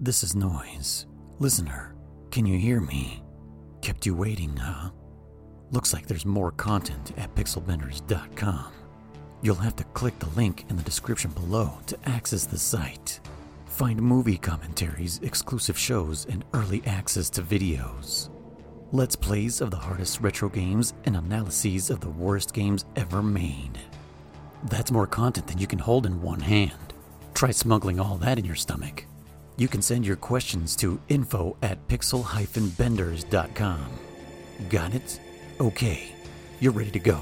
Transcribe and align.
This 0.00 0.22
is 0.22 0.36
Noise. 0.36 1.06
Listener, 1.40 1.92
can 2.30 2.46
you 2.46 2.56
hear 2.56 2.80
me? 2.80 3.20
Kept 3.82 4.06
you 4.06 4.14
waiting, 4.14 4.56
huh? 4.56 4.90
Looks 5.72 5.92
like 5.92 6.06
there's 6.06 6.24
more 6.24 6.52
content 6.52 7.10
at 7.16 7.34
pixelbenders.com. 7.34 8.72
You'll 9.42 9.56
have 9.56 9.74
to 9.74 9.82
click 9.82 10.16
the 10.20 10.28
link 10.36 10.66
in 10.68 10.76
the 10.76 10.84
description 10.84 11.32
below 11.32 11.78
to 11.88 11.98
access 12.08 12.46
the 12.46 12.56
site. 12.56 13.18
Find 13.66 14.00
movie 14.00 14.36
commentaries, 14.38 15.18
exclusive 15.24 15.76
shows, 15.76 16.26
and 16.26 16.44
early 16.54 16.80
access 16.86 17.28
to 17.30 17.42
videos. 17.42 18.30
Let's 18.92 19.16
plays 19.16 19.60
of 19.60 19.72
the 19.72 19.78
hardest 19.78 20.20
retro 20.20 20.48
games 20.48 20.94
and 21.06 21.16
analyses 21.16 21.90
of 21.90 21.98
the 21.98 22.10
worst 22.10 22.54
games 22.54 22.84
ever 22.94 23.20
made. 23.20 23.80
That's 24.70 24.92
more 24.92 25.08
content 25.08 25.48
than 25.48 25.58
you 25.58 25.66
can 25.66 25.80
hold 25.80 26.06
in 26.06 26.22
one 26.22 26.40
hand. 26.40 26.94
Try 27.34 27.50
smuggling 27.50 27.98
all 27.98 28.16
that 28.18 28.38
in 28.38 28.44
your 28.44 28.54
stomach. 28.54 29.04
You 29.58 29.66
can 29.66 29.82
send 29.82 30.06
your 30.06 30.14
questions 30.14 30.76
to 30.76 31.00
info 31.08 31.56
at 31.62 31.88
pixel-benders.com. 31.88 33.86
Got 34.70 34.94
it? 34.94 35.20
Okay, 35.60 36.14
you're 36.60 36.70
ready 36.70 36.92
to 36.92 37.00
go. 37.00 37.18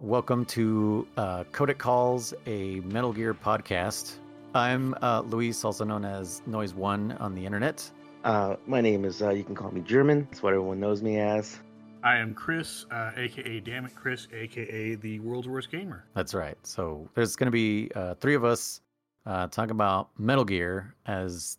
Welcome 0.00 0.44
to 0.46 1.06
uh, 1.16 1.44
Codec 1.52 1.78
Calls, 1.78 2.34
a 2.46 2.80
Metal 2.80 3.12
Gear 3.12 3.34
podcast. 3.34 4.16
I'm 4.52 4.96
uh, 5.00 5.20
Luis, 5.20 5.64
also 5.64 5.84
known 5.84 6.04
as 6.04 6.42
Noise 6.44 6.74
One 6.74 7.12
on 7.20 7.36
the 7.36 7.46
internet. 7.46 7.88
Uh, 8.24 8.56
my 8.66 8.80
name 8.80 9.04
is, 9.04 9.22
uh, 9.22 9.30
you 9.30 9.44
can 9.44 9.54
call 9.54 9.70
me 9.70 9.80
German. 9.80 10.26
That's 10.30 10.42
what 10.42 10.52
everyone 10.52 10.78
knows 10.78 11.02
me 11.02 11.18
as. 11.18 11.58
I 12.02 12.16
am 12.16 12.34
Chris, 12.34 12.86
uh, 12.90 13.12
aka 13.16 13.60
Damn 13.60 13.86
It 13.86 13.94
Chris, 13.94 14.26
aka 14.32 14.94
the 14.94 15.20
world's 15.20 15.48
worst 15.48 15.70
gamer. 15.70 16.04
That's 16.14 16.34
right. 16.34 16.56
So 16.62 17.08
there's 17.14 17.36
going 17.36 17.46
to 17.46 17.50
be 17.50 17.90
uh, 17.94 18.14
three 18.14 18.34
of 18.34 18.44
us 18.44 18.80
uh, 19.26 19.48
talking 19.48 19.72
about 19.72 20.10
Metal 20.18 20.44
Gear 20.44 20.94
as 21.06 21.58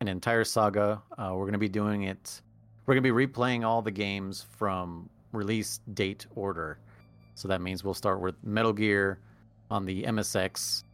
an 0.00 0.08
entire 0.08 0.44
saga. 0.44 1.02
Uh, 1.16 1.30
we're 1.34 1.44
going 1.44 1.52
to 1.52 1.58
be 1.58 1.68
doing 1.68 2.04
it. 2.04 2.40
We're 2.84 2.94
going 2.94 3.04
to 3.04 3.12
be 3.12 3.26
replaying 3.26 3.64
all 3.64 3.82
the 3.82 3.90
games 3.90 4.44
from 4.56 5.08
release 5.32 5.80
date 5.94 6.26
order. 6.34 6.78
So 7.34 7.48
that 7.48 7.60
means 7.60 7.84
we'll 7.84 7.94
start 7.94 8.20
with 8.20 8.34
Metal 8.42 8.72
Gear 8.72 9.20
on 9.70 9.84
the 9.84 10.04
MSX, 10.04 10.84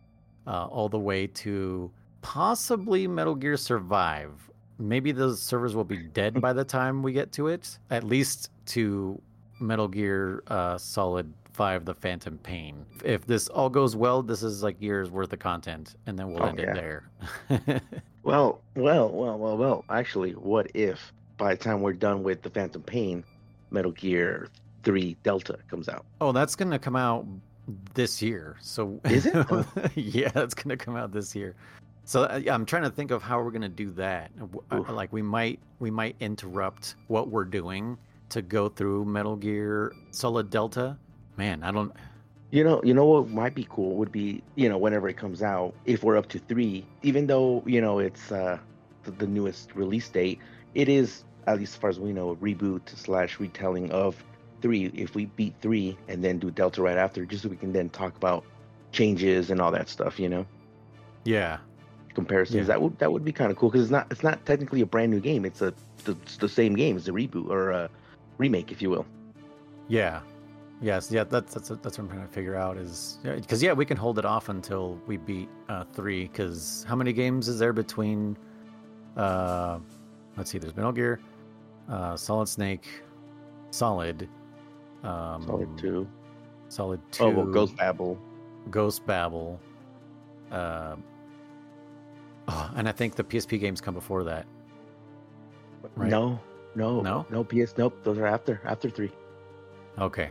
uh, 0.46 0.66
all 0.66 0.88
the 0.88 0.98
way 0.98 1.26
to 1.26 1.90
possibly 2.20 3.06
Metal 3.06 3.34
Gear 3.34 3.56
Survive. 3.56 4.50
Maybe 4.82 5.12
those 5.12 5.40
servers 5.40 5.74
will 5.76 5.84
be 5.84 5.98
dead 5.98 6.40
by 6.40 6.52
the 6.52 6.64
time 6.64 7.02
we 7.02 7.12
get 7.12 7.32
to 7.32 7.48
it. 7.48 7.78
At 7.90 8.04
least 8.04 8.50
to 8.66 9.20
Metal 9.60 9.86
Gear 9.88 10.42
uh, 10.48 10.76
Solid 10.78 11.32
5 11.52 11.84
The 11.84 11.94
Phantom 11.94 12.38
Pain. 12.38 12.84
If 13.04 13.26
this 13.26 13.48
all 13.48 13.68
goes 13.68 13.94
well, 13.94 14.22
this 14.22 14.42
is 14.42 14.62
like 14.62 14.80
years 14.80 15.10
worth 15.10 15.32
of 15.32 15.38
content, 15.38 15.94
and 16.06 16.18
then 16.18 16.32
we'll 16.32 16.42
Oh, 16.42 16.46
end 16.46 16.58
yeah. 16.58 16.70
it 16.70 16.74
there. 16.74 17.80
Well, 18.24 18.60
well, 18.76 19.08
well, 19.08 19.36
well, 19.36 19.56
well. 19.56 19.84
Actually, 19.90 20.30
what 20.32 20.68
if 20.74 21.12
by 21.38 21.54
the 21.56 21.60
time 21.64 21.80
we're 21.80 21.92
done 21.92 22.22
with 22.22 22.42
the 22.42 22.50
Phantom 22.50 22.80
Pain, 22.80 23.24
Metal 23.72 23.90
Gear 23.90 24.46
3 24.84 25.16
Delta 25.24 25.58
comes 25.68 25.88
out? 25.88 26.04
oh, 26.20 26.30
that's 26.30 26.54
going 26.54 26.70
to 26.70 26.78
come 26.78 26.94
out 26.94 27.26
this 27.94 28.22
year. 28.22 28.56
So 28.60 29.00
Is 29.06 29.26
it? 29.26 29.34
Oh. 29.50 29.66
yeah, 29.96 30.30
it's 30.36 30.54
going 30.54 30.68
to 30.76 30.76
come 30.76 30.94
out 30.94 31.10
this 31.12 31.34
year. 31.34 31.56
So 32.04 32.24
uh, 32.24 32.40
yeah, 32.42 32.54
I'm 32.54 32.66
trying 32.66 32.82
to 32.82 32.90
think 32.90 33.10
of 33.10 33.22
how 33.22 33.40
we're 33.42 33.50
going 33.50 33.62
to 33.62 33.68
do 33.68 33.90
that. 33.92 34.30
Uh, 34.70 34.76
Oof. 34.78 34.88
Like 34.88 35.12
we 35.12 35.22
might 35.22 35.60
we 35.78 35.90
might 35.90 36.16
interrupt 36.20 36.96
what 37.08 37.28
we're 37.28 37.44
doing 37.44 37.98
to 38.30 38.42
go 38.42 38.68
through 38.68 39.04
Metal 39.04 39.36
Gear 39.36 39.92
Solid 40.10 40.50
Delta. 40.50 40.96
Man, 41.36 41.62
I 41.62 41.70
don't 41.70 41.92
You 42.50 42.64
know, 42.64 42.80
you 42.84 42.92
know 42.92 43.04
what 43.06 43.28
might 43.28 43.54
be 43.54 43.66
cool 43.70 43.96
would 43.96 44.12
be, 44.12 44.42
you 44.56 44.68
know, 44.68 44.78
whenever 44.78 45.08
it 45.08 45.16
comes 45.16 45.42
out, 45.42 45.74
if 45.84 46.02
we're 46.02 46.16
up 46.16 46.28
to 46.30 46.38
three, 46.38 46.86
even 47.02 47.26
though 47.26 47.62
you 47.66 47.80
know 47.80 47.98
it's 47.98 48.32
uh, 48.32 48.58
the, 49.04 49.10
the 49.12 49.26
newest 49.26 49.74
release 49.74 50.08
date, 50.08 50.38
it 50.74 50.88
is 50.88 51.24
at 51.46 51.58
least 51.58 51.74
as 51.74 51.78
far 51.78 51.90
as 51.90 51.98
we 52.00 52.12
know 52.12 52.30
a 52.30 52.36
reboot 52.36 52.80
slash 52.96 53.38
retelling 53.40 53.90
of 53.90 54.22
three. 54.60 54.86
If 54.94 55.14
we 55.14 55.26
beat 55.26 55.54
three 55.60 55.96
and 56.08 56.22
then 56.22 56.38
do 56.38 56.50
Delta 56.50 56.82
right 56.82 56.96
after, 56.96 57.24
just 57.24 57.42
so 57.42 57.48
we 57.48 57.56
can 57.56 57.72
then 57.72 57.88
talk 57.90 58.16
about 58.16 58.44
changes 58.92 59.50
and 59.50 59.60
all 59.60 59.70
that 59.72 59.88
stuff, 59.88 60.18
you 60.20 60.28
know, 60.28 60.46
yeah. 61.24 61.58
Comparisons. 62.14 62.56
Yeah. 62.58 62.64
That 62.64 62.82
would 62.82 62.98
that 62.98 63.12
would 63.12 63.24
be 63.24 63.32
kind 63.32 63.50
of 63.50 63.56
cool 63.56 63.70
because 63.70 63.82
it's 63.82 63.90
not 63.90 64.06
it's 64.10 64.22
not 64.22 64.44
technically 64.46 64.80
a 64.80 64.86
brand 64.86 65.10
new 65.10 65.20
game. 65.20 65.44
It's 65.44 65.62
a 65.62 65.74
the, 66.04 66.12
it's 66.22 66.36
the 66.36 66.48
same 66.48 66.74
game. 66.74 66.96
It's 66.96 67.08
a 67.08 67.12
reboot 67.12 67.48
or 67.48 67.70
a 67.70 67.90
remake, 68.38 68.72
if 68.72 68.82
you 68.82 68.90
will. 68.90 69.06
Yeah. 69.88 70.20
Yes, 70.80 71.12
yeah, 71.12 71.22
that's 71.22 71.54
that's 71.54 71.68
that's 71.68 71.84
what 71.84 71.98
I'm 72.00 72.08
trying 72.08 72.26
to 72.26 72.32
figure 72.32 72.56
out 72.56 72.76
is 72.76 73.18
because 73.22 73.62
yeah, 73.62 73.72
we 73.72 73.84
can 73.84 73.96
hold 73.96 74.18
it 74.18 74.24
off 74.24 74.48
until 74.48 75.00
we 75.06 75.16
beat 75.16 75.48
uh, 75.68 75.84
three. 75.92 76.24
Because 76.24 76.84
how 76.88 76.96
many 76.96 77.12
games 77.12 77.46
is 77.46 77.60
there 77.60 77.72
between? 77.72 78.36
Uh, 79.16 79.78
let's 80.36 80.50
see. 80.50 80.58
There's 80.58 80.74
Metal 80.74 80.90
Gear, 80.90 81.20
uh, 81.88 82.16
Solid 82.16 82.48
Snake, 82.48 82.88
Solid, 83.70 84.28
um, 85.04 85.44
Solid 85.46 85.78
two. 85.78 86.08
Solid 86.68 87.00
Two, 87.12 87.24
Oh, 87.24 87.30
well, 87.30 87.46
Ghost 87.46 87.76
Babel. 87.76 88.18
Ghost 88.70 89.06
Babel. 89.06 89.60
Uh, 90.50 90.96
oh, 92.48 92.70
and 92.76 92.88
I 92.88 92.92
think 92.92 93.14
the 93.16 93.24
PSP 93.24 93.58
games 93.60 93.80
come 93.80 93.94
before 93.94 94.24
that. 94.24 94.46
Right. 95.96 96.10
No, 96.10 96.38
no, 96.74 97.00
No? 97.00 97.26
no. 97.30 97.44
PS. 97.44 97.74
Nope. 97.76 97.98
Those 98.04 98.18
are 98.18 98.26
after 98.26 98.60
after 98.64 98.88
three. 98.88 99.10
Okay. 99.98 100.30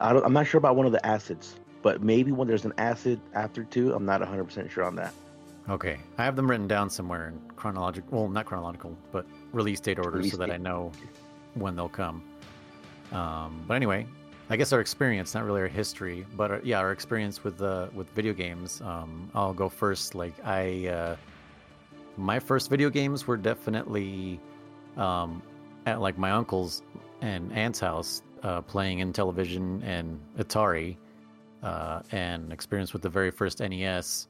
I 0.00 0.12
don't, 0.12 0.24
I'm 0.24 0.32
not 0.32 0.46
sure 0.46 0.58
about 0.58 0.76
one 0.76 0.86
of 0.86 0.92
the 0.92 1.04
acids, 1.06 1.56
but 1.82 2.02
maybe 2.02 2.32
when 2.32 2.48
there's 2.48 2.64
an 2.64 2.72
acid 2.78 3.20
after 3.34 3.64
two, 3.64 3.92
I'm 3.92 4.04
not 4.06 4.20
100 4.20 4.44
percent 4.44 4.70
sure 4.70 4.84
on 4.84 4.96
that. 4.96 5.12
Okay, 5.68 6.00
I 6.18 6.24
have 6.24 6.34
them 6.36 6.50
written 6.50 6.66
down 6.66 6.88
somewhere 6.90 7.28
in 7.28 7.38
chronological. 7.54 8.18
Well, 8.22 8.28
not 8.28 8.46
chronological, 8.46 8.96
but 9.12 9.26
release 9.52 9.78
date 9.78 9.98
order, 9.98 10.10
Release 10.16 10.32
so 10.32 10.38
that 10.38 10.46
date. 10.46 10.54
I 10.54 10.56
know 10.56 10.90
when 11.54 11.76
they'll 11.76 11.88
come. 11.88 12.22
Um, 13.12 13.62
but 13.68 13.74
anyway, 13.74 14.06
I 14.52 14.56
guess 14.56 14.72
our 14.72 14.80
experience, 14.80 15.32
not 15.32 15.44
really 15.44 15.60
our 15.60 15.68
history, 15.68 16.26
but 16.36 16.50
our, 16.50 16.60
yeah, 16.64 16.80
our 16.80 16.90
experience 16.90 17.44
with 17.44 17.62
uh, 17.62 17.86
with 17.94 18.10
video 18.10 18.32
games. 18.32 18.80
Um, 18.80 19.30
I'll 19.32 19.54
go 19.54 19.68
first. 19.68 20.16
Like 20.16 20.34
I, 20.44 20.88
uh, 20.88 21.16
my 22.16 22.40
first 22.40 22.68
video 22.68 22.90
games 22.90 23.28
were 23.28 23.36
definitely 23.36 24.40
um, 24.96 25.40
at 25.86 26.00
like 26.00 26.18
my 26.18 26.32
uncle's 26.32 26.82
and 27.20 27.52
aunt's 27.52 27.78
house, 27.78 28.22
uh, 28.42 28.60
playing 28.60 28.98
Intellivision 28.98 29.84
and 29.84 30.20
Atari, 30.36 30.96
uh, 31.62 32.02
and 32.10 32.52
experience 32.52 32.92
with 32.92 33.02
the 33.02 33.08
very 33.08 33.30
first 33.30 33.60
NES. 33.60 34.26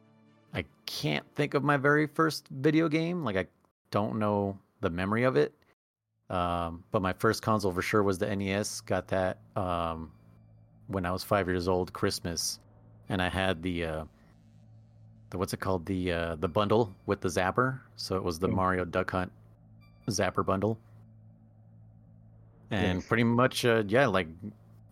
I 0.53 0.67
can't 0.85 1.25
think 1.35 1.55
of 1.55 1.65
my 1.65 1.79
very 1.79 2.07
first 2.07 2.47
video 2.51 2.91
game. 2.91 3.25
Like 3.25 3.37
I 3.39 3.47
don't 3.91 4.19
know 4.19 4.59
the 4.83 4.91
memory 4.91 5.25
of 5.25 5.37
it. 5.37 5.55
Um, 6.31 6.85
but 6.93 7.03
my 7.03 7.13
first 7.13 7.43
console 7.43 7.73
for 7.73 7.83
sure 7.83 8.03
was 8.03 8.19
the 8.19 8.35
NES. 8.35 8.81
Got 8.83 9.09
that 9.09 9.39
um, 9.57 10.13
when 10.87 11.05
I 11.05 11.11
was 11.11 11.25
five 11.25 11.49
years 11.49 11.69
old, 11.69 11.93
Christmas, 11.93 12.61
and 13.09 13.21
I 13.21 13.29
had 13.29 13.63
the 13.63 13.85
uh, 13.85 14.05
the 15.31 15.39
what's 15.39 15.53
it 15.53 15.61
called 15.61 15.85
the 15.87 16.13
uh, 16.13 16.35
the 16.37 16.49
bundle 16.49 16.95
with 17.07 17.21
the 17.21 17.29
zapper. 17.29 17.81
So 17.97 18.17
it 18.17 18.23
was 18.23 18.39
the 18.39 18.49
Mm. 18.49 18.55
Mario 18.55 18.85
Duck 18.85 19.11
Hunt 19.11 19.33
zapper 20.09 20.47
bundle, 20.47 20.79
and 22.71 23.07
pretty 23.07 23.25
much 23.25 23.65
uh, 23.65 23.83
yeah, 23.89 24.07
like 24.07 24.29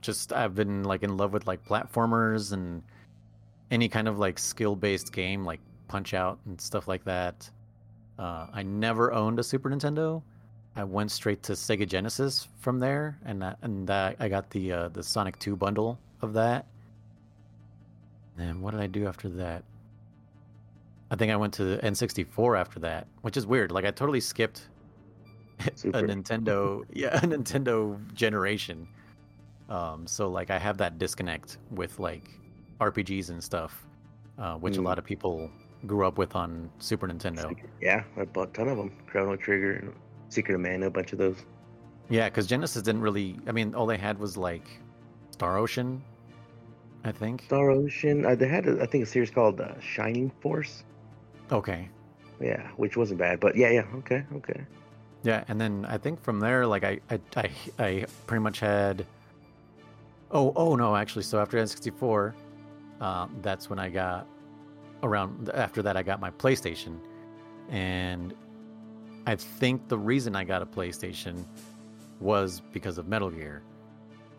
just 0.00 0.32
I've 0.32 0.54
been 0.54 0.84
like 0.84 1.02
in 1.02 1.16
love 1.16 1.32
with 1.32 1.46
like 1.46 1.64
platformers 1.64 2.52
and 2.52 2.82
any 3.70 3.88
kind 3.88 4.08
of 4.08 4.18
like 4.18 4.38
skill 4.38 4.74
based 4.74 5.12
game 5.12 5.44
like 5.44 5.60
Punch 5.88 6.14
Out 6.14 6.38
and 6.46 6.60
stuff 6.60 6.88
like 6.88 7.04
that. 7.04 7.48
Uh, 8.18 8.48
I 8.52 8.62
never 8.64 9.12
owned 9.12 9.38
a 9.38 9.44
Super 9.44 9.70
Nintendo. 9.70 10.22
I 10.76 10.84
went 10.84 11.10
straight 11.10 11.42
to 11.44 11.52
Sega 11.52 11.86
Genesis 11.88 12.48
from 12.60 12.78
there, 12.78 13.18
and 13.24 13.42
that, 13.42 13.58
and 13.62 13.86
that 13.88 14.16
I 14.20 14.28
got 14.28 14.50
the 14.50 14.72
uh, 14.72 14.88
the 14.88 15.02
Sonic 15.02 15.38
Two 15.38 15.56
bundle 15.56 15.98
of 16.22 16.32
that. 16.34 16.66
And 18.38 18.62
what 18.62 18.70
did 18.72 18.80
I 18.80 18.86
do 18.86 19.06
after 19.08 19.28
that? 19.30 19.64
I 21.10 21.16
think 21.16 21.32
I 21.32 21.36
went 21.36 21.54
to 21.54 21.64
the 21.64 21.78
N64 21.78 22.58
after 22.58 22.78
that, 22.80 23.06
which 23.22 23.36
is 23.36 23.46
weird. 23.46 23.72
Like 23.72 23.84
I 23.84 23.90
totally 23.90 24.20
skipped 24.20 24.68
a 25.60 25.62
Nintendo, 26.02 26.84
yeah, 26.92 27.16
a 27.16 27.20
Nintendo 27.22 27.98
generation. 28.14 28.86
Um, 29.68 30.06
so 30.06 30.28
like 30.28 30.50
I 30.50 30.58
have 30.58 30.76
that 30.78 30.98
disconnect 30.98 31.58
with 31.70 31.98
like 31.98 32.30
RPGs 32.80 33.30
and 33.30 33.42
stuff, 33.42 33.86
uh, 34.38 34.54
which 34.54 34.76
a 34.76 34.80
Mm. 34.80 34.84
lot 34.84 34.98
of 34.98 35.04
people 35.04 35.50
grew 35.86 36.06
up 36.06 36.18
with 36.18 36.36
on 36.36 36.70
Super 36.78 37.08
Nintendo. 37.08 37.56
Yeah, 37.80 38.04
I 38.16 38.24
bought 38.24 38.50
a 38.50 38.52
ton 38.52 38.68
of 38.68 38.76
them. 38.76 38.92
Chrono 39.06 39.34
Trigger, 39.36 39.92
Secret 40.28 40.54
of 40.54 40.60
Mana, 40.60 40.86
a 40.86 40.90
bunch 40.90 41.12
of 41.12 41.18
those. 41.18 41.36
Yeah, 42.10 42.28
because 42.28 42.46
Genesis 42.46 42.82
didn't 42.82 43.02
really. 43.02 43.38
I 43.46 43.52
mean, 43.52 43.74
all 43.74 43.86
they 43.86 43.98
had 43.98 44.18
was 44.18 44.36
like 44.36 44.66
Star 45.30 45.58
Ocean, 45.58 46.02
I 47.04 47.12
think. 47.12 47.42
Star 47.44 47.70
Ocean. 47.70 48.24
Uh, 48.24 48.34
they 48.34 48.48
had, 48.48 48.66
a, 48.66 48.82
I 48.82 48.86
think, 48.86 49.04
a 49.04 49.06
series 49.06 49.30
called 49.30 49.60
uh, 49.60 49.78
Shining 49.80 50.30
Force. 50.40 50.84
Okay. 51.52 51.88
yeah, 52.40 52.68
which 52.76 52.96
wasn't 52.96 53.18
bad. 53.18 53.40
But 53.40 53.56
yeah, 53.56 53.70
yeah, 53.70 53.84
okay, 53.96 54.24
okay. 54.36 54.64
Yeah, 55.22 55.44
and 55.48 55.60
then 55.60 55.84
I 55.88 55.98
think 55.98 56.22
from 56.22 56.40
there, 56.40 56.66
like 56.66 56.84
I, 56.84 57.00
I, 57.10 57.20
I, 57.36 57.50
I 57.78 58.04
pretty 58.26 58.42
much 58.42 58.60
had. 58.60 59.04
Oh, 60.30 60.52
oh 60.56 60.76
no! 60.76 60.94
Actually, 60.94 61.22
so 61.22 61.40
after 61.40 61.56
N64, 61.58 62.34
um, 63.00 63.36
that's 63.42 63.70
when 63.70 63.78
I 63.78 63.88
got 63.88 64.26
around. 65.02 65.50
After 65.54 65.82
that, 65.82 65.96
I 65.96 66.02
got 66.02 66.20
my 66.20 66.30
PlayStation, 66.30 66.98
and 67.70 68.34
I 69.28 69.36
think 69.36 69.88
the 69.88 69.98
reason 69.98 70.34
I 70.34 70.42
got 70.42 70.62
a 70.62 70.66
PlayStation 70.66 71.44
was 72.18 72.62
because 72.72 72.96
of 72.96 73.08
Metal 73.08 73.30
Gear, 73.30 73.62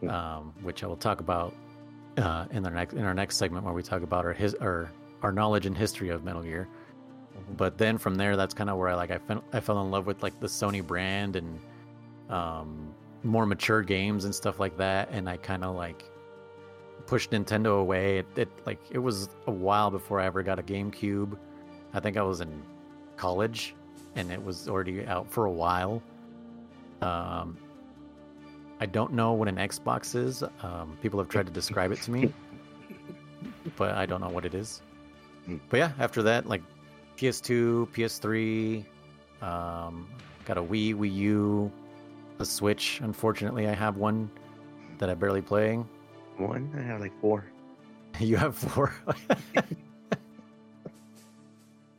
Hmm. 0.02 0.10
um, 0.10 0.54
which 0.64 0.84
I 0.84 0.88
will 0.88 0.98
talk 0.98 1.20
about 1.20 1.54
uh, 2.18 2.46
in 2.50 2.66
our 2.66 2.72
next 2.72 2.94
in 2.94 3.04
our 3.04 3.14
next 3.14 3.38
segment 3.38 3.64
where 3.66 3.74
we 3.74 3.84
talk 3.84 4.02
about 4.02 4.26
our 4.26 4.34
his 4.34 4.56
our 4.56 4.92
our 5.22 5.32
knowledge 5.32 5.68
and 5.68 5.78
history 5.78 6.10
of 6.10 6.24
Metal 6.24 6.42
Gear. 6.42 6.68
But 7.56 7.78
then 7.78 8.00
from 8.00 8.16
there, 8.16 8.36
that's 8.36 8.56
kind 8.56 8.68
of 8.68 8.78
where 8.78 8.90
I 8.90 8.96
like 8.96 9.12
I 9.12 9.20
fell 9.20 9.44
I 9.54 9.60
fell 9.60 9.80
in 9.84 9.92
love 9.92 10.08
with 10.08 10.24
like 10.24 10.40
the 10.40 10.48
Sony 10.48 10.86
brand 10.86 11.36
and 11.36 11.60
um, 12.32 12.92
more 13.22 13.46
mature 13.46 13.84
games 13.84 14.26
and 14.26 14.34
stuff 14.34 14.60
like 14.60 14.76
that, 14.78 15.10
and 15.12 15.30
I 15.30 15.38
kind 15.38 15.64
of 15.64 15.76
like 15.76 16.04
pushed 17.06 17.30
Nintendo 17.30 17.80
away. 17.80 18.18
It, 18.18 18.28
it 18.36 18.50
like 18.66 18.80
it 18.90 18.98
was 18.98 19.30
a 19.46 19.52
while 19.52 19.92
before 19.92 20.20
I 20.20 20.26
ever 20.26 20.42
got 20.42 20.58
a 20.58 20.64
GameCube. 20.64 21.38
I 21.94 22.00
think 22.00 22.18
I 22.18 22.24
was 22.24 22.42
in 22.42 22.64
college, 23.18 23.76
and 24.20 24.32
it 24.32 24.44
was 24.44 24.68
already 24.68 25.06
out 25.06 25.32
for 25.32 25.46
a 25.46 25.52
while. 25.52 26.02
Um, 27.02 27.58
I 28.82 28.86
don't 28.86 29.14
know 29.14 29.32
what 29.32 29.48
an 29.48 29.56
Xbox 29.56 30.14
is. 30.16 30.44
Um, 30.62 30.98
people 31.02 31.20
have 31.20 31.30
tried 31.30 31.46
to 31.46 31.52
describe 31.52 31.92
it 31.92 32.02
to 32.04 32.12
me, 32.12 32.34
but 33.78 33.96
I 33.96 34.06
don't 34.06 34.22
know 34.22 34.30
what 34.30 34.46
it 34.46 34.54
is. 34.54 34.82
But 35.70 35.78
yeah, 35.78 35.92
after 36.00 36.22
that, 36.24 36.48
like 36.48 36.62
PS2, 37.18 37.88
PS3, 37.90 38.86
um, 39.42 40.08
got 40.46 40.58
a 40.58 40.62
Wii, 40.62 40.96
Wii 40.96 41.14
U, 41.16 41.72
a 42.40 42.46
Switch. 42.46 43.00
Unfortunately, 43.02 43.68
I 43.68 43.74
have 43.74 43.98
one 43.98 44.30
that 44.98 45.10
I 45.10 45.14
barely 45.14 45.42
play. 45.42 45.76
One, 46.38 46.72
I 46.78 46.82
have 46.82 47.00
like 47.00 47.20
four. 47.22 47.46
You 48.20 48.36
have 48.36 48.58
four. 48.58 48.94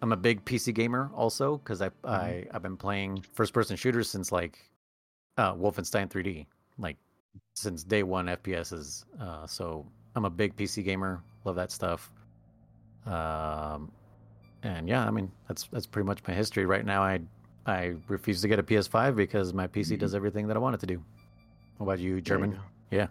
I'm 0.02 0.12
a 0.12 0.16
big 0.16 0.44
PC 0.44 0.74
gamer 0.74 1.10
also 1.14 1.58
because 1.58 1.82
I, 1.82 1.90
I 2.04 2.46
I've 2.52 2.62
been 2.62 2.76
playing 2.76 3.24
first 3.32 3.52
person 3.52 3.76
shooters 3.76 4.08
since 4.08 4.32
like 4.32 4.58
uh, 5.36 5.54
Wolfenstein 5.54 6.08
3D, 6.08 6.46
like 6.78 6.96
since 7.54 7.84
day 7.84 8.02
one 8.02 8.26
FPSs. 8.26 9.04
Uh, 9.20 9.46
so 9.46 9.86
I'm 10.16 10.24
a 10.24 10.30
big 10.30 10.56
PC 10.56 10.84
gamer. 10.84 11.22
Love 11.44 11.56
that 11.56 11.70
stuff. 11.70 12.10
Um, 13.06 13.90
and 14.62 14.88
yeah, 14.88 15.06
I 15.06 15.10
mean 15.10 15.30
that's 15.48 15.68
that's 15.72 15.86
pretty 15.86 16.06
much 16.06 16.20
my 16.26 16.34
history. 16.34 16.66
Right 16.66 16.84
now, 16.84 17.02
I 17.02 17.20
I 17.66 17.94
refuse 18.08 18.40
to 18.42 18.48
get 18.48 18.58
a 18.58 18.62
PS5 18.62 19.14
because 19.16 19.52
my 19.52 19.66
PC 19.66 19.98
does 19.98 20.14
everything 20.14 20.46
that 20.48 20.56
I 20.56 20.60
want 20.60 20.74
it 20.74 20.80
to 20.80 20.86
do. 20.86 21.02
What 21.76 21.86
about 21.86 21.98
you, 21.98 22.10
There 22.10 22.16
you 22.16 22.22
German? 22.22 22.58
Yeah. 22.90 23.06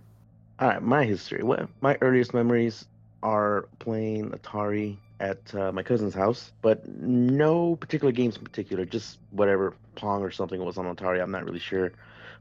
All 0.59 0.67
right, 0.67 0.81
my 0.81 1.05
history. 1.05 1.43
What 1.43 1.69
my 1.81 1.97
earliest 2.01 2.33
memories 2.33 2.85
are 3.23 3.67
playing 3.79 4.31
Atari 4.31 4.97
at 5.19 5.53
uh, 5.55 5.71
my 5.71 5.83
cousin's 5.83 6.13
house, 6.13 6.51
but 6.61 6.87
no 6.87 7.75
particular 7.75 8.11
games 8.11 8.37
in 8.37 8.43
particular, 8.43 8.85
just 8.85 9.19
whatever 9.31 9.73
Pong 9.95 10.21
or 10.21 10.31
something 10.31 10.63
was 10.63 10.77
on 10.77 10.85
Atari. 10.95 11.21
I'm 11.21 11.31
not 11.31 11.45
really 11.45 11.59
sure, 11.59 11.91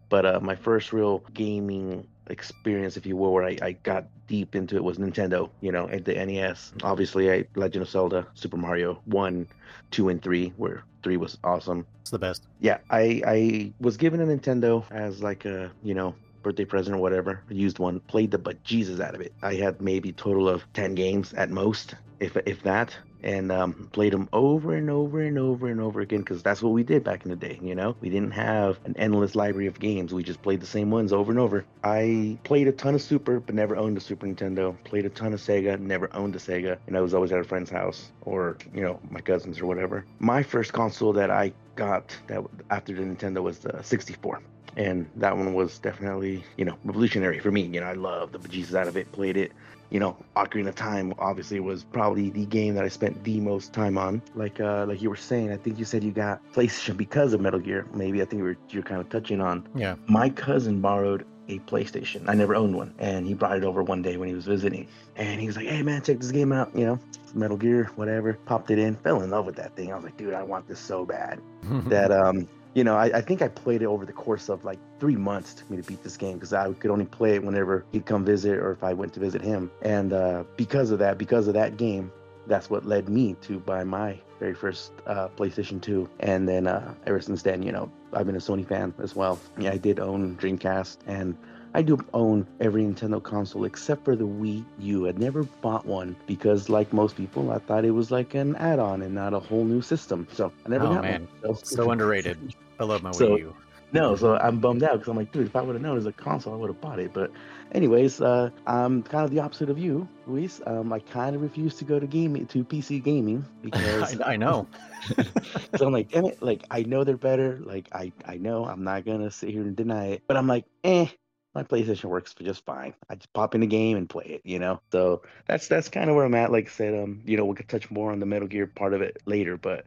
but 0.08 0.25
uh, 0.25 0.40
my 0.40 0.54
first 0.54 0.92
real 0.92 1.22
gaming 1.34 2.06
experience, 2.28 2.96
if 2.96 3.06
you 3.06 3.16
will, 3.16 3.32
where 3.32 3.44
I, 3.44 3.58
I 3.62 3.72
got 3.72 4.06
deep 4.26 4.54
into 4.54 4.76
it 4.76 4.84
was 4.84 4.98
Nintendo. 4.98 5.50
You 5.60 5.72
know, 5.72 5.88
at 5.88 6.04
the 6.04 6.14
NES. 6.14 6.72
Obviously, 6.82 7.30
I 7.32 7.44
Legend 7.54 7.82
of 7.82 7.88
Zelda, 7.88 8.26
Super 8.34 8.56
Mario 8.56 9.00
one, 9.06 9.46
two, 9.90 10.08
and 10.08 10.22
three, 10.22 10.52
where 10.56 10.84
three 11.02 11.16
was 11.16 11.38
awesome 11.44 11.86
It's 12.00 12.10
the 12.10 12.19
best. 12.19 12.42
yeah 12.58 12.78
i 12.90 13.22
i 13.24 13.72
was 13.81 13.96
given 13.96 14.20
a 14.20 14.26
nintendo 14.26 14.84
as 14.90 15.22
like 15.22 15.44
a 15.44 15.70
you 15.84 15.94
know 15.94 16.12
birthday 16.43 16.64
present 16.64 16.96
or 16.96 17.00
whatever 17.00 17.43
used 17.49 17.79
one 17.79 18.00
played 18.00 18.31
the 18.31 18.38
but 18.38 18.62
Jesus 18.64 19.00
out 19.00 19.14
of 19.14 19.20
it. 19.20 19.32
I 19.43 19.55
had 19.55 19.81
maybe 19.81 20.12
total 20.12 20.49
of 20.49 20.70
10 20.73 20.94
games 20.94 21.32
at 21.35 21.50
most 21.50 21.94
if 22.20 22.37
if 22.46 22.62
that. 22.62 22.96
And 23.20 23.50
um, 23.50 23.88
played 23.93 24.12
them 24.12 24.29
over 24.32 24.76
and 24.76 24.88
over 24.88 25.20
and 25.20 25.37
over 25.38 25.67
and 25.67 25.81
over 25.81 26.00
again 26.00 26.20
because 26.20 26.40
that's 26.40 26.62
what 26.62 26.73
we 26.73 26.85
did 26.85 27.02
back 27.02 27.25
in 27.25 27.31
the 27.31 27.37
day 27.37 27.58
you 27.61 27.75
know? 27.75 27.96
We 28.00 28.11
didn't 28.11 28.31
have 28.31 28.79
an 28.85 28.94
endless 28.96 29.35
library 29.35 29.67
of 29.67 29.81
games. 29.81 30.14
We 30.14 30.23
just 30.23 30.40
played 30.40 30.61
the 30.61 30.67
same 30.67 30.90
ones 30.90 31.12
over 31.12 31.32
and 31.32 31.40
over. 31.40 31.64
I 31.82 32.38
played 32.44 32.69
a 32.69 32.73
ton 32.73 32.94
of 32.94 33.02
super 33.02 33.41
but 33.41 33.56
never 33.56 33.76
owned 33.76 33.96
a 33.96 34.00
super 34.00 34.26
nintendo. 34.26 34.76
Played 34.84 35.06
a 35.06 35.11
ton 35.11 35.32
of 35.32 35.41
sega 35.41 35.81
never 35.81 36.08
owned 36.14 36.37
a 36.37 36.38
sega. 36.38 36.79
And 36.87 36.96
i 36.96 37.00
was 37.00 37.12
always 37.12 37.32
at 37.32 37.41
a 37.41 37.44
friend's 37.44 37.70
house 37.70 38.12
or 38.23 38.56
you 38.73 38.82
know 38.82 39.00
my 39.11 39.20
cousins 39.20 39.61
or 39.61 39.67
whatever. 39.67 40.05
My 40.20 40.43
first 40.44 40.73
console 40.73 41.12
that 41.14 41.31
i 41.31 41.52
got 41.75 42.17
that 42.29 42.44
after 42.70 42.93
the 42.94 43.02
nintendo 43.02 43.43
was 43.43 43.58
the 43.58 43.82
64 43.82 44.41
and 44.78 45.06
that 45.16 45.36
one 45.36 45.52
was 45.52 45.78
definitely 45.80 46.42
you 46.56 46.64
know 46.64 46.76
revolutionary 46.84 47.38
for 47.40 47.50
me 47.50 47.62
you 47.62 47.80
know 47.80 47.86
i 47.86 47.92
loved 47.92 48.32
the 48.32 48.38
bejesus 48.38 48.75
out 48.75 48.88
of 48.88 48.96
it 48.96 49.10
played 49.12 49.36
it 49.36 49.52
you 49.90 49.98
know 50.00 50.16
ocarina 50.36 50.69
of 50.69 50.75
time 50.75 51.12
obviously 51.19 51.58
was 51.60 51.84
probably 51.84 52.30
the 52.30 52.46
game 52.46 52.75
that 52.75 52.84
i 52.84 52.88
spent 52.88 53.22
the 53.25 53.40
most 53.40 53.72
time 53.72 53.98
on 53.98 54.22
like 54.34 54.60
uh 54.60 54.86
like 54.86 55.02
you 55.02 55.10
were 55.10 55.16
saying 55.16 55.50
i 55.52 55.56
think 55.56 55.78
you 55.78 55.84
said 55.84 56.02
you 56.04 56.12
got 56.12 56.40
playstation 56.54 56.96
because 56.96 57.32
of 57.32 57.40
metal 57.40 57.60
gear 57.60 57.86
maybe 57.92 58.22
i 58.22 58.25
think 58.25 58.38
you 58.38 58.44
were 58.44 58.56
you're 58.70 58.82
kind 58.82 59.00
of 59.00 59.08
touching 59.10 59.40
on 59.40 59.66
Yeah. 59.75 59.96
my 60.06 60.30
cousin 60.30 60.81
borrowed 60.81 61.26
a 61.50 61.58
PlayStation. 61.60 62.28
I 62.28 62.34
never 62.34 62.54
owned 62.54 62.76
one, 62.76 62.92
and 62.98 63.26
he 63.26 63.32
brought 63.32 63.56
it 63.56 63.64
over 63.64 63.82
one 63.82 64.02
day 64.02 64.19
when 64.19 64.28
he 64.28 64.34
was 64.34 64.44
visiting. 64.44 64.86
And 65.16 65.40
he 65.40 65.46
was 65.46 65.56
like, 65.56 65.64
"Hey 65.66 65.82
man, 65.82 66.02
check 66.02 66.19
this 66.20 66.31
game 66.31 66.52
out. 66.52 66.70
You 66.76 66.84
know, 66.84 66.98
Metal 67.34 67.56
Gear, 67.56 67.84
whatever." 67.96 68.34
Popped 68.44 68.70
it 68.70 68.78
in, 68.78 68.96
fell 68.96 69.22
in 69.22 69.31
love 69.31 69.46
with 69.46 69.56
that 69.56 69.74
thing. 69.74 69.90
I 69.90 69.94
was 69.96 70.04
like, 70.04 70.19
"Dude, 70.19 70.34
I 70.34 70.42
want 70.42 70.69
this 70.69 70.78
so 70.78 71.06
bad." 71.06 71.40
That 71.88 72.12
um, 72.12 72.46
you 72.78 72.84
know, 72.84 72.94
I, 72.94 73.06
I 73.06 73.20
think 73.20 73.42
I 73.42 73.48
played 73.48 73.82
it 73.82 73.86
over 73.86 74.06
the 74.06 74.12
course 74.12 74.48
of 74.48 74.64
like 74.64 74.78
three 75.00 75.16
months 75.16 75.52
took 75.52 75.69
me 75.69 75.76
to 75.78 75.82
beat 75.82 76.04
this 76.04 76.16
game 76.16 76.34
because 76.34 76.52
I 76.52 76.72
could 76.75 76.92
only 76.92 77.06
play 77.06 77.34
it 77.34 77.42
whenever 77.42 77.84
he'd 77.90 78.06
come 78.06 78.25
visit 78.25 78.56
or 78.56 78.70
if 78.70 78.84
I 78.84 78.92
went 78.92 79.12
to 79.14 79.20
visit 79.20 79.42
him. 79.42 79.69
And 79.82 80.12
uh, 80.12 80.44
because 80.56 80.92
of 80.92 81.00
that, 81.00 81.19
because 81.19 81.48
of 81.48 81.54
that 81.54 81.76
game, 81.76 82.12
that's 82.46 82.70
what 82.70 82.86
led 82.86 83.08
me 83.08 83.34
to 83.42 83.58
buy 83.58 83.82
my 83.82 84.20
very 84.38 84.54
first 84.54 84.92
uh, 85.08 85.26
PlayStation 85.36 85.82
2. 85.82 86.08
And 86.20 86.48
then 86.48 86.69
uh, 86.69 86.94
ever 87.04 87.20
since 87.20 87.42
then, 87.42 87.64
you 87.64 87.72
know, 87.72 87.90
I've 88.12 88.26
been 88.26 88.36
a 88.36 88.38
Sony 88.38 88.64
fan 88.64 88.94
as 89.02 89.16
well. 89.16 89.40
Yeah, 89.58 89.72
I 89.72 89.76
did 89.76 89.98
own 89.98 90.36
Dreamcast 90.36 90.98
and 91.08 91.36
I 91.74 91.82
do 91.82 91.98
own 92.14 92.46
every 92.60 92.84
Nintendo 92.84 93.20
console 93.20 93.64
except 93.64 94.04
for 94.04 94.14
the 94.14 94.24
Wii 94.24 94.64
U. 94.78 95.08
I 95.08 95.12
never 95.12 95.42
bought 95.42 95.84
one 95.84 96.14
because, 96.28 96.69
like 96.69 96.92
most 96.92 97.16
people, 97.16 97.50
I 97.50 97.58
thought 97.58 97.84
it 97.84 97.90
was 97.90 98.12
like 98.12 98.34
an 98.34 98.54
add-on 98.54 99.02
and 99.02 99.16
not 99.16 99.34
a 99.34 99.40
whole 99.40 99.64
new 99.64 99.82
system. 99.82 100.29
So 100.32 100.53
I 100.64 100.69
never 100.69 100.86
Oh, 100.86 100.94
got 100.94 101.03
man. 101.03 101.26
one. 101.43 101.56
so 101.64 101.91
underrated. 101.91 102.55
I 102.79 102.85
love 102.85 103.03
my 103.03 103.11
So- 103.13 103.31
Wii 103.31 103.39
U. 103.41 103.55
No, 103.91 104.17
so 104.17 104.37
I'm 104.37 104.58
bummed 104.58 104.82
out 104.82 104.93
because 104.94 105.08
I'm 105.08 105.17
like, 105.17 105.32
dude, 105.32 105.47
if 105.47 105.56
I 105.56 105.63
would 105.63 105.75
have 105.75 105.81
known 105.81 105.93
it 105.93 105.97
was 105.97 106.06
a 106.06 106.13
console, 106.13 106.53
I 106.53 106.56
would 106.56 106.69
have 106.69 106.81
bought 106.81 106.99
it. 106.99 107.15
But, 107.15 107.31
anyways, 107.73 108.20
uh, 108.20 108.51
I'm 108.67 109.03
kind 109.03 109.25
of 109.25 109.31
the 109.31 109.41
opposite 109.41 109.70
of 109.70 109.79
you, 109.79 110.06
Luis. 110.27 110.61
Um, 110.67 110.93
I 110.93 110.99
kind 110.99 111.35
of 111.35 111.41
refuse 111.41 111.75
to 111.77 111.85
go 111.85 111.99
to 111.99 112.06
gaming 112.06 112.47
to 112.49 112.65
PC 112.65 113.03
gaming 113.03 113.47
because 113.63 114.20
I, 114.20 114.32
I 114.35 114.37
know. 114.37 114.69
so 115.77 115.87
I'm 115.87 115.93
like, 115.93 116.11
damn 116.11 116.27
it, 116.27 116.43
like 116.43 116.65
I 116.70 116.82
know 116.82 117.03
they're 117.03 117.17
better. 117.17 117.61
Like 117.63 117.89
I, 117.93 118.13
I 118.27 118.37
know 118.37 118.67
I'm 118.67 118.85
not 118.85 119.06
gonna 119.06 119.31
sit 119.31 119.51
here 119.51 119.63
and 119.63 119.75
deny 119.75 120.08
it, 120.08 120.23
but 120.27 120.37
I'm 120.37 120.47
like, 120.47 120.67
eh, 120.85 121.06
my 121.55 121.63
PlayStation 121.63 122.05
works 122.05 122.35
just 122.35 122.65
fine. 122.67 122.93
I 123.08 123.15
just 123.15 123.32
pop 123.32 123.55
in 123.55 123.63
the 123.63 123.67
game 123.67 123.97
and 123.97 124.08
play 124.08 124.25
it, 124.27 124.43
you 124.44 124.58
know. 124.58 124.81
So 124.93 125.23
that's 125.47 125.67
that's 125.67 125.89
kind 125.89 126.11
of 126.11 126.17
where 126.17 126.27
I'm 126.27 126.35
at. 126.35 126.53
Like 126.53 126.67
I 126.67 126.70
said, 126.70 126.94
um, 126.94 127.23
you 127.25 127.37
know, 127.39 127.47
we 127.47 127.55
could 127.55 127.69
touch 127.69 127.91
more 127.91 128.13
on 128.13 128.20
the 128.20 128.27
Metal 128.27 128.49
Gear 128.49 128.67
part 128.67 128.93
of 128.93 129.01
it 129.01 129.23
later, 129.25 129.56
but 129.56 129.87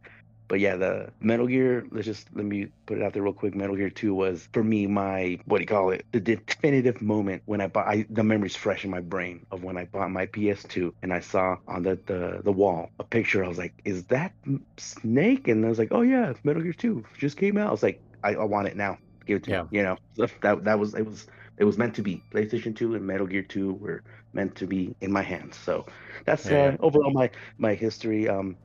but 0.52 0.62
yeah, 0.62 0.78
the 0.78 1.14
Metal 1.22 1.48
Gear. 1.48 1.88
Let's 1.92 2.08
just 2.08 2.30
let 2.36 2.46
me 2.46 2.70
put 2.88 3.00
it 3.00 3.04
out 3.04 3.14
there 3.16 3.24
real 3.24 3.34
quick. 3.34 3.56
Metal 3.56 3.78
Gear 3.78 3.92
Two 3.92 4.16
was 4.16 4.50
for 4.54 4.64
me 4.64 4.88
my 4.88 5.40
what 5.48 5.60
do 5.60 5.64
you 5.64 5.68
call 5.68 5.92
it? 5.92 6.06
The 6.14 6.22
definitive 6.22 7.02
moment 7.02 7.44
when 7.48 7.62
I 7.62 7.68
bought. 7.70 7.88
I, 7.90 8.06
the 8.12 8.24
memory's 8.24 8.58
fresh 8.58 8.86
in 8.86 8.92
my 8.92 9.02
brain 9.02 9.46
of 9.52 9.64
when 9.64 9.78
I 9.78 9.86
bought 9.86 10.12
my 10.12 10.28
PS2 10.28 10.94
and 11.04 11.14
I 11.14 11.22
saw 11.22 11.58
on 11.68 11.84
the 11.84 12.00
the 12.08 12.42
the 12.46 12.54
wall 12.54 12.92
a 13.00 13.06
picture. 13.06 13.46
I 13.46 13.50
was 13.50 13.60
like, 13.60 13.74
is 13.86 14.06
that 14.08 14.34
Snake? 14.78 15.48
And 15.48 15.66
I 15.66 15.70
was 15.70 15.80
like, 15.80 15.90
oh 15.92 16.02
yeah, 16.02 16.34
Metal 16.44 16.64
Gear 16.64 16.74
Two 16.74 17.06
just 17.18 17.38
came 17.38 17.58
out. 17.58 17.70
I 17.70 17.72
was 17.72 17.84
like, 17.84 18.02
I, 18.24 18.36
I 18.36 18.46
want 18.46 18.68
it 18.68 18.78
now. 18.78 19.00
Give 19.28 19.38
it 19.38 19.44
to 19.46 19.52
Yeah. 19.52 19.64
me. 19.64 19.68
You 19.72 19.84
know, 19.84 19.98
so 20.16 20.28
that 20.44 20.66
that 20.66 20.80
was 20.80 20.96
it 20.96 21.06
was 21.06 21.28
it 21.58 21.66
was 21.66 21.78
meant 21.80 21.96
to 21.96 22.04
be. 22.04 22.26
PlayStation 22.34 22.76
2 22.76 22.96
and 22.96 23.06
Metal 23.08 23.28
Gear 23.28 23.44
2 23.44 23.74
were 23.76 24.04
meant 24.34 24.56
to 24.58 24.68
be 24.68 24.96
in 25.02 25.12
my 25.12 25.24
hands. 25.24 25.58
So 25.58 25.86
that's 26.26 26.52
Yeah. 26.52 26.66
uh, 26.66 26.76
overall 26.80 27.12
my 27.14 27.32
my 27.58 27.76
history. 27.76 28.28
Um, 28.28 28.58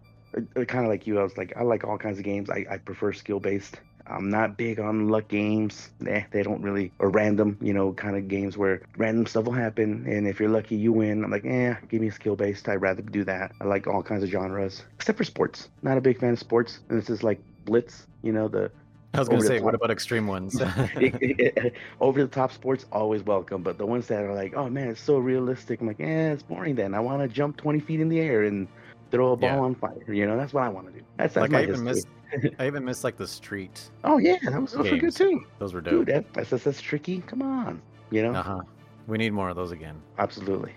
kind 0.67 0.85
of 0.85 0.91
like 0.91 1.07
you, 1.07 1.19
I 1.19 1.23
was 1.23 1.37
like, 1.37 1.53
I 1.57 1.63
like 1.63 1.85
all 1.85 1.99
kinds 1.99 2.19
of 2.19 2.25
games. 2.25 2.51
I, 2.51 2.67
I 2.71 2.79
prefer 2.79 3.13
skill 3.13 3.41
based. 3.41 3.81
I'm 4.09 4.31
not 4.31 4.57
big 4.57 4.79
on 4.79 5.09
luck 5.09 5.29
games. 5.29 5.91
Eh, 6.07 6.23
they 6.31 6.43
don't 6.43 6.63
really 6.63 6.93
or 6.99 7.11
random, 7.11 7.59
you 7.61 7.73
know, 7.73 7.93
kind 7.93 8.17
of 8.17 8.29
games 8.29 8.57
where 8.57 8.83
random 8.97 9.27
stuff 9.27 9.45
will 9.45 9.53
happen, 9.53 10.07
and 10.07 10.29
if 10.29 10.39
you're 10.39 10.49
lucky, 10.49 10.77
you 10.77 10.93
win. 10.93 11.25
I'm 11.25 11.31
like, 11.31 11.45
eh, 11.45 11.75
give 11.89 12.01
me 12.01 12.09
a 12.09 12.13
skill 12.13 12.37
based. 12.37 12.69
I'd 12.69 12.77
rather 12.77 13.03
do 13.03 13.25
that. 13.25 13.53
I 13.61 13.65
like 13.65 13.87
all 13.87 14.03
kinds 14.03 14.23
of 14.23 14.31
genres, 14.31 14.85
except 14.95 15.19
for 15.19 15.25
sports. 15.25 15.69
Not 15.83 15.99
a 15.99 16.01
big 16.01 16.21
fan 16.21 16.35
of 16.35 16.39
sports. 16.39 16.81
And 16.89 17.01
this 17.01 17.11
is 17.11 17.23
like 17.23 17.41
Blitz, 17.65 18.07
you 18.23 18.33
know, 18.33 18.49
the 18.49 18.71
I 19.15 19.19
was 19.19 19.29
gonna 19.29 19.43
say, 19.43 19.61
what 19.61 19.75
about 19.75 19.91
extreme 19.91 20.27
ones? 20.27 20.61
over 22.01 22.23
the 22.23 22.29
top 22.31 22.53
sports 22.53 22.85
always 22.93 23.23
welcome 23.23 23.63
but 23.63 23.79
the 23.79 23.87
ones 23.87 24.07
that 24.09 24.23
are 24.23 24.35
like 24.35 24.55
oh 24.57 24.69
man 24.69 24.89
it's 24.89 25.01
so 25.01 25.17
realistic 25.19 25.81
i'm 25.81 25.87
like 25.87 26.01
eh 26.01 26.33
it's 26.33 26.43
boring 26.43 26.75
then 26.75 26.95
i 26.95 27.01
want 27.01 27.23
to 27.23 27.29
jump 27.29 27.57
20 27.57 27.81
feet 27.81 28.01
in 28.01 28.09
the 28.09 28.21
air 28.21 28.43
and 28.43 28.69
throw 29.11 29.33
a 29.33 29.37
ball 29.37 29.51
Yeah. 29.51 29.59
on 29.59 29.75
fire. 29.75 30.13
You 30.13 30.27
know, 30.27 30.37
that's 30.37 30.53
what 30.53 30.65
I 30.65 30.69
want 30.69 30.87
to 30.87 30.93
do. 30.93 31.05
That's, 31.17 31.35
that's 31.35 31.43
Like 31.43 31.51
my 31.51 31.61
I 31.61 31.63
even 31.65 31.87
history. 31.87 32.11
miss, 32.43 32.53
I 32.59 32.67
even 32.67 32.85
miss 32.85 33.05
like 33.05 33.17
the 33.17 33.27
street. 33.27 33.91
Oh 34.05 34.19
yeah, 34.19 34.37
that 34.43 34.61
was 34.61 34.73
those 34.73 34.85
were 34.85 34.91
good 34.97 35.01
games. 35.01 35.15
too. 35.15 35.47
Those 35.59 35.75
were 35.75 35.81
dope. 35.81 36.07
Dude, 36.07 36.09
that, 36.09 36.33
SSX 36.35 36.81
Tricky. 36.81 37.21
Come 37.27 37.43
on, 37.43 37.81
you 38.11 38.23
know, 38.23 38.33
Uh 38.35 38.43
huh. 38.43 38.61
We 39.07 39.19
need 39.19 39.33
more 39.33 39.49
of 39.49 39.57
those 39.57 39.71
again. 39.73 40.01
absolutely. 40.19 40.73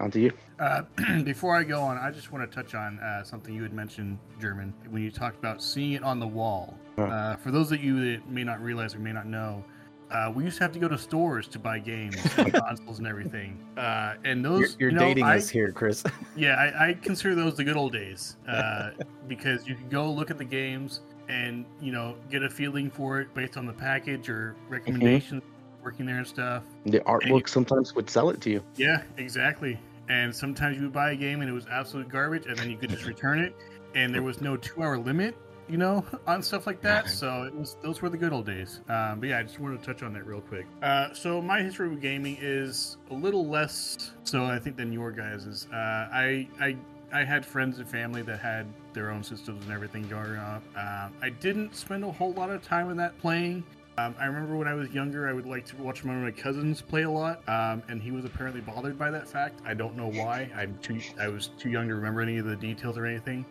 On 0.00 0.10
to 0.10 0.18
you. 0.18 0.32
Uh, 0.58 0.82
before 1.22 1.54
I 1.56 1.62
go 1.62 1.80
on, 1.80 1.96
I 1.98 2.10
just 2.10 2.32
want 2.32 2.50
to 2.50 2.52
touch 2.54 2.74
on 2.74 2.98
uh, 2.98 3.22
something 3.22 3.54
you 3.54 3.62
had 3.62 3.72
mentioned, 3.72 4.18
German, 4.40 4.74
when 4.90 5.02
you 5.02 5.10
talked 5.12 5.38
about 5.38 5.62
seeing 5.62 5.92
it 5.92 6.02
on 6.02 6.18
the 6.18 6.26
wall. 6.26 6.76
Huh. 6.96 7.02
Uh, 7.04 7.36
for 7.36 7.52
those 7.52 7.70
of 7.70 7.82
you 7.84 8.12
that 8.12 8.28
may 8.28 8.42
not 8.42 8.60
realize 8.60 8.94
or 8.96 8.98
may 8.98 9.12
not 9.12 9.26
know, 9.26 9.62
uh, 10.10 10.32
we 10.34 10.44
used 10.44 10.58
to 10.58 10.64
have 10.64 10.72
to 10.72 10.78
go 10.78 10.88
to 10.88 10.98
stores 10.98 11.48
to 11.48 11.58
buy 11.58 11.78
games, 11.78 12.16
and 12.36 12.52
consoles, 12.52 12.98
and 12.98 13.06
everything. 13.06 13.58
Uh, 13.76 14.14
and 14.24 14.42
You're, 14.42 14.60
those, 14.60 14.76
you're 14.78 14.90
you 14.90 14.96
know, 14.96 15.04
dating 15.04 15.24
I, 15.24 15.36
us 15.36 15.48
here, 15.48 15.72
Chris. 15.72 16.04
Yeah, 16.36 16.54
I, 16.54 16.88
I 16.88 16.94
consider 16.94 17.34
those 17.34 17.56
the 17.56 17.64
good 17.64 17.76
old 17.76 17.92
days 17.92 18.36
uh, 18.48 18.90
because 19.28 19.66
you 19.66 19.76
could 19.76 19.90
go 19.90 20.10
look 20.10 20.30
at 20.30 20.38
the 20.38 20.44
games 20.44 21.00
and 21.28 21.64
you 21.80 21.92
know 21.92 22.16
get 22.30 22.42
a 22.42 22.50
feeling 22.50 22.90
for 22.90 23.20
it 23.20 23.32
based 23.34 23.56
on 23.56 23.66
the 23.66 23.72
package 23.72 24.28
or 24.28 24.56
recommendations 24.68 25.42
working 25.84 26.06
there 26.06 26.18
and 26.18 26.26
stuff. 26.26 26.64
The 26.86 27.00
artwork 27.00 27.48
sometimes 27.48 27.94
would 27.94 28.08
sell 28.08 28.30
it 28.30 28.40
to 28.40 28.50
you. 28.50 28.64
Yeah, 28.76 29.02
exactly. 29.18 29.78
And 30.08 30.34
sometimes 30.34 30.76
you 30.76 30.84
would 30.84 30.92
buy 30.92 31.12
a 31.12 31.16
game 31.16 31.40
and 31.40 31.48
it 31.48 31.52
was 31.52 31.66
absolute 31.70 32.08
garbage, 32.08 32.46
and 32.46 32.56
then 32.56 32.70
you 32.70 32.76
could 32.76 32.90
just 32.90 33.04
return 33.04 33.38
it, 33.38 33.54
and 33.94 34.14
there 34.14 34.22
was 34.22 34.40
no 34.40 34.56
two-hour 34.56 34.98
limit, 34.98 35.36
you 35.68 35.76
know, 35.76 36.04
on 36.26 36.42
stuff 36.42 36.66
like 36.66 36.80
that. 36.82 37.08
So 37.08 37.42
it 37.44 37.54
was 37.54 37.76
those 37.82 38.02
were 38.02 38.08
the 38.08 38.16
good 38.16 38.32
old 38.32 38.46
days. 38.46 38.80
Um, 38.88 39.20
but 39.20 39.28
yeah, 39.28 39.38
I 39.38 39.42
just 39.42 39.60
wanted 39.60 39.80
to 39.80 39.86
touch 39.86 40.02
on 40.02 40.12
that 40.14 40.26
real 40.26 40.40
quick. 40.40 40.66
Uh, 40.82 41.12
so 41.12 41.40
my 41.40 41.62
history 41.62 41.88
with 41.88 42.00
gaming 42.00 42.38
is 42.40 42.96
a 43.10 43.14
little 43.14 43.46
less 43.46 44.12
so 44.24 44.44
I 44.44 44.58
think 44.58 44.76
than 44.76 44.92
your 44.92 45.10
guys's. 45.10 45.66
Uh, 45.72 45.76
I 46.12 46.48
I 46.60 46.76
I 47.12 47.24
had 47.24 47.46
friends 47.46 47.78
and 47.78 47.88
family 47.88 48.22
that 48.22 48.40
had 48.40 48.66
their 48.92 49.10
own 49.10 49.22
systems 49.22 49.64
and 49.64 49.72
everything 49.72 50.08
going 50.08 50.36
on. 50.36 50.62
Um, 50.76 51.12
I 51.22 51.30
didn't 51.40 51.76
spend 51.76 52.04
a 52.04 52.10
whole 52.10 52.32
lot 52.32 52.50
of 52.50 52.62
time 52.62 52.90
in 52.90 52.96
that 52.96 53.16
playing. 53.18 53.64
Um, 53.96 54.16
I 54.18 54.24
remember 54.26 54.56
when 54.56 54.66
I 54.66 54.74
was 54.74 54.90
younger, 54.90 55.28
I 55.28 55.32
would 55.32 55.46
like 55.46 55.64
to 55.66 55.76
watch 55.76 56.04
one 56.04 56.16
of 56.16 56.22
my 56.22 56.32
cousins 56.32 56.82
play 56.82 57.02
a 57.02 57.10
lot, 57.10 57.48
um, 57.48 57.80
and 57.88 58.02
he 58.02 58.10
was 58.10 58.24
apparently 58.24 58.60
bothered 58.60 58.98
by 58.98 59.10
that 59.12 59.28
fact. 59.28 59.60
I 59.64 59.74
don't 59.74 59.96
know 59.96 60.08
why. 60.20 60.50
I'm 60.56 60.76
too. 60.82 61.00
I 61.20 61.28
was 61.28 61.50
too 61.58 61.70
young 61.70 61.86
to 61.88 61.94
remember 61.94 62.20
any 62.20 62.38
of 62.38 62.46
the 62.46 62.56
details 62.56 62.98
or 62.98 63.06
anything. 63.06 63.46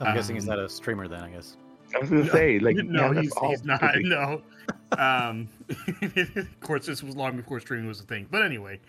I'm 0.00 0.14
guessing 0.14 0.36
he's 0.36 0.44
Um, 0.48 0.56
not 0.56 0.58
a 0.64 0.68
streamer 0.68 1.08
then. 1.08 1.20
I 1.20 1.30
guess. 1.30 1.56
I 1.94 1.98
was 1.98 2.10
gonna 2.10 2.30
say, 2.30 2.58
like, 2.58 2.76
no, 2.76 3.12
yeah, 3.12 3.22
he's, 3.22 3.32
he's 3.46 3.64
not. 3.64 3.80
goofy. 3.80 4.08
No. 4.08 4.42
Um, 4.98 5.48
of 6.02 6.60
course, 6.60 6.86
this 6.86 7.02
was 7.02 7.14
long 7.14 7.36
before 7.36 7.60
streaming 7.60 7.86
was 7.86 8.00
a 8.00 8.04
thing. 8.04 8.26
But 8.30 8.42
anyway, 8.42 8.80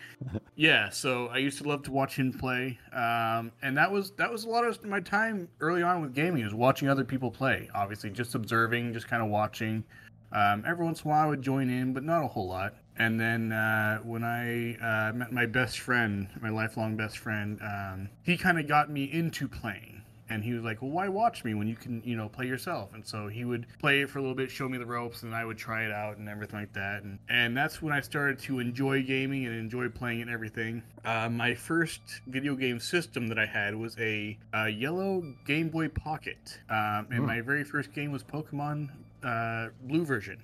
yeah. 0.56 0.90
So 0.90 1.28
I 1.28 1.38
used 1.38 1.58
to 1.58 1.68
love 1.68 1.84
to 1.84 1.92
watch 1.92 2.16
him 2.16 2.32
play, 2.32 2.80
um, 2.94 3.52
and 3.62 3.78
that 3.78 3.92
was 3.92 4.12
that 4.12 4.32
was 4.32 4.46
a 4.46 4.50
lot 4.50 4.66
of 4.66 4.84
my 4.86 5.02
time 5.02 5.50
early 5.60 5.84
on 5.84 6.02
with 6.02 6.14
gaming 6.14 6.44
is 6.44 6.54
watching 6.54 6.88
other 6.90 7.04
people 7.04 7.30
play. 7.32 7.70
Obviously, 7.76 8.10
just 8.10 8.34
observing, 8.36 8.94
just 8.94 9.08
kind 9.10 9.22
of 9.22 9.30
watching. 9.30 9.84
Um, 10.32 10.64
every 10.66 10.86
once 10.86 11.02
in 11.02 11.08
a 11.08 11.12
while, 11.12 11.26
I 11.26 11.28
would 11.28 11.42
join 11.42 11.70
in, 11.70 11.94
but 11.94 12.04
not 12.04 12.24
a 12.24 12.28
whole 12.28 12.48
lot. 12.48 12.76
And 12.98 13.20
then 13.20 13.52
uh, 13.52 14.00
when 14.00 14.24
I 14.24 14.76
uh, 14.76 15.14
met 15.14 15.32
my 15.34 15.46
best 15.46 15.80
friend, 15.80 16.28
my 16.42 16.50
lifelong 16.50 16.96
best 16.96 17.18
friend, 17.18 17.60
um, 17.62 18.10
he 18.24 18.38
kind 18.38 18.58
of 18.60 18.68
got 18.68 18.90
me 18.90 19.06
into 19.12 19.48
playing 19.50 19.99
and 20.30 20.44
he 20.44 20.54
was 20.54 20.64
like, 20.64 20.82
"Well, 20.82 20.92
why 20.92 21.08
watch 21.08 21.44
me 21.44 21.54
when 21.54 21.68
you 21.68 21.76
can, 21.76 22.02
you 22.06 22.16
know, 22.16 22.30
play 22.30 22.46
yourself?" 22.48 22.94
And 22.94 23.06
so 23.06 23.28
he 23.28 23.46
would 23.46 23.66
play 23.80 24.02
it 24.02 24.10
for 24.10 24.20
a 24.20 24.22
little 24.22 24.36
bit, 24.36 24.52
show 24.52 24.70
me 24.70 24.78
the 24.78 24.86
ropes, 24.86 25.24
and 25.24 25.34
I 25.36 25.46
would 25.46 25.58
try 25.58 25.84
it 25.86 25.92
out 25.92 26.18
and 26.18 26.30
everything 26.30 26.60
like 26.60 26.74
that. 26.74 27.04
And 27.04 27.20
and 27.30 27.56
that's 27.56 27.82
when 27.82 27.94
I 27.94 28.02
started 28.02 28.40
to 28.40 28.60
enjoy 28.60 29.04
gaming 29.04 29.46
and 29.46 29.56
enjoy 29.56 29.90
playing 29.90 30.22
and 30.22 30.30
everything. 30.30 30.84
Uh, 31.06 31.30
my 31.30 31.56
first 31.56 32.02
video 32.28 32.56
game 32.56 32.80
system 32.80 33.28
that 33.28 33.40
I 33.40 33.46
had 33.46 33.76
was 33.76 33.98
a, 34.00 34.38
uh 34.54 34.66
yellow 34.66 35.22
Game 35.46 35.70
Boy 35.70 35.88
Pocket, 35.90 36.60
um, 36.70 37.08
and 37.12 37.24
Hmm. 37.24 37.26
my 37.26 37.42
very 37.42 37.64
first 37.64 37.94
game 37.94 38.12
was 38.12 38.24
Pokemon 38.24 38.90
uh, 39.24 39.70
Blue 39.84 40.06
version. 40.06 40.44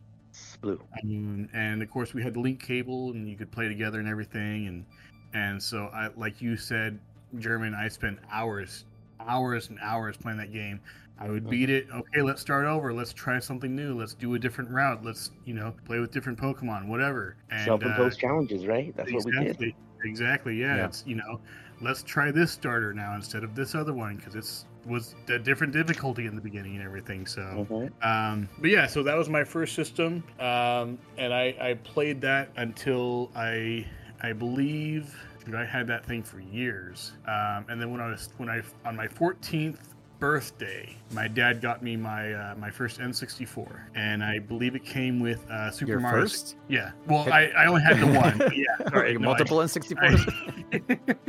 Blue. 0.61 0.81
Um, 1.03 1.49
and 1.53 1.81
of 1.81 1.89
course, 1.89 2.13
we 2.13 2.23
had 2.23 2.33
the 2.33 2.39
link 2.39 2.61
cable, 2.61 3.11
and 3.11 3.27
you 3.27 3.35
could 3.35 3.51
play 3.51 3.67
together 3.67 3.99
and 3.99 4.07
everything. 4.07 4.67
And 4.67 4.85
and 5.33 5.61
so, 5.61 5.87
I 5.93 6.09
like 6.15 6.41
you 6.41 6.55
said, 6.57 6.99
German, 7.37 7.73
I 7.73 7.87
spent 7.89 8.19
hours, 8.31 8.85
hours 9.27 9.69
and 9.69 9.79
hours 9.81 10.17
playing 10.17 10.37
that 10.39 10.51
game. 10.53 10.79
I 11.17 11.29
would 11.29 11.49
beat 11.49 11.69
it. 11.69 11.87
Okay, 11.93 12.21
let's 12.21 12.41
start 12.41 12.65
over. 12.65 12.91
Let's 12.91 13.13
try 13.13 13.39
something 13.39 13.73
new. 13.73 13.97
Let's 13.97 14.13
do 14.13 14.33
a 14.33 14.39
different 14.39 14.69
route. 14.69 15.03
Let's 15.03 15.31
you 15.45 15.53
know 15.53 15.73
play 15.85 15.99
with 15.99 16.11
different 16.11 16.37
Pokemon, 16.37 16.87
whatever. 16.87 17.37
And 17.49 17.61
uh, 17.61 17.65
Self-imposed 17.65 18.19
challenges, 18.19 18.67
right? 18.67 18.93
That's 18.97 19.11
what 19.13 19.23
we 19.25 19.31
did. 19.31 19.41
exactly, 19.43 19.75
exactly. 20.03 20.55
Yeah, 20.57 20.75
Yeah. 20.75 20.85
it's 20.87 21.03
you 21.07 21.15
know, 21.15 21.39
let's 21.81 22.03
try 22.03 22.31
this 22.31 22.51
starter 22.51 22.93
now 22.93 23.15
instead 23.15 23.45
of 23.45 23.55
this 23.55 23.75
other 23.75 23.93
one 23.93 24.17
because 24.17 24.35
it's 24.35 24.65
was 24.85 25.15
a 25.29 25.39
different 25.39 25.71
difficulty 25.71 26.25
in 26.27 26.35
the 26.35 26.41
beginning 26.41 26.75
and 26.75 26.83
everything. 26.83 27.25
So. 27.25 27.65
Mhm. 27.69 27.91
Um, 28.05 28.49
but 28.59 28.69
yeah, 28.69 28.85
so 28.85 29.01
that 29.03 29.15
was 29.17 29.29
my 29.29 29.43
first 29.45 29.73
system, 29.73 30.21
um, 30.39 30.97
and 31.17 31.33
I, 31.33 31.55
I 31.61 31.73
played 31.85 32.19
that 32.21 32.49
until 32.57 33.31
I 33.35 33.85
I 34.21 34.33
believe 34.33 35.15
dude, 35.45 35.55
I 35.55 35.65
had 35.65 35.87
that 35.87 36.05
thing 36.05 36.23
for 36.23 36.39
years. 36.39 37.13
Um, 37.27 37.65
and 37.69 37.79
then 37.79 37.91
when 37.91 38.01
I 38.01 38.07
was 38.09 38.29
when 38.37 38.49
I 38.49 38.61
on 38.85 38.95
my 38.95 39.07
14th 39.07 39.77
birthday, 40.19 40.95
my 41.11 41.27
dad 41.27 41.61
got 41.61 41.83
me 41.83 41.95
my 41.95 42.33
uh, 42.33 42.55
my 42.55 42.69
first 42.69 42.99
N64, 42.99 43.79
and 43.95 44.23
I 44.23 44.39
believe 44.39 44.75
it 44.75 44.83
came 44.83 45.19
with 45.19 45.49
uh, 45.49 45.71
Super 45.71 45.91
Your 45.91 45.99
Mario. 45.99 46.21
first? 46.23 46.57
Yeah. 46.67 46.91
Well, 47.07 47.31
I, 47.31 47.51
I 47.57 47.67
only 47.67 47.81
had 47.81 47.99
the 47.99 48.07
one. 48.07 48.39
yeah. 48.53 48.89
Sorry. 48.89 49.13
Like 49.13 49.21
no, 49.21 49.29
I- 49.29 49.37
multiple 49.37 49.57
N64s. 49.59 51.25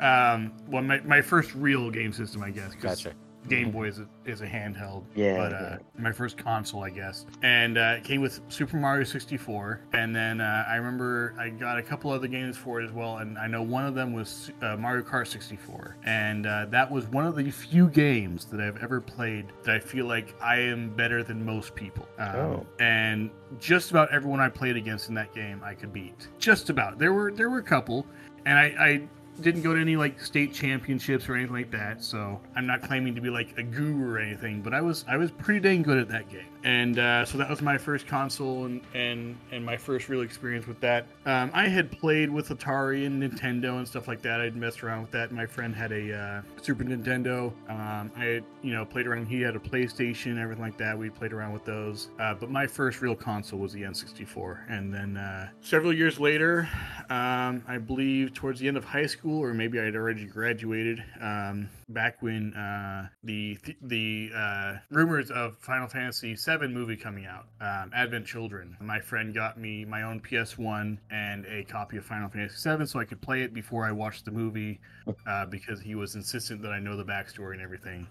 um, 0.34 0.52
well, 0.68 0.82
my, 0.82 1.00
my 1.00 1.20
first 1.20 1.54
real 1.54 1.90
game 1.90 2.12
system, 2.12 2.42
I 2.42 2.50
guess. 2.50 2.74
gotcha. 2.74 3.12
Game 3.48 3.70
Boy 3.70 3.88
is 3.88 3.98
a, 3.98 4.06
is 4.24 4.40
a 4.40 4.46
handheld. 4.46 5.04
Yeah, 5.14 5.36
But 5.36 5.52
uh, 5.52 5.58
yeah. 5.58 5.78
my 5.98 6.12
first 6.12 6.36
console, 6.38 6.82
I 6.84 6.90
guess. 6.90 7.26
And 7.42 7.76
uh, 7.78 7.96
it 7.98 8.04
came 8.04 8.20
with 8.20 8.40
Super 8.48 8.76
Mario 8.76 9.04
64. 9.04 9.80
And 9.92 10.14
then 10.14 10.40
uh, 10.40 10.64
I 10.68 10.76
remember 10.76 11.34
I 11.38 11.48
got 11.48 11.78
a 11.78 11.82
couple 11.82 12.10
other 12.10 12.28
games 12.28 12.56
for 12.56 12.80
it 12.80 12.84
as 12.84 12.92
well. 12.92 13.18
And 13.18 13.36
I 13.38 13.46
know 13.46 13.62
one 13.62 13.84
of 13.86 13.94
them 13.94 14.12
was 14.12 14.50
uh, 14.62 14.76
Mario 14.76 15.02
Kart 15.04 15.26
64. 15.26 15.96
And 16.04 16.46
uh, 16.46 16.66
that 16.70 16.90
was 16.90 17.06
one 17.08 17.26
of 17.26 17.34
the 17.36 17.50
few 17.50 17.88
games 17.88 18.44
that 18.46 18.60
I've 18.60 18.82
ever 18.82 19.00
played 19.00 19.46
that 19.64 19.74
I 19.74 19.78
feel 19.80 20.06
like 20.06 20.34
I 20.40 20.56
am 20.58 20.90
better 20.94 21.22
than 21.22 21.44
most 21.44 21.74
people. 21.74 22.06
Um, 22.18 22.32
Oh. 22.42 22.66
And 22.80 23.30
just 23.60 23.90
about 23.90 24.10
everyone 24.12 24.40
I 24.40 24.48
played 24.48 24.76
against 24.76 25.08
in 25.08 25.14
that 25.16 25.34
game, 25.34 25.60
I 25.64 25.74
could 25.74 25.92
beat. 25.92 26.28
Just 26.38 26.70
about. 26.70 26.98
There 26.98 27.12
were 27.12 27.30
there 27.30 27.50
were 27.50 27.58
a 27.58 27.62
couple, 27.62 28.06
and 28.46 28.58
I, 28.58 28.64
I 28.78 29.08
didn't 29.40 29.62
go 29.62 29.74
to 29.74 29.80
any 29.80 29.96
like 29.96 30.20
state 30.20 30.52
championships 30.52 31.28
or 31.28 31.34
anything 31.34 31.54
like 31.54 31.70
that. 31.70 32.04
So 32.04 32.40
I'm 32.54 32.66
not 32.66 32.82
claiming 32.82 33.14
to 33.14 33.20
be 33.20 33.30
like 33.30 33.56
a 33.58 33.62
guru 33.62 34.12
or 34.12 34.18
anything, 34.18 34.62
but 34.62 34.74
I 34.74 34.80
was 34.80 35.04
I 35.08 35.16
was 35.16 35.30
pretty 35.30 35.60
dang 35.60 35.82
good 35.82 35.98
at 35.98 36.08
that 36.08 36.28
game. 36.28 36.51
And 36.64 36.98
uh, 36.98 37.24
so 37.24 37.38
that 37.38 37.50
was 37.50 37.60
my 37.60 37.76
first 37.76 38.06
console 38.06 38.66
and 38.66 38.80
and 38.94 39.36
and 39.50 39.64
my 39.64 39.76
first 39.76 40.08
real 40.08 40.22
experience 40.22 40.66
with 40.66 40.80
that. 40.80 41.06
Um, 41.26 41.50
I 41.52 41.68
had 41.68 41.90
played 41.90 42.30
with 42.30 42.48
Atari 42.48 43.06
and 43.06 43.22
Nintendo 43.22 43.78
and 43.78 43.86
stuff 43.86 44.06
like 44.08 44.22
that. 44.22 44.40
I'd 44.40 44.56
messed 44.56 44.82
around 44.82 45.02
with 45.02 45.10
that. 45.12 45.32
My 45.32 45.46
friend 45.46 45.74
had 45.74 45.92
a 45.92 46.16
uh, 46.16 46.42
Super 46.60 46.84
Nintendo. 46.84 47.52
Um, 47.68 48.12
I 48.16 48.24
had 48.24 48.44
you 48.62 48.72
know 48.74 48.84
played 48.84 49.06
around. 49.06 49.26
He 49.26 49.40
had 49.40 49.56
a 49.56 49.58
PlayStation, 49.58 50.40
everything 50.40 50.62
like 50.62 50.78
that. 50.78 50.96
We 50.96 51.10
played 51.10 51.32
around 51.32 51.52
with 51.52 51.64
those. 51.64 52.10
Uh, 52.20 52.34
but 52.34 52.50
my 52.50 52.66
first 52.66 53.02
real 53.02 53.16
console 53.16 53.58
was 53.58 53.72
the 53.72 53.82
N64. 53.82 54.70
And 54.70 54.92
then 54.92 55.16
uh, 55.16 55.48
several 55.60 55.92
years 55.92 56.20
later, 56.20 56.68
um, 57.10 57.62
I 57.66 57.78
believe 57.78 58.34
towards 58.34 58.60
the 58.60 58.68
end 58.68 58.76
of 58.76 58.84
high 58.84 59.06
school, 59.06 59.42
or 59.42 59.52
maybe 59.52 59.80
I 59.80 59.84
had 59.84 59.96
already 59.96 60.26
graduated. 60.26 61.02
Back 61.92 62.22
when 62.22 62.54
uh, 62.54 63.08
the 63.22 63.58
the 63.82 64.30
uh, 64.34 64.74
rumors 64.90 65.30
of 65.30 65.58
Final 65.58 65.88
Fantasy 65.88 66.34
VII 66.34 66.68
movie 66.68 66.96
coming 66.96 67.26
out, 67.26 67.46
um, 67.60 67.90
Advent 67.94 68.26
Children. 68.26 68.76
My 68.80 69.00
friend 69.00 69.34
got 69.34 69.58
me 69.58 69.84
my 69.84 70.02
own 70.02 70.20
PS1 70.20 70.98
and 71.10 71.46
a 71.46 71.64
copy 71.64 71.96
of 71.98 72.04
Final 72.04 72.28
Fantasy 72.28 72.76
VII, 72.76 72.86
so 72.86 72.98
I 72.98 73.04
could 73.04 73.20
play 73.20 73.42
it 73.42 73.52
before 73.52 73.84
I 73.86 73.92
watched 73.92 74.24
the 74.24 74.30
movie, 74.30 74.80
uh, 75.26 75.46
because 75.46 75.80
he 75.80 75.94
was 75.94 76.14
insistent 76.14 76.62
that 76.62 76.72
I 76.72 76.78
know 76.80 76.96
the 76.96 77.04
backstory 77.04 77.52
and 77.54 77.62
everything. 77.62 78.06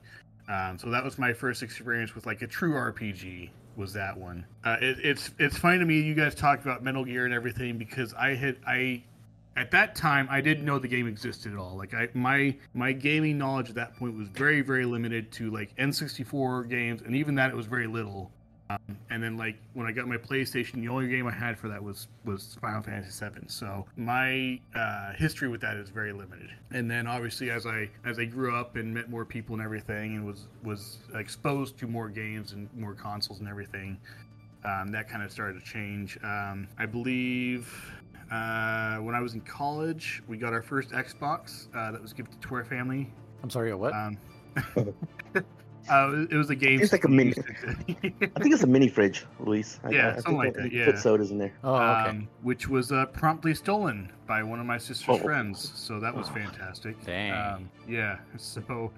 Um, 0.47 0.77
so 0.77 0.89
that 0.89 1.03
was 1.03 1.17
my 1.17 1.33
first 1.33 1.63
experience 1.63 2.13
with 2.13 2.25
like 2.25 2.41
a 2.41 2.47
true 2.47 2.73
RPG. 2.73 3.49
Was 3.77 3.93
that 3.93 4.17
one? 4.17 4.45
Uh, 4.65 4.77
it, 4.81 4.97
it's 5.01 5.31
it's 5.39 5.57
funny 5.57 5.79
to 5.79 5.85
me 5.85 6.01
you 6.01 6.13
guys 6.13 6.35
talked 6.35 6.63
about 6.63 6.83
Metal 6.83 7.05
Gear 7.05 7.25
and 7.25 7.33
everything 7.33 7.77
because 7.77 8.13
I 8.13 8.35
had 8.35 8.57
I 8.67 9.01
at 9.57 9.71
that 9.71 9.95
time 9.95 10.27
I 10.29 10.41
didn't 10.41 10.65
know 10.65 10.79
the 10.79 10.87
game 10.87 11.07
existed 11.07 11.53
at 11.53 11.57
all. 11.57 11.75
Like 11.77 11.93
I 11.93 12.09
my 12.13 12.55
my 12.73 12.91
gaming 12.91 13.37
knowledge 13.37 13.69
at 13.69 13.75
that 13.75 13.95
point 13.97 14.17
was 14.17 14.27
very 14.29 14.61
very 14.61 14.85
limited 14.85 15.31
to 15.33 15.51
like 15.51 15.75
N64 15.75 16.69
games, 16.69 17.01
and 17.01 17.15
even 17.15 17.35
that 17.35 17.49
it 17.49 17.55
was 17.55 17.65
very 17.65 17.87
little. 17.87 18.31
Um, 18.71 18.97
and 19.09 19.21
then 19.21 19.37
like 19.37 19.57
when 19.73 19.85
I 19.85 19.91
got 19.91 20.07
my 20.07 20.15
PlayStation, 20.15 20.75
the 20.75 20.87
only 20.87 21.09
game 21.09 21.27
I 21.27 21.31
had 21.31 21.57
for 21.57 21.67
that 21.67 21.83
was 21.83 22.07
was 22.23 22.57
Final 22.61 22.81
Fantasy 22.81 23.25
VII. 23.25 23.47
So 23.47 23.85
my 23.97 24.59
uh, 24.73 25.13
history 25.13 25.49
with 25.49 25.61
that 25.61 25.75
is 25.75 25.89
very 25.89 26.13
limited. 26.13 26.49
And 26.71 26.89
then 26.89 27.07
obviously 27.07 27.49
as 27.49 27.65
I 27.65 27.89
as 28.05 28.19
I 28.19 28.25
grew 28.25 28.55
up 28.55 28.77
and 28.77 28.93
met 28.93 29.09
more 29.09 29.25
people 29.25 29.55
and 29.55 29.63
everything, 29.63 30.15
and 30.15 30.25
was 30.25 30.47
was 30.63 30.99
exposed 31.15 31.77
to 31.79 31.87
more 31.87 32.07
games 32.07 32.53
and 32.53 32.69
more 32.73 32.93
consoles 32.93 33.39
and 33.39 33.49
everything, 33.49 33.97
um, 34.63 34.87
that 34.91 35.09
kind 35.09 35.23
of 35.23 35.31
started 35.31 35.59
to 35.59 35.65
change. 35.65 36.17
Um, 36.23 36.67
I 36.77 36.85
believe 36.85 37.91
uh, 38.31 38.97
when 38.97 39.13
I 39.15 39.19
was 39.21 39.33
in 39.33 39.41
college, 39.41 40.23
we 40.27 40.37
got 40.37 40.53
our 40.53 40.61
first 40.61 40.91
Xbox 40.91 41.67
uh, 41.75 41.91
that 41.91 42.01
was 42.01 42.13
gifted 42.13 42.41
to 42.41 42.55
our 42.55 42.63
family. 42.63 43.11
I'm 43.43 43.49
sorry, 43.49 43.71
a 43.71 43.77
what? 43.77 43.93
Um, 43.93 44.17
uh, 45.89 46.25
it 46.29 46.35
was 46.35 46.49
a 46.49 46.55
game. 46.55 46.79
It's 46.81 46.91
like 46.91 47.03
a 47.05 47.07
mini- 47.09 47.29
used 47.29 47.39
I 47.89 47.93
think 48.39 48.53
it's 48.53 48.63
a 48.63 48.67
mini 48.67 48.87
fridge, 48.87 49.25
Luis. 49.39 49.79
I, 49.83 49.89
Yeah, 49.89 50.07
I 50.09 50.11
think 50.13 50.23
something 50.25 50.37
like 50.37 50.53
they 50.53 50.69
that, 50.69 50.85
Put 50.85 50.99
sodas 50.99 51.31
in 51.31 51.37
there. 51.37 51.53
oh, 51.63 51.75
okay. 51.75 52.09
um, 52.09 52.27
which 52.43 52.67
was 52.69 52.91
uh, 52.91 53.05
promptly 53.07 53.53
stolen 53.53 54.11
by 54.27 54.43
one 54.43 54.59
of 54.59 54.65
my 54.65 54.77
sister's 54.77 55.09
Oh. 55.09 55.17
friends. 55.17 55.71
So 55.75 55.99
that 55.99 56.15
was 56.15 56.29
fantastic. 56.29 57.03
Dang. 57.05 57.31
Um, 57.33 57.69
yeah. 57.87 58.19
So. 58.37 58.91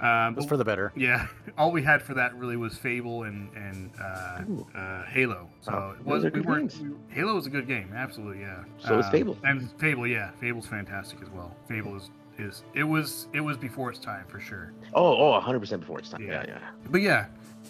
Um, 0.00 0.34
That's 0.34 0.44
but- 0.46 0.48
for 0.48 0.56
the 0.56 0.64
better. 0.64 0.92
yeah, 0.96 1.28
all 1.58 1.70
we 1.70 1.82
had 1.82 2.02
for 2.02 2.14
that 2.14 2.36
really 2.36 2.56
was 2.56 2.76
Fable 2.76 3.22
and 3.22 3.48
and 3.56 3.90
uh, 4.00 4.42
uh, 4.78 5.04
Halo. 5.06 5.48
So 5.60 5.72
Oh, 5.72 5.94
it 5.98 6.04
was 6.04 6.24
we 6.24 6.30
good 6.30 6.44
weren't. 6.46 6.76
we- 6.82 7.14
Halo 7.14 7.34
was 7.34 7.46
a 7.46 7.50
good 7.50 7.66
game, 7.68 7.92
absolutely, 7.94 8.40
yeah. 8.42 8.58
Um, 8.58 8.66
So 8.78 8.98
is 8.98 9.08
Fable. 9.10 9.36
And 9.44 9.70
Fable, 9.78 10.06
yeah, 10.06 10.30
Fable's 10.40 10.66
fantastic 10.66 11.22
as 11.22 11.30
well. 11.30 11.54
Fable 11.68 11.96
is 11.96 12.10
is 12.36 12.64
it 12.74 12.82
was 12.82 13.28
it 13.32 13.40
was 13.40 13.56
before 13.56 13.90
its 13.90 14.00
time 14.00 14.24
for 14.28 14.40
sure. 14.40 14.72
Oh, 14.94 15.16
oh, 15.16 15.30
100 15.30 15.60
percent 15.60 15.80
before 15.82 16.00
it's 16.00 16.08
time. 16.08 16.22
Yeah. 16.22 16.42
Yeah, 16.44 16.54
yeah. 16.58 16.58
But 16.90 17.00
yeah, 17.00 17.26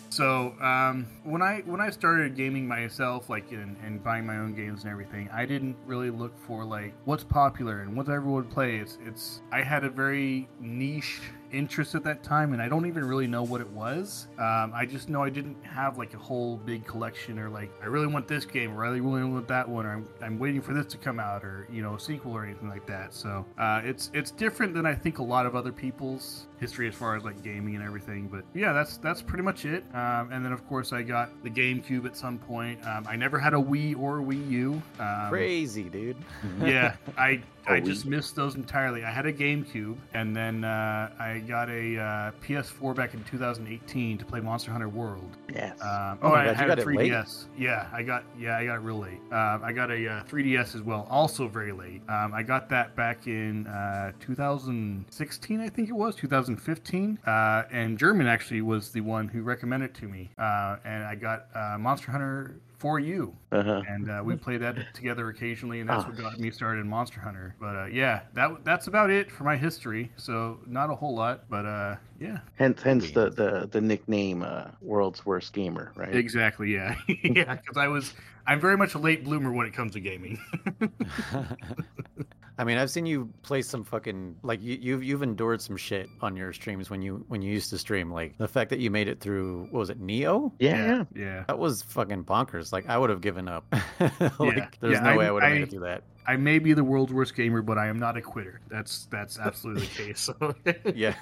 so 0.09 0.55
um, 0.63 1.07
when 1.25 1.43
I 1.43 1.61
when 1.67 1.83
I 1.83 1.91
started 1.91 2.35
gaming 2.35 2.67
myself, 2.67 3.29
like 3.29 3.53
and, 3.53 3.77
and 3.85 4.03
buying 4.03 4.25
my 4.27 4.39
own 4.39 4.55
games 4.55 4.85
and 4.85 4.91
everything, 4.91 5.29
I 5.31 5.45
didn't 5.45 5.77
really 5.87 6.09
look 6.11 6.33
for 6.47 6.65
like 6.65 6.95
what's 7.05 7.25
popular 7.25 7.81
and 7.83 7.95
what 7.95 8.09
everyone 8.09 8.45
plays. 8.45 8.97
It's 9.05 9.43
I 9.53 9.61
had 9.63 9.85
a 9.85 9.91
very 9.91 10.49
niche 10.61 11.21
interest 11.55 11.95
at 11.95 12.05
that 12.05 12.23
time, 12.23 12.53
and 12.53 12.61
I 12.61 12.69
don't 12.69 12.87
even 12.87 13.05
really 13.05 13.27
know 13.27 13.43
what 13.43 13.61
it 13.61 13.71
was. 13.71 14.29
Um, 14.39 14.73
I 14.75 14.87
just 14.87 15.09
know 15.09 15.23
I 15.23 15.31
didn't 15.31 15.57
have 15.65 15.99
like 15.99 16.15
a 16.15 16.19
whole 16.19 16.57
big 16.59 16.87
collection 16.87 17.39
or 17.39 17.49
like 17.49 17.71
I 17.83 17.87
really 17.87 18.07
want 18.07 18.29
this 18.29 18.45
game 18.45 18.77
or 18.77 18.85
I 18.85 18.89
really 18.89 19.01
want 19.01 19.49
that 19.49 19.69
one 19.69 19.87
or 19.87 19.93
I'm, 19.93 20.09
I'm 20.23 20.39
waiting 20.39 20.61
for 20.61 20.75
this 20.75 20.87
to 20.87 20.99
come 20.99 21.19
out 21.21 21.45
or 21.45 21.67
you 21.71 21.83
know 21.83 21.95
a 21.95 22.01
sequel 22.01 22.33
or 22.33 22.45
anything 22.45 22.69
like 22.69 22.87
that. 22.87 23.15
So 23.15 23.45
uh, 23.59 23.81
it's 23.85 24.11
it's 24.13 24.31
different 24.31 24.75
than 24.75 24.87
I 24.87 24.95
think 24.95 25.19
a 25.19 25.23
lot 25.23 25.47
of 25.47 25.55
other 25.55 25.73
people's 25.73 26.47
history 26.61 26.89
as 26.89 26.95
far 26.95 27.17
as 27.17 27.25
like 27.25 27.43
gaming 27.43 27.75
and 27.77 27.85
everything. 27.85 28.29
But 28.29 28.45
yeah, 28.55 28.73
that's 28.73 28.97
that's 28.99 29.23
pretty 29.23 29.43
much 29.45 29.65
it. 29.65 29.85
Um, 29.95 30.31
and 30.33 30.45
then 30.45 30.53
of 30.53 30.67
course 30.67 30.93
I 30.93 31.03
got 31.03 31.31
the 31.43 31.51
GameCube 31.51 32.07
at 32.07 32.17
some 32.17 32.39
point. 32.39 32.85
Um, 32.87 33.07
I 33.09 33.17
never 33.17 33.39
had 33.39 33.55
a 33.55 33.59
Wii 33.59 33.99
or 33.99 34.19
Wii 34.19 34.51
U. 34.51 34.83
Um, 34.99 35.29
Crazy, 35.31 35.85
dude. 35.85 36.17
yeah, 36.63 36.97
I 37.19 37.43
I 37.67 37.77
Oh, 37.77 37.81
just 37.81 38.07
missed 38.07 38.37
those 38.37 38.55
entirely. 38.57 39.05
I 39.05 39.11
had 39.11 39.27
a 39.27 39.33
GameCube, 39.33 39.97
and 40.13 40.35
then 40.37 40.65
uh, 40.65 41.11
I 41.19 41.39
got 41.47 41.69
a 41.71 41.99
uh, 41.99 42.31
PS4 42.43 42.95
back 42.95 43.15
in 43.15 43.25
2018 43.25 44.19
to 44.19 44.25
play 44.25 44.41
Monster 44.41 44.71
Hunter 44.71 44.89
World. 44.89 45.37
Yes. 45.53 45.81
Um, 45.81 46.19
Oh 46.23 46.29
oh, 46.29 46.31
my 46.31 46.43
I 46.43 46.45
God, 46.45 46.51
you 46.51 46.57
had 46.57 46.67
got 46.69 46.79
a 46.79 46.83
3DS. 46.83 47.45
Yeah, 47.57 47.89
I 47.93 48.03
got 48.03 48.25
yeah, 48.39 48.57
I 48.59 48.65
got 48.67 48.77
it 48.77 48.81
real 48.81 48.99
late. 48.99 49.21
Um, 49.33 49.63
I 49.65 49.73
got 49.73 49.91
a 49.91 50.09
uh, 50.09 50.25
3DS 50.25 50.75
as 50.75 50.83
well, 50.83 51.07
also 51.11 51.49
very 51.49 51.73
late. 51.73 52.03
Um, 52.09 52.33
I 52.35 52.43
got 52.43 52.69
that 52.71 52.95
back 52.97 53.27
in 53.27 53.67
uh, 53.67 54.13
2016, 54.21 55.61
I 55.61 55.69
think 55.69 55.89
it 55.89 55.93
was 55.95 56.15
2015. 56.17 57.19
Uh, 57.27 57.63
and 57.71 57.99
German 57.99 58.27
actually 58.27 58.63
was 58.63 58.91
the 58.91 59.01
one 59.01 59.29
who 59.29 59.43
recommended 59.43 59.91
it 59.91 59.95
to 59.95 60.09
me. 60.09 60.31
Uh, 60.39 60.77
and 60.85 61.05
I 61.05 61.15
got 61.15 61.47
uh, 61.55 61.77
Monster 61.79 62.11
Hunter 62.11 62.57
for 62.79 62.99
you 62.99 63.37
Uh-huh. 63.53 63.83
and 63.89 64.11
uh, 64.11 64.23
we 64.25 64.35
played 64.37 64.61
that 64.63 64.77
together 64.95 65.29
occasionally, 65.29 65.81
and 65.81 65.89
that's 65.89 66.05
Ah. 66.05 66.09
what 66.09 66.17
got 66.17 66.39
me 66.39 66.51
started 66.51 66.81
in 66.81 66.89
Monster 66.89 67.21
Hunter. 67.21 67.55
But 67.61 67.77
uh, 67.77 67.87
yeah, 67.87 68.23
that 68.35 68.65
that's 68.65 68.87
about 68.89 69.11
it 69.11 69.31
for 69.31 69.45
my 69.45 69.57
history. 69.57 70.11
So 70.17 70.59
not 70.67 70.91
a 70.91 70.95
whole 70.95 71.15
lot, 71.15 71.49
but 71.49 71.65
uh, 71.67 71.97
yeah, 72.21 72.39
Hence, 72.57 72.83
hence 72.83 73.11
the, 73.13 73.31
the 73.31 73.69
the 73.71 73.81
nickname 73.81 74.43
uh, 74.43 74.71
"World's 74.81 75.25
Worst 75.25 75.53
Gamer," 75.53 75.93
right? 75.97 76.15
exactly, 76.15 76.73
yeah, 76.73 76.95
yeah. 77.09 77.55
Because 77.57 77.77
I 77.77 77.89
was, 77.89 78.15
I'm 78.47 78.61
very 78.61 78.77
much 78.77 78.95
a 78.95 78.99
late 78.99 79.25
bloomer 79.25 79.53
when 79.53 79.67
it 79.67 79.73
comes 79.75 79.93
to 79.93 80.01
gaming. 80.01 80.39
I 82.57 82.63
mean, 82.65 82.79
I've 82.79 82.91
seen 82.91 83.05
you 83.05 83.29
play 83.43 83.63
some 83.63 83.83
fucking 83.83 84.37
like 84.43 84.63
you, 84.63 84.79
you've 84.81 85.03
you've 85.03 85.23
endured 85.23 85.61
some 85.61 85.77
shit 85.77 86.09
on 86.21 86.37
your 86.37 86.53
streams 86.53 86.89
when 86.89 87.03
you 87.03 87.25
when 87.29 87.43
you 87.43 87.53
used 87.53 87.71
to 87.71 87.79
stream. 87.79 88.13
Like 88.13 88.39
the 88.39 88.47
fact 88.47 88.71
that 88.71 88.79
you 88.79 88.91
made 88.91 89.09
it 89.09 89.19
through 89.21 89.63
what 89.71 89.81
was 89.81 89.91
it, 89.91 89.99
Neo? 89.99 90.53
Yeah, 90.61 90.77
yeah. 90.87 91.05
yeah. 91.17 91.45
That 91.49 91.59
was 91.59 91.83
fucking 91.83 92.25
bonkers. 92.25 92.73
Like 92.73 92.89
I 92.89 92.97
would 92.97 93.11
have 93.11 93.21
given 93.21 93.49
up. 93.49 93.65
like 94.01 94.13
Yeah. 94.21 94.69
there's 94.81 94.95
Yeah, 94.95 95.01
no 95.01 95.11
I- 95.11 95.17
way 95.17 95.27
I 95.27 95.31
would 95.33 95.43
have 95.43 95.53
I- 95.53 95.55
made 95.55 95.63
it 95.65 95.71
through 95.71 95.81
that. 95.81 96.05
I 96.27 96.37
may 96.37 96.59
be 96.59 96.73
the 96.73 96.83
world's 96.85 97.13
worst 97.13 97.35
gamer, 97.35 97.61
but 97.61 97.77
I 97.77 97.87
am 97.89 97.99
not 97.99 98.17
a 98.17 98.23
quitter. 98.23 98.61
That's 98.71 99.07
that's 99.11 99.39
absolutely 99.39 99.87
the 99.87 99.93
case. 100.05 100.21
So 100.21 100.55
Yeah. 100.95 101.15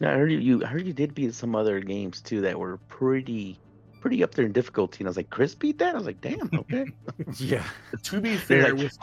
Yeah, 0.00 0.12
I 0.12 0.16
heard 0.16 0.30
you, 0.30 0.38
you. 0.38 0.64
I 0.64 0.68
heard 0.68 0.86
you 0.86 0.92
did 0.92 1.14
beat 1.14 1.32
some 1.34 1.54
other 1.56 1.80
games 1.80 2.20
too 2.20 2.40
that 2.42 2.58
were 2.58 2.76
pretty, 2.88 3.58
pretty 4.00 4.22
up 4.22 4.34
there 4.34 4.44
in 4.44 4.52
difficulty. 4.52 4.98
And 5.00 5.08
I 5.08 5.10
was 5.10 5.16
like, 5.16 5.30
Chris 5.30 5.54
beat 5.54 5.78
that. 5.78 5.94
I 5.94 5.98
was 5.98 6.06
like, 6.06 6.20
damn, 6.20 6.50
okay. 6.54 6.84
yeah. 7.38 7.64
to 8.04 8.20
be 8.20 8.36
fair, 8.36 8.74
like- 8.74 8.82
with 8.84 8.98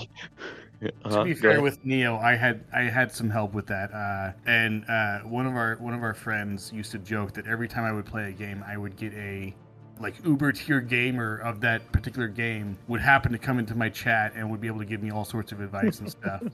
Uh-huh, 1.04 1.20
to 1.20 1.24
be 1.26 1.34
fair 1.34 1.62
with 1.62 1.84
Neo, 1.86 2.18
I 2.18 2.36
had 2.36 2.64
I 2.74 2.84
had 2.84 3.12
some 3.12 3.30
help 3.30 3.54
with 3.54 3.68
that, 3.68 3.92
uh, 3.94 4.34
and 4.46 4.84
uh, 4.90 5.20
one 5.20 5.46
of 5.46 5.56
our 5.56 5.76
one 5.76 5.94
of 5.94 6.04
our 6.04 6.14
friends 6.14 6.72
used 6.74 6.92
to 6.92 6.98
joke 7.00 7.34
that 7.34 7.48
every 7.48 7.68
time 7.68 7.84
I 7.84 7.92
would 7.92 8.06
play 8.06 8.30
a 8.30 8.32
game, 8.32 8.64
I 8.68 8.78
would 8.78 8.96
get 8.96 9.14
a 9.14 9.56
like 10.00 10.16
Uber 10.26 10.52
tier 10.52 10.82
gamer 10.82 11.38
of 11.38 11.62
that 11.62 11.90
particular 11.94 12.28
game 12.28 12.78
would 12.90 13.00
happen 13.00 13.32
to 13.32 13.38
come 13.38 13.60
into 13.60 13.76
my 13.76 13.88
chat 13.90 14.34
and 14.36 14.50
would 14.52 14.60
be 14.60 14.68
able 14.68 14.80
to 14.80 14.86
give 14.86 15.02
me 15.02 15.10
all 15.12 15.24
sorts 15.24 15.52
of 15.52 15.62
advice 15.62 16.00
and 16.00 16.10
stuff. 16.10 16.44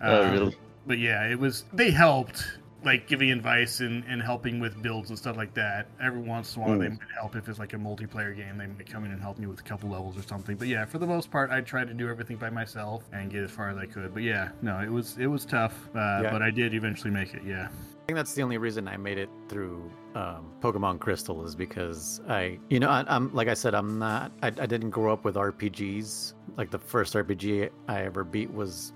Oh, 0.00 0.22
Um, 0.22 0.30
really? 0.32 0.56
But 0.86 0.98
yeah, 1.00 1.26
it 1.28 1.36
was 1.38 1.64
they 1.72 1.90
helped 1.90 2.44
like 2.84 3.06
giving 3.06 3.30
advice 3.30 3.80
and, 3.80 4.04
and 4.08 4.20
helping 4.22 4.58
with 4.60 4.80
builds 4.82 5.10
and 5.10 5.18
stuff 5.18 5.36
like 5.36 5.54
that. 5.54 5.86
Every 6.00 6.20
once 6.20 6.56
in 6.56 6.62
a 6.62 6.66
while, 6.66 6.78
they 6.78 6.86
Mm. 6.86 6.98
might 6.98 7.10
help 7.18 7.36
if 7.36 7.48
it's 7.48 7.58
like 7.58 7.72
a 7.74 7.76
multiplayer 7.76 8.34
game. 8.36 8.58
They 8.58 8.66
might 8.66 8.90
come 8.90 9.04
in 9.04 9.12
and 9.12 9.20
help 9.20 9.38
me 9.38 9.46
with 9.46 9.60
a 9.60 9.62
couple 9.62 9.90
levels 9.90 10.18
or 10.18 10.22
something. 10.22 10.56
But 10.56 10.68
yeah, 10.68 10.84
for 10.84 10.98
the 10.98 11.06
most 11.06 11.30
part, 11.30 11.50
I 11.50 11.60
tried 11.60 11.88
to 11.88 11.94
do 11.94 12.08
everything 12.08 12.36
by 12.36 12.50
myself 12.50 13.04
and 13.12 13.30
get 13.30 13.42
as 13.44 13.50
far 13.50 13.68
as 13.70 13.76
I 13.76 13.86
could. 13.86 14.12
But 14.14 14.22
yeah, 14.24 14.48
no, 14.62 14.80
it 14.80 14.90
was 14.90 15.16
it 15.18 15.26
was 15.28 15.44
tough, 15.44 15.74
uh, 15.94 16.20
Yeah. 16.24 16.30
but 16.32 16.42
I 16.42 16.50
did 16.50 16.74
eventually 16.74 17.10
make 17.12 17.34
it. 17.34 17.42
Yeah, 17.46 17.68
I 17.70 18.06
think 18.06 18.16
that's 18.16 18.34
the 18.34 18.42
only 18.42 18.58
reason 18.58 18.88
I 18.88 18.96
made 18.96 19.18
it 19.18 19.30
through 19.48 19.90
um, 20.14 20.52
Pokemon 20.60 20.98
Crystal 20.98 21.44
is 21.44 21.54
because 21.54 22.20
I, 22.28 22.58
you 22.68 22.80
know, 22.80 22.90
I, 22.90 23.04
I'm 23.06 23.32
like 23.32 23.48
I 23.48 23.54
said, 23.54 23.74
I'm 23.74 23.98
not. 23.98 24.32
I, 24.42 24.48
I 24.48 24.66
didn't 24.66 24.90
grow 24.90 25.12
up 25.12 25.24
with 25.24 25.36
RPGs. 25.36 26.34
Like 26.56 26.70
the 26.70 26.78
first 26.78 27.14
RPG 27.14 27.70
I 27.88 28.02
ever 28.02 28.24
beat 28.24 28.52
was 28.52 28.92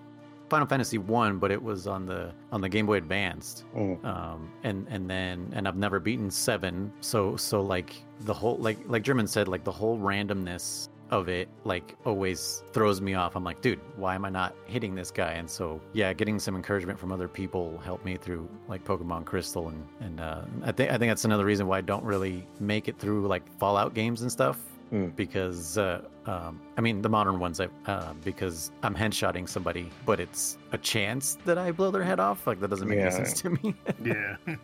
Final 0.48 0.66
Fantasy 0.66 0.98
One, 0.98 1.38
but 1.38 1.50
it 1.50 1.62
was 1.62 1.86
on 1.86 2.06
the 2.06 2.32
on 2.52 2.60
the 2.60 2.68
Game 2.68 2.86
Boy 2.86 2.96
Advanced. 2.96 3.64
Mm. 3.74 4.04
Um, 4.04 4.50
and 4.62 4.86
and 4.88 5.08
then 5.10 5.52
and 5.54 5.66
I've 5.66 5.76
never 5.76 6.00
beaten 6.00 6.30
seven. 6.30 6.92
So 7.00 7.36
so 7.36 7.60
like 7.60 7.94
the 8.20 8.34
whole 8.34 8.56
like 8.58 8.78
like 8.86 9.02
German 9.02 9.26
said, 9.26 9.48
like 9.48 9.64
the 9.64 9.72
whole 9.72 9.98
randomness 9.98 10.88
of 11.10 11.28
it 11.28 11.48
like 11.64 11.96
always 12.04 12.64
throws 12.72 13.00
me 13.00 13.14
off. 13.14 13.36
I'm 13.36 13.44
like, 13.44 13.60
dude, 13.60 13.80
why 13.96 14.14
am 14.14 14.24
I 14.24 14.30
not 14.30 14.54
hitting 14.66 14.94
this 14.94 15.10
guy? 15.10 15.32
And 15.32 15.48
so 15.48 15.80
yeah, 15.92 16.12
getting 16.12 16.38
some 16.38 16.56
encouragement 16.56 16.98
from 16.98 17.12
other 17.12 17.28
people 17.28 17.78
helped 17.84 18.04
me 18.04 18.16
through 18.16 18.48
like 18.68 18.84
Pokemon 18.84 19.24
Crystal 19.24 19.68
and 19.68 19.86
and 20.00 20.20
uh, 20.20 20.42
I 20.64 20.72
think 20.72 20.90
I 20.90 20.98
think 20.98 21.10
that's 21.10 21.24
another 21.24 21.44
reason 21.44 21.66
why 21.66 21.78
I 21.78 21.82
don't 21.82 22.04
really 22.04 22.46
make 22.60 22.88
it 22.88 22.98
through 22.98 23.26
like 23.26 23.42
Fallout 23.58 23.94
games 23.94 24.22
and 24.22 24.30
stuff. 24.30 24.58
Hmm. 24.90 25.08
Because 25.16 25.76
uh, 25.78 26.02
um, 26.26 26.60
I 26.76 26.80
mean 26.80 27.02
the 27.02 27.08
modern 27.08 27.40
ones, 27.40 27.60
I, 27.60 27.68
uh, 27.86 28.12
because 28.24 28.70
I'm 28.84 28.94
headshotting 28.94 29.48
somebody, 29.48 29.90
but 30.04 30.20
it's 30.20 30.58
a 30.70 30.78
chance 30.78 31.38
that 31.44 31.58
I 31.58 31.72
blow 31.72 31.90
their 31.90 32.04
head 32.04 32.20
off. 32.20 32.46
Like 32.46 32.60
that 32.60 32.68
doesn't 32.70 32.86
make 32.88 32.98
Yeah. 32.98 33.06
any 33.06 33.10
sense 33.24 33.32
to 33.42 33.50
me. 33.50 33.74
yeah, 34.04 34.36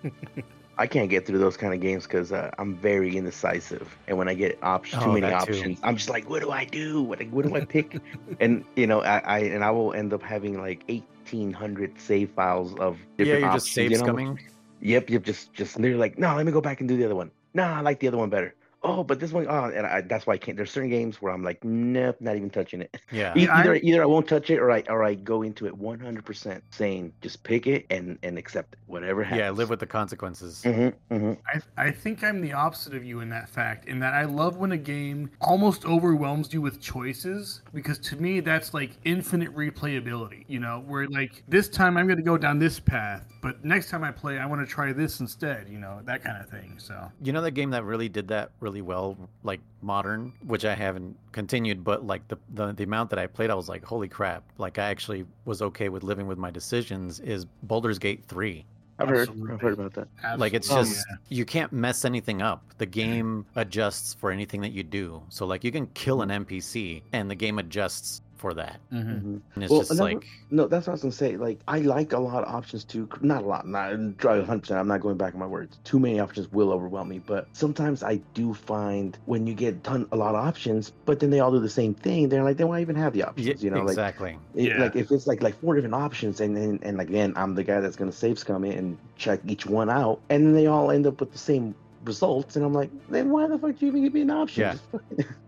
I 0.78 0.86
can't 0.86 1.10
get 1.10 1.26
through 1.26 1.38
those 1.38 1.56
kind 1.56 1.74
of 1.74 1.80
games 1.80 2.04
because 2.04 2.30
uh, 2.32 2.50
I'm 2.58 2.76
very 2.76 3.16
indecisive, 3.16 3.88
and 4.06 4.16
when 4.16 4.28
I 4.28 4.34
get 4.34 4.58
options, 4.62 5.02
too 5.02 5.10
Oh, 5.10 5.12
many 5.14 5.26
that 5.26 5.46
too. 5.46 5.52
options, 5.54 5.80
I'm 5.82 5.96
just 5.96 6.08
like, 6.08 6.30
what 6.30 6.40
do 6.40 6.50
I 6.52 6.64
do? 6.66 7.02
What 7.02 7.20
what 7.30 7.44
do 7.44 7.56
I 7.56 7.64
pick? 7.64 7.98
and 8.40 8.64
you 8.76 8.86
know, 8.86 9.02
I, 9.02 9.18
I 9.18 9.38
and 9.40 9.64
I 9.64 9.70
will 9.72 9.92
end 9.92 10.12
up 10.12 10.22
having 10.22 10.60
like 10.60 10.84
1,800 10.88 12.00
save 12.00 12.30
files 12.30 12.74
of 12.76 12.96
different 13.18 13.18
yeah, 13.18 13.38
you're 13.38 13.46
options. 13.46 13.64
just 13.64 13.74
save 13.74 13.90
you 13.90 13.98
know? 13.98 14.04
scumming. 14.14 14.38
Yep, 14.80 15.10
yep. 15.10 15.22
Just 15.24 15.52
just 15.52 15.80
they're 15.82 15.96
like, 15.96 16.16
no, 16.16 16.34
let 16.36 16.46
me 16.46 16.52
go 16.52 16.60
back 16.60 16.78
and 16.80 16.88
do 16.88 16.96
the 16.96 17.04
other 17.04 17.14
one. 17.16 17.30
No, 17.54 17.64
I 17.64 17.80
like 17.80 17.98
the 18.00 18.08
other 18.08 18.18
one 18.18 18.30
better. 18.30 18.54
Oh, 18.84 19.04
but 19.04 19.20
this 19.20 19.30
one, 19.32 19.46
oh, 19.48 19.64
and 19.66 19.86
I, 19.86 20.00
that's 20.00 20.26
why 20.26 20.34
I 20.34 20.38
can't. 20.38 20.56
There's 20.56 20.70
certain 20.72 20.90
games 20.90 21.22
where 21.22 21.32
I'm 21.32 21.42
like, 21.44 21.62
nope, 21.62 22.16
not 22.20 22.34
even 22.36 22.50
touching 22.50 22.82
it. 22.82 22.96
Yeah. 23.12 23.32
E- 23.36 23.42
Yeah, 23.44 23.54
I- 23.54 23.60
either 23.60 23.74
either 23.76 24.02
I 24.02 24.06
won't 24.06 24.26
touch 24.28 24.50
it, 24.50 24.58
or 24.58 24.70
I 24.72 24.82
or 24.88 25.04
I 25.04 25.14
go 25.14 25.42
into 25.42 25.66
it 25.66 25.74
100% 25.78 26.60
saying 26.70 27.12
just 27.22 27.42
pick 27.44 27.66
it 27.66 27.86
and 27.90 28.18
and 28.22 28.38
accept 28.38 28.74
it, 28.74 28.80
whatever 28.86 29.22
happens. 29.22 29.38
Yeah, 29.38 29.50
live 29.50 29.70
with 29.70 29.78
the 29.80 29.86
consequences. 29.86 30.62
Mm-hmm, 30.64 31.14
mm-hmm. 31.14 31.32
I, 31.78 31.86
I 31.86 31.90
think 31.92 32.24
I'm 32.24 32.40
the 32.40 32.52
opposite 32.52 32.94
of 32.94 33.04
you 33.04 33.20
in 33.20 33.28
that 33.30 33.48
fact, 33.48 33.86
in 33.86 34.00
that 34.00 34.14
I 34.14 34.24
love 34.24 34.56
when 34.56 34.72
a 34.72 34.76
game 34.78 35.30
almost 35.40 35.84
overwhelms 35.84 36.52
you 36.52 36.60
with 36.60 36.80
choices, 36.80 37.62
because 37.72 37.98
to 38.00 38.16
me, 38.16 38.40
that's 38.40 38.74
like 38.74 38.98
infinite 39.04 39.54
replayability, 39.54 40.44
you 40.48 40.58
know, 40.60 40.82
where 40.86 41.06
like 41.08 41.42
this 41.48 41.68
time 41.68 41.96
I'm 41.96 42.06
going 42.06 42.16
to 42.18 42.22
go 42.24 42.36
down 42.38 42.58
this 42.58 42.80
path, 42.80 43.26
but 43.42 43.64
next 43.64 43.90
time 43.90 44.04
I 44.04 44.10
play, 44.10 44.38
I 44.38 44.46
want 44.46 44.60
to 44.60 44.66
try 44.66 44.92
this 44.92 45.20
instead, 45.20 45.68
you 45.68 45.78
know, 45.78 46.00
that 46.04 46.22
kind 46.24 46.42
of 46.42 46.48
thing. 46.48 46.74
So, 46.78 47.10
You 47.20 47.32
know 47.32 47.42
that 47.42 47.52
game 47.52 47.70
that 47.70 47.84
really 47.84 48.08
did 48.08 48.28
that 48.28 48.50
really 48.60 48.71
well, 48.80 49.16
like 49.42 49.60
modern, 49.82 50.32
which 50.46 50.64
I 50.64 50.74
haven't 50.74 51.16
continued, 51.32 51.84
but 51.84 52.06
like 52.06 52.26
the, 52.28 52.38
the 52.54 52.72
the 52.72 52.84
amount 52.84 53.10
that 53.10 53.18
I 53.18 53.26
played, 53.26 53.50
I 53.50 53.54
was 53.54 53.68
like, 53.68 53.84
holy 53.84 54.08
crap! 54.08 54.44
Like 54.56 54.78
I 54.78 54.84
actually 54.84 55.26
was 55.44 55.60
okay 55.60 55.90
with 55.90 56.02
living 56.02 56.26
with 56.26 56.38
my 56.38 56.50
decisions. 56.50 57.20
Is 57.20 57.44
Baldur's 57.64 57.98
Gate 57.98 58.24
three? 58.24 58.64
I've 58.98 59.08
heard, 59.08 59.28
I've 59.50 59.60
heard 59.60 59.72
about 59.72 59.94
that. 59.94 60.38
Like 60.38 60.54
it's 60.54 60.70
absolutely. 60.70 60.94
just 60.94 61.06
you 61.28 61.44
can't 61.44 61.72
mess 61.72 62.04
anything 62.04 62.40
up. 62.40 62.62
The 62.78 62.86
game 62.86 63.46
adjusts 63.56 64.14
for 64.14 64.30
anything 64.30 64.60
that 64.60 64.72
you 64.72 64.82
do. 64.82 65.22
So 65.28 65.46
like 65.46 65.64
you 65.64 65.72
can 65.72 65.86
kill 65.88 66.22
an 66.22 66.28
mm-hmm. 66.28 66.54
NPC 66.54 67.02
and 67.12 67.30
the 67.30 67.34
game 67.34 67.58
adjusts 67.58 68.22
for 68.42 68.52
that. 68.54 68.80
Mm-hmm. 68.92 69.10
Mhm. 69.10 69.40
And 69.54 69.64
it's 69.64 69.70
Well, 69.70 69.80
just 69.80 69.92
another- 69.92 70.14
like 70.14 70.26
No, 70.50 70.66
that's 70.66 70.86
what 70.86 70.90
I 70.92 70.94
was 70.94 71.02
gonna 71.02 71.12
say. 71.12 71.36
Like, 71.36 71.60
I 71.68 71.78
like 71.78 72.12
a 72.12 72.18
lot 72.18 72.42
of 72.42 72.52
options 72.52 72.82
too. 72.84 73.08
Not 73.22 73.42
a 73.44 73.46
lot, 73.46 73.66
not 73.66 73.92
hundred 73.92 74.18
percent. 74.62 74.72
I'm 74.80 74.88
not 74.88 75.00
going 75.00 75.16
back 75.16 75.32
on 75.34 75.40
my 75.40 75.46
words. 75.46 75.78
Too 75.84 75.98
many 76.00 76.18
options 76.20 76.50
will 76.52 76.72
overwhelm 76.72 77.08
me. 77.08 77.20
But 77.24 77.46
sometimes 77.52 78.02
I 78.02 78.16
do 78.34 78.52
find 78.52 79.16
when 79.26 79.46
you 79.46 79.54
get 79.54 79.82
ton 79.84 80.06
a 80.12 80.16
lot 80.16 80.34
of 80.34 80.44
options, 80.44 80.92
but 81.06 81.20
then 81.20 81.30
they 81.30 81.38
all 81.40 81.52
do 81.52 81.60
the 81.60 81.70
same 81.70 81.94
thing. 81.94 82.28
They're 82.28 82.42
like, 82.42 82.56
then 82.56 82.68
why 82.68 82.80
even 82.80 82.96
have 82.96 83.12
the 83.14 83.22
options? 83.22 83.62
you 83.62 83.70
know, 83.70 83.78
like 83.78 83.88
exactly. 83.90 84.36
it- 84.56 84.68
Yeah. 84.70 84.80
like 84.82 84.96
if 84.96 85.10
it's 85.12 85.26
like 85.28 85.40
like 85.42 85.54
four 85.60 85.74
different 85.76 85.94
options, 85.94 86.40
and 86.40 86.56
then 86.56 86.80
and 86.82 87.00
again, 87.00 87.32
I'm 87.36 87.54
the 87.54 87.64
guy 87.64 87.78
that's 87.80 87.96
gonna 87.96 88.12
save 88.12 88.38
scum 88.38 88.64
it 88.64 88.76
and 88.76 88.98
check 89.16 89.40
each 89.46 89.64
one 89.66 89.88
out, 89.88 90.20
and 90.30 90.44
then 90.44 90.52
they 90.52 90.66
all 90.66 90.90
end 90.90 91.06
up 91.06 91.20
with 91.20 91.30
the 91.32 91.38
same 91.38 91.74
results, 92.04 92.56
and 92.56 92.64
I'm 92.64 92.72
like, 92.74 92.90
then 93.08 93.30
why 93.30 93.46
the 93.46 93.56
fuck 93.56 93.78
do 93.78 93.86
you 93.86 93.92
even 93.92 94.02
give 94.02 94.14
me 94.14 94.22
an 94.22 94.30
option? 94.30 94.62
Yeah. 94.62 95.24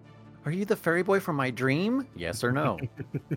Just 0.44 0.46
fucking- 0.46 0.52
Are 0.52 0.58
you 0.58 0.64
the 0.64 0.76
fairy 0.76 1.02
boy 1.02 1.20
from 1.20 1.36
my 1.36 1.50
dream? 1.50 2.06
Yes 2.16 2.44
or 2.44 2.52
no? 2.52 2.78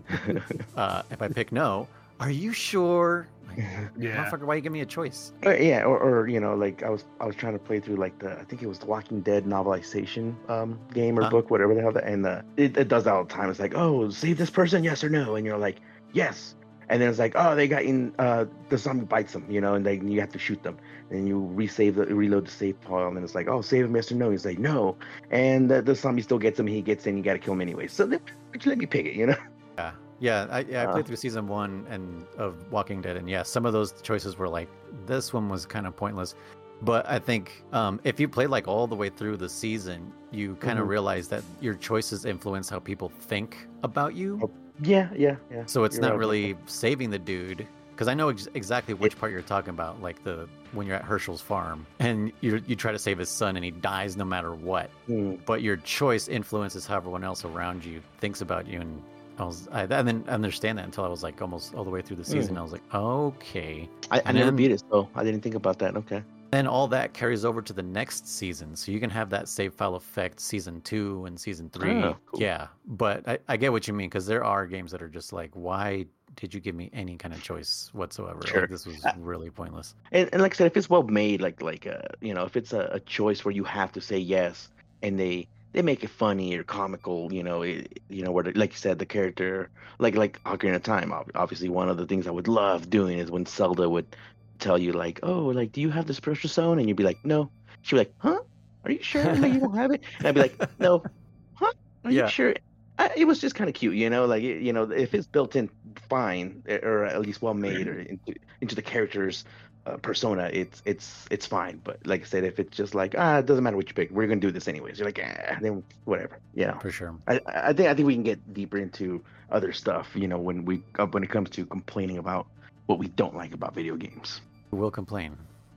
uh, 0.76 1.02
if 1.10 1.22
I 1.22 1.28
pick 1.28 1.52
no, 1.52 1.88
are 2.20 2.30
you 2.30 2.52
sure? 2.52 3.28
Like, 3.48 3.58
Yeah. 3.98 4.24
Motherfucker, 4.30 4.42
why 4.44 4.56
you 4.56 4.60
give 4.60 4.72
me 4.72 4.80
a 4.82 4.86
choice? 4.86 5.32
Or, 5.44 5.54
yeah, 5.54 5.82
or, 5.84 5.98
or 5.98 6.28
you 6.28 6.38
know, 6.40 6.54
like 6.54 6.82
I 6.82 6.90
was 6.90 7.04
I 7.20 7.26
was 7.26 7.34
trying 7.36 7.54
to 7.54 7.58
play 7.58 7.80
through 7.80 7.96
like 7.96 8.18
the 8.18 8.32
I 8.38 8.44
think 8.44 8.62
it 8.62 8.66
was 8.66 8.78
the 8.78 8.86
Walking 8.86 9.20
Dead 9.20 9.44
novelization 9.44 10.34
um 10.50 10.78
game 10.92 11.18
or 11.18 11.22
Uh. 11.24 11.30
book, 11.30 11.50
whatever 11.50 11.74
the 11.74 11.80
hell 11.80 11.92
that 11.92 12.04
and 12.04 12.26
uh, 12.26 12.42
it, 12.56 12.76
it 12.76 12.88
does 12.88 13.04
that 13.04 13.14
all 13.14 13.24
the 13.24 13.32
time. 13.32 13.50
It's 13.50 13.60
like, 13.60 13.74
oh, 13.74 14.10
save 14.10 14.38
this 14.38 14.50
person, 14.50 14.84
yes 14.84 15.02
or 15.02 15.08
no, 15.08 15.36
and 15.36 15.46
you're 15.46 15.58
like, 15.58 15.76
yes, 16.12 16.54
and 16.88 17.00
then 17.02 17.08
it's 17.08 17.18
like, 17.18 17.32
oh, 17.36 17.54
they 17.54 17.68
got 17.68 17.82
in, 17.82 18.14
uh, 18.18 18.44
the 18.68 18.78
zombie 18.78 19.04
bites 19.06 19.32
them, 19.32 19.44
you 19.50 19.60
know, 19.60 19.74
and 19.74 19.84
they 19.84 19.98
you 19.98 20.20
have 20.20 20.32
to 20.32 20.38
shoot 20.38 20.62
them, 20.62 20.76
and 21.10 21.26
you 21.26 21.50
resave 21.54 21.94
the 21.96 22.06
reload 22.06 22.46
the 22.46 22.50
save 22.50 22.76
file, 22.78 23.08
and 23.08 23.16
then 23.16 23.24
it's 23.24 23.34
like, 23.34 23.48
oh, 23.48 23.60
save 23.62 23.84
him, 23.86 23.96
yes 23.96 24.12
or 24.12 24.16
no. 24.16 24.30
He's 24.30 24.44
like, 24.44 24.58
no, 24.58 24.96
and 25.30 25.70
the, 25.70 25.82
the 25.82 25.94
zombie 25.94 26.22
still 26.22 26.38
gets 26.38 26.58
him, 26.60 26.66
he 26.66 26.82
gets 26.82 27.06
in, 27.06 27.16
you 27.16 27.22
got 27.22 27.34
to 27.34 27.38
kill 27.38 27.54
him 27.54 27.60
anyway. 27.60 27.86
So 27.86 28.04
you 28.06 28.20
let 28.66 28.78
me 28.78 28.86
pick 28.86 29.06
it, 29.06 29.14
you 29.14 29.26
know. 29.26 29.36
Yeah, 29.78 29.92
yeah. 30.20 30.46
I, 30.50 30.60
yeah, 30.60 30.82
I 30.82 30.86
Uh. 30.86 30.92
played 30.92 31.06
through 31.06 31.16
season 31.16 31.46
one 31.46 31.86
and 31.88 32.26
of 32.36 32.70
Walking 32.72 33.00
Dead, 33.00 33.16
and 33.16 33.28
yeah, 33.30 33.42
some 33.42 33.64
of 33.66 33.72
those 33.72 33.92
choices 34.02 34.36
were 34.36 34.48
like 34.48 34.68
this 35.06 35.32
one 35.32 35.48
was 35.48 35.64
kind 35.66 35.86
of 35.86 35.96
pointless. 35.96 36.34
But 36.82 37.08
I 37.08 37.18
think 37.18 37.64
um, 37.72 38.00
if 38.04 38.20
you 38.20 38.28
play 38.28 38.46
like 38.46 38.68
all 38.68 38.86
the 38.86 38.94
way 38.94 39.08
through 39.08 39.36
the 39.36 39.48
season, 39.48 40.12
you 40.30 40.54
kind 40.56 40.78
of 40.78 40.86
Mhm. 40.86 40.90
realize 40.90 41.28
that 41.28 41.42
your 41.60 41.74
choices 41.74 42.24
influence 42.24 42.68
how 42.68 42.78
people 42.78 43.08
think 43.08 43.66
about 43.82 44.14
you. 44.14 44.38
Oh, 44.42 44.50
Yeah, 44.82 45.08
yeah, 45.16 45.36
yeah. 45.50 45.64
So 45.66 45.82
it's 45.82 45.96
You're 45.96 46.02
not 46.02 46.10
right 46.12 46.18
really 46.20 46.56
saving 46.66 47.10
the 47.10 47.18
dude 47.18 47.66
because 47.90 48.06
I 48.06 48.14
know 48.14 48.28
ex- 48.28 48.46
exactly 48.54 48.94
which 48.94 49.18
part 49.18 49.32
you're 49.32 49.42
talking 49.42 49.70
about, 49.70 50.00
like 50.00 50.22
the 50.22 50.48
when 50.72 50.86
you're 50.86 50.96
at 50.96 51.04
Hershel's 51.04 51.40
farm 51.40 51.86
and 51.98 52.32
you 52.40 52.62
you 52.66 52.76
try 52.76 52.92
to 52.92 52.98
save 52.98 53.18
his 53.18 53.28
son 53.28 53.56
and 53.56 53.64
he 53.64 53.70
dies 53.70 54.16
no 54.16 54.24
matter 54.24 54.54
what. 54.54 54.90
Hmm. 55.06 55.36
But 55.46 55.62
your 55.62 55.76
choice 55.76 56.28
influences 56.28 56.86
how 56.86 56.96
everyone 56.96 57.24
else 57.24 57.44
around 57.44 57.84
you 57.84 58.02
thinks 58.18 58.40
about 58.40 58.66
you. 58.66 58.80
And 58.80 59.02
I 59.38 59.44
was 59.44 59.68
I, 59.72 59.82
I 59.82 59.86
didn't 59.86 60.28
understand 60.28 60.78
that 60.78 60.84
until 60.84 61.04
I 61.04 61.08
was 61.08 61.22
like 61.22 61.40
almost 61.40 61.74
all 61.74 61.84
the 61.84 61.90
way 61.90 62.02
through 62.02 62.16
the 62.16 62.24
season. 62.24 62.56
I 62.58 62.62
was 62.62 62.72
like, 62.72 62.82
okay. 62.94 63.88
I, 64.10 64.22
I 64.24 64.32
never 64.32 64.46
then- 64.46 64.56
beat 64.56 64.70
it, 64.70 64.82
so 64.90 65.08
I 65.14 65.24
didn't 65.24 65.40
think 65.42 65.54
about 65.54 65.78
that. 65.80 65.96
Okay. 65.96 66.22
Then 66.50 66.66
all 66.66 66.88
that 66.88 67.12
carries 67.12 67.44
over 67.44 67.60
to 67.60 67.74
the 67.74 67.82
next 67.82 68.26
season, 68.26 68.74
so 68.74 68.90
you 68.90 69.00
can 69.00 69.10
have 69.10 69.28
that 69.28 69.48
save 69.48 69.74
file 69.74 69.96
effect 69.96 70.40
season 70.40 70.80
two 70.80 71.26
and 71.26 71.38
season 71.38 71.68
three. 71.68 72.02
Oh, 72.02 72.16
cool. 72.24 72.40
Yeah, 72.40 72.68
but 72.86 73.28
I, 73.28 73.38
I 73.48 73.58
get 73.58 73.70
what 73.70 73.86
you 73.86 73.92
mean 73.92 74.08
because 74.08 74.24
there 74.24 74.42
are 74.42 74.66
games 74.66 74.90
that 74.92 75.02
are 75.02 75.10
just 75.10 75.34
like, 75.34 75.50
why 75.52 76.06
did 76.40 76.54
you 76.54 76.60
give 76.60 76.74
me 76.74 76.90
any 76.92 77.16
kind 77.16 77.34
of 77.34 77.40
choice 77.42 77.90
whatsoever? 77.92 78.46
Sure. 78.46 78.60
Like, 78.60 78.68
this 78.68 78.86
was 78.86 79.06
Uh, 79.06 79.12
really 79.14 79.50
pointless. 79.50 79.94
And, 80.12 80.28
and 80.32 80.42
like 80.42 80.52
I 80.54 80.56
said, 80.56 80.66
if 80.68 80.76
it's 80.76 80.90
well 80.90 81.02
made, 81.02 81.40
like 81.40 81.62
like 81.62 81.86
uh, 81.86 82.02
you 82.20 82.34
know, 82.34 82.44
if 82.44 82.56
it's 82.56 82.72
a, 82.72 82.80
a 82.92 83.00
choice 83.00 83.44
where 83.44 83.52
you 83.54 83.64
have 83.64 83.92
to 83.92 84.00
say 84.00 84.18
yes, 84.18 84.68
and 85.02 85.18
they 85.18 85.48
they 85.72 85.82
make 85.82 86.04
it 86.04 86.10
funny 86.10 86.56
or 86.56 86.64
comical, 86.64 87.32
you 87.32 87.42
know, 87.42 87.62
it, 87.62 88.00
you 88.08 88.22
know, 88.22 88.32
where 88.32 88.44
the, 88.44 88.52
like 88.52 88.72
you 88.72 88.78
said, 88.78 88.98
the 88.98 89.06
character, 89.06 89.70
like 89.98 90.14
like 90.14 90.42
Ocarina 90.44 90.76
of 90.76 90.82
Time, 90.82 91.12
obviously 91.34 91.68
one 91.68 91.88
of 91.88 91.96
the 91.96 92.06
things 92.06 92.26
I 92.26 92.30
would 92.30 92.48
love 92.48 92.88
doing 92.90 93.18
is 93.18 93.30
when 93.30 93.44
Zelda 93.46 93.88
would 93.88 94.16
tell 94.58 94.78
you 94.78 94.92
like, 94.92 95.20
oh, 95.22 95.46
like, 95.46 95.72
do 95.72 95.80
you 95.80 95.90
have 95.90 96.06
the 96.06 96.14
spiritual 96.14 96.50
stone? 96.50 96.78
And 96.78 96.88
you'd 96.88 96.96
be 96.96 97.04
like, 97.04 97.20
no. 97.24 97.52
She'd 97.82 97.96
be 97.96 98.00
like, 98.00 98.14
huh? 98.20 98.40
Are 98.84 98.90
you 98.90 99.02
sure? 99.02 99.36
Like, 99.36 99.52
you 99.52 99.60
don't 99.60 99.76
have 99.76 99.92
it? 99.92 100.04
And 100.22 100.28
I'd 100.28 100.34
be 100.34 100.40
like, 100.40 100.60
no. 100.78 101.06
Huh? 101.54 101.72
Are 102.04 102.10
Yeah. 102.10 102.12
you 102.12 102.26
sure? 102.26 102.54
I, 102.98 103.12
it 103.16 103.24
was 103.26 103.38
just 103.40 103.54
kind 103.54 103.68
of 103.68 103.74
cute, 103.74 103.94
you 103.94 104.10
know, 104.10 104.26
like 104.26 104.42
you 104.42 104.72
know, 104.72 104.90
if 104.90 105.14
it's 105.14 105.26
built 105.26 105.56
in 105.56 105.70
fine 106.08 106.62
eh, 106.68 106.78
or 106.82 107.04
at 107.04 107.20
least 107.20 107.42
well 107.42 107.54
made 107.54 107.86
or 107.86 108.00
into 108.00 108.34
into 108.60 108.74
the 108.74 108.82
character's 108.82 109.44
uh, 109.86 109.96
persona, 109.98 110.50
it's 110.52 110.82
it's 110.84 111.26
it's 111.30 111.46
fine. 111.46 111.80
But 111.84 112.04
like 112.06 112.22
I 112.22 112.24
said, 112.24 112.44
if 112.44 112.58
it's 112.58 112.76
just 112.76 112.94
like 112.94 113.14
ah, 113.16 113.38
it 113.38 113.46
doesn't 113.46 113.62
matter 113.62 113.76
what 113.76 113.88
you 113.88 113.94
pick, 113.94 114.10
we're 114.10 114.26
gonna 114.26 114.40
do 114.40 114.50
this 114.50 114.68
anyways. 114.68 114.98
You're 114.98 115.06
like 115.06 115.20
ah, 115.22 115.56
then 115.60 115.82
whatever, 116.04 116.38
you 116.54 116.66
know. 116.66 116.78
For 116.80 116.90
sure. 116.90 117.14
I 117.28 117.40
I 117.46 117.72
think 117.72 117.88
I 117.88 117.94
think 117.94 118.06
we 118.06 118.14
can 118.14 118.24
get 118.24 118.52
deeper 118.52 118.78
into 118.78 119.22
other 119.50 119.72
stuff, 119.72 120.10
you 120.14 120.26
know, 120.28 120.38
when 120.38 120.64
we 120.64 120.82
uh, 120.98 121.06
when 121.06 121.22
it 121.22 121.30
comes 121.30 121.50
to 121.50 121.66
complaining 121.66 122.18
about 122.18 122.46
what 122.86 122.98
we 122.98 123.08
don't 123.08 123.36
like 123.36 123.52
about 123.54 123.74
video 123.74 123.96
games. 123.96 124.40
We'll 124.70 124.90
complain. 124.90 125.36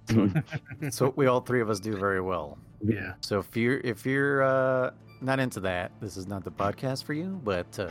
So 0.90 1.14
we 1.16 1.28
all 1.28 1.42
three 1.42 1.62
of 1.62 1.70
us 1.70 1.80
do 1.80 1.96
very 1.96 2.22
well. 2.22 2.58
Yeah. 2.84 3.14
So 3.22 3.40
if 3.40 3.56
you're 3.56 3.78
if 3.80 4.06
you're 4.06 4.44
uh, 4.44 4.92
not 5.22 5.40
into 5.40 5.60
that, 5.62 5.92
this 6.02 6.18
is 6.18 6.28
not 6.28 6.44
the 6.44 6.52
podcast 6.52 7.04
for 7.04 7.14
you. 7.14 7.40
But 7.44 7.78
uh, 7.80 7.90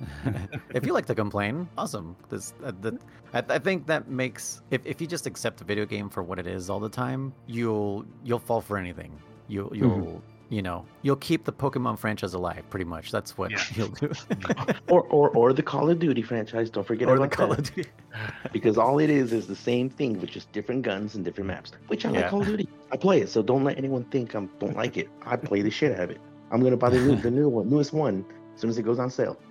if 0.74 0.86
you 0.86 0.92
like 0.92 1.06
to 1.06 1.14
complain, 1.14 1.68
awesome. 1.76 2.16
This 2.28 2.54
uh, 2.64 2.72
the, 2.80 2.98
I, 3.34 3.42
I 3.48 3.58
think 3.58 3.86
that 3.86 4.08
makes 4.08 4.62
if, 4.70 4.80
if 4.84 5.00
you 5.00 5.06
just 5.06 5.26
accept 5.26 5.60
a 5.60 5.64
video 5.64 5.84
game 5.86 6.08
for 6.08 6.22
what 6.22 6.38
it 6.38 6.46
is 6.46 6.70
all 6.70 6.80
the 6.80 6.88
time, 6.88 7.32
you'll 7.46 8.04
you'll 8.24 8.38
fall 8.38 8.60
for 8.60 8.76
anything. 8.78 9.12
You'll 9.48 9.74
you'll 9.76 10.22
you 10.48 10.62
know 10.62 10.84
you'll 11.02 11.16
keep 11.16 11.44
the 11.44 11.52
Pokemon 11.52 11.98
franchise 11.98 12.34
alive. 12.34 12.64
Pretty 12.70 12.84
much, 12.86 13.12
that's 13.12 13.36
what 13.36 13.50
Yeah. 13.50 13.62
you'll 13.74 13.88
do. 13.88 14.10
or, 14.88 15.02
or 15.02 15.28
or 15.30 15.52
the 15.52 15.62
Call 15.62 15.90
of 15.90 15.98
Duty 15.98 16.22
franchise. 16.22 16.70
Don't 16.70 16.86
forget 16.86 17.08
or 17.08 17.18
the 17.18 17.28
Call 17.28 17.48
that. 17.48 17.58
of 17.58 17.74
Duty. 17.74 17.90
because 18.52 18.78
all 18.78 18.98
it 19.00 19.10
is 19.10 19.32
is 19.32 19.46
the 19.48 19.54
same 19.56 19.90
thing 19.90 20.20
with 20.20 20.30
just 20.30 20.50
different 20.52 20.82
guns 20.82 21.14
and 21.14 21.24
different 21.24 21.48
maps. 21.48 21.72
Which 21.88 22.06
I 22.06 22.10
Yeah. 22.12 22.20
like 22.22 22.30
Call 22.30 22.40
of 22.40 22.46
Duty. 22.46 22.68
I 22.90 22.96
play 22.96 23.20
it, 23.20 23.28
so 23.28 23.42
don't 23.42 23.62
let 23.64 23.76
anyone 23.76 24.04
think 24.04 24.34
I 24.34 24.40
don't 24.58 24.76
like 24.76 24.96
it. 24.96 25.08
I 25.26 25.36
play 25.36 25.62
the 25.62 25.70
shit 25.70 25.92
out 25.92 26.04
of 26.04 26.10
it. 26.10 26.20
I'm 26.50 26.62
gonna 26.62 26.76
buy 26.76 26.90
the 26.90 26.98
new, 27.00 27.16
the 27.16 27.30
new 27.40 27.48
one, 27.48 27.68
newest 27.70 27.92
one, 27.92 28.24
as 28.54 28.60
soon 28.60 28.70
as 28.70 28.78
it 28.78 28.82
goes 28.82 28.98
on 28.98 29.10
sale. 29.10 29.38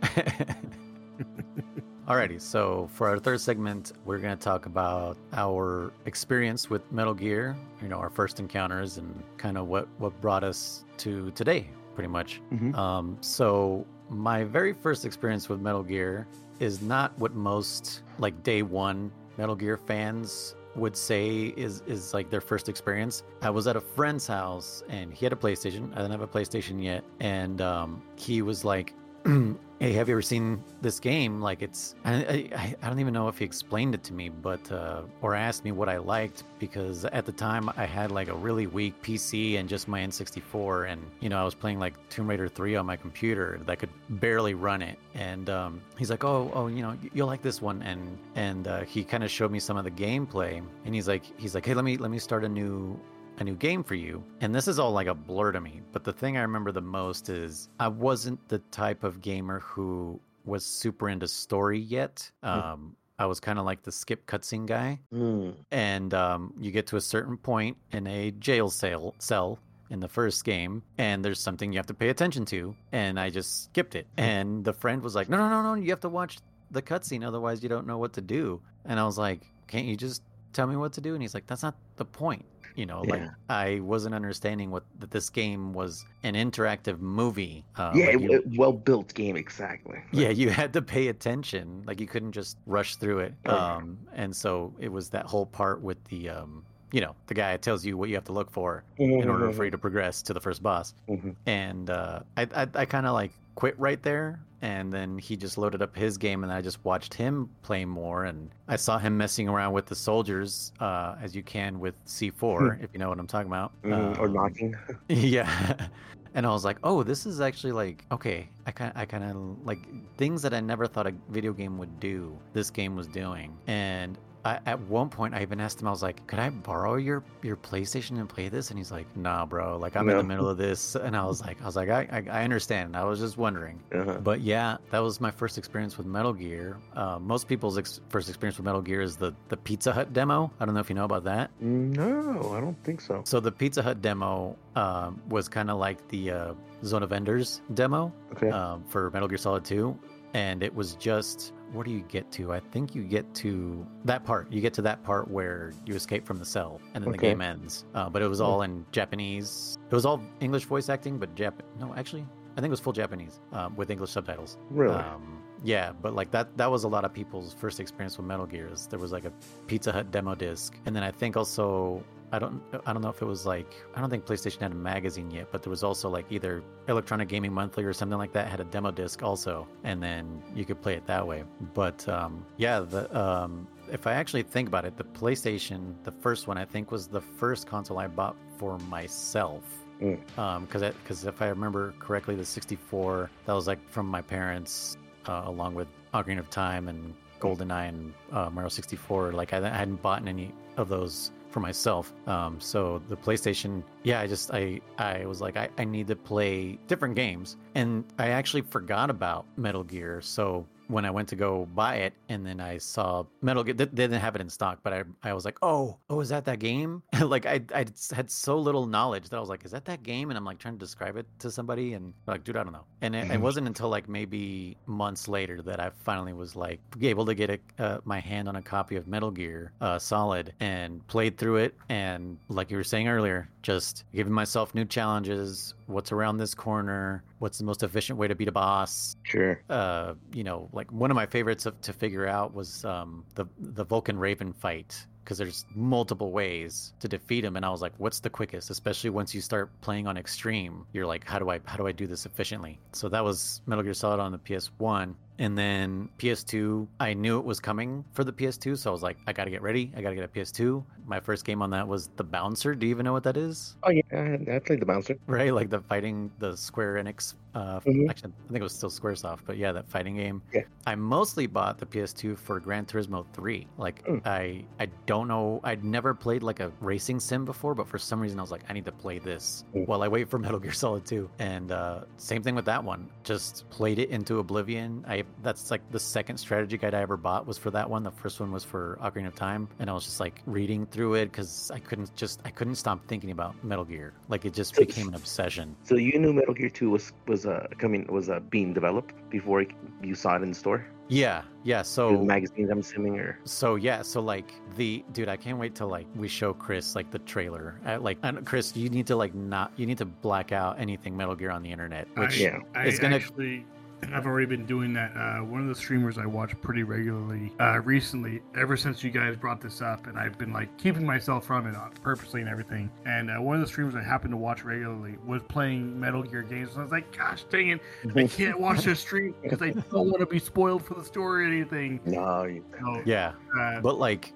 Alrighty, 2.10 2.42
so 2.42 2.90
for 2.92 3.08
our 3.08 3.20
third 3.20 3.40
segment, 3.40 3.92
we're 4.04 4.18
going 4.18 4.36
to 4.36 4.44
talk 4.44 4.66
about 4.66 5.16
our 5.34 5.94
experience 6.08 6.68
with 6.68 6.82
Metal 6.92 7.14
Gear, 7.14 7.56
you 7.84 7.88
know, 7.88 7.98
our 7.98 8.10
first 8.10 8.40
encounters 8.40 8.98
and 8.98 9.24
kind 9.38 9.60
of 9.60 9.68
what, 9.68 9.88
what 10.00 10.20
brought 10.20 10.44
us 10.44 10.86
to 10.98 11.30
today, 11.32 11.70
pretty 11.94 12.08
much. 12.08 12.42
Mhm. 12.52 12.76
Um, 12.76 13.16
so, 13.22 13.86
my 14.10 14.44
very 14.44 14.74
first 14.74 15.06
experience 15.06 15.50
with 15.50 15.60
Metal 15.62 15.84
Gear 15.84 16.26
is 16.60 16.82
not 16.82 17.16
what 17.20 17.36
most, 17.36 18.02
like, 18.18 18.42
day 18.42 18.64
one 18.64 19.12
Metal 19.38 19.56
Gear 19.56 19.78
fans 19.78 20.56
would 20.80 20.96
say 20.96 21.54
is 21.58 21.84
is 21.86 22.14
like 22.14 22.30
their 22.30 22.42
first 22.42 22.70
experience. 22.70 23.24
I 23.42 23.50
was 23.50 23.68
at 23.68 23.76
a 23.76 23.82
friend's 23.82 24.26
house 24.26 24.84
and 24.90 25.14
he 25.14 25.26
had 25.26 25.34
a 25.34 25.36
PlayStation. 25.36 25.92
I 25.94 25.98
didn't 25.98 26.12
have 26.12 26.22
a 26.22 26.28
PlayStation 26.28 26.82
yet, 26.84 27.04
and 27.20 27.62
um, 27.62 28.02
he 28.16 28.42
was 28.42 28.66
like, 28.66 28.94
"Hey, 29.80 29.94
have 29.94 30.08
you 30.08 30.16
ever 30.16 30.22
seen 30.22 30.64
this 30.82 31.00
game? 31.00 31.42
Like, 31.42 31.62
it's 31.62 31.96
I, 32.06 32.50
I 32.56 32.76
I 32.82 32.88
don't 32.88 33.00
even 33.00 33.14
know 33.14 33.28
if 33.28 33.38
he 33.40 33.46
explained 33.46 33.96
it 33.96 34.04
to 34.04 34.14
me, 34.14 34.30
but 34.30 34.72
uh, 34.72 35.02
or 35.22 35.36
asked 35.36 35.64
me 35.64 35.72
what 35.72 35.90
I 35.90 35.98
liked 35.98 36.44
because 36.60 37.06
at 37.06 37.26
the 37.26 37.32
time 37.32 37.70
I 37.78 37.86
had 37.86 38.12
like 38.12 38.28
a 38.30 38.34
really 38.34 38.68
weak 38.68 39.02
PC 39.02 39.60
and 39.60 39.68
just 39.70 39.88
my 39.88 40.02
N64, 40.02 40.92
and 40.92 41.02
you 41.20 41.30
know 41.30 41.40
I 41.40 41.44
was 41.44 41.56
playing 41.56 41.80
like 41.80 41.94
Tomb 42.10 42.30
Raider 42.30 42.48
3 42.48 42.76
on 42.76 42.86
my 42.86 42.96
computer 42.96 43.60
that 43.66 43.80
could 43.80 43.90
barely 44.10 44.54
run 44.54 44.82
it. 44.82 44.98
And 45.14 45.50
um, 45.50 45.82
he's 45.98 46.10
like, 46.10 46.24
"Oh, 46.24 46.52
oh, 46.54 46.68
you 46.68 46.82
know, 46.82 46.98
you'll 47.14 47.28
like 47.28 47.42
this 47.42 47.62
one," 47.62 47.82
and 47.84 48.18
and 48.36 48.68
uh, 48.68 48.82
he 48.82 49.04
kind 49.04 49.24
of 49.24 49.32
showed 49.32 49.52
me 49.52 49.60
some 49.60 49.78
of 49.78 49.84
the 49.84 49.92
gameplay, 49.92 50.62
and 50.86 50.96
he's 50.96 51.08
like, 51.08 51.24
he's 51.38 51.56
like, 51.56 51.66
"Hey, 51.66 51.74
let 51.74 51.86
me 51.86 51.98
let 51.98 52.12
me 52.12 52.20
start 52.20 52.44
a 52.44 52.50
new." 52.50 53.00
A 53.40 53.44
new 53.44 53.56
game 53.56 53.84
for 53.84 53.96
you. 53.96 54.24
And 54.42 54.54
this 54.54 54.68
is 54.68 54.80
all 54.80 54.92
like 54.92 55.08
a 55.08 55.14
blur 55.14 55.52
to 55.54 55.62
me. 55.62 55.82
But 55.92 56.04
the 56.04 56.14
thing 56.14 56.38
I 56.38 56.42
remember 56.42 56.72
the 56.72 56.82
most 56.82 57.30
is 57.30 57.70
I 57.80 57.88
wasn't 57.88 58.48
the 58.50 58.60
type 58.72 59.04
of 59.04 59.22
gamer 59.22 59.60
who 59.60 60.20
was 60.46 60.66
super 60.66 61.10
into 61.10 61.28
story 61.28 61.80
yet. 61.80 62.30
Um, 62.44 62.96
I 63.18 63.26
was 63.26 63.40
kind 63.40 63.60
of 63.60 63.66
like 63.66 63.84
the 63.84 63.92
skip 63.92 64.26
cutscene 64.26 64.66
guy. 64.66 65.00
Mm. 65.14 65.56
And 65.72 66.14
um, 66.14 66.54
you 66.60 66.72
get 66.72 66.88
to 66.88 66.98
a 66.98 67.02
certain 67.02 67.38
point 67.38 67.78
in 67.92 68.08
a 68.08 68.32
jail 68.32 68.70
cell, 68.70 69.16
cell 69.20 69.60
in 69.90 70.00
the 70.00 70.08
first 70.08 70.46
game, 70.46 70.84
and 70.98 71.26
there's 71.26 71.40
something 71.40 71.74
you 71.74 71.80
have 71.80 71.88
to 71.88 71.94
pay 71.94 72.10
attention 72.10 72.46
to. 72.46 72.76
And 72.92 73.20
I 73.20 73.30
just 73.30 73.66
skipped 73.66 73.96
it. 73.96 74.08
And 74.18 74.64
the 74.64 74.74
friend 74.74 75.02
was 75.02 75.16
like, 75.16 75.30
no, 75.30 75.38
no, 75.38 75.50
no, 75.50 75.62
no, 75.62 75.74
you 75.82 75.90
have 75.90 76.00
to 76.02 76.10
watch 76.10 76.38
the 76.72 76.82
cutscene. 76.82 77.26
Otherwise, 77.26 77.64
you 77.64 77.70
don't 77.70 77.88
know 77.88 77.98
what 77.98 78.14
to 78.14 78.22
do. 78.22 78.62
And 78.86 79.00
I 79.00 79.06
was 79.06 79.18
like, 79.18 79.42
can't 79.68 79.86
you 79.86 79.96
just 79.96 80.24
tell 80.54 80.68
me 80.68 80.76
what 80.76 80.94
to 80.94 81.02
do? 81.02 81.14
And 81.14 81.22
he's 81.22 81.34
like, 81.34 81.48
that's 81.48 81.64
not 81.64 81.76
the 81.98 82.06
point. 82.06 82.46
You 82.80 82.86
know, 82.86 83.02
like 83.02 83.24
I 83.50 83.82
wasn't 83.82 84.16
understanding 84.16 84.72
what 84.72 84.84
that 85.00 85.12
this 85.12 85.30
game 85.30 85.74
was 85.74 86.06
an 86.24 86.36
interactive 86.36 86.98
movie. 87.02 87.66
Uh, 87.76 87.92
yeah, 87.94 88.06
like 88.06 88.22
you- 88.22 88.44
well 88.56 88.72
built 88.72 89.14
game 89.14 89.36
exactly. 89.36 90.00
yeah, 90.14 90.30
you 90.30 90.50
had 90.50 90.72
to 90.72 90.82
pay 90.82 91.10
attention. 91.10 91.84
Like 91.86 92.00
you 92.00 92.08
couldn't 92.08 92.32
just 92.32 92.56
rush 92.66 92.96
through 92.96 93.20
it. 93.20 93.34
Oh, 93.46 93.52
yeah. 93.54 93.76
Um, 93.76 93.98
and 94.16 94.34
so 94.34 94.74
it 94.80 94.90
was 94.90 95.10
that 95.10 95.26
whole 95.26 95.46
part 95.46 95.82
with 95.82 96.02
the, 96.06 96.30
um, 96.30 96.64
you 96.94 97.02
know, 97.02 97.16
the 97.28 97.34
guy 97.34 97.58
tells 97.58 97.86
you 97.86 97.98
what 97.98 98.08
you 98.08 98.16
have 98.16 98.24
to 98.26 98.32
look 98.32 98.50
for 98.50 98.86
in 98.98 99.28
order 99.28 99.52
for 99.52 99.66
you 99.66 99.72
to 99.72 99.78
progress 99.78 100.22
to 100.22 100.34
the 100.34 100.40
first 100.40 100.64
boss. 100.64 100.94
Mhm. 101.10 101.36
And 101.48 101.90
uh, 101.90 102.22
I, 102.38 102.44
I, 102.56 102.68
I 102.76 102.86
kind 102.86 103.06
of 103.06 103.14
like 103.14 103.34
quit 103.60 103.78
right 103.78 104.02
there 104.04 104.40
and 104.62 104.92
then 104.92 105.18
he 105.18 105.36
just 105.36 105.58
loaded 105.58 105.82
up 105.82 105.94
his 105.94 106.18
game 106.18 106.44
and 106.44 106.52
i 106.54 106.62
just 106.62 106.84
watched 106.86 107.14
him 107.14 107.50
play 107.62 107.84
more 107.84 108.24
and 108.24 108.50
i 108.70 108.78
saw 108.78 108.98
him 108.98 109.18
messing 109.18 109.50
around 109.50 109.74
with 109.74 109.86
the 109.86 109.96
soldiers 109.96 110.72
uh, 110.80 111.16
as 111.22 111.36
you 111.36 111.44
can 111.44 111.78
with 111.78 111.94
c4 112.06 112.82
if 112.82 112.90
you 112.94 113.00
know 113.00 113.10
what 113.10 113.20
i'm 113.20 113.28
talking 113.28 113.48
about. 113.48 113.74
Or 113.84 114.28
Um, 114.28 114.34
knocking. 114.34 114.76
yeah. 115.10 115.88
And 116.36 116.46
i 116.46 116.52
was 116.52 116.64
like 116.64 116.78
oh 116.84 117.04
this 117.04 117.26
is 117.26 117.42
actually 117.42 117.74
like 117.74 118.06
okay 118.14 118.48
i 118.66 118.72
kind 118.72 118.94
i 118.96 119.04
kind 119.04 119.26
of 119.26 119.36
like 119.66 119.80
things 120.16 120.42
that 120.44 120.54
i 120.54 120.62
never 120.62 120.88
thought 120.88 121.06
a 121.08 121.14
video 121.28 121.52
game 121.52 121.78
would 121.78 122.00
do 122.00 122.38
this 122.54 122.70
game 122.70 122.96
was 122.96 123.08
doing. 123.08 123.58
And 123.68 124.18
I, 124.46 124.60
at 124.66 124.80
one 124.82 125.10
point, 125.10 125.34
I 125.34 125.42
even 125.42 125.60
asked 125.60 125.82
him. 125.82 125.88
I 125.88 125.92
was 125.92 126.02
like, 126.02 126.26
"Could 126.28 126.40
I 126.40 126.50
borrow 126.50 126.96
your 126.96 127.24
your 127.44 127.58
PlayStation 127.58 128.20
and 128.20 128.30
play 128.30 128.48
this?" 128.50 128.70
And 128.70 128.78
he's 128.80 128.92
like, 128.92 129.06
"Nah, 129.18 129.46
bro. 129.46 129.78
Like 129.78 129.96
I'm 129.98 130.10
in 130.10 130.18
the 130.18 130.24
middle 130.24 130.48
of 130.48 130.58
this." 130.58 130.96
And 130.96 131.16
I 131.16 131.26
was 131.26 131.42
like, 131.42 131.62
"I 131.62 131.66
was 131.66 131.76
like, 131.76 131.90
I 131.90 132.08
I, 132.12 132.40
I 132.40 132.44
understand. 132.44 132.96
I 132.96 133.04
was 133.04 133.20
just 133.20 133.38
wondering." 133.38 133.80
Uh-huh. 133.94 134.18
But 134.24 134.42
yeah, 134.42 134.78
that 134.92 135.00
was 135.00 135.20
my 135.20 135.32
first 135.32 135.58
experience 135.58 135.98
with 135.98 136.08
Metal 136.08 136.34
Gear. 136.34 136.78
Uh, 136.96 137.20
most 137.20 137.48
people's 137.48 137.78
ex- 137.78 138.00
first 138.10 138.30
experience 138.30 138.58
with 138.58 138.66
Metal 138.66 138.82
Gear 138.82 139.02
is 139.02 139.18
the 139.18 139.34
the 139.50 139.58
Pizza 139.58 139.92
Hut 139.92 140.14
demo. 140.14 140.52
I 140.60 140.66
don't 140.66 140.74
know 140.74 140.80
if 140.82 140.90
you 140.90 140.96
know 140.96 141.06
about 141.06 141.26
that. 141.26 141.52
No, 141.60 142.54
I 142.56 142.60
don't 142.62 142.82
think 142.84 143.02
so. 143.02 143.22
So 143.26 143.40
the 143.40 143.52
Pizza 143.52 143.82
Hut 143.82 144.02
demo 144.02 144.56
um, 144.76 145.22
was 145.30 145.48
kind 145.50 145.70
of 145.70 145.78
like 145.80 146.08
the 146.10 146.32
uh, 146.32 146.54
Zone 146.86 147.04
of 147.04 147.12
Enders 147.12 147.62
demo 147.74 148.14
Okay. 148.34 148.50
um, 148.52 148.84
for 148.88 149.10
Metal 149.12 149.28
Gear 149.28 149.38
Solid 149.38 149.66
2, 149.66 149.98
and 150.34 150.64
it 150.64 150.74
was 150.74 150.96
just 150.96 151.54
where 151.74 151.84
do 151.84 151.92
you 151.92 152.02
get 152.02 152.32
to? 152.34 152.54
I 152.54 152.60
think 152.60 152.96
you 152.96 153.04
get 153.04 153.34
to 153.36 153.86
that 154.06 154.24
part. 154.24 154.52
You 154.52 154.62
get 154.62 154.74
to 154.76 154.82
that 154.84 155.04
part 155.04 155.30
where 155.30 155.74
you 155.86 155.96
escape 155.96 156.26
from 156.26 156.38
the 156.38 156.46
cell, 156.46 156.80
and 156.94 157.04
then 157.04 157.12
the 157.12 157.18
game 157.18 157.42
ends. 157.42 157.86
Uh, 157.94 158.10
but 158.10 158.22
it 158.22 158.28
was 158.28 158.42
all 158.42 158.62
in 158.64 158.86
Japanese. 158.92 159.78
It 159.90 159.96
was 159.96 160.06
all 160.06 160.22
English 160.40 160.66
voice 160.66 160.90
acting, 160.90 161.18
but 161.18 161.36
Jap. 161.36 161.54
No, 161.80 161.94
actually, 161.96 162.26
I 162.58 162.62
think 162.62 162.68
it 162.68 162.72
was 162.72 162.80
full 162.80 162.94
Japanese 162.94 163.40
um, 163.52 163.76
with 163.76 163.90
English 163.90 164.12
subtitles. 164.12 164.58
really? 164.70 164.96
Um, 164.96 165.44
yeah, 165.64 165.92
but 165.92 166.14
like 166.16 166.32
that 166.32 166.58
that 166.58 166.72
was 166.72 166.86
a 166.86 166.88
lot 166.88 167.04
of 167.04 167.14
people's 167.14 167.54
first 167.54 167.80
experience 167.80 168.18
with 168.18 168.26
Metal 168.26 168.46
Gears. 168.46 168.88
There 168.88 169.00
was 169.00 169.12
like 169.12 169.26
a 169.26 169.34
Pizza 169.68 169.92
Hut 169.92 170.10
demo 170.12 170.36
disc, 170.36 170.74
and 170.86 170.96
then 170.96 171.04
I 171.04 171.12
think 171.12 171.36
also 171.36 172.04
I 172.32 172.40
don't 172.40 172.62
I 172.86 172.94
don't 172.94 173.02
know 173.02 173.10
if 173.10 173.22
it 173.22 173.26
was 173.26 173.46
like 173.46 173.74
I 173.96 174.02
don't 174.02 174.10
think 174.10 174.26
PlayStation 174.26 174.60
had 174.62 174.72
a 174.72 174.76
magazine 174.76 175.32
yet, 175.32 175.48
but 175.52 175.64
there 175.64 175.70
was 175.72 175.84
also 175.84 176.10
like 176.10 176.26
either 176.30 176.64
Electronic 176.88 177.28
Gaming 177.28 177.54
Monthly 177.54 177.84
or 177.84 177.94
something 177.94 178.18
like 178.18 178.34
that 178.34 178.48
had 178.48 178.60
a 178.60 178.66
demo 178.66 178.92
disc 178.92 179.24
also, 179.24 179.68
and 179.84 180.02
then 180.02 180.42
you 180.56 180.66
could 180.66 180.82
play 180.82 180.94
it 180.94 181.06
that 181.08 181.26
way. 181.26 181.44
But 181.74 182.08
um, 182.08 182.46
yeah, 182.58 182.80
the 182.82 183.04
um, 183.20 183.68
if 183.92 184.06
I 184.06 184.14
actually 184.14 184.44
think 184.44 184.68
about 184.68 184.86
it, 184.86 184.98
the 184.98 185.04
PlayStation, 185.04 185.96
the 186.04 186.12
first 186.12 186.48
one 186.48 186.58
I 186.58 186.66
think 186.66 186.92
was 186.92 187.08
the 187.08 187.22
first 187.22 187.66
console 187.68 187.98
I 188.00 188.08
bought 188.08 188.36
for 188.58 188.78
myself 188.80 189.64
Mm. 190.02 190.62
because 190.62 190.82
because 191.04 191.26
if 191.26 191.42
I 191.42 191.48
remember 191.50 191.94
correctly, 192.00 192.34
the 192.36 192.46
64 192.46 193.30
that 193.46 193.52
was 193.54 193.68
like 193.68 193.80
from 193.90 194.06
my 194.08 194.22
parents, 194.22 194.98
uh, 195.28 195.42
along 195.46 195.76
with 195.76 195.90
Ocarina 196.14 196.40
of 196.40 196.50
Time 196.50 196.88
and 196.88 197.14
GoldenEye 197.42 197.90
and 197.90 198.14
uh, 198.32 198.50
Mario 198.50 198.70
64. 198.70 199.34
Like 199.34 199.52
I, 199.52 199.58
I 199.58 199.70
hadn't 199.70 200.02
bought 200.02 200.26
any 200.26 200.54
of 200.78 200.88
those 200.88 201.32
for 201.50 201.60
myself. 201.60 202.14
Um, 202.28 202.60
so 202.60 203.02
the 203.10 203.18
PlayStation, 203.18 203.84
yeah, 204.04 204.22
I 204.22 204.28
just 204.28 204.52
I 204.52 204.82
I 204.98 205.26
was 205.26 205.42
like 205.42 205.58
I, 205.58 205.70
I 205.78 205.84
need 205.84 206.08
to 206.08 206.16
play 206.16 206.78
different 206.88 207.16
games, 207.16 207.58
and 207.76 208.04
I 208.18 208.30
actually 208.30 208.62
forgot 208.62 209.10
about 209.10 209.46
Metal 209.58 209.84
Gear. 209.84 210.22
So 210.22 210.66
when 210.90 211.06
I 211.06 211.12
went 211.12 211.30
to 211.30 211.36
go 211.36 211.66
buy 211.74 211.98
it, 211.98 212.14
and 212.28 212.46
then 212.46 212.60
I 212.60 212.80
saw 212.80 213.26
Metal 213.42 213.64
Gear, 213.64 213.76
they 213.76 213.86
didn't 213.86 214.20
have 214.20 214.36
it 214.36 214.42
in 214.42 214.50
stock, 214.50 214.80
but 214.84 214.94
I 214.94 215.04
I 215.24 215.34
was 215.34 215.46
like, 215.46 215.58
oh 215.62 215.98
oh, 216.10 216.20
is 216.20 216.30
that 216.30 216.46
that 216.46 216.60
game? 216.60 217.04
like 217.22 217.46
I 217.46 217.62
I 217.74 217.86
had 218.14 218.30
so 218.30 218.58
little 218.58 218.86
knowledge 218.86 219.30
that 219.30 219.38
I 219.38 219.40
was 219.40 219.50
like, 219.50 219.66
is 219.66 219.72
that 219.72 219.86
that 219.86 220.04
game? 220.04 220.30
And 220.30 220.38
I'm 220.38 220.46
like 220.46 220.60
trying 220.60 220.76
to 220.76 220.80
describe 220.80 221.16
it 221.16 221.26
to 221.40 221.52
somebody, 221.52 221.94
and 221.94 222.14
like, 222.28 222.44
dude, 222.44 222.58
I 222.58 222.64
don't 222.64 222.74
know. 222.74 222.86
And 223.02 223.16
it, 223.16 223.32
it 223.32 223.40
wasn't 223.40 223.68
until 223.68 223.90
like 223.90 224.10
maybe 224.10 224.78
months 224.86 225.28
later 225.28 225.62
that 225.62 225.80
I 225.80 225.92
finally 226.04 226.34
was 226.34 226.56
like 226.56 226.80
able 227.02 227.26
to 227.26 227.36
get 227.36 227.50
a, 227.50 227.84
uh, 227.84 227.98
my 228.04 228.20
hand 228.20 228.48
on 228.48 228.56
a 228.56 228.62
copy 228.62 228.96
of 228.96 229.08
Metal 229.08 229.32
Gear 229.32 229.72
uh, 229.82 230.00
Solid 230.00 230.54
and 230.60 231.06
played 231.08 231.38
through 231.38 231.58
it. 231.58 231.76
And 231.90 232.38
like 232.50 232.72
you 232.72 232.78
were 232.78 232.84
saying 232.84 233.08
earlier, 233.08 233.50
just 233.62 234.04
giving 234.14 234.34
myself 234.34 234.74
new 234.74 234.86
challenges. 234.86 235.74
What's 235.90 236.12
around 236.12 236.38
this 236.38 236.54
corner? 236.54 237.24
What's 237.40 237.58
the 237.58 237.64
most 237.64 237.82
efficient 237.84 238.20
way 238.20 238.28
to 238.28 238.36
beat 238.36 238.48
a 238.48 238.52
boss? 238.52 239.16
Sure. 239.24 239.62
uh, 239.70 240.14
you 240.34 240.44
know, 240.44 240.70
like 240.72 240.92
one 240.92 241.10
of 241.12 241.16
my 241.16 241.26
favorites 241.26 241.66
of, 241.66 241.80
to 241.82 241.94
figure 241.94 242.28
out 242.28 242.54
was 242.54 242.86
um, 242.86 243.26
the 243.36 243.46
the 243.58 243.84
Vulcan 243.84 244.18
Raven 244.20 244.54
fight 244.54 245.06
because 245.24 245.38
there's 245.38 245.66
multiple 245.76 246.32
ways 246.32 246.94
to 247.00 247.08
defeat 247.08 247.44
him, 247.44 247.56
and 247.56 247.66
I 247.66 247.70
was 247.70 247.82
like, 247.82 247.94
what's 247.98 248.20
the 248.20 248.30
quickest? 248.30 248.70
Especially 248.70 249.10
once 249.10 249.36
you 249.36 249.42
start 249.42 249.70
playing 249.82 250.08
on 250.08 250.18
extreme, 250.18 250.86
you're 250.94 251.06
like, 251.06 251.24
how 251.28 251.40
do 251.40 251.50
I 251.50 251.60
how 251.66 251.78
do 251.78 251.88
I 251.88 251.92
do 251.92 252.08
this 252.08 252.26
efficiently? 252.26 252.80
So 252.94 253.10
that 253.10 253.24
was 253.24 253.62
Metal 253.66 253.84
Gear 253.84 253.94
Solid 253.94 254.20
on 254.20 254.32
the 254.32 254.40
PS1. 254.40 255.16
And 255.40 255.58
then 255.58 256.10
PS2, 256.20 256.86
I 257.00 257.14
knew 257.14 257.40
it 257.40 257.46
was 257.46 257.62
coming 257.62 258.04
for 258.12 258.26
the 258.26 258.34
PS2, 258.34 258.78
so 258.78 258.92
I 258.92 258.94
was 258.94 259.02
like, 259.02 259.18
I 259.26 259.32
gotta 259.32 259.50
get 259.50 259.62
ready. 259.62 259.92
I 259.96 260.02
gotta 260.02 260.16
get 260.16 260.26
a 260.26 260.28
PS2. 260.28 260.84
My 261.08 261.20
first 261.22 261.46
game 261.46 261.62
on 261.62 261.70
that 261.72 261.88
was 261.88 262.10
The 262.18 262.26
Bouncer. 262.26 262.76
Do 262.76 262.86
you 262.86 262.92
even 262.92 263.06
know 263.06 263.14
what 263.14 263.24
that 263.24 263.38
is? 263.38 263.78
Oh 263.84 263.90
yeah, 263.90 264.02
I, 264.12 264.56
I 264.56 264.60
played 264.60 264.82
the 264.82 264.86
bouncer. 264.86 265.18
right? 265.28 265.54
Like 265.54 265.70
the 265.70 265.80
fighting, 265.80 266.30
the 266.40 266.58
Square 266.58 266.96
Enix. 267.02 267.36
Uh, 267.56 267.80
Mhm. 267.82 268.10
Actually, 268.10 268.34
I 268.46 268.48
think 268.52 268.60
it 268.60 268.64
was 268.64 268.74
still 268.76 268.90
SquareSoft, 268.92 269.40
but 269.46 269.58
yeah, 269.58 269.72
that 269.72 269.90
fighting 269.90 270.16
game. 270.16 270.42
Yeah. 270.54 270.62
I 270.86 270.96
mostly 270.96 271.48
bought 271.48 271.78
the 271.80 271.86
PS2 271.86 272.36
for 272.38 272.60
Gran 272.60 272.86
Turismo 272.86 273.26
3. 273.34 273.68
Like, 273.78 274.06
Mm. 274.06 274.22
I 274.26 274.66
I 274.80 274.88
don't 275.08 275.28
know. 275.28 275.60
I'd 275.64 275.84
never 275.84 276.14
played 276.14 276.44
like 276.44 276.60
a 276.60 276.72
racing 276.80 277.20
sim 277.20 277.46
before, 277.46 277.74
but 277.76 277.88
for 277.88 277.98
some 277.98 278.20
reason 278.20 278.40
I 278.40 278.44
was 278.44 278.52
like, 278.52 278.62
I 278.70 278.74
need 278.74 278.86
to 278.86 278.92
play 278.92 279.18
this 279.20 279.66
Mm. 279.74 279.88
while 279.88 280.04
I 280.04 280.08
wait 280.08 280.30
for 280.30 280.38
Metal 280.54 280.60
Gear 280.60 280.72
Solid 280.72 281.06
2. 281.06 281.30
And 281.40 281.72
uh, 281.72 282.02
same 282.18 282.44
thing 282.44 282.56
with 282.56 282.66
that 282.66 282.84
one. 282.84 283.10
Just 283.24 283.68
played 283.70 284.00
it 284.00 284.10
into 284.10 284.40
oblivion. 284.40 285.04
I 285.08 285.24
that's 285.44 285.72
like 285.72 285.82
the 285.92 286.00
second 286.00 286.38
strategy 286.38 286.78
guide 286.78 286.94
I 286.94 287.02
ever 287.02 287.18
bought 287.18 287.48
was 287.48 287.58
for 287.58 287.72
that 287.72 287.90
one. 287.90 288.04
The 288.04 288.12
first 288.12 288.40
one 288.40 288.52
was 288.52 288.64
for 288.64 288.98
Ocarina 289.02 289.28
of 289.28 289.36
Time, 289.36 289.68
and 289.80 289.90
I 289.90 289.94
was 289.94 290.06
just 290.06 290.20
like 290.20 290.42
reading 290.46 290.86
through 290.88 291.16
it 291.16 291.26
because 291.32 291.72
I 291.72 291.80
couldn't 291.80 292.16
just 292.16 292.42
I 292.46 292.52
couldn't 292.52 292.76
stop 292.76 293.06
thinking 293.08 293.32
about 293.32 293.56
Metal 293.64 293.86
Gear. 293.86 294.14
Like 294.28 294.46
it 294.46 294.54
just 294.54 294.76
became 294.76 295.08
an 295.08 295.16
obsession. 295.16 295.76
So 295.84 295.96
you 295.96 296.20
knew 296.20 296.32
Metal 296.34 296.54
Gear 296.54 296.70
Two 296.70 296.90
was 296.92 297.12
was 297.28 297.39
uh, 297.46 297.68
coming 297.78 298.06
was 298.08 298.30
uh, 298.30 298.40
being 298.50 298.74
developed 298.74 299.14
before 299.30 299.62
it, 299.62 299.70
you 300.04 300.16
saw 300.16 300.36
it 300.36 300.44
in 300.44 300.50
the 300.50 300.56
store. 300.56 300.86
Yeah, 301.08 301.42
yeah. 301.64 301.82
Through 301.82 302.12
the 302.12 302.18
So 302.18 302.24
magazines, 302.24 302.70
I'm 302.70 302.80
assuming, 302.80 303.18
or 303.20 303.40
so 303.44 303.76
yeah. 303.76 304.04
So 304.04 304.22
like 304.22 304.52
the 304.76 305.04
dude, 305.12 305.28
I 305.28 305.38
can't 305.38 305.58
wait 305.58 305.74
till 305.74 305.88
like 305.88 306.06
we 306.16 306.28
show 306.28 306.54
Chris 306.54 306.96
like 306.96 307.10
the 307.10 307.18
trailer. 307.20 307.80
Uh, 307.86 308.00
like 308.00 308.20
and 308.22 308.46
Chris, 308.46 308.76
you 308.76 308.90
need 308.90 309.08
to 309.08 309.16
like 309.16 309.34
not 309.34 309.72
you 309.76 309.88
need 309.88 309.98
to 309.98 310.06
black 310.06 310.52
out 310.52 310.80
anything 310.80 311.18
Metal 311.18 311.36
Gear 311.36 311.50
on 311.50 311.64
the 311.64 311.72
internet. 311.72 312.08
Which 312.16 312.40
I, 312.40 312.44
yeah. 312.44 312.60
I 312.76 312.84
It's 312.86 313.00
gonna- 313.00 313.16
actually, 313.16 313.66
I've 314.14 314.26
already 314.26 314.46
been 314.46 314.66
doing 314.66 314.94
that. 314.94 315.12
Uh, 315.16 315.44
one 315.44 315.62
of 315.62 315.68
the 315.68 315.76
streamers 315.76 316.18
I 316.18 316.26
watch 316.26 316.60
pretty 316.62 316.84
regularly 316.84 317.52
uh, 317.60 317.80
recently, 317.82 318.42
ever 318.58 318.76
since 318.78 319.04
you 319.04 319.12
guys 319.12 319.36
brought 319.36 319.62
this 319.62 319.82
up, 319.82 320.08
and 320.08 320.18
I've 320.18 320.38
been 320.38 320.52
like 320.54 320.76
keeping 320.78 321.06
myself 321.06 321.46
from 321.46 321.68
it 321.68 321.76
uh, 321.76 321.90
purposely 322.02 322.42
and 322.42 322.50
everything. 322.50 322.90
And 323.06 323.30
uh, 323.30 323.36
one 323.42 323.56
of 323.56 323.62
the 323.62 323.68
streamers 323.68 323.96
I 323.96 324.02
happen 324.02 324.32
to 324.32 324.38
watch 324.38 324.64
regularly 324.64 325.16
was 325.26 325.42
playing 325.44 326.00
Metal 326.00 326.24
Gear 326.24 326.42
games, 326.44 326.72
and 326.72 326.80
I 326.80 326.84
was 326.84 326.92
like, 326.92 327.16
"Gosh 327.16 327.44
dang 327.50 327.70
it, 327.70 327.82
I 328.16 328.24
can't 328.28 328.60
watch 328.60 328.84
this 328.84 329.00
stream 329.02 329.36
because 329.44 329.62
I 329.62 329.72
don't 329.72 330.08
want 330.10 330.20
to 330.20 330.26
be 330.26 330.40
spoiled 330.40 330.84
for 330.84 330.94
the 330.96 331.04
story 331.04 331.46
or 331.46 331.48
anything." 331.48 332.00
no, 332.06 332.44
you- 332.44 332.64
So, 332.80 333.02
yeah, 333.06 333.34
uh, 333.60 333.82
but 333.82 334.00
like 334.00 334.34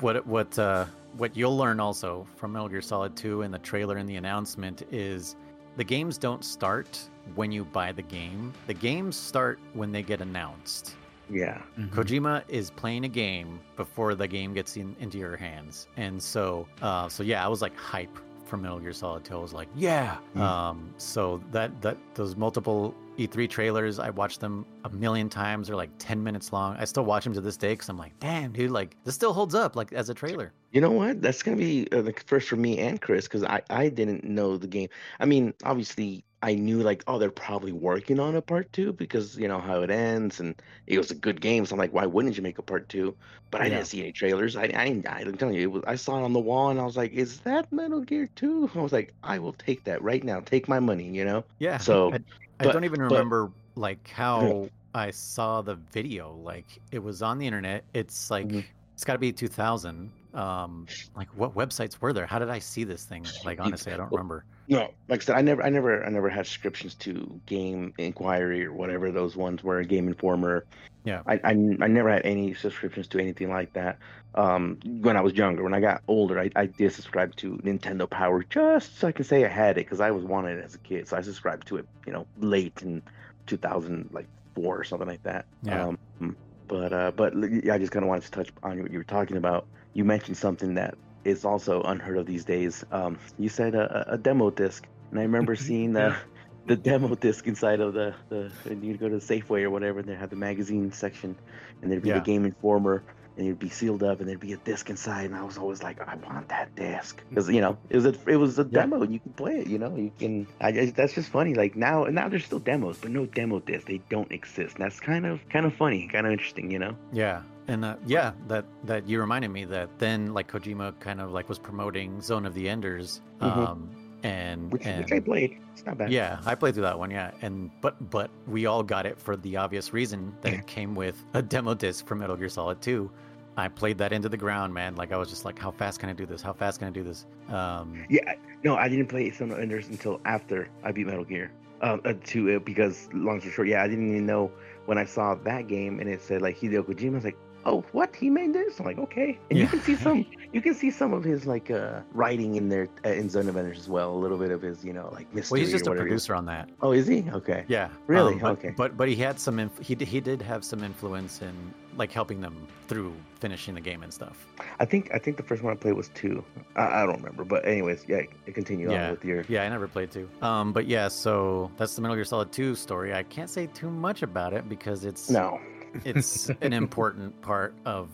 what 0.00 0.26
what 0.26 0.58
uh 0.58 0.86
what 1.16 1.36
you'll 1.36 1.56
learn 1.56 1.80
also 1.80 2.26
from 2.36 2.52
Metal 2.52 2.68
Gear 2.68 2.80
Solid 2.80 3.16
2 3.16 3.42
and 3.42 3.52
the 3.52 3.58
trailer 3.58 3.96
and 3.96 4.08
the 4.08 4.16
announcement 4.16 4.82
is 4.92 5.34
the 5.80 5.84
games 5.84 6.18
don't 6.18 6.44
start 6.44 7.00
when 7.36 7.50
you 7.50 7.64
buy 7.64 7.90
the 7.90 8.02
game. 8.02 8.52
The 8.66 8.74
games 8.74 9.16
start 9.16 9.58
when 9.72 9.90
they 9.92 10.02
get 10.02 10.20
announced. 10.20 10.94
yeah, 11.30 11.62
mhm. 11.78 11.88
Kojima 11.88 12.42
is 12.48 12.70
playing 12.70 13.04
a 13.06 13.08
game 13.08 13.58
before 13.76 14.14
the 14.14 14.28
game 14.28 14.52
gets 14.52 14.76
in, 14.76 14.94
into 15.00 15.16
your 15.16 15.38
hands, 15.38 15.88
and 15.96 16.22
so, 16.22 16.66
uh, 16.82 17.08
so 17.08 17.22
yeah, 17.22 17.42
I 17.42 17.48
was 17.48 17.62
like 17.62 17.74
hype 17.74 18.14
for 18.44 18.58
Metal 18.58 18.78
Gear 18.78 18.92
Solid 18.92 19.24
2. 19.24 19.34
I 19.34 19.38
was 19.38 19.54
like, 19.54 19.68
yeah. 19.74 20.18
Mm. 20.36 20.40
Um, 20.42 20.94
so 20.98 21.40
that 21.50 21.80
that 21.80 21.96
those 22.14 22.36
multiple 22.36 22.94
E3 23.16 23.48
trailers, 23.48 23.98
I 23.98 24.10
watched 24.10 24.40
them 24.40 24.66
a 24.84 24.90
million 24.90 25.30
times. 25.30 25.68
They're 25.68 25.76
like 25.76 25.92
10 25.98 26.22
minutes 26.22 26.52
long. 26.52 26.76
I 26.76 26.84
still 26.84 27.06
watch 27.06 27.24
them 27.24 27.32
to 27.32 27.40
this 27.40 27.56
day 27.56 27.72
because 27.72 27.88
I'm 27.88 27.96
like, 27.96 28.12
damn, 28.20 28.52
dude, 28.52 28.70
like 28.70 28.96
this 29.04 29.14
still 29.14 29.32
holds 29.32 29.54
up, 29.54 29.76
like 29.76 29.94
as 29.94 30.10
a 30.10 30.14
trailer. 30.14 30.52
You 30.72 30.80
know 30.80 30.90
what? 30.92 31.20
That's 31.22 31.42
gonna 31.42 31.56
be 31.56 31.86
uh, 31.92 32.02
the 32.02 32.12
first 32.26 32.48
for 32.48 32.56
me 32.56 32.78
and 32.78 33.00
Chris 33.00 33.26
because 33.26 33.42
I 33.44 33.62
I 33.70 33.88
didn't 33.88 34.24
know 34.24 34.56
the 34.56 34.66
game. 34.68 34.88
I 35.18 35.24
mean, 35.26 35.52
obviously 35.64 36.24
I 36.42 36.54
knew 36.54 36.78
like 36.82 37.02
oh 37.06 37.18
they're 37.18 37.30
probably 37.30 37.72
working 37.72 38.18
on 38.20 38.36
a 38.36 38.40
part 38.42 38.72
two 38.72 38.92
because 38.92 39.36
you 39.36 39.48
know 39.48 39.58
how 39.60 39.82
it 39.82 39.90
ends 39.90 40.38
and 40.40 40.54
it 40.86 40.98
was 40.98 41.10
a 41.10 41.14
good 41.14 41.40
game. 41.40 41.66
So 41.66 41.74
I'm 41.74 41.78
like, 41.78 41.92
why 41.92 42.06
wouldn't 42.06 42.36
you 42.36 42.42
make 42.42 42.58
a 42.58 42.62
part 42.62 42.88
two? 42.88 43.16
But 43.50 43.62
I 43.62 43.66
Yeah. 43.66 43.74
didn't 43.76 43.86
see 43.88 44.00
any 44.00 44.12
trailers. 44.12 44.56
I 44.56 44.64
I 44.66 45.02
I 45.08 45.22
am 45.22 45.36
telling 45.36 45.54
you, 45.56 45.62
it 45.62 45.72
was, 45.72 45.82
I 45.86 45.96
saw 45.96 46.18
it 46.18 46.22
on 46.22 46.32
the 46.32 46.40
wall 46.40 46.70
and 46.70 46.80
I 46.80 46.84
was 46.84 46.96
like, 46.96 47.12
is 47.12 47.40
that 47.40 47.70
Metal 47.72 48.00
Gear 48.00 48.28
Two? 48.36 48.70
I 48.74 48.80
was 48.80 48.92
like, 48.92 49.12
I 49.24 49.38
will 49.38 49.54
take 49.54 49.84
that 49.84 50.00
right 50.02 50.22
now. 50.22 50.40
Take 50.40 50.68
my 50.68 50.78
money. 50.80 51.08
You 51.08 51.24
know. 51.24 51.44
Yeah. 51.58 51.78
So, 51.78 52.12
I, 52.12 52.16
I 52.60 52.64
but- 52.64 52.72
don't 52.72 52.84
even 52.84 53.00
but- 53.00 53.10
remember 53.10 53.50
like 53.74 54.08
how 54.14 54.68
I 54.94 55.10
saw 55.10 55.62
the 55.62 55.74
video. 55.74 56.32
Like 56.34 56.66
it 56.92 57.00
was 57.02 57.22
on 57.22 57.38
the 57.38 57.46
internet. 57.46 57.84
It's 57.92 58.30
like 58.30 58.46
Mhm. 58.48 58.64
it's 58.94 59.04
got 59.04 59.14
to 59.14 59.18
be 59.18 59.32
2000 59.32 60.12
Um, 60.34 60.86
like 61.16 61.28
what 61.36 61.54
websites 61.54 62.00
were 62.00 62.12
there? 62.12 62.26
How 62.26 62.38
did 62.38 62.50
I 62.50 62.58
see 62.58 62.84
this 62.84 63.04
thing? 63.04 63.26
Like 63.44 63.60
honestly, 63.60 63.92
I 63.92 63.96
don't 63.96 64.10
remember. 64.10 64.44
No, 64.68 64.92
like 65.08 65.22
I 65.22 65.24
said, 65.24 65.36
I 65.36 65.42
never, 65.42 65.62
I 65.64 65.68
never, 65.68 66.04
I 66.04 66.08
never 66.10 66.28
had 66.28 66.46
subscriptions 66.46 66.94
to 66.96 67.40
Game 67.46 67.92
Inquiry 67.98 68.64
or 68.64 68.72
whatever 68.72 69.10
those 69.10 69.34
ones 69.36 69.64
were, 69.64 69.82
Game 69.82 70.06
Informer. 70.06 70.64
Yeah. 71.04 71.22
I, 71.26 71.34
I, 71.42 71.50
I 71.50 71.88
never 71.88 72.08
had 72.08 72.24
any 72.24 72.54
subscriptions 72.54 73.08
to 73.08 73.18
anything 73.18 73.50
like 73.50 73.72
that. 73.72 73.98
Um, 74.36 74.78
when 74.84 75.16
I 75.16 75.22
was 75.22 75.32
younger, 75.32 75.64
when 75.64 75.74
I 75.74 75.80
got 75.80 76.02
older, 76.06 76.38
I, 76.38 76.50
I 76.54 76.66
did 76.66 76.92
subscribe 76.92 77.34
to 77.36 77.56
Nintendo 77.64 78.08
Power 78.08 78.44
just 78.48 78.98
so 78.98 79.08
I 79.08 79.12
can 79.12 79.24
say 79.24 79.44
I 79.44 79.48
had 79.48 79.76
it 79.76 79.86
because 79.86 80.00
I 80.00 80.12
was 80.12 80.24
wanted 80.24 80.58
it 80.58 80.64
as 80.64 80.76
a 80.76 80.78
kid. 80.78 81.08
So 81.08 81.16
I 81.16 81.22
subscribed 81.22 81.66
to 81.68 81.78
it, 81.78 81.86
you 82.06 82.12
know, 82.12 82.26
late 82.38 82.80
in 82.82 83.02
2000, 83.48 84.10
like 84.12 84.28
four 84.54 84.78
or 84.78 84.84
something 84.84 85.08
like 85.08 85.24
that. 85.24 85.46
Yeah. 85.64 85.88
Um, 86.20 86.36
but 86.68 86.92
uh, 86.92 87.10
but 87.10 87.34
yeah, 87.64 87.74
I 87.74 87.78
just 87.78 87.90
kind 87.90 88.04
of 88.04 88.08
wanted 88.08 88.24
to 88.26 88.30
touch 88.30 88.50
on 88.62 88.80
what 88.80 88.92
you 88.92 88.98
were 88.98 89.04
talking 89.04 89.36
about. 89.36 89.66
You 89.94 90.04
mentioned 90.04 90.36
something 90.36 90.74
that 90.74 90.94
is 91.24 91.44
also 91.44 91.82
unheard 91.82 92.16
of 92.18 92.26
these 92.26 92.44
days. 92.44 92.84
Um, 92.90 93.18
you 93.38 93.48
said 93.48 93.74
a, 93.74 94.14
a 94.14 94.18
demo 94.18 94.50
disc, 94.50 94.86
and 95.10 95.18
I 95.18 95.22
remember 95.22 95.56
seeing 95.68 95.92
the 95.92 96.16
the 96.66 96.76
demo 96.76 97.14
disc 97.14 97.46
inside 97.46 97.80
of 97.80 97.94
the 97.94 98.14
the. 98.28 98.50
And 98.64 98.82
you'd 98.84 99.00
go 99.00 99.08
to 99.08 99.18
the 99.18 99.24
Safeway 99.24 99.62
or 99.62 99.70
whatever, 99.70 99.98
and 100.00 100.08
they 100.08 100.14
had 100.14 100.30
the 100.30 100.36
magazine 100.36 100.92
section, 100.92 101.36
and 101.82 101.90
there'd 101.90 102.02
be 102.02 102.08
Yeah. 102.10 102.14
the 102.14 102.20
Game 102.20 102.44
Informer, 102.44 103.02
and 103.36 103.46
it'd 103.46 103.58
be 103.58 103.68
sealed 103.68 104.02
up, 104.02 104.20
and 104.20 104.28
there'd 104.28 104.40
be 104.40 104.52
a 104.52 104.56
disc 104.58 104.88
inside, 104.90 105.24
and 105.26 105.34
I 105.34 105.42
was 105.42 105.58
always 105.58 105.82
like, 105.82 106.00
I 106.00 106.14
want 106.16 106.48
that 106.50 106.74
disc 106.76 107.22
because 107.28 107.48
you 107.50 107.60
know 107.60 107.76
it 107.88 107.96
was 107.96 108.06
a 108.06 108.14
it 108.28 108.36
was 108.36 108.58
a 108.58 108.62
Yeah. 108.62 108.82
demo, 108.82 109.02
and 109.02 109.12
you 109.12 109.20
can 109.20 109.32
play 109.32 109.58
it. 109.58 109.66
You 109.66 109.78
know, 109.78 109.96
you 109.96 110.12
can. 110.18 110.46
I 110.60 110.72
just, 110.72 110.94
that's 110.96 111.14
just 111.14 111.28
funny. 111.30 111.54
Like 111.54 111.74
now 111.76 112.04
now 112.04 112.28
there's 112.28 112.44
still 112.44 112.58
demos, 112.60 112.98
but 112.98 113.10
no 113.10 113.26
demo 113.26 113.58
disc. 113.60 113.86
They 113.86 114.00
don't 114.08 114.30
exist. 114.32 114.76
And 114.76 114.84
that's 114.84 115.00
kind 115.00 115.26
of 115.26 115.40
kind 115.48 115.66
of 115.66 115.74
funny, 115.74 116.08
kind 116.08 116.26
of 116.26 116.32
interesting. 116.32 116.70
You 116.70 116.78
know. 116.78 116.96
Yeah, 117.12 117.42
and 117.70 117.84
uh, 117.84 117.96
yeah, 118.06 118.32
that 118.48 118.64
that 118.84 119.08
you 119.08 119.20
reminded 119.20 119.48
me 119.50 119.64
that 119.66 119.88
then 119.98 120.34
like 120.34 120.50
Kojima 120.50 120.98
kind 121.00 121.20
of 121.20 121.32
like 121.32 121.48
was 121.48 121.58
promoting 121.58 122.20
Zone 122.20 122.44
of 122.46 122.54
the 122.54 122.68
Enders, 122.68 123.20
Mhm. 123.40 123.56
um, 123.68 123.90
and 124.22 124.70
Which, 124.72 124.84
and 124.86 125.02
which 125.04 125.12
I 125.12 125.20
played. 125.20 125.58
It's 125.72 125.84
not 125.86 125.96
bad. 125.98 126.12
yeah, 126.12 126.40
I 126.44 126.54
played 126.54 126.74
through 126.74 126.82
that 126.84 126.98
one. 126.98 127.10
Yeah, 127.10 127.30
and 127.42 127.70
but 127.80 128.10
but 128.10 128.30
we 128.46 128.66
all 128.66 128.82
got 128.82 129.06
it 129.06 129.18
for 129.18 129.36
the 129.36 129.56
obvious 129.56 129.92
reason 129.92 130.34
that 130.42 130.52
it 130.52 130.66
came 130.66 130.94
with 130.94 131.24
a 131.34 131.40
demo 131.42 131.74
disc 131.74 132.06
for 132.06 132.14
Metal 132.14 132.36
Gear 132.36 132.48
Solid 132.50 132.80
2. 132.82 133.10
I 133.56 133.68
played 133.68 133.98
that 133.98 134.12
into 134.12 134.28
the 134.28 134.36
ground, 134.36 134.72
man. 134.72 134.94
Like 134.96 135.12
I 135.12 135.16
was 135.16 135.28
just 135.28 135.44
like, 135.44 135.58
how 135.58 135.70
fast 135.70 135.98
can 136.00 136.08
I 136.08 136.12
do 136.12 136.24
this? 136.24 136.40
How 136.40 136.52
fast 136.52 136.78
can 136.78 136.88
I 136.88 136.90
do 136.92 137.02
this? 137.02 137.26
Um, 137.48 138.04
Yeah, 138.08 138.34
no, 138.64 138.76
I 138.76 138.88
didn't 138.88 139.08
play 139.08 139.30
Zone 139.30 139.50
of 139.50 139.56
the 139.56 139.62
Enders 139.62 139.88
until 139.88 140.20
after 140.24 140.68
I 140.84 140.92
beat 140.92 141.06
Metal 141.06 141.24
Gear. 141.24 141.50
Uh, 141.82 141.96
uh, 142.04 142.12
to 142.24 142.48
it 142.48 142.64
because 142.66 143.08
long 143.14 143.40
story 143.40 143.52
short, 143.54 143.68
yeah, 143.68 143.82
I 143.82 143.88
didn't 143.88 144.10
even 144.10 144.26
know 144.26 144.50
when 144.84 144.98
I 144.98 145.04
saw 145.06 145.34
that 145.34 145.66
game 145.66 145.98
and 145.98 146.08
it 146.10 146.20
said 146.20 146.42
like 146.42 146.58
Hideo 146.58 146.82
Kojima. 146.82 147.12
I 147.12 147.14
was 147.14 147.24
like, 147.24 147.38
oh, 147.66 147.84
what? 147.92 148.14
He 148.14 148.30
made 148.30 148.52
this? 148.52 148.78
I'm 148.80 148.86
like, 148.86 148.98
okay. 148.98 149.38
And 149.50 149.58
you 149.58 149.66
can 149.66 149.80
see 149.80 149.94
some, 149.96 150.26
you 150.52 150.60
can 150.60 150.74
see 150.74 150.90
some 150.90 151.12
of 151.12 151.22
his 151.24 151.46
like 151.46 151.70
uh 151.70 152.00
writing 152.12 152.56
in 152.56 152.68
there 152.68 152.88
uh, 153.04 153.10
in 153.10 153.28
Zone 153.28 153.48
of 153.48 153.56
Enders 153.56 153.78
as 153.78 153.88
well. 153.88 154.12
A 154.12 154.16
little 154.16 154.38
bit 154.38 154.50
of 154.50 154.62
his, 154.62 154.84
you 154.84 154.92
know, 154.92 155.10
like 155.12 155.32
mystery. 155.34 155.56
well, 155.60 155.64
he's 155.64 155.72
just 155.72 155.86
a 155.86 155.94
producer 155.94 156.34
on 156.34 156.46
that. 156.46 156.68
Oh, 156.82 156.92
is 156.92 157.06
he? 157.06 157.24
Okay. 157.32 157.64
Yeah. 157.68 157.88
Really? 158.06 158.34
Um, 158.34 158.40
but, 158.40 158.50
Okay. 158.52 158.74
But 158.76 158.96
but 158.96 159.08
he 159.08 159.16
had 159.16 159.38
some 159.38 159.58
inf- 159.58 159.78
he 159.78 159.94
did, 159.94 160.08
he 160.08 160.20
did 160.20 160.40
have 160.42 160.64
some 160.64 160.82
influence 160.82 161.42
in 161.42 161.52
like 161.96 162.12
helping 162.12 162.40
them 162.40 162.66
through 162.88 163.12
finishing 163.40 163.74
the 163.74 163.80
game 163.80 164.02
and 164.02 164.12
stuff. 164.12 164.46
I 164.78 164.84
think 164.84 165.10
I 165.12 165.18
think 165.18 165.36
the 165.36 165.42
first 165.42 165.62
one 165.62 165.72
I 165.72 165.76
played 165.76 165.94
was 165.94 166.08
two. 166.14 166.44
I, 166.76 167.02
I 167.02 167.06
don't 167.06 167.16
remember, 167.16 167.44
but 167.44 167.66
anyways, 167.66 168.04
yeah, 168.08 168.22
continue 168.54 168.90
Yeah. 168.90 169.04
on 169.06 169.10
with 169.10 169.24
your. 169.24 169.44
Yeah, 169.48 169.64
I 169.64 169.68
never 169.68 169.88
played 169.88 170.10
two. 170.10 170.28
Um, 170.40 170.72
but 170.72 170.86
yeah, 170.86 171.08
so 171.08 171.70
that's 171.76 171.94
the 171.96 172.00
Metal 172.02 172.14
Gear 172.16 172.24
Solid 172.24 172.52
2 172.52 172.74
story. 172.74 173.12
I 173.14 173.22
can't 173.24 173.50
say 173.50 173.66
too 173.66 173.90
much 173.90 174.22
about 174.22 174.52
it 174.52 174.68
because 174.68 175.04
it's 175.04 175.28
No. 175.30 175.58
It's 176.04 176.48
an 176.60 176.72
important 176.72 177.40
part 177.42 177.74
of 177.84 178.08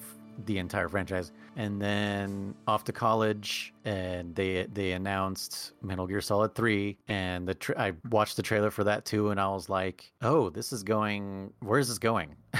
the 0.44 0.58
entire 0.58 0.88
franchise. 0.88 1.32
And 1.56 1.80
then 1.80 2.54
off 2.66 2.84
to 2.84 2.92
college, 2.92 3.72
and 3.86 4.34
they 4.34 4.66
they 4.70 4.92
announced 4.92 5.72
Metal 5.80 6.06
Gear 6.06 6.20
Solid 6.20 6.54
Three, 6.54 6.98
and 7.08 7.48
the 7.48 7.54
tra- 7.54 7.80
I 7.80 7.92
watched 8.10 8.36
the 8.36 8.42
trailer 8.42 8.70
for 8.70 8.84
that 8.84 9.06
too, 9.06 9.30
and 9.30 9.40
I 9.40 9.48
was 9.48 9.70
like, 9.70 10.12
oh, 10.20 10.50
this 10.50 10.72
is 10.72 10.82
going. 10.82 11.52
Where 11.60 11.78
is 11.78 11.88
this 11.88 11.98
going? 11.98 12.36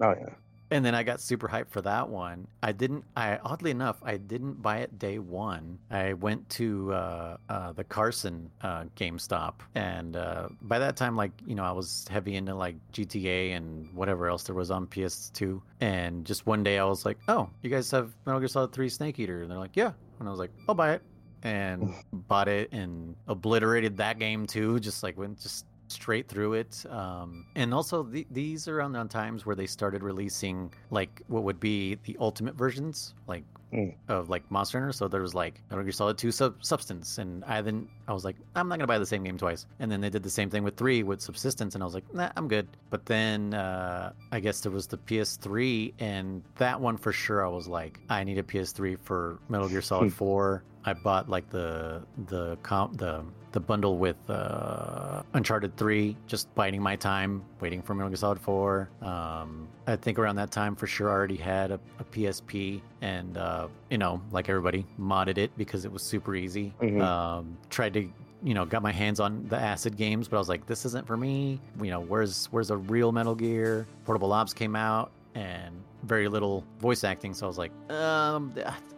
Oh 0.00 0.14
yeah. 0.18 0.28
And 0.70 0.84
then 0.84 0.94
I 0.94 1.02
got 1.04 1.20
super 1.20 1.46
hyped 1.48 1.70
for 1.70 1.80
that 1.82 2.08
one. 2.08 2.48
I 2.62 2.72
didn't. 2.72 3.04
I 3.16 3.38
oddly 3.38 3.70
enough, 3.70 3.98
I 4.02 4.16
didn't 4.16 4.60
buy 4.60 4.78
it 4.78 4.98
day 4.98 5.18
one. 5.18 5.78
I 5.90 6.14
went 6.14 6.48
to 6.50 6.92
uh, 6.92 7.36
uh, 7.48 7.72
the 7.72 7.84
Carson 7.84 8.50
uh, 8.62 8.84
GameStop, 8.96 9.54
and 9.76 10.16
uh, 10.16 10.48
by 10.62 10.78
that 10.80 10.96
time, 10.96 11.14
like 11.16 11.30
you 11.46 11.54
know, 11.54 11.62
I 11.62 11.70
was 11.70 12.06
heavy 12.10 12.34
into 12.34 12.54
like 12.54 12.74
GTA 12.92 13.56
and 13.56 13.88
whatever 13.94 14.28
else 14.28 14.42
there 14.42 14.56
was 14.56 14.70
on 14.72 14.86
PS2. 14.88 15.60
And 15.80 16.24
just 16.24 16.46
one 16.46 16.64
day, 16.64 16.78
I 16.78 16.84
was 16.84 17.04
like, 17.06 17.18
"Oh, 17.28 17.48
you 17.62 17.70
guys 17.70 17.88
have 17.92 18.12
Metal 18.24 18.40
Gear 18.40 18.48
Solid 18.48 18.72
Three 18.72 18.88
Snake 18.88 19.20
Eater?" 19.20 19.42
And 19.42 19.50
they're 19.50 19.58
like, 19.58 19.76
"Yeah." 19.76 19.92
And 20.18 20.26
I 20.26 20.30
was 20.32 20.40
like, 20.40 20.50
"I'll 20.68 20.74
buy 20.74 20.94
it." 20.94 21.02
And 21.44 21.94
bought 22.12 22.48
it 22.48 22.70
and 22.72 23.14
obliterated 23.28 23.98
that 23.98 24.18
game 24.18 24.46
too. 24.46 24.80
Just 24.80 25.04
like 25.04 25.16
went 25.16 25.40
just 25.40 25.64
straight 25.88 26.28
through 26.28 26.54
it. 26.54 26.84
Um, 26.90 27.46
and 27.54 27.72
also, 27.74 28.02
the, 28.02 28.26
these 28.30 28.68
are 28.68 28.78
around 28.78 28.96
on 28.96 29.08
times 29.08 29.44
where 29.46 29.56
they 29.56 29.66
started 29.66 30.02
releasing 30.02 30.72
like 30.90 31.22
what 31.28 31.42
would 31.44 31.60
be 31.60 31.96
the 32.04 32.16
ultimate 32.20 32.54
versions, 32.54 33.14
like 33.26 33.44
Mm. 33.72 33.92
of 34.08 34.30
like 34.30 34.48
Monster 34.48 34.78
Hunter. 34.78 34.92
So 34.92 35.08
there 35.08 35.20
was 35.20 35.34
like 35.34 35.60
Metal 35.70 35.82
Gear 35.82 35.90
Solid 35.90 36.16
2 36.16 36.30
sub- 36.30 36.64
Substance, 36.64 37.18
and 37.18 37.42
I 37.44 37.60
then 37.62 37.88
I 38.06 38.12
was 38.12 38.24
like, 38.24 38.36
I'm 38.54 38.68
not 38.68 38.78
gonna 38.78 38.86
buy 38.86 39.00
the 39.00 39.04
same 39.04 39.24
game 39.24 39.36
twice. 39.36 39.66
And 39.80 39.90
then 39.90 40.00
they 40.00 40.08
did 40.08 40.22
the 40.22 40.30
same 40.30 40.50
thing 40.50 40.62
with 40.62 40.76
three 40.76 41.02
with 41.02 41.20
Subsistence, 41.20 41.74
and 41.74 41.82
I 41.82 41.84
was 41.84 41.92
like, 41.92 42.04
Nah, 42.14 42.30
I'm 42.36 42.46
good. 42.46 42.68
But 42.90 43.06
then 43.06 43.54
uh, 43.54 44.12
I 44.30 44.38
guess 44.38 44.60
there 44.60 44.70
was 44.70 44.86
the 44.86 44.98
PS3, 44.98 45.94
and 45.98 46.42
that 46.58 46.80
one 46.80 46.96
for 46.96 47.10
sure, 47.12 47.44
I 47.44 47.48
was 47.48 47.66
like, 47.66 47.98
I 48.08 48.22
need 48.22 48.38
a 48.38 48.44
PS3 48.44 49.00
for 49.00 49.40
Metal 49.48 49.68
Gear 49.68 49.82
Solid 49.82 50.12
4. 50.12 50.62
I 50.86 50.94
bought 50.94 51.28
like 51.28 51.50
the 51.50 52.02
the 52.28 52.56
comp 52.62 52.96
the 52.96 53.24
the 53.52 53.60
bundle 53.60 53.96
with 53.96 54.16
uh, 54.28 55.22
Uncharted 55.32 55.76
3, 55.78 56.14
just 56.26 56.54
biding 56.54 56.82
my 56.82 56.94
time, 56.94 57.42
waiting 57.60 57.80
for 57.80 57.94
Metal 57.94 58.10
Gear 58.10 58.16
Solid 58.16 58.38
4. 58.38 58.90
Um, 59.00 59.66
I 59.86 59.96
think 59.96 60.18
around 60.18 60.36
that 60.36 60.50
time, 60.50 60.76
for 60.76 60.86
sure, 60.86 61.08
I 61.08 61.12
already 61.12 61.36
had 61.36 61.70
a, 61.70 61.80
a 61.98 62.04
PSP 62.04 62.82
and, 63.00 63.38
uh, 63.38 63.68
you 63.88 63.96
know, 63.96 64.20
like 64.30 64.50
everybody, 64.50 64.84
modded 65.00 65.38
it 65.38 65.56
because 65.56 65.86
it 65.86 65.92
was 65.92 66.02
super 66.02 66.34
easy. 66.34 66.74
Mhm. 66.82 67.00
Um, 67.00 67.56
tried 67.70 67.94
to, 67.94 68.06
you 68.42 68.52
know, 68.52 68.66
got 68.66 68.82
my 68.82 68.92
hands 68.92 69.20
on 69.20 69.46
the 69.48 69.56
Acid 69.56 69.96
games, 69.96 70.28
but 70.28 70.36
I 70.36 70.38
was 70.38 70.50
like, 70.50 70.66
this 70.66 70.84
isn't 70.84 71.06
for 71.06 71.16
me. 71.16 71.58
You 71.80 71.90
know, 71.92 72.00
where's 72.00 72.46
where's 72.50 72.70
a 72.70 72.76
real 72.76 73.10
Metal 73.10 73.34
Gear? 73.34 73.86
Portable 74.04 74.34
Ops 74.34 74.52
came 74.52 74.76
out 74.76 75.12
and 75.34 75.74
very 76.06 76.28
little 76.28 76.64
voice 76.78 77.04
acting, 77.04 77.34
so 77.34 77.46
I 77.46 77.48
was 77.48 77.58
like, 77.58 77.72
um, 77.90 78.54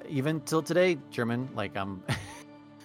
even 0.08 0.40
till 0.42 0.62
today, 0.62 0.98
German, 1.10 1.48
like 1.54 1.76
I'm. 1.76 2.02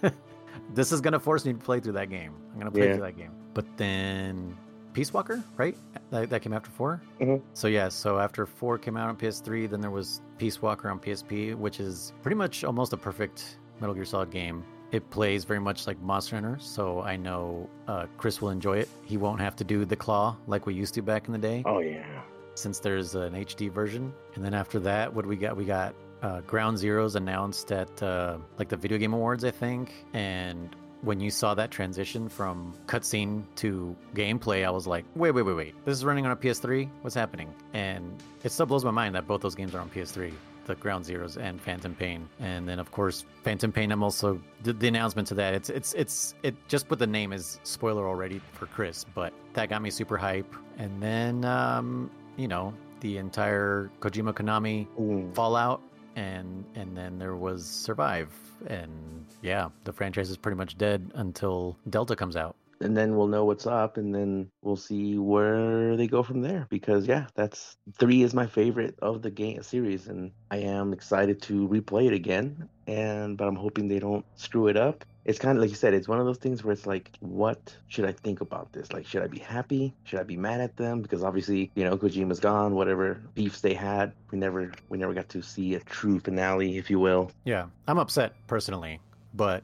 this 0.74 0.92
is 0.92 1.02
gonna 1.02 1.20
force 1.20 1.46
me 1.46 1.54
to 1.54 1.60
play 1.60 1.80
through 1.80 1.94
that 1.94 2.10
game. 2.10 2.34
I'm 2.52 2.60
gonna 2.60 2.72
play 2.72 2.88
Yeah. 2.88 2.94
through 2.94 3.04
that 3.06 3.18
game. 3.18 3.32
But 3.54 3.66
then 3.78 4.56
Peace 4.94 5.14
Walker, 5.14 5.44
right? 5.58 5.76
That, 6.12 6.30
that 6.30 6.42
came 6.42 6.54
after 6.54 6.70
4 6.72 7.02
Mhm. 7.20 7.42
So 7.54 7.68
yeah, 7.68 7.90
so 7.90 8.20
after 8.20 8.46
four 8.46 8.78
came 8.78 8.96
out 8.98 9.10
on 9.10 9.16
PS3, 9.16 9.66
then 9.70 9.82
there 9.82 9.92
was 9.92 10.22
Peace 10.38 10.62
Walker 10.62 10.90
on 10.90 11.00
PSP, 11.00 11.56
which 11.56 11.80
is 11.80 12.14
pretty 12.22 12.36
much 12.36 12.64
almost 12.64 12.94
a 12.94 12.98
perfect 12.98 13.58
Metal 13.80 13.96
Gear 13.96 14.06
Solid 14.06 14.30
game. 14.32 14.64
It 14.92 15.10
plays 15.10 15.44
very 15.44 15.60
much 15.60 15.88
like 15.88 16.00
Monster 16.02 16.36
Hunter, 16.36 16.58
so 16.60 17.02
I 17.02 17.16
know 17.16 17.68
uh, 17.88 18.06
Chris 18.18 18.40
will 18.42 18.52
enjoy 18.52 18.78
it. 18.78 18.90
He 19.04 19.18
won't 19.18 19.40
have 19.42 19.56
to 19.56 19.64
do 19.64 19.86
the 19.86 19.96
claw 19.96 20.36
like 20.46 20.68
we 20.68 20.76
used 20.76 20.94
to 20.94 21.02
back 21.02 21.26
in 21.28 21.32
the 21.34 21.40
day 21.40 21.64
Oh 21.66 21.80
yeah. 21.80 22.22
Since 22.56 22.80
there's 22.80 23.16
an 23.16 23.34
HD 23.34 23.72
version. 23.72 24.14
And 24.36 24.44
then 24.44 24.54
after 24.54 24.80
that, 24.80 25.14
what 25.14 25.26
we 25.26 25.36
got? 25.36 25.56
We 25.56 25.66
got 25.66 25.96
uh, 26.22 26.42
Ground 26.42 26.78
Zeroes 26.78 27.16
announced 27.16 27.72
at 27.72 28.02
uh, 28.02 28.38
like 28.58 28.70
the 28.70 28.78
Video 28.78 28.98
Game 28.98 29.14
Awards, 29.14 29.44
I 29.44 29.52
think. 29.52 29.94
And 30.14 30.76
when 31.02 31.20
you 31.20 31.30
saw 31.30 31.54
that 31.54 31.70
transition 31.70 32.30
from 32.30 32.74
cutscene 32.88 33.44
to 33.56 33.96
gameplay, 34.16 34.66
I 34.66 34.70
was 34.70 34.88
like, 34.88 35.06
wait, 35.16 35.32
wait, 35.32 35.42
wait, 35.44 35.56
wait. 35.56 35.86
This 35.86 35.98
is 35.98 36.06
running 36.06 36.26
on 36.26 36.32
a 36.32 36.36
PS3? 36.36 36.90
What's 37.02 37.16
happening? 37.16 37.54
And 37.74 38.24
it 38.44 38.52
still 38.52 38.66
blows 38.66 38.86
my 38.86 38.92
mind 38.92 39.14
that 39.16 39.28
both 39.28 39.42
those 39.42 39.56
games 39.56 39.76
are 39.76 39.80
on 39.80 39.90
PS3. 39.90 40.32
The 40.66 40.76
Ground 40.76 41.04
Zeroes 41.04 41.36
and 41.36 41.60
Phantom 41.60 41.94
Pain, 41.94 42.30
and 42.40 42.66
then 42.66 42.80
of 42.80 42.90
course 42.90 43.26
Phantom 43.44 43.70
Pain. 43.70 43.92
I'm 43.92 44.02
also 44.02 44.40
the, 44.62 44.72
the 44.72 44.88
announcement 44.88 45.28
to 45.28 45.34
that. 45.34 45.54
It's 45.54 45.70
it's 45.70 45.94
it's 45.94 46.36
it 46.42 46.56
just 46.70 46.88
put 46.88 47.00
the 47.00 47.08
name 47.08 47.34
as 47.34 47.60
spoiler 47.64 48.08
already 48.08 48.40
for 48.54 48.68
Chris, 48.68 49.04
but 49.14 49.34
that 49.56 49.68
got 49.68 49.82
me 49.82 49.90
super 49.90 50.16
hype. 50.16 50.56
And 50.78 51.04
then 51.04 51.44
um, 51.44 52.10
you 52.38 52.48
know 52.48 52.74
the 53.02 53.18
entire 53.18 53.92
Kojima 54.00 54.34
Konami 54.34 54.88
Mm. 54.98 55.34
Fallout, 55.36 55.82
and 56.16 56.64
and 56.76 56.96
then 56.98 57.18
there 57.20 57.36
was 57.36 57.66
Survive, 57.66 58.30
and 58.68 59.26
yeah, 59.42 59.70
the 59.84 59.92
franchise 59.94 60.30
is 60.30 60.38
pretty 60.38 60.58
much 60.58 60.78
dead 60.78 61.12
until 61.16 61.78
Delta 61.90 62.16
comes 62.16 62.36
out. 62.36 62.56
and 62.82 62.98
then 62.98 63.16
we'll 63.16 63.28
know 63.28 63.46
what's 63.46 63.66
up 63.68 63.96
and 63.98 64.14
then 64.14 64.50
we'll 64.62 64.76
see 64.76 65.18
where 65.18 65.96
they 65.96 66.08
go 66.08 66.22
from 66.24 66.42
there 66.42 66.66
because 66.70 67.08
yeah 67.08 67.26
that's 67.34 67.78
three 68.00 68.24
is 68.24 68.34
my 68.34 68.46
favorite 68.48 68.96
of 69.02 69.22
the 69.22 69.32
game 69.32 69.62
series 69.64 70.08
and 70.12 70.32
i 70.52 70.58
am 70.58 70.92
excited 70.92 71.38
to 71.42 71.68
replay 71.70 72.08
it 72.08 72.14
again 72.14 72.68
and 72.88 73.38
but 73.38 73.48
i'm 73.48 73.56
hoping 73.56 73.88
they 73.88 74.00
don't 74.00 74.26
screw 74.36 74.68
it 74.68 74.76
up 74.76 75.06
it's 75.26 75.40
kind 75.40 75.58
of 75.58 75.62
like 75.62 75.70
you 75.70 75.76
said, 75.76 75.94
it's 75.94 76.08
one 76.08 76.20
of 76.20 76.26
those 76.26 76.38
things 76.38 76.64
where 76.64 76.74
it's 76.74 76.86
like, 76.86 77.12
what 77.20 77.76
should 77.88 78.06
I 78.06 78.12
think 78.12 78.42
about 78.42 78.74
this? 78.74 78.92
Like, 78.92 79.06
should 79.06 79.24
I 79.24 79.28
be 79.28 79.40
happy? 79.40 79.94
Should 80.04 80.20
I 80.20 80.24
be 80.24 80.38
mad 80.38 80.60
at 80.60 80.76
them? 80.76 81.02
Because 81.02 81.24
obviously, 81.24 81.72
you 81.76 81.84
know, 81.84 81.98
Kojima's 81.98 82.40
gone. 82.40 82.76
Whatever 82.76 83.22
beefs 83.34 83.62
they 83.62 83.74
had, 83.74 84.14
we 84.32 84.38
never 84.38 84.72
we 84.90 84.98
never 84.98 85.14
got 85.14 85.30
to 85.30 85.42
see 85.42 85.76
a 85.76 85.80
true 85.80 86.20
finale, 86.20 86.78
if 86.78 86.90
you 86.90 87.00
will. 87.00 87.32
Yeah, 87.46 87.68
I'm 87.88 88.00
upset 88.00 88.34
personally, 88.48 89.00
but. 89.34 89.64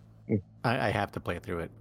I, 0.64 0.88
I 0.88 0.90
have 0.92 1.12
to 1.14 1.20
play 1.20 1.40
through 1.40 1.60
it. 1.60 1.72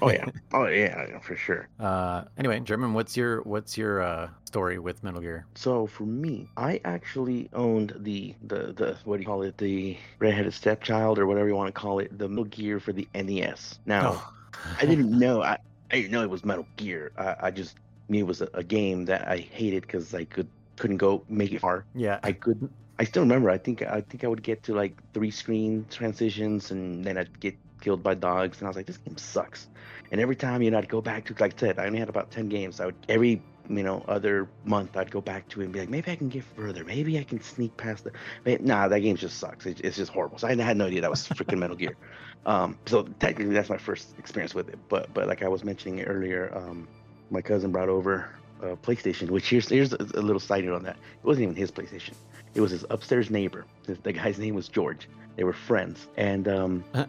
Oh 0.00 0.10
yeah, 0.10 0.26
oh 0.52 0.66
yeah, 0.66 1.18
for 1.20 1.36
sure. 1.36 1.68
Uh, 1.78 2.24
anyway, 2.38 2.60
German, 2.60 2.94
what's 2.94 3.16
your 3.16 3.42
what's 3.42 3.76
your 3.76 4.02
uh, 4.02 4.28
story 4.44 4.78
with 4.78 5.02
Metal 5.02 5.20
Gear? 5.20 5.46
So 5.54 5.86
for 5.86 6.04
me, 6.04 6.48
I 6.56 6.80
actually 6.84 7.48
owned 7.52 7.94
the 7.98 8.34
the 8.42 8.72
the 8.72 8.96
what 9.04 9.16
do 9.16 9.22
you 9.22 9.26
call 9.26 9.42
it? 9.42 9.58
The 9.58 9.96
redheaded 10.18 10.54
stepchild 10.54 11.18
or 11.18 11.26
whatever 11.26 11.48
you 11.48 11.54
want 11.56 11.68
to 11.74 11.78
call 11.80 11.98
it, 11.98 12.16
the 12.16 12.28
Metal 12.28 12.44
Gear 12.44 12.80
for 12.80 12.92
the 12.92 13.08
NES. 13.14 13.78
Now, 13.86 14.22
Oh. 14.24 14.32
I 14.80 14.86
didn't 14.86 15.10
know 15.18 15.42
I, 15.42 15.58
I 15.90 15.96
didn't 15.96 16.12
know 16.12 16.22
it 16.22 16.30
was 16.30 16.44
Metal 16.44 16.66
Gear. 16.76 17.12
I, 17.16 17.36
I 17.48 17.50
just 17.50 17.76
knew 18.08 18.20
it 18.24 18.26
was 18.28 18.40
a, 18.42 18.48
a 18.54 18.62
game 18.62 19.04
that 19.06 19.28
I 19.28 19.38
hated 19.38 19.82
because 19.82 20.14
I 20.14 20.24
could 20.24 20.48
couldn't 20.76 20.98
go 20.98 21.24
make 21.28 21.52
it 21.52 21.60
far. 21.60 21.84
Yeah, 21.94 22.20
I 22.22 22.32
could. 22.32 22.70
I 22.98 23.04
still 23.04 23.22
remember. 23.22 23.50
I 23.50 23.58
think 23.58 23.82
I 23.82 24.00
think 24.02 24.24
I 24.24 24.28
would 24.28 24.42
get 24.42 24.62
to 24.64 24.74
like 24.74 24.96
three 25.12 25.30
screen 25.30 25.86
transitions, 25.90 26.70
and 26.70 27.04
then 27.04 27.18
I'd 27.18 27.40
get 27.40 27.56
killed 27.82 28.02
by 28.02 28.14
dogs, 28.14 28.58
and 28.58 28.66
I 28.66 28.70
was 28.70 28.76
like, 28.76 28.86
this 28.86 28.96
game 28.96 29.18
sucks. 29.18 29.68
And 30.10 30.20
every 30.20 30.36
time 30.36 30.62
you 30.62 30.70
know, 30.70 30.78
I'd 30.78 30.88
go 30.88 31.00
back 31.00 31.26
to 31.26 31.34
like 31.38 31.54
I 31.54 31.60
said, 31.60 31.78
I 31.78 31.86
only 31.86 31.98
had 31.98 32.08
about 32.08 32.30
ten 32.30 32.48
games. 32.48 32.80
I 32.80 32.86
would 32.86 32.94
every 33.08 33.42
you 33.68 33.82
know 33.82 34.04
other 34.08 34.48
month 34.64 34.96
I'd 34.96 35.10
go 35.10 35.20
back 35.20 35.48
to 35.50 35.60
it 35.60 35.64
and 35.64 35.72
be 35.72 35.80
like, 35.80 35.88
maybe 35.88 36.10
I 36.10 36.16
can 36.16 36.28
get 36.28 36.44
further. 36.44 36.84
Maybe 36.84 37.18
I 37.18 37.24
can 37.24 37.40
sneak 37.42 37.76
past 37.76 38.04
the. 38.04 38.12
Man, 38.44 38.58
nah, 38.62 38.88
that 38.88 39.00
game 39.00 39.16
just 39.16 39.38
sucks. 39.38 39.66
It, 39.66 39.80
it's 39.82 39.96
just 39.96 40.12
horrible. 40.12 40.38
So 40.38 40.48
I 40.48 40.54
had 40.54 40.76
no 40.76 40.86
idea 40.86 41.02
that 41.02 41.10
was 41.10 41.26
freaking 41.28 41.58
Metal 41.58 41.76
Gear. 41.76 41.96
Um, 42.44 42.76
so 42.86 43.04
technically 43.20 43.54
that's 43.54 43.68
my 43.68 43.76
first 43.76 44.18
experience 44.18 44.52
with 44.52 44.68
it. 44.68 44.76
But 44.88 45.14
but 45.14 45.28
like 45.28 45.44
I 45.44 45.48
was 45.48 45.62
mentioning 45.62 46.02
earlier, 46.02 46.52
um, 46.52 46.88
my 47.30 47.40
cousin 47.40 47.70
brought 47.70 47.88
over 47.88 48.30
a 48.60 48.76
PlayStation. 48.76 49.30
Which 49.30 49.48
here's 49.48 49.68
here's 49.68 49.92
a, 49.92 49.98
a 50.14 50.22
little 50.22 50.40
side 50.40 50.64
note 50.64 50.74
on 50.74 50.82
that. 50.82 50.96
It 50.96 51.24
wasn't 51.24 51.44
even 51.44 51.54
his 51.54 51.70
PlayStation. 51.70 52.14
It 52.54 52.60
was 52.60 52.70
his 52.70 52.84
upstairs 52.90 53.30
neighbor. 53.30 53.64
The, 53.84 53.94
the 53.94 54.12
guy's 54.12 54.38
name 54.38 54.54
was 54.54 54.68
George. 54.68 55.08
They 55.36 55.44
were 55.44 55.52
friends, 55.52 56.08
and 56.16 56.46
um, 56.46 56.84
uh, 56.94 57.04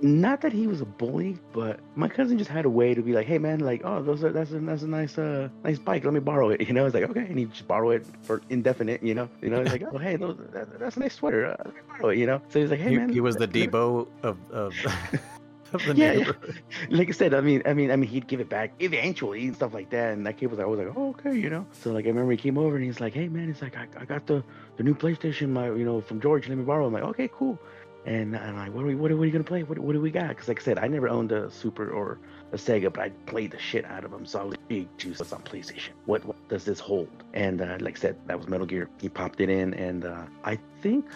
not 0.00 0.40
that 0.40 0.52
he 0.52 0.66
was 0.66 0.80
a 0.80 0.84
bully, 0.84 1.38
but 1.52 1.80
my 1.94 2.08
cousin 2.08 2.38
just 2.38 2.50
had 2.50 2.64
a 2.64 2.70
way 2.70 2.94
to 2.94 3.02
be 3.02 3.12
like, 3.12 3.26
"Hey 3.26 3.38
man, 3.38 3.60
like, 3.60 3.82
oh, 3.84 4.02
those 4.02 4.24
are 4.24 4.32
that's 4.32 4.50
a 4.52 4.58
that's 4.60 4.82
a 4.82 4.88
nice 4.88 5.18
uh 5.18 5.48
nice 5.62 5.78
bike. 5.78 6.04
Let 6.04 6.14
me 6.14 6.20
borrow 6.20 6.50
it." 6.50 6.60
You 6.72 6.74
know, 6.74 6.86
it's 6.86 6.94
like 6.94 7.04
okay, 7.04 7.20
and 7.20 7.38
he 7.38 7.44
just 7.44 7.68
borrow 7.68 7.90
it 7.90 8.06
for 8.22 8.40
indefinite. 8.48 9.02
You 9.02 9.14
know, 9.14 9.28
you 9.42 9.50
know, 9.50 9.62
he's 9.62 9.72
like, 9.72 9.82
"Oh 9.92 9.98
hey, 9.98 10.16
those, 10.16 10.38
that, 10.52 10.78
that's 10.78 10.96
a 10.96 11.00
nice 11.00 11.14
sweater. 11.14 11.46
Uh, 11.46 11.56
let 11.64 11.74
me 11.74 11.80
borrow 11.88 12.08
it." 12.08 12.18
You 12.18 12.26
know, 12.26 12.40
so 12.48 12.60
he's 12.60 12.70
like, 12.70 12.80
"Hey 12.80 12.90
he, 12.90 12.96
man," 12.96 13.12
he 13.12 13.20
was 13.20 13.36
the 13.36 13.48
Deebo 13.48 14.06
of 14.22 14.38
of, 14.50 14.74
of 15.74 15.84
the 15.84 15.94
Yeah, 15.94 16.12
yeah. 16.12 16.32
like 16.90 17.08
I 17.08 17.12
said, 17.12 17.34
I 17.34 17.40
mean, 17.40 17.62
I 17.66 17.74
mean, 17.74 17.90
I 17.90 17.96
mean, 17.96 18.08
he'd 18.08 18.26
give 18.26 18.40
it 18.40 18.48
back 18.48 18.72
eventually 18.80 19.46
and 19.46 19.56
stuff 19.56 19.74
like 19.74 19.90
that. 19.90 20.12
And 20.12 20.26
that 20.26 20.36
kid 20.36 20.46
was 20.50 20.58
like, 20.58 20.66
I 20.66 20.70
was 20.70 20.78
like, 20.78 20.92
oh, 20.96 21.10
okay, 21.10 21.36
you 21.36 21.50
know. 21.50 21.66
So 21.72 21.92
like, 21.92 22.04
I 22.04 22.08
remember 22.08 22.32
he 22.32 22.38
came 22.38 22.58
over 22.58 22.76
and 22.76 22.84
he's 22.84 23.00
like, 23.00 23.14
hey 23.14 23.28
man, 23.28 23.48
he's 23.48 23.62
like, 23.62 23.76
I, 23.76 23.86
I 23.98 24.04
got 24.04 24.26
the 24.26 24.42
the 24.76 24.82
new 24.82 24.94
PlayStation, 24.94 25.50
my 25.50 25.66
you 25.66 25.84
know, 25.84 26.00
from 26.00 26.20
George. 26.20 26.48
Let 26.48 26.58
me 26.58 26.64
borrow. 26.64 26.84
it." 26.84 26.88
I'm 26.88 26.92
like, 26.94 27.04
okay, 27.04 27.28
cool. 27.32 27.58
And 28.04 28.36
I'm 28.36 28.56
like, 28.56 28.74
what 28.74 28.82
are 28.82 28.86
we, 28.86 28.96
what 28.96 29.12
are, 29.12 29.24
you 29.24 29.30
gonna 29.30 29.44
play? 29.44 29.62
What, 29.62 29.78
what 29.78 29.92
do 29.92 30.00
we 30.00 30.10
got? 30.10 30.28
Because 30.30 30.48
like 30.48 30.60
I 30.60 30.64
said, 30.64 30.78
I 30.78 30.88
never 30.88 31.08
owned 31.08 31.30
a 31.30 31.48
Super 31.50 31.90
or 31.90 32.18
a 32.50 32.56
Sega, 32.56 32.92
but 32.92 33.00
I 33.00 33.10
played 33.26 33.52
the 33.52 33.60
shit 33.60 33.84
out 33.84 34.04
of 34.04 34.10
them. 34.10 34.26
So 34.26 34.40
I 34.40 34.42
was 34.42 34.56
big 34.66 34.88
juice 34.98 35.20
on 35.32 35.42
PlayStation. 35.42 35.90
What, 36.06 36.24
what 36.24 36.48
does 36.48 36.64
this 36.64 36.80
hold? 36.80 37.08
And 37.32 37.60
uh, 37.60 37.78
like 37.80 37.96
I 37.98 38.00
said, 38.00 38.16
that 38.26 38.36
was 38.36 38.48
Metal 38.48 38.66
Gear. 38.66 38.88
He 39.00 39.08
popped 39.08 39.40
it 39.40 39.48
in, 39.48 39.74
and 39.74 40.04
uh, 40.04 40.24
I 40.42 40.58
think 40.80 41.06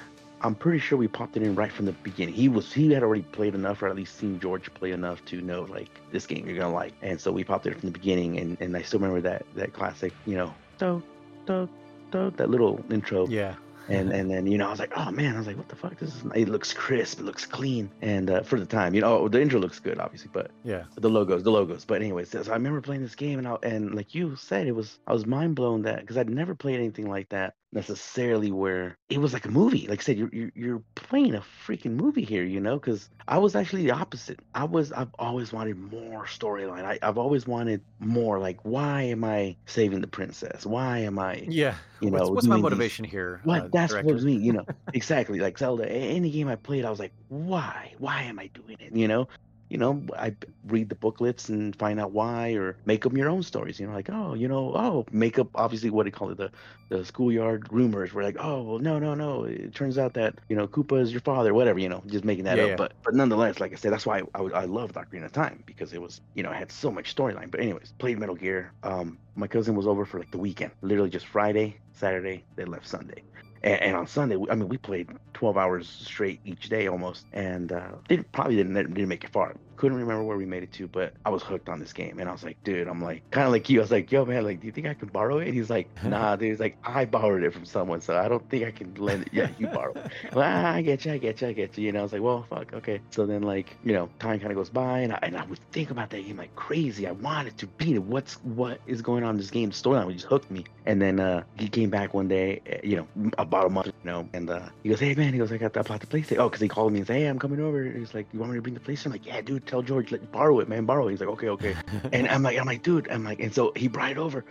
I'm 0.47 0.55
pretty 0.55 0.79
sure 0.79 0.97
we 0.97 1.09
popped 1.09 1.37
it 1.37 1.43
in 1.43 1.55
right 1.57 1.73
from 1.73 1.87
the 1.87 1.93
beginning. 1.93 2.35
He 2.35 2.49
was 2.49 2.73
he 2.73 2.93
had 2.93 3.03
already 3.03 3.23
played 3.23 3.55
enough, 3.55 3.83
or 3.83 3.89
at 3.89 3.97
least 3.97 4.17
seen 4.17 4.39
George 4.39 4.73
play 4.75 4.93
enough 4.93 5.25
to 5.27 5.41
know 5.41 5.63
like 5.63 5.91
this 6.13 6.25
game 6.27 6.47
you're 6.47 6.57
gonna 6.59 6.73
like. 6.73 6.95
And 7.03 7.21
so 7.21 7.33
we 7.33 7.43
popped 7.45 7.67
it 7.67 7.79
from 7.79 7.89
the 7.89 7.93
beginning, 7.93 8.39
and, 8.39 8.57
and 8.61 8.77
I 8.77 8.83
still 8.83 9.01
remember 9.01 9.21
that 9.23 9.45
that 9.57 9.73
classic, 9.73 10.13
you 10.25 10.37
know, 10.37 10.55
do 10.79 11.03
do 11.47 11.69
do 12.13 12.31
that 12.37 12.49
little 12.49 12.85
intro. 12.91 13.27
Yeah, 13.27 13.57
And 13.89 14.13
and 14.13 14.31
then 14.31 14.47
you 14.47 14.57
know 14.59 14.69
I 14.69 14.71
was 14.71 14.79
like, 14.79 14.93
oh 14.97 15.11
man, 15.11 15.35
I 15.35 15.39
was 15.39 15.47
like, 15.47 15.57
what 15.57 15.69
the 15.69 15.77
fuck? 15.77 15.99
This 15.99 16.15
is 16.15 16.23
it 16.35 16.49
looks 16.49 16.73
crisp, 16.73 17.21
it 17.21 17.25
looks 17.25 17.45
clean, 17.47 17.91
and 18.01 18.31
uh, 18.31 18.43
for 18.43 18.59
the 18.61 18.67
time, 18.67 18.95
you 18.95 19.01
know, 19.01 19.29
the 19.29 19.41
intro 19.41 19.59
looks 19.59 19.81
good, 19.81 19.99
obviously, 19.99 20.31
but 20.33 20.51
yeah. 20.65 20.85
the 20.95 21.11
logos, 21.11 21.43
the 21.43 21.51
logos. 21.51 21.85
But 21.85 22.03
anyways, 22.03 22.31
so 22.31 22.45
I 22.49 22.55
remember 22.55 22.81
playing 22.81 23.03
this 23.03 23.17
game, 23.17 23.39
and 23.39 23.49
I, 23.49 23.57
and 23.63 23.95
like 23.95 24.15
you 24.15 24.37
said, 24.37 24.67
it 24.69 24.77
was 24.77 24.99
I 25.09 25.13
was 25.13 25.27
mind 25.27 25.57
blown 25.57 25.83
that 25.83 26.01
because 26.01 26.17
I'd 26.17 26.31
never 26.31 26.55
played 26.55 26.77
anything 26.79 27.09
like 27.09 27.29
that 27.31 27.55
necessarily 27.73 28.51
where 28.51 28.97
it 29.09 29.19
was 29.19 29.33
like 29.33 29.45
a 29.45 29.51
movie. 29.51 29.87
Like 29.89 30.01
I 30.01 30.03
said, 30.03 30.19
you're 30.19 30.31
you're, 30.33 30.53
you're 30.55 30.83
playing 30.95 31.35
a 31.35 31.43
freaking 31.67 31.93
movie 31.93 32.25
here, 32.25 32.45
you 32.45 32.61
know? 32.61 32.79
Because 32.79 33.11
I 33.29 33.39
was 33.39 33.55
actually 33.55 33.83
the 33.83 33.93
opposite. 33.93 34.41
I 34.55 34.65
was 34.65 34.93
I've 34.93 35.15
always 35.19 35.53
wanted 35.53 35.77
more 35.77 36.25
storyline. 36.25 36.85
I, 36.85 36.99
I've 37.03 37.19
always 37.19 37.47
wanted 37.47 37.83
more. 38.01 38.39
Like, 38.39 38.59
why 38.63 39.03
am 39.03 39.25
I 39.25 39.57
saving 39.67 40.01
the 40.01 40.07
princess? 40.07 40.65
Why 40.65 40.99
am 40.99 41.19
I? 41.19 41.45
Yeah. 41.49 41.75
You 42.01 42.11
know, 42.11 42.29
what's 42.29 42.47
my 42.47 42.57
doing 42.57 42.59
these- 42.59 42.63
motivation 42.63 43.05
here? 43.05 43.41
What 43.45 43.63
uh, 43.63 43.69
that's 43.73 43.93
what 43.93 44.03
directors? 44.03 44.25
me, 44.25 44.37
you 44.37 44.53
know, 44.53 44.65
exactly. 44.95 45.39
Like 45.41 45.59
Zelda, 45.59 45.89
any 45.91 46.31
game 46.31 46.49
I 46.49 46.57
played, 46.57 46.85
I 46.85 46.91
was 46.91 46.99
like, 46.99 47.13
why? 47.29 47.95
Why 47.99 48.23
am 48.23 48.39
I 48.39 48.49
doing 48.49 48.77
it? 48.81 48.95
You 48.95 49.09
know, 49.09 49.29
you 49.69 49.79
know, 49.79 50.05
I 50.17 50.37
read 50.65 50.89
the 50.89 50.95
booklets 50.95 51.49
and 51.49 51.75
find 51.77 51.99
out 52.01 52.13
why, 52.13 52.53
or 52.55 52.79
make 52.85 53.07
up 53.07 53.13
your 53.15 53.29
own 53.29 53.43
stories. 53.43 53.79
You 53.81 53.87
know, 53.87 53.93
like, 53.95 54.11
oh, 54.11 54.35
you 54.35 54.49
know, 54.49 54.73
oh, 54.75 55.07
make 55.13 55.39
up 55.39 55.49
obviously 55.55 55.91
what 55.91 56.05
do 56.05 56.09
you 56.09 56.13
call 56.13 56.31
it, 56.31 56.37
the 56.39 56.51
the 56.89 57.05
schoolyard 57.05 57.73
rumors. 57.73 58.13
Were 58.13 58.23
like, 58.23 58.37
oh, 58.39 58.63
well, 58.63 58.79
no, 58.79 58.99
no, 58.99 59.15
no. 59.15 59.45
It 59.45 59.75
turns 59.75 59.99
out 59.99 60.15
that 60.15 60.39
you 60.49 60.57
know 60.57 60.67
Koopa 60.69 61.01
is 61.01 61.13
your 61.13 61.21
father, 61.21 61.55
whatever. 61.55 61.79
You 61.79 61.89
know, 61.89 62.03
just 62.07 62.25
making 62.25 62.45
that 62.45 62.59
Yeah, 62.59 62.61
up. 62.61 62.75
yeah. 62.75 62.77
But 62.77 62.95
but 63.05 63.15
nonetheless, 63.15 63.61
like 63.61 63.73
I 63.73 63.77
said, 63.77 63.93
that's 63.93 64.07
why 64.07 64.21
I, 64.35 64.41
I, 64.41 64.43
I 64.63 64.65
loved 64.65 64.95
Ocarina 64.95 65.27
of 65.27 65.33
Time 65.33 65.63
because 65.67 65.93
it 65.93 66.01
was 66.01 66.21
you 66.35 66.43
know 66.43 66.51
it 66.51 66.57
had 66.57 66.73
so 66.73 66.91
much 66.91 67.15
storyline. 67.15 67.51
But 67.51 67.61
anyways, 67.61 67.93
played 67.99 68.19
Metal 68.19 68.37
Gear. 68.37 68.73
Um, 68.83 69.19
my 69.35 69.49
cousin 69.49 69.75
was 69.75 69.87
over 69.87 70.05
for 70.05 70.19
like 70.19 70.31
the 70.31 70.39
weekend, 70.39 70.73
literally 70.83 71.11
just 71.11 71.27
Friday, 71.27 71.81
Saturday. 71.93 72.47
They 72.57 72.65
left 72.65 72.87
Sunday. 72.89 73.25
And, 73.67 73.83
and 73.83 73.97
on 73.97 74.09
Sunday, 74.09 74.39
I 74.51 74.57
mean, 74.57 74.69
we 74.71 74.79
played 74.79 75.11
12 75.35 75.59
hours 75.59 75.91
straight 75.91 76.41
each 76.45 76.71
day 76.71 76.89
almost, 76.89 77.27
and 77.33 77.73
uh, 77.73 77.97
didn't 78.09 78.33
probably 78.33 78.57
didn't 78.57 78.75
didn't 78.75 79.09
make 79.09 79.25
it 79.25 79.33
far. 79.33 79.57
Couldn't 79.77 79.99
remember 79.99 80.25
where 80.25 80.37
we 80.37 80.47
made 80.47 80.63
it 80.63 80.73
to, 80.75 80.89
but 80.89 81.15
I 81.25 81.31
was 81.31 81.43
hooked 81.43 81.69
on 81.69 81.79
this 81.79 81.93
game, 81.93 82.19
and 82.19 82.29
I 82.29 82.33
was 82.33 82.43
like, 82.43 82.63
dude, 82.65 82.89
I'm 82.89 83.03
like, 83.03 83.29
kind 83.31 83.47
of 83.47 83.53
like 83.53 83.69
you. 83.69 83.81
I 83.81 83.83
was 83.83 83.91
like, 83.91 84.11
yo, 84.11 84.25
man, 84.25 84.45
like, 84.45 84.61
do 84.61 84.67
you 84.67 84.73
think 84.73 84.87
I 84.87 84.95
can 84.95 85.09
borrow 85.09 85.39
it? 85.39 85.47
And 85.47 85.55
he's 85.55 85.71
like, 85.71 85.89
nah, 86.05 86.37
dude. 86.37 86.51
He's 86.51 86.61
like, 86.61 86.77
I 86.85 87.05
borrowed 87.05 87.43
it 87.43 87.53
from 87.53 87.65
someone, 87.65 88.01
so 88.01 88.17
I 88.17 88.29
don't 88.29 88.49
think 88.49 88.65
I 88.65 88.71
can 88.71 88.95
lend 88.95 89.23
it. 89.23 89.29
Yeah, 89.33 89.49
you 89.59 89.67
borrow 89.67 89.93
it. 89.93 90.11
well, 90.33 90.45
ah, 90.45 90.75
I 90.75 90.83
get 90.83 91.05
you, 91.05 91.13
I 91.13 91.19
get 91.19 91.41
you, 91.41 91.49
I 91.49 91.53
get 91.53 91.77
you. 91.77 91.85
You 91.85 91.93
know, 91.93 92.01
I 92.01 92.03
was 92.03 92.13
like, 92.13 92.23
well, 92.23 92.47
fuck, 92.49 92.73
okay. 92.73 93.01
So 93.11 93.27
then, 93.27 93.43
like, 93.43 93.77
you 93.85 93.93
know, 93.93 94.09
time 94.19 94.39
kind 94.39 94.51
of 94.51 94.57
goes 94.57 94.71
by, 94.71 95.01
and 95.01 95.13
I, 95.13 95.19
and 95.23 95.37
I 95.37 95.45
would 95.45 95.59
think 95.73 95.91
about 95.91 96.11
that 96.11 96.21
game 96.23 96.37
like 96.37 96.55
crazy. 96.57 97.07
I 97.07 97.13
wanted 97.13 97.59
to 97.59 97.67
beat 97.67 97.97
it. 97.97 98.03
What's 98.03 98.35
what 98.45 98.81
is 98.87 99.03
going 99.03 99.25
on 99.25 99.31
in 99.31 99.37
this 99.37 99.51
game? 99.51 99.71
Storyline 99.71 100.13
just 100.13 100.27
hooked 100.27 100.51
me. 100.51 100.65
And 100.87 101.03
then 101.03 101.19
uh, 101.19 101.43
he 101.59 101.69
came 101.69 101.91
back 101.91 102.15
one 102.15 102.29
day, 102.29 102.61
uh, 102.71 102.77
you 102.83 102.97
know, 102.97 103.31
about 103.39 103.67
a 103.67 103.69
month, 103.69 103.87
you 103.87 103.93
know, 104.05 104.29
and 104.33 104.49
uh, 104.49 104.69
he 104.83 104.89
goes, 104.89 105.01
hey 105.01 105.15
man, 105.15 105.33
he 105.33 105.39
goes, 105.39 105.51
I 105.51 105.59
got 105.59 105.73
the, 105.73 105.81
I 105.81 105.83
bought 105.83 106.01
the 106.01 106.07
PlayStation. 106.07 106.39
Oh, 106.39 106.49
because 106.49 106.61
he 106.61 106.69
called 106.69 106.93
me 106.93 106.99
and 107.01 107.07
said, 107.07 107.17
hey, 107.17 107.27
I'm 107.27 107.39
coming 107.39 107.61
over. 107.61 107.85
He's 107.85 108.15
like, 108.15 108.27
you 108.33 108.39
want 108.39 108.53
me 108.53 108.59
to 108.59 108.63
bring 108.63 108.75
the 108.75 108.81
PlayStation? 108.81 109.07
I'm 109.07 109.13
like, 109.13 109.27
yeah, 109.27 109.41
dude, 109.41 109.66
tell 109.67 109.83
George, 109.83 110.13
like, 110.13 110.31
borrow 110.33 110.61
it, 110.61 110.69
man, 110.69 110.87
borrow 110.87 111.09
it. 111.09 111.11
He's 111.13 111.21
like, 111.21 111.29
okay, 111.31 111.49
okay. 111.49 111.77
And 112.13 112.29
I'm 112.29 112.43
like, 112.43 112.59
I'm 112.59 112.67
like, 112.67 112.83
dude, 112.83 113.09
I'm 113.11 113.25
like, 113.25 113.41
and 113.41 113.53
so 113.55 113.73
he 113.77 113.89
brought 113.89 114.11
it 114.11 114.19
over, 114.19 114.45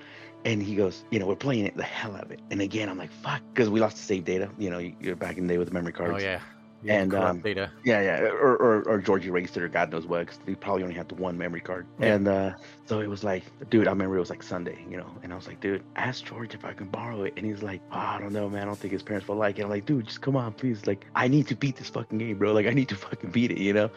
and 0.45 0.61
he 0.61 0.76
goes, 0.76 1.03
you 1.09 1.20
know, 1.20 1.26
we're 1.26 1.36
playing 1.36 1.66
it 1.66 1.76
the 1.76 1.84
hell 1.84 2.16
out 2.16 2.26
of 2.26 2.32
it. 2.32 2.39
And 2.51 2.61
again, 2.61 2.89
I'm 2.89 2.97
like, 2.97 3.11
fuck, 3.11 3.41
because 3.53 3.70
we 3.70 3.80
lost 3.80 3.97
the 3.97 4.03
save 4.03 4.26
data. 4.26 4.49
You 4.57 4.70
know, 4.70 4.78
you're 4.78 5.16
back 5.16 5.38
in 5.38 5.47
the 5.47 5.53
day 5.53 5.57
with 5.57 5.68
the 5.70 5.74
memory 5.74 5.93
cards. 5.93 6.24
Oh 6.24 6.26
yeah. 6.26 6.39
You 6.82 6.91
And, 6.91 7.13
um, 7.15 7.39
data. 7.39 7.71
Yeah, 7.84 8.01
yeah, 8.01 8.19
or 8.30 8.55
or, 8.57 8.84
or 8.88 8.97
George 8.99 9.26
erased 9.26 9.57
it, 9.57 9.63
or 9.63 9.67
God 9.69 9.91
knows 9.91 10.05
what. 10.05 10.28
Cause 10.28 10.39
they 10.45 10.55
probably 10.55 10.84
only 10.84 10.95
had 10.95 11.07
the 11.09 11.15
one 11.15 11.38
memory 11.38 11.61
card, 11.61 11.88
Yeah. 11.99 12.13
and 12.13 12.28
uh, 12.28 12.51
so 12.86 12.99
it 12.99 13.07
was 13.07 13.23
like, 13.23 13.43
dude, 13.69 13.88
I 13.88 13.91
remember 13.91 14.17
it 14.17 14.19
was 14.19 14.30
like 14.30 14.43
Sunday, 14.43 14.86
you 14.89 14.97
know, 14.97 15.07
and 15.23 15.34
I 15.34 15.36
was 15.36 15.47
like, 15.47 15.59
dude, 15.59 15.84
ask 15.95 16.23
George 16.26 16.53
if 16.53 16.63
I 16.63 16.73
can 16.73 16.88
borrow 16.88 17.23
it, 17.23 17.34
and 17.38 17.45
he's 17.45 17.63
like, 17.63 17.82
oh, 17.91 17.97
I 17.97 18.19
don't 18.19 18.34
know, 18.34 18.47
man, 18.49 18.63
I 18.63 18.65
don't 18.65 18.78
think 18.78 18.93
his 18.93 19.01
parents 19.01 19.28
will 19.28 19.36
like 19.38 19.57
it. 19.57 19.63
I'm 19.63 19.69
like, 19.69 19.86
dude, 19.86 20.05
just 20.05 20.21
come 20.21 20.36
on, 20.36 20.53
please, 20.53 20.86
like, 20.86 21.05
I 21.15 21.28
need 21.28 21.47
to 21.47 21.55
beat 21.55 21.76
this 21.78 21.89
fucking 21.89 22.17
game, 22.19 22.38
bro, 22.38 22.53
like, 22.53 22.67
I 22.67 22.71
need 22.71 22.89
to 22.89 22.95
fucking 23.07 23.32
beat 23.32 23.51
it, 23.51 23.57
you 23.57 23.73
know, 23.73 23.89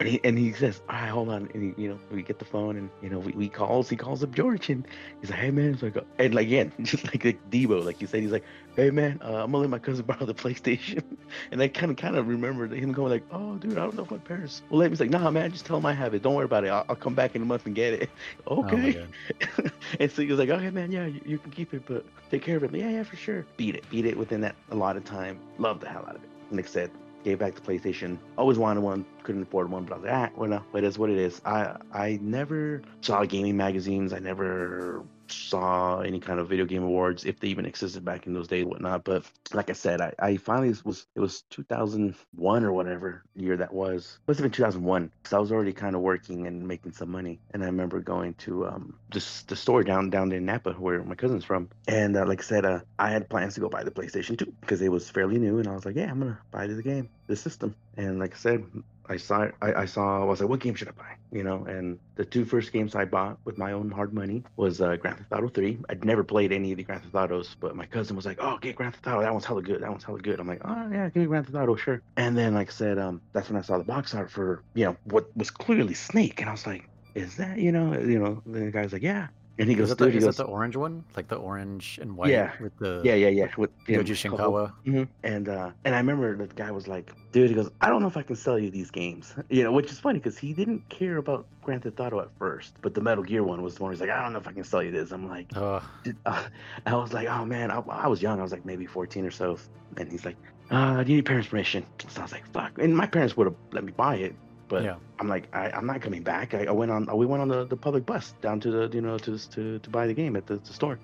and 0.00 0.08
he 0.08 0.20
and 0.24 0.36
he 0.38 0.52
says, 0.52 0.82
all 0.88 0.96
right, 0.96 1.08
hold 1.08 1.28
on, 1.30 1.48
and 1.54 1.74
he, 1.74 1.82
you 1.82 1.88
know, 1.88 1.98
we 2.10 2.22
get 2.22 2.38
the 2.38 2.44
phone, 2.44 2.76
and 2.76 2.90
you 3.00 3.08
know, 3.08 3.20
we, 3.20 3.32
we 3.32 3.48
calls, 3.48 3.88
he 3.88 3.96
calls 3.96 4.22
up 4.22 4.32
George, 4.34 4.68
and 4.68 4.86
he's 5.20 5.30
like, 5.30 5.38
hey 5.38 5.50
man, 5.50 5.72
it's 5.72 5.82
like, 5.82 5.96
and 6.18 6.34
like 6.34 6.46
again, 6.46 6.72
just 6.82 7.04
like 7.06 7.24
like 7.24 7.50
Deebo, 7.50 7.82
like 7.84 8.00
you 8.02 8.06
said, 8.06 8.20
he's 8.20 8.32
like, 8.32 8.44
hey 8.76 8.90
man, 8.90 9.20
uh, 9.22 9.42
I'm 9.44 9.50
gonna 9.52 9.58
let 9.58 9.70
my 9.70 9.78
cousin 9.78 10.04
borrow 10.08 10.24
the 10.26 10.34
PlayStation. 10.34 11.02
And 11.50 11.60
I 11.60 11.68
kind 11.68 11.90
of 11.90 11.96
kind 11.96 12.16
of 12.16 12.28
remembered 12.28 12.72
him 12.72 12.92
going 12.92 13.10
like, 13.10 13.24
"Oh, 13.30 13.56
dude, 13.56 13.72
I 13.72 13.82
don't 13.82 13.94
know 13.96 14.04
if 14.04 14.10
my 14.10 14.18
parents 14.18 14.62
will 14.70 14.78
let 14.78 14.86
me." 14.86 14.90
He's 14.92 15.00
like, 15.00 15.10
"Nah, 15.10 15.30
man, 15.30 15.50
just 15.50 15.66
tell 15.66 15.76
them 15.76 15.86
I 15.86 15.92
have 15.92 16.14
it. 16.14 16.22
Don't 16.22 16.34
worry 16.34 16.44
about 16.44 16.64
it. 16.64 16.68
I'll, 16.68 16.84
I'll 16.88 16.96
come 16.96 17.14
back 17.14 17.34
in 17.34 17.42
a 17.42 17.44
month 17.44 17.66
and 17.66 17.74
get 17.74 17.94
it." 17.94 18.10
Oh 18.46 18.60
okay. 18.60 18.92
God. 18.92 19.72
and 20.00 20.10
so 20.10 20.22
he 20.22 20.28
was 20.28 20.38
like, 20.38 20.48
"Okay, 20.50 20.70
man, 20.70 20.90
yeah, 20.92 21.06
you, 21.06 21.20
you 21.24 21.38
can 21.38 21.50
keep 21.50 21.74
it, 21.74 21.84
but 21.86 22.04
take 22.30 22.42
care 22.42 22.56
of 22.56 22.64
it." 22.64 22.74
Yeah, 22.74 22.88
yeah, 22.90 23.02
for 23.02 23.16
sure. 23.16 23.46
Beat 23.56 23.74
it, 23.74 23.88
beat 23.90 24.06
it 24.06 24.16
within 24.16 24.40
that 24.42 24.54
a 24.70 24.74
lot 24.76 24.96
of 24.96 25.04
time. 25.04 25.40
Loved 25.58 25.80
the 25.80 25.88
hell 25.88 26.04
out 26.06 26.16
of 26.16 26.22
it. 26.22 26.30
I 26.56 26.62
said, 26.62 26.90
gave 27.24 27.38
back 27.38 27.54
the 27.54 27.60
PlayStation. 27.60 28.18
Always 28.38 28.58
wanted 28.58 28.82
one, 28.82 29.04
couldn't 29.22 29.42
afford 29.42 29.70
one, 29.70 29.84
but 29.84 29.94
I 29.94 29.96
was 29.96 30.04
like, 30.04 30.14
ah, 30.14 30.30
well, 30.36 30.48
no, 30.50 30.62
it 30.74 30.84
is 30.84 30.98
what 30.98 31.10
it 31.10 31.18
is. 31.18 31.40
I 31.44 31.76
I 31.92 32.18
never 32.22 32.82
saw 33.00 33.24
gaming 33.24 33.56
magazines. 33.56 34.12
I 34.12 34.18
never 34.18 35.02
saw 35.32 36.00
any 36.00 36.20
kind 36.20 36.40
of 36.40 36.48
video 36.48 36.64
game 36.64 36.82
awards 36.82 37.24
if 37.24 37.40
they 37.40 37.48
even 37.48 37.66
existed 37.66 38.04
back 38.04 38.26
in 38.26 38.34
those 38.34 38.48
days, 38.48 38.64
whatnot. 38.64 39.04
But 39.04 39.24
like 39.52 39.70
I 39.70 39.72
said, 39.72 40.00
I, 40.00 40.12
I 40.18 40.36
finally 40.36 40.74
was 40.84 41.06
it 41.14 41.20
was 41.20 41.42
2001 41.50 42.64
or 42.64 42.72
whatever 42.72 43.22
year 43.34 43.56
that 43.56 43.72
was. 43.72 44.18
It 44.22 44.28
must 44.28 44.38
have 44.38 44.44
been 44.44 44.52
2001 44.52 45.10
because 45.22 45.32
I 45.32 45.38
was 45.38 45.52
already 45.52 45.72
kind 45.72 45.94
of 45.94 46.02
working 46.02 46.46
and 46.46 46.66
making 46.66 46.92
some 46.92 47.10
money. 47.10 47.40
And 47.52 47.62
I 47.62 47.66
remember 47.66 48.00
going 48.00 48.34
to 48.34 48.66
um 48.66 48.98
just 49.10 49.48
the 49.48 49.56
store 49.56 49.82
down 49.82 50.10
down 50.10 50.32
in 50.32 50.44
Napa 50.44 50.72
where 50.72 51.02
my 51.02 51.14
cousin's 51.14 51.44
from. 51.44 51.68
And 51.88 52.16
uh, 52.16 52.26
like 52.26 52.40
I 52.40 52.44
said, 52.44 52.64
uh, 52.64 52.80
I 52.98 53.10
had 53.10 53.28
plans 53.28 53.54
to 53.54 53.60
go 53.60 53.68
buy 53.68 53.84
the 53.84 53.90
PlayStation 53.90 54.38
2 54.38 54.52
because 54.60 54.80
it 54.82 54.90
was 54.90 55.08
fairly 55.10 55.38
new, 55.38 55.58
and 55.58 55.68
I 55.68 55.74
was 55.74 55.84
like, 55.84 55.96
yeah, 55.96 56.10
I'm 56.10 56.18
gonna 56.18 56.38
buy 56.50 56.66
the 56.66 56.82
game, 56.82 57.08
the 57.26 57.36
system. 57.36 57.74
And 57.96 58.18
like 58.18 58.34
I 58.34 58.38
said, 58.38 58.64
I 59.08 59.16
saw 59.16 59.48
I, 59.60 59.74
I 59.74 59.84
saw 59.84 60.22
I 60.22 60.24
was 60.24 60.40
like, 60.40 60.48
what 60.48 60.60
game 60.60 60.74
should 60.74 60.88
I 60.88 60.92
buy? 60.92 61.16
You 61.32 61.42
know, 61.42 61.64
and 61.64 61.98
the 62.14 62.24
two 62.24 62.44
first 62.44 62.72
games 62.72 62.94
I 62.94 63.04
bought 63.04 63.38
with 63.44 63.58
my 63.58 63.72
own 63.72 63.90
hard 63.90 64.14
money 64.14 64.44
was 64.56 64.80
uh, 64.80 64.96
Grand 64.96 65.18
Theft 65.18 65.32
Auto 65.32 65.48
3. 65.48 65.78
I'd 65.88 66.04
never 66.04 66.22
played 66.22 66.52
any 66.52 66.70
of 66.72 66.76
the 66.76 66.84
Grand 66.84 67.02
Theft 67.02 67.14
Autos, 67.14 67.56
but 67.58 67.74
my 67.74 67.86
cousin 67.86 68.16
was 68.16 68.24
like, 68.24 68.38
oh, 68.40 68.58
get 68.58 68.76
Grand 68.76 68.94
Theft 68.94 69.06
Auto. 69.06 69.20
That 69.22 69.32
one's 69.32 69.44
hella 69.44 69.62
good. 69.62 69.82
That 69.82 69.90
one's 69.90 70.04
hella 70.04 70.20
good. 70.20 70.40
I'm 70.40 70.46
like, 70.46 70.60
oh 70.64 70.88
yeah, 70.92 71.08
give 71.08 71.22
me 71.22 71.26
Grand 71.26 71.46
Theft 71.46 71.56
Auto, 71.56 71.76
sure. 71.76 72.02
And 72.16 72.36
then 72.36 72.54
like 72.54 72.68
I 72.68 72.72
said, 72.72 72.98
um, 72.98 73.20
that's 73.32 73.48
when 73.48 73.58
I 73.58 73.62
saw 73.62 73.78
the 73.78 73.84
box 73.84 74.14
art 74.14 74.30
for 74.30 74.62
you 74.74 74.86
know 74.86 74.96
what 75.04 75.34
was 75.36 75.50
clearly 75.50 75.94
Snake, 75.94 76.40
and 76.40 76.48
I 76.48 76.52
was 76.52 76.66
like, 76.66 76.88
is 77.14 77.36
that 77.36 77.58
you 77.58 77.72
know 77.72 77.98
you 77.98 78.18
know 78.18 78.42
the 78.46 78.70
guy's 78.70 78.92
like, 78.92 79.02
yeah. 79.02 79.28
And 79.56 79.68
he 79.68 79.74
Is 79.74 79.78
goes, 79.78 79.88
that, 79.90 79.98
the, 79.98 80.06
dude, 80.06 80.16
is 80.16 80.24
goes, 80.24 80.36
that 80.38 80.46
the 80.46 80.48
orange 80.48 80.74
one? 80.74 81.04
Like 81.16 81.28
the 81.28 81.36
orange 81.36 81.98
and 82.02 82.16
white 82.16 82.30
Yeah. 82.30 82.50
with 82.60 82.76
the 82.78 83.00
yeah, 83.04 83.14
yeah, 83.14 83.28
yeah. 83.28 83.48
With 83.56 83.70
you 83.86 83.96
know, 83.98 84.02
Shinkawa. 84.02 84.72
Mhm. 84.84 85.06
And 85.22 85.48
uh, 85.48 85.70
and 85.84 85.94
I 85.94 85.98
remember 85.98 86.36
the 86.36 86.52
guy 86.52 86.72
was 86.72 86.88
like, 86.88 87.12
dude, 87.30 87.50
he 87.50 87.54
goes, 87.54 87.70
I 87.80 87.88
don't 87.88 88.02
know 88.02 88.08
if 88.08 88.16
I 88.16 88.22
can 88.22 88.34
sell 88.34 88.58
you 88.58 88.70
these 88.70 88.90
games, 88.90 89.32
you 89.50 89.62
know, 89.62 89.70
which 89.70 89.92
is 89.92 90.00
funny 90.00 90.18
because 90.18 90.36
he 90.36 90.52
didn't 90.52 90.88
care 90.88 91.18
about 91.18 91.46
Grand 91.62 91.84
Theft 91.84 92.00
Auto 92.00 92.18
at 92.20 92.30
first, 92.36 92.74
but 92.82 92.94
the 92.94 93.00
Metal 93.00 93.22
Gear 93.22 93.44
one 93.44 93.62
was 93.62 93.76
the 93.76 93.84
one 93.84 93.92
he's 93.92 94.00
like, 94.00 94.10
I 94.10 94.20
don't 94.22 94.32
know 94.32 94.40
if 94.40 94.48
I 94.48 94.52
can 94.52 94.64
sell 94.64 94.82
you 94.82 94.90
this. 94.90 95.12
I'm 95.12 95.28
like, 95.28 95.46
Uh, 95.56 95.80
uh, 96.26 96.42
I 96.86 96.94
was 96.96 97.12
like, 97.12 97.28
oh 97.28 97.44
man, 97.44 97.70
I, 97.70 97.78
I 97.88 98.08
was 98.08 98.20
young, 98.20 98.40
I 98.40 98.42
was 98.42 98.50
like 98.52 98.64
maybe 98.64 98.86
14 98.86 99.24
or 99.24 99.30
so, 99.30 99.56
and 99.96 100.10
he's 100.10 100.24
like, 100.24 100.36
uh, 100.70 101.04
do 101.04 101.12
you 101.12 101.18
need 101.18 101.26
parents' 101.26 101.48
permission? 101.48 101.86
So 102.08 102.20
I 102.20 102.24
was 102.24 102.32
like, 102.32 102.46
fuck, 102.52 102.72
and 102.78 102.96
my 102.96 103.06
parents 103.06 103.36
would 103.36 103.46
have 103.46 103.56
let 103.72 103.84
me 103.84 103.92
buy 103.92 104.16
it, 104.16 104.34
but 104.68 104.84
yeah. 104.84 104.96
I'm 105.18 105.28
like, 105.28 105.48
I, 105.54 105.70
I'm 105.70 105.86
not 105.86 106.00
coming 106.00 106.22
back. 106.22 106.54
I, 106.54 106.64
I 106.64 106.70
went 106.70 106.90
on, 106.90 107.06
we 107.16 107.26
went 107.26 107.42
on 107.42 107.48
the, 107.48 107.64
the 107.64 107.76
public 107.76 108.06
bus 108.06 108.34
down 108.40 108.60
to 108.60 108.70
the, 108.70 108.94
you 108.94 109.00
know, 109.00 109.18
to 109.18 109.38
to 109.50 109.78
to 109.78 109.90
buy 109.90 110.06
the 110.06 110.14
game 110.14 110.36
at 110.36 110.46
the, 110.46 110.56
the 110.56 110.72
store. 110.72 110.98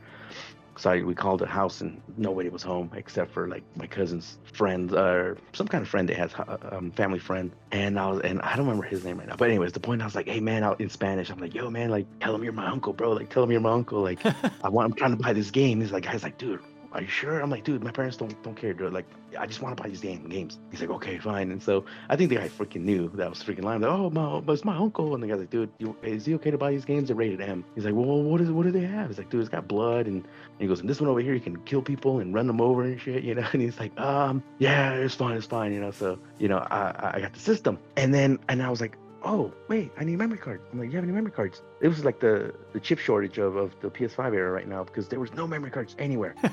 So 0.81 0.91
I, 0.91 1.03
we 1.03 1.15
called 1.15 1.41
the 1.41 1.47
house 1.47 1.83
and 1.83 2.01
nobody 2.17 2.49
was 2.49 2.63
home 2.63 2.91
except 2.95 3.33
for 3.33 3.47
like 3.47 3.63
my 3.77 3.87
cousin's 3.87 4.39
friend 4.55 4.91
or 4.93 5.37
some 5.53 5.69
kind 5.69 5.83
of 5.83 5.89
friend 5.89 6.09
they 6.09 6.15
has 6.15 6.33
uh, 6.35 6.57
um, 6.73 6.91
family 6.93 7.19
friend. 7.19 7.53
And 7.71 7.99
I 7.99 8.11
was, 8.11 8.21
and 8.23 8.41
I 8.41 8.57
don't 8.57 8.67
remember 8.67 8.87
his 8.87 9.05
name 9.05 9.19
right 9.19 9.29
now. 9.29 9.37
But 9.37 9.51
anyways, 9.51 9.73
the 9.73 9.81
point 9.81 10.01
I 10.01 10.07
was 10.07 10.15
like, 10.15 10.27
hey 10.27 10.41
man, 10.41 10.65
out 10.65 10.81
in 10.81 10.89
Spanish, 10.89 11.29
I'm 11.29 11.39
like, 11.39 11.55
yo 11.55 11.69
man, 11.69 11.91
like 11.91 12.07
tell 12.21 12.35
him 12.35 12.43
you're 12.43 12.55
my 12.55 12.67
uncle, 12.67 12.95
bro. 12.95 13.13
Like 13.13 13.29
tell 13.29 13.43
him 13.43 13.51
you're 13.51 13.61
my 13.61 13.73
uncle. 13.73 14.01
Like 14.01 14.25
I 14.65 14.71
want, 14.71 14.87
I'm 14.87 14.95
trying 14.95 15.11
to 15.11 15.23
buy 15.23 15.35
this 15.35 15.51
game. 15.51 15.83
He's 15.83 15.93
like, 15.93 16.05
guy's 16.05 16.23
like, 16.23 16.39
dude, 16.39 16.61
are 16.93 17.01
you 17.03 17.09
sure? 17.09 17.41
I'm 17.41 17.51
like, 17.51 17.65
dude, 17.65 17.85
my 17.85 17.91
parents 17.93 18.17
don't 18.17 18.41
don't 18.43 18.57
care, 18.57 18.73
dude. 18.75 18.93
Like, 18.93 19.07
I 19.39 19.47
just 19.47 19.63
want 19.63 19.77
to 19.77 19.83
buy 19.83 19.89
these 19.89 20.01
damn 20.01 20.29
games. 20.29 20.59
He's 20.71 20.81
like, 20.81 20.91
okay, 20.91 21.19
fine. 21.19 21.53
And 21.53 21.63
so 21.63 21.85
I 22.09 22.17
think 22.17 22.31
the 22.31 22.37
guy 22.37 22.49
freaking 22.49 22.81
knew 22.83 23.09
that 23.15 23.27
I 23.27 23.29
was 23.29 23.43
freaking 23.45 23.63
lying. 23.63 23.81
Like, 23.83 23.91
oh, 23.93 24.11
my, 24.11 24.41
but 24.41 24.53
it's 24.55 24.65
my 24.65 24.77
uncle. 24.77 25.15
And 25.15 25.23
the 25.23 25.29
guy's 25.29 25.39
like, 25.39 25.51
dude, 25.51 25.71
you, 25.79 25.95
is 26.03 26.27
he 26.27 26.35
okay 26.35 26.51
to 26.51 26.59
buy 26.59 26.73
these 26.73 26.85
games? 26.85 27.07
They're 27.09 27.17
rated 27.17 27.41
M. 27.41 27.65
He's 27.77 27.85
like, 27.85 27.95
well, 27.95 28.23
what 28.23 28.41
is 28.41 28.51
what 28.51 28.65
do 28.65 28.73
they 28.73 28.81
have? 28.81 29.09
He's 29.09 29.19
like, 29.19 29.31
dude, 29.31 29.41
it's 29.41 29.49
got 29.49 29.69
blood, 29.69 30.07
and, 30.07 30.17
and 30.25 30.27
he 30.59 30.67
goes, 30.67 30.81
and 30.81 30.91
this 30.91 31.01
one 31.01 31.09
over 31.09 31.21
here, 31.21 31.35
you 31.35 31.41
can 31.41 31.57
kill 31.63 31.83
people 31.83 32.19
and 32.19 32.35
run 32.35 32.47
them 32.49 32.61
over 32.61 32.83
and 32.83 33.01
shit, 33.01 33.23
you 33.23 33.35
know. 33.35 33.47
And 33.53 33.63
he's 33.63 33.79
like, 33.79 33.99
um, 34.01 34.43
yeah, 34.59 34.93
it's 34.95 35.15
fine, 35.15 35.37
it's 35.37 35.47
fine, 35.47 35.73
you 35.73 35.81
know. 35.81 35.91
So 35.93 36.19
you 36.39 36.49
know, 36.49 36.59
I 36.59 36.91
I- 36.91 37.13
I 37.17 37.21
got 37.21 37.33
the 37.33 37.41
system, 37.41 37.79
and 37.97 38.13
then 38.13 38.39
and 38.49 38.63
I 38.63 38.69
was 38.71 38.81
like. 38.81 38.97
Oh 39.23 39.53
wait, 39.69 39.93
I 39.99 40.05
need 40.05 40.15
a 40.15 40.17
memory 40.17 40.39
card. 40.39 40.63
I'm 40.73 40.79
like, 40.79 40.89
you 40.91 40.95
have 40.97 41.05
any 41.05 41.13
memory 41.13 41.33
cards? 41.33 41.63
It 41.81 41.89
was 41.89 42.05
like 42.05 42.21
the 42.21 42.55
the 42.73 42.81
chip 42.81 42.99
shortage 42.99 43.39
of, 43.39 43.57
of 43.57 43.75
the 43.81 43.91
PS5 43.91 44.35
era 44.35 44.51
right 44.51 44.67
now 44.67 44.83
because 44.85 45.09
there 45.09 45.21
was 45.21 45.33
no 45.35 45.47
memory 45.47 45.71
cards 45.71 45.95
anywhere. 45.99 46.35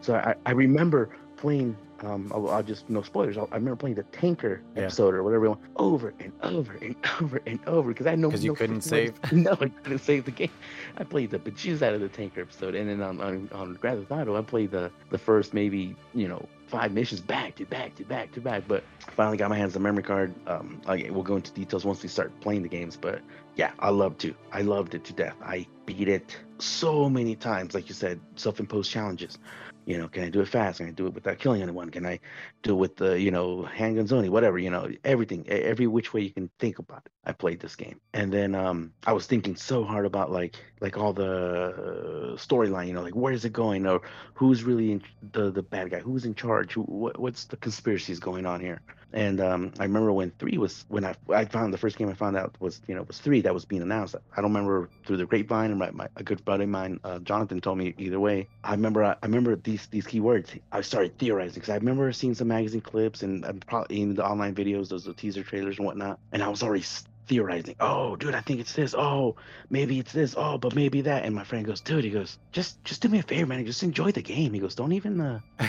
So 0.00 0.16
I, 0.16 0.34
I 0.44 0.50
remember 0.52 1.08
playing. 1.36 1.76
Um, 2.02 2.30
I'll, 2.34 2.48
I'll 2.50 2.62
just 2.62 2.90
no 2.90 3.02
spoilers. 3.02 3.38
I'll, 3.38 3.48
I 3.52 3.56
remember 3.56 3.76
playing 3.76 3.96
the 3.96 4.02
Tanker 4.04 4.60
Yeah. 4.76 4.82
episode 4.82 5.14
or 5.14 5.22
whatever, 5.22 5.48
one, 5.50 5.58
over 5.76 6.12
and 6.20 6.32
over 6.42 6.72
and 6.82 6.96
over 7.20 7.40
and 7.46 7.60
over 7.66 7.88
because 7.90 8.06
I 8.06 8.14
know 8.14 8.30
'Cause 8.30 8.44
you 8.44 8.50
no 8.50 8.56
couldn't 8.56 8.80
save. 8.82 9.14
No, 9.32 9.52
I 9.52 9.68
couldn't 9.68 10.00
save 10.00 10.24
the 10.24 10.30
game. 10.30 10.50
I 10.98 11.04
played 11.04 11.30
the 11.30 11.38
bejesus 11.38 11.82
out 11.82 11.94
of 11.94 12.00
the 12.00 12.08
Tanker 12.08 12.40
episode, 12.42 12.74
and 12.74 12.88
then 12.90 13.00
on 13.00 13.20
on, 13.20 13.48
on 13.52 13.74
Grand 13.74 14.00
Theft 14.00 14.12
Auto, 14.20 14.36
I 14.36 14.42
played 14.42 14.70
the 14.70 14.90
the 15.10 15.18
first 15.18 15.54
maybe 15.54 15.94
you 16.14 16.28
know 16.28 16.46
five 16.66 16.92
missions 16.92 17.20
back 17.20 17.54
to 17.56 17.64
back 17.64 17.94
to 17.96 18.04
back 18.04 18.32
to 18.32 18.40
back. 18.40 18.64
But 18.66 18.82
finally 19.14 19.36
got 19.36 19.48
my 19.50 19.56
hands 19.56 19.76
on 19.76 19.82
the 19.82 19.88
memory 19.88 20.02
card. 20.02 20.34
Um, 20.48 20.80
I, 20.86 21.08
we'll 21.10 21.22
go 21.22 21.36
into 21.36 21.52
details 21.52 21.84
once 21.84 22.02
we 22.02 22.08
start 22.08 22.32
playing 22.40 22.62
the 22.62 22.68
games, 22.68 22.96
but 22.96 23.20
yeah, 23.56 23.70
I 23.78 23.90
loved 23.90 24.20
to. 24.22 24.34
I 24.52 24.62
loved 24.62 24.94
it 24.94 25.04
to 25.04 25.12
death. 25.12 25.36
I 25.42 25.66
beat 25.86 26.08
it 26.08 26.36
so 26.58 27.08
many 27.08 27.36
times, 27.36 27.74
like 27.74 27.88
you 27.88 27.94
said, 27.94 28.18
self-imposed 28.36 28.90
challenges. 28.90 29.38
You 29.86 29.98
know, 29.98 30.08
can 30.08 30.24
I 30.24 30.30
do 30.30 30.40
it 30.40 30.48
fast? 30.48 30.78
Can 30.78 30.88
I 30.88 30.92
do 30.92 31.06
it 31.06 31.14
without 31.14 31.38
killing 31.38 31.62
anyone? 31.62 31.90
Can 31.90 32.06
I 32.06 32.20
do 32.62 32.72
it 32.72 32.78
with 32.78 32.96
the, 32.96 33.20
you 33.20 33.30
know, 33.30 33.68
handguns 33.76 34.12
only? 34.12 34.28
Whatever, 34.28 34.58
you 34.58 34.70
know, 34.70 34.90
everything, 35.04 35.46
every 35.48 35.86
which 35.86 36.12
way 36.14 36.22
you 36.22 36.30
can 36.30 36.50
think 36.58 36.78
about 36.78 37.02
it. 37.06 37.12
I 37.24 37.32
played 37.32 37.60
this 37.60 37.76
game, 37.76 38.00
and 38.12 38.32
then 38.32 38.54
um, 38.54 38.92
I 39.06 39.12
was 39.12 39.26
thinking 39.26 39.56
so 39.56 39.84
hard 39.84 40.06
about 40.06 40.30
like, 40.30 40.56
like 40.84 40.98
all 40.98 41.12
the 41.12 41.24
uh, 41.24 42.36
storyline. 42.36 42.86
You 42.88 42.92
know, 42.92 43.02
like 43.02 43.16
where 43.16 43.32
is 43.32 43.44
it 43.44 43.52
going, 43.52 43.86
or 43.86 44.02
who's 44.34 44.62
really 44.62 44.92
in, 44.92 45.02
the 45.32 45.50
the 45.50 45.62
bad 45.62 45.90
guy? 45.90 46.00
Who's 46.00 46.24
in 46.26 46.34
charge? 46.34 46.74
Who, 46.74 46.82
what, 46.82 47.18
what's 47.18 47.44
the 47.46 47.56
conspiracies 47.56 48.20
going 48.20 48.44
on 48.44 48.60
here? 48.60 48.82
And 49.14 49.40
um, 49.40 49.72
I 49.78 49.84
remember 49.84 50.12
when 50.12 50.32
three 50.38 50.58
was 50.58 50.84
when 50.88 51.04
I 51.04 51.14
I 51.30 51.44
found 51.46 51.72
the 51.72 51.78
first 51.78 51.96
game 51.96 52.08
I 52.08 52.14
found 52.14 52.36
out 52.36 52.54
was 52.60 52.82
you 52.86 52.94
know 52.94 53.02
was 53.02 53.18
three 53.18 53.40
that 53.42 53.54
was 53.54 53.64
being 53.64 53.80
announced. 53.80 54.16
I 54.36 54.40
don't 54.42 54.52
remember 54.52 54.90
through 55.06 55.18
the 55.18 55.26
grapevine 55.26 55.70
and 55.70 55.78
my, 55.78 55.90
my 55.92 56.08
a 56.16 56.22
good 56.22 56.44
buddy 56.44 56.64
of 56.64 56.70
mine 56.70 57.00
uh, 57.04 57.20
Jonathan 57.20 57.60
told 57.60 57.78
me 57.78 57.94
either 57.96 58.20
way. 58.20 58.48
I 58.62 58.72
remember 58.72 59.04
I, 59.04 59.12
I 59.22 59.26
remember 59.26 59.56
these 59.56 59.86
these 59.86 60.06
keywords. 60.06 60.48
I 60.70 60.82
started 60.82 61.16
theorizing 61.18 61.54
because 61.54 61.70
I 61.70 61.76
remember 61.76 62.12
seeing 62.12 62.34
some 62.34 62.48
magazine 62.48 62.82
clips 62.82 63.22
and, 63.22 63.44
probably 63.66 64.02
in 64.02 64.14
the 64.14 64.26
online 64.26 64.54
videos, 64.54 64.88
those 64.88 65.04
the 65.04 65.14
teaser 65.14 65.44
trailers 65.44 65.78
and 65.78 65.86
whatnot. 65.86 66.18
And 66.32 66.42
I 66.42 66.48
was 66.48 66.62
already 66.62 66.84
theorizing. 67.26 67.76
Oh, 67.80 68.16
dude, 68.16 68.34
I 68.34 68.40
think 68.40 68.60
it's 68.60 68.72
this. 68.74 68.94
Oh, 68.94 69.36
maybe 69.70 69.98
it's 69.98 70.12
this. 70.12 70.34
Oh, 70.36 70.58
but 70.58 70.74
maybe 70.74 71.02
that. 71.02 71.24
And 71.24 71.34
my 71.34 71.44
friend 71.44 71.64
goes, 71.64 71.80
dude, 71.80 72.04
he 72.04 72.10
goes, 72.10 72.38
just 72.52 72.82
just 72.84 73.02
do 73.02 73.08
me 73.08 73.18
a 73.18 73.22
favor, 73.22 73.46
man. 73.46 73.64
Just 73.66 73.82
enjoy 73.82 74.12
the 74.12 74.22
game. 74.22 74.52
He 74.52 74.60
goes, 74.60 74.74
don't 74.74 74.92
even 74.92 75.20
uh, 75.20 75.40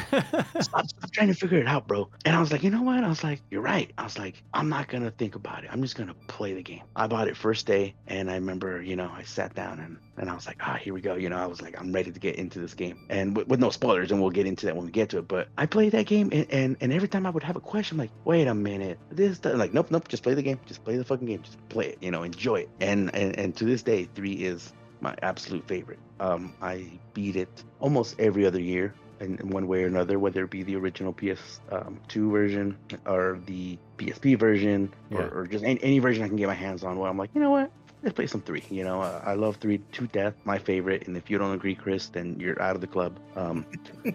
stop, 0.62 0.88
stop 0.88 1.12
trying 1.12 1.28
to 1.28 1.34
figure 1.34 1.60
it 1.60 1.68
out, 1.68 1.88
bro. 1.88 2.10
And 2.26 2.36
I 2.36 2.40
was 2.40 2.52
like, 2.52 2.64
you 2.64 2.70
know 2.70 2.82
what? 2.84 3.04
I 3.04 3.08
was 3.08 3.24
like, 3.24 3.42
you're 3.50 3.62
right. 3.62 3.92
I 3.98 4.04
was 4.04 4.18
like, 4.18 4.44
I'm 4.54 4.70
not 4.70 4.88
gonna 4.88 5.12
think 5.12 5.36
about 5.36 5.64
it. 5.64 5.70
I'm 5.72 5.82
just 5.82 5.96
gonna 5.96 6.16
play 6.28 6.54
the 6.54 6.64
game. 6.64 6.84
I 6.96 7.08
bought 7.08 7.28
it 7.28 7.38
first 7.38 7.66
day, 7.66 7.96
and 8.08 8.30
I 8.30 8.36
remember, 8.36 8.82
you 8.82 8.96
know, 8.96 9.12
I 9.14 9.24
sat 9.24 9.56
down 9.56 9.80
and 9.80 9.98
and 10.18 10.30
I 10.30 10.34
was 10.36 10.48
like, 10.48 10.58
ah, 10.62 10.76
here 10.76 10.94
we 10.94 11.02
go. 11.02 11.16
You 11.16 11.30
know, 11.30 11.38
I 11.38 11.46
was 11.46 11.62
like, 11.62 11.80
I'm 11.80 11.92
ready 11.92 12.12
to 12.12 12.20
get 12.20 12.36
into 12.36 12.60
this 12.60 12.74
game, 12.74 13.06
and 13.10 13.36
with, 13.36 13.48
with 13.48 13.60
no 13.60 13.70
spoilers, 13.70 14.12
and 14.12 14.22
we'll 14.22 14.32
get 14.32 14.46
into 14.46 14.66
that 14.68 14.76
when 14.76 14.86
we 14.86 14.92
get 14.92 15.10
to 15.10 15.18
it. 15.20 15.28
But 15.28 15.50
I 15.58 15.66
played 15.66 15.92
that 15.94 16.06
game, 16.06 16.30
and 16.32 16.46
and, 16.52 16.78
and 16.82 16.94
every 16.94 17.08
time 17.08 17.26
I 17.26 17.30
would 17.30 17.44
have 17.44 17.56
a 17.56 17.62
question, 17.62 17.96
I'm 17.96 18.00
like, 18.00 18.12
wait 18.26 18.48
a 18.48 18.54
minute, 18.56 19.00
this, 19.12 19.40
that, 19.40 19.58
like, 19.58 19.74
nope, 19.74 19.92
nope, 19.92 20.08
just 20.08 20.24
play 20.24 20.34
the 20.34 20.42
game, 20.44 20.60
just 20.66 20.84
play 20.84 20.98
the 20.98 21.04
fucking 21.06 21.28
game, 21.28 21.42
just 21.44 21.58
play 21.70 21.88
it, 21.90 21.98
you 22.02 22.12
know, 22.12 22.24
enjoy 22.24 22.62
it. 22.62 22.70
And 22.80 23.14
and 23.16 23.38
and 23.38 23.56
to 23.58 23.66
this 23.66 23.84
day, 23.84 24.08
three 24.16 24.34
is 24.34 24.72
my 25.02 25.16
absolute 25.22 25.68
favorite. 25.68 26.00
Um, 26.20 26.54
I 26.62 26.90
beat 27.14 27.36
it 27.36 27.64
almost 27.82 28.16
every 28.20 28.46
other 28.46 28.60
year 28.62 28.94
in, 29.20 29.38
in 29.40 29.50
one 29.50 29.68
way 29.68 29.84
or 29.84 29.88
another, 29.88 30.18
whether 30.20 30.44
it 30.46 30.50
be 30.50 30.64
the 30.64 30.76
original 30.78 31.14
PS2 31.14 31.60
um, 31.72 32.00
two 32.08 32.32
version 32.32 32.78
or 33.06 33.40
the 33.46 33.78
PSP 33.98 34.38
version 34.40 34.94
Yeah. 35.12 35.20
or, 35.20 35.40
or 35.42 35.48
just 35.48 35.64
any, 35.66 35.82
any 35.84 36.00
version 36.00 36.24
I 36.24 36.28
can 36.30 36.38
get 36.38 36.48
my 36.48 36.54
hands 36.54 36.84
on. 36.86 36.98
Where 36.98 37.10
I'm 37.10 37.18
like, 37.18 37.30
you 37.36 37.42
know 37.42 37.52
what? 37.52 37.70
Let's 38.06 38.14
play 38.14 38.28
some 38.28 38.42
three. 38.42 38.64
You 38.70 38.84
know, 38.84 39.02
uh, 39.02 39.20
I 39.26 39.34
love 39.34 39.56
three 39.56 39.80
to 39.80 40.06
death, 40.06 40.36
my 40.44 40.60
favorite. 40.60 41.08
And 41.08 41.18
if 41.18 41.28
you 41.28 41.40
don't 41.40 41.56
agree, 41.56 41.74
Chris, 41.74 42.08
then 42.08 42.40
you're 42.40 42.62
out 42.62 42.76
of 42.76 42.82
the 42.82 42.86
club. 42.86 43.20
Um, 43.36 43.66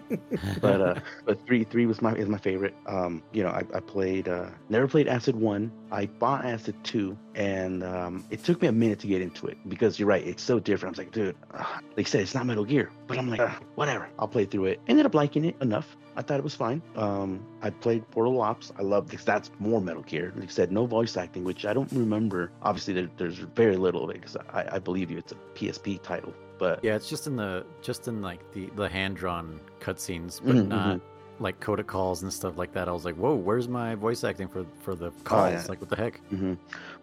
but 0.61 0.79
uh, 0.81 0.95
but 1.25 1.45
three 1.45 1.65
three 1.65 1.85
was 1.85 2.01
my 2.01 2.13
is 2.13 2.29
my 2.29 2.37
favorite. 2.37 2.73
Um, 2.87 3.21
you 3.33 3.43
know, 3.43 3.49
I, 3.49 3.63
I 3.75 3.81
played 3.81 4.29
uh, 4.29 4.45
never 4.69 4.87
played 4.87 5.09
Acid 5.09 5.35
one. 5.35 5.73
I 5.91 6.05
bought 6.05 6.45
Acid 6.45 6.81
two, 6.85 7.17
and 7.35 7.83
um, 7.83 8.23
it 8.29 8.45
took 8.45 8.61
me 8.61 8.69
a 8.69 8.71
minute 8.71 8.99
to 8.99 9.07
get 9.07 9.21
into 9.21 9.47
it 9.47 9.57
because 9.67 9.99
you're 9.99 10.07
right, 10.07 10.25
it's 10.25 10.41
so 10.41 10.57
different. 10.57 10.97
I 10.97 11.01
was 11.01 11.05
like, 11.05 11.11
dude, 11.11 11.35
uh, 11.53 11.65
like 11.97 12.07
I 12.07 12.09
said, 12.09 12.21
it's 12.21 12.33
not 12.33 12.45
Metal 12.45 12.63
Gear, 12.63 12.89
but 13.07 13.17
I'm 13.17 13.29
like, 13.29 13.41
"Ah, 13.41 13.59
whatever, 13.75 14.07
I'll 14.17 14.29
play 14.29 14.45
through 14.45 14.65
it. 14.67 14.79
Ended 14.87 15.05
up 15.05 15.13
liking 15.13 15.43
it 15.43 15.57
enough. 15.59 15.97
I 16.15 16.21
thought 16.21 16.37
it 16.39 16.43
was 16.43 16.55
fine. 16.55 16.81
Um, 16.95 17.39
I 17.61 17.69
played 17.69 18.09
Portable 18.11 18.41
Ops. 18.41 18.71
I 18.77 18.81
love 18.81 19.07
because 19.07 19.25
that's 19.25 19.49
more 19.59 19.79
Metal 19.81 20.01
Gear. 20.03 20.33
Like 20.35 20.49
I 20.49 20.51
said, 20.51 20.71
no 20.71 20.85
voice 20.85 21.15
acting, 21.17 21.43
which 21.43 21.65
I 21.65 21.73
don't 21.73 21.91
remember. 21.91 22.51
Obviously, 22.63 22.93
there, 22.93 23.09
there's 23.17 23.37
very 23.37 23.77
little 23.77 24.03
of 24.03 24.09
it 24.09 24.21
because 24.21 24.35
I, 24.51 24.67
I 24.73 24.79
believe 24.79 25.09
you, 25.11 25.17
it's 25.17 25.31
a 25.31 25.35
PSP 25.55 26.01
title. 26.01 26.33
But 26.57 26.83
yeah, 26.83 26.95
it's 26.95 27.09
just 27.09 27.27
in 27.27 27.35
the 27.35 27.65
just 27.81 28.07
in 28.07 28.21
like 28.21 28.39
the 28.53 28.67
the 28.75 28.87
hand 28.87 29.15
drawn 29.15 29.59
cutscenes, 29.79 30.39
but 30.43 30.55
Mhm, 30.55 30.67
not 30.67 30.99
like 31.39 31.59
codec 31.59 31.87
calls 31.87 32.21
and 32.21 32.31
stuff 32.31 32.55
like 32.57 32.71
that. 32.73 32.87
I 32.87 32.91
was 32.91 33.03
like, 33.03 33.15
whoa, 33.15 33.33
where's 33.33 33.67
my 33.67 33.95
voice 33.95 34.23
acting 34.23 34.47
for 34.47 34.65
for 34.81 34.93
the 34.95 35.09
calls? 35.23 35.49
yeah. 35.51 35.65
Like, 35.67 35.79
what 35.81 35.89
the 35.89 35.95
heck? 35.95 36.19
hmm 36.29 36.53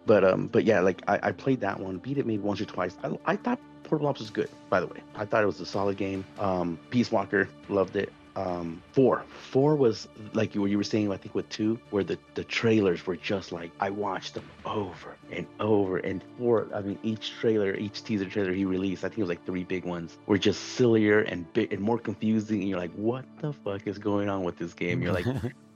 But 0.05 0.23
um, 0.23 0.47
but 0.47 0.63
yeah, 0.63 0.79
like 0.79 1.01
I, 1.07 1.19
I 1.23 1.31
played 1.33 1.59
that 1.61 1.77
one, 1.79 1.97
beat 1.97 2.17
it 2.19 2.25
maybe 2.25 2.41
once 2.41 2.61
or 2.61 2.65
twice. 2.65 2.95
I, 3.03 3.17
I 3.25 3.35
thought 3.35 3.59
Portable 3.83 4.07
Ops 4.07 4.19
was 4.21 4.29
good, 4.29 4.49
by 4.69 4.79
the 4.79 4.87
way. 4.87 4.99
I 5.15 5.25
thought 5.25 5.43
it 5.43 5.47
was 5.47 5.59
a 5.59 5.65
solid 5.65 5.97
game. 5.97 6.23
Um, 6.39 6.79
Peace 6.89 7.11
Walker, 7.11 7.49
loved 7.67 7.95
it. 7.97 8.13
Um 8.35 8.81
four. 8.91 9.23
Four 9.51 9.75
was 9.75 10.07
like 10.33 10.53
what 10.55 10.69
you 10.69 10.77
were 10.77 10.83
saying. 10.83 11.11
I 11.11 11.17
think 11.17 11.35
with 11.35 11.49
two, 11.49 11.79
where 11.89 12.03
the 12.03 12.17
the 12.35 12.43
trailers 12.43 13.05
were 13.05 13.15
just 13.15 13.51
like 13.51 13.71
I 13.79 13.89
watched 13.89 14.35
them 14.35 14.45
over 14.65 15.15
and 15.31 15.47
over. 15.59 15.97
And 15.97 16.23
four, 16.37 16.67
I 16.73 16.81
mean, 16.81 16.99
each 17.03 17.31
trailer, 17.39 17.75
each 17.75 18.03
teaser 18.03 18.25
trailer 18.25 18.53
he 18.53 18.65
released, 18.65 19.03
I 19.03 19.09
think 19.09 19.19
it 19.19 19.23
was 19.23 19.29
like 19.29 19.45
three 19.45 19.63
big 19.63 19.85
ones, 19.85 20.17
were 20.27 20.37
just 20.37 20.61
sillier 20.75 21.21
and 21.21 21.45
and 21.55 21.79
more 21.79 21.97
confusing. 21.97 22.61
And 22.61 22.69
you're 22.69 22.79
like, 22.79 22.93
what 22.93 23.25
the 23.39 23.53
fuck 23.53 23.87
is 23.87 23.97
going 23.97 24.29
on 24.29 24.43
with 24.43 24.57
this 24.57 24.73
game? 24.73 25.01
You're 25.01 25.13
like, 25.13 25.25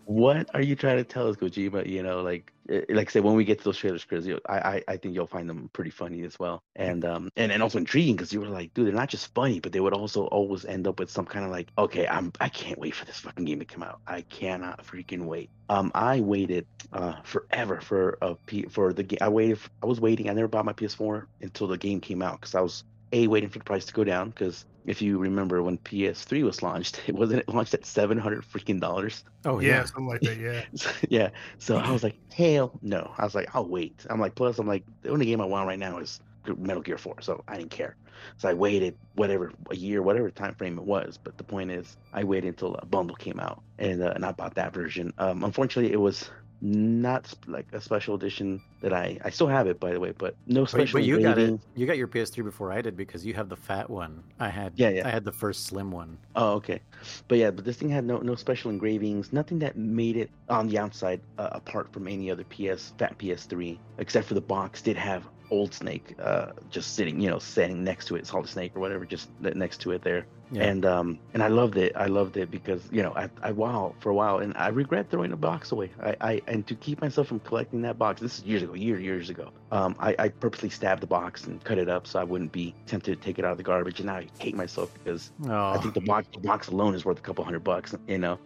what 0.06 0.50
are 0.54 0.62
you 0.62 0.76
trying 0.76 0.98
to 0.98 1.04
tell 1.04 1.28
us, 1.28 1.36
Kojima? 1.36 1.88
You 1.88 2.04
know, 2.04 2.22
like 2.22 2.52
eh, 2.70 2.82
like 2.90 3.10
I 3.10 3.12
said, 3.12 3.24
when 3.24 3.36
we 3.36 3.46
get 3.46 3.60
to 3.60 3.64
those 3.64 3.78
trailers, 3.78 4.04
Chris, 4.04 4.26
you 4.26 4.40
I, 4.48 4.58
I 4.58 4.84
I 4.90 4.98
think 4.98 5.16
you'll 5.16 5.28
find 5.28 5.50
them 5.50 5.70
pretty 5.74 5.92
funny 5.92 6.24
as 6.24 6.38
well, 6.40 6.64
and 6.76 7.06
um 7.06 7.30
and, 7.36 7.52
and 7.52 7.64
also 7.64 7.78
intriguing 7.78 8.16
because 8.16 8.34
you 8.34 8.42
were 8.42 8.48
like, 8.48 8.74
dude, 8.74 8.88
they're 8.88 8.94
not 8.94 9.10
just 9.10 9.34
funny, 9.34 9.60
but 9.60 9.72
they 9.72 9.80
would 9.80 9.94
also 9.94 10.26
always 10.28 10.66
end 10.66 10.88
up 10.88 11.00
with 11.00 11.10
some 11.10 11.26
kind 11.26 11.46
of 11.46 11.52
like, 11.52 11.72
okay, 11.78 12.08
I'm 12.08 12.32
I 12.40 12.50
can't 12.50 12.80
wait 12.80 12.96
for 12.96 13.06
this 13.06 13.20
fucking 13.20 13.46
game 13.46 13.60
to 13.60 13.66
come 13.66 13.84
out. 13.84 14.02
I 14.08 14.22
cannot 14.22 14.86
freaking 14.86 15.26
wait. 15.26 15.50
Um, 15.70 15.92
I 15.96 16.22
waited 16.22 16.68
uh 16.92 17.22
forever 17.24 17.82
for 17.82 18.18
a 18.22 18.36
P 18.36 18.64
for 18.64 18.94
the 18.94 19.04
game. 19.04 19.20
I 19.22 19.30
waited. 19.30 19.60
I 19.82 19.86
was 19.88 20.00
waiting. 20.02 20.30
I 20.30 20.34
never 20.34 20.48
bought 20.48 20.66
my 20.66 20.74
PS4 20.74 21.28
until 21.42 21.68
the 21.68 21.78
game 21.78 22.00
came 22.02 22.22
out 22.22 22.40
because 22.42 22.56
I 22.56 22.62
was 22.62 22.84
a 23.14 23.28
waiting 23.28 23.50
for 23.50 23.60
the 23.60 23.66
price 23.66 23.86
to 23.86 23.94
go 23.94 24.04
down 24.04 24.30
because 24.30 24.66
if 24.86 25.02
you 25.02 25.18
remember 25.18 25.62
when 25.64 25.78
PS3 25.80 26.44
was 26.44 26.62
launched, 26.62 27.02
it 27.08 27.16
wasn't 27.16 27.42
it 27.42 27.50
launched 27.50 27.74
at 27.74 27.86
seven 27.86 28.18
hundred 28.18 28.44
freaking 28.44 28.80
dollars. 28.80 29.24
Oh 29.46 29.60
yeah, 29.60 29.68
yeah. 29.70 29.86
something 29.86 30.08
like 30.08 30.22
that. 30.24 30.38
Yeah. 30.38 30.64
yeah. 31.10 31.30
So 31.58 31.78
I 31.78 31.92
was 31.92 32.04
like, 32.04 32.18
hell 32.32 32.80
no. 32.82 33.12
I 33.18 33.24
was 33.24 33.36
like, 33.36 33.54
I'll 33.56 33.68
wait. 33.68 34.06
I'm 34.10 34.20
like, 34.20 34.36
plus 34.36 34.60
I'm 34.60 34.68
like, 34.68 34.84
the 35.02 35.10
only 35.10 35.26
game 35.26 35.42
I 35.42 35.46
want 35.46 35.68
right 35.68 35.80
now 35.80 36.00
is 36.00 36.20
Metal 36.58 36.82
Gear 36.82 36.98
4, 36.98 37.22
so 37.22 37.44
I 37.48 37.58
didn't 37.58 37.72
care. 37.72 37.96
So 38.38 38.50
I 38.50 38.54
waited 38.54 38.98
whatever 39.16 39.52
a 39.72 39.76
year, 39.76 40.02
whatever 40.02 40.30
time 40.30 40.56
frame 40.56 40.78
it 40.78 40.84
was. 40.86 41.18
But 41.22 41.38
the 41.38 41.44
point 41.44 41.72
is, 41.72 41.98
I 42.14 42.24
waited 42.24 42.48
until 42.48 42.76
a 42.76 42.86
bundle 42.86 43.16
came 43.16 43.40
out, 43.40 43.62
and 43.80 44.02
uh, 44.02 44.14
and 44.16 44.26
I 44.26 44.32
bought 44.32 44.56
that 44.56 44.74
version. 44.74 45.14
Um, 45.18 45.44
unfortunately, 45.44 45.92
it 45.92 46.00
was 46.00 46.30
not 46.64 47.28
sp- 47.28 47.44
like 47.48 47.68
a 47.74 47.82
special 47.82 48.16
edition 48.16 48.62
that 48.80 48.94
I 48.94 49.20
I 49.24 49.30
still 49.32 49.48
have 49.48 49.68
it 49.68 49.82
by 49.82 49.92
the 49.92 50.00
way, 50.00 50.14
but 50.18 50.36
no 50.48 50.64
special. 50.64 51.00
but 51.00 51.06
you 51.06 51.22
got 51.22 51.38
it. 51.38 51.60
You 51.76 51.86
got 51.86 51.98
your 51.98 52.08
PS3 52.08 52.42
before 52.44 52.72
I 52.72 52.82
did 52.82 52.96
because 52.96 53.26
you 53.26 53.34
have 53.34 53.50
the 53.50 53.58
fat 53.58 53.90
one. 53.90 54.24
I 54.40 54.48
had. 54.48 54.72
Yeah, 54.76 54.90
yeah. 54.90 55.06
I 55.06 55.12
had 55.12 55.26
the 55.26 55.32
first 55.34 55.66
slim 55.66 55.92
one. 55.92 56.18
Oh, 56.38 56.54
okay. 56.54 56.80
But 57.28 57.38
yeah, 57.38 57.52
but 57.52 57.66
this 57.66 57.76
thing 57.76 57.90
had 57.90 58.06
no 58.06 58.20
no 58.20 58.36
special 58.36 58.72
engravings, 58.72 59.34
nothing 59.34 59.60
that 59.60 59.76
made 59.76 60.16
it 60.16 60.32
on 60.48 60.68
the 60.70 60.78
outside 60.78 61.20
uh, 61.38 61.50
apart 61.52 61.92
from 61.92 62.08
any 62.08 62.32
other 62.32 62.46
PS 62.46 62.94
fat 62.98 63.18
PS3, 63.18 63.78
except 63.98 64.28
for 64.28 64.34
the 64.34 64.42
box 64.42 64.82
did 64.82 64.96
have 64.96 65.28
Old 65.52 65.74
Snake 65.74 66.16
uh, 66.20 66.54
just 66.70 66.96
sitting, 66.96 67.20
you 67.20 67.30
know, 67.30 67.40
sitting 67.40 67.84
next 67.84 68.06
to 68.06 68.16
it, 68.16 68.26
Solid 68.26 68.48
Snake 68.48 68.72
or 68.76 68.80
whatever, 68.80 69.06
just 69.06 69.30
next 69.42 69.82
to 69.82 69.92
it 69.92 70.02
there. 70.02 70.26
Yeah. 70.52 70.64
And 70.64 70.86
um 70.86 71.20
and 71.34 71.42
I 71.42 71.48
loved 71.48 71.78
it. 71.78 71.94
I 71.96 72.08
loved 72.08 72.38
it 72.38 72.52
because 72.52 72.88
you 72.92 73.02
know 73.02 73.14
I 73.16 73.30
I 73.42 73.52
wow 73.52 73.96
for 74.00 74.10
a 74.10 74.14
while, 74.14 74.40
and 74.40 74.54
I 74.56 74.68
regret 74.70 75.10
throwing 75.10 75.32
the 75.32 75.38
box 75.38 75.72
away. 75.72 75.92
I 76.02 76.16
I 76.22 76.42
and 76.48 76.66
to 76.68 76.76
keep 76.76 77.02
myself 77.02 77.28
from 77.28 77.40
collecting 77.40 77.82
that 77.84 77.98
box. 77.98 78.22
This 78.22 78.40
is 78.40 78.46
years 78.46 78.62
ago, 78.62 78.74
years 78.74 79.02
years 79.02 79.30
ago. 79.30 79.52
Um, 79.72 79.96
I 80.00 80.16
I 80.20 80.28
purposely 80.30 80.70
stabbed 80.70 81.02
the 81.02 81.08
box 81.08 81.46
and 81.46 81.64
cut 81.64 81.78
it 81.78 81.90
up 81.90 82.06
so 82.08 82.20
I 82.20 82.24
wouldn't 82.24 82.52
be 82.52 82.76
tempted 82.86 83.20
to 83.20 83.26
take 83.26 83.40
it 83.40 83.46
out 83.46 83.52
of 83.52 83.58
the 83.58 83.64
garbage. 83.64 84.00
And 84.00 84.08
now 84.08 84.18
I 84.18 84.28
hate 84.40 84.56
myself 84.56 84.94
because 84.94 85.32
oh, 85.48 85.72
I 85.72 85.78
think 85.78 85.94
the 85.94 86.02
box, 86.02 86.28
the 86.34 86.40
box 86.40 86.68
alone 86.68 86.96
is 86.96 87.06
worth 87.06 87.18
a 87.18 87.22
couple 87.22 87.44
hundred 87.44 87.64
bucks, 87.64 87.96
you 88.08 88.18
know. 88.20 88.40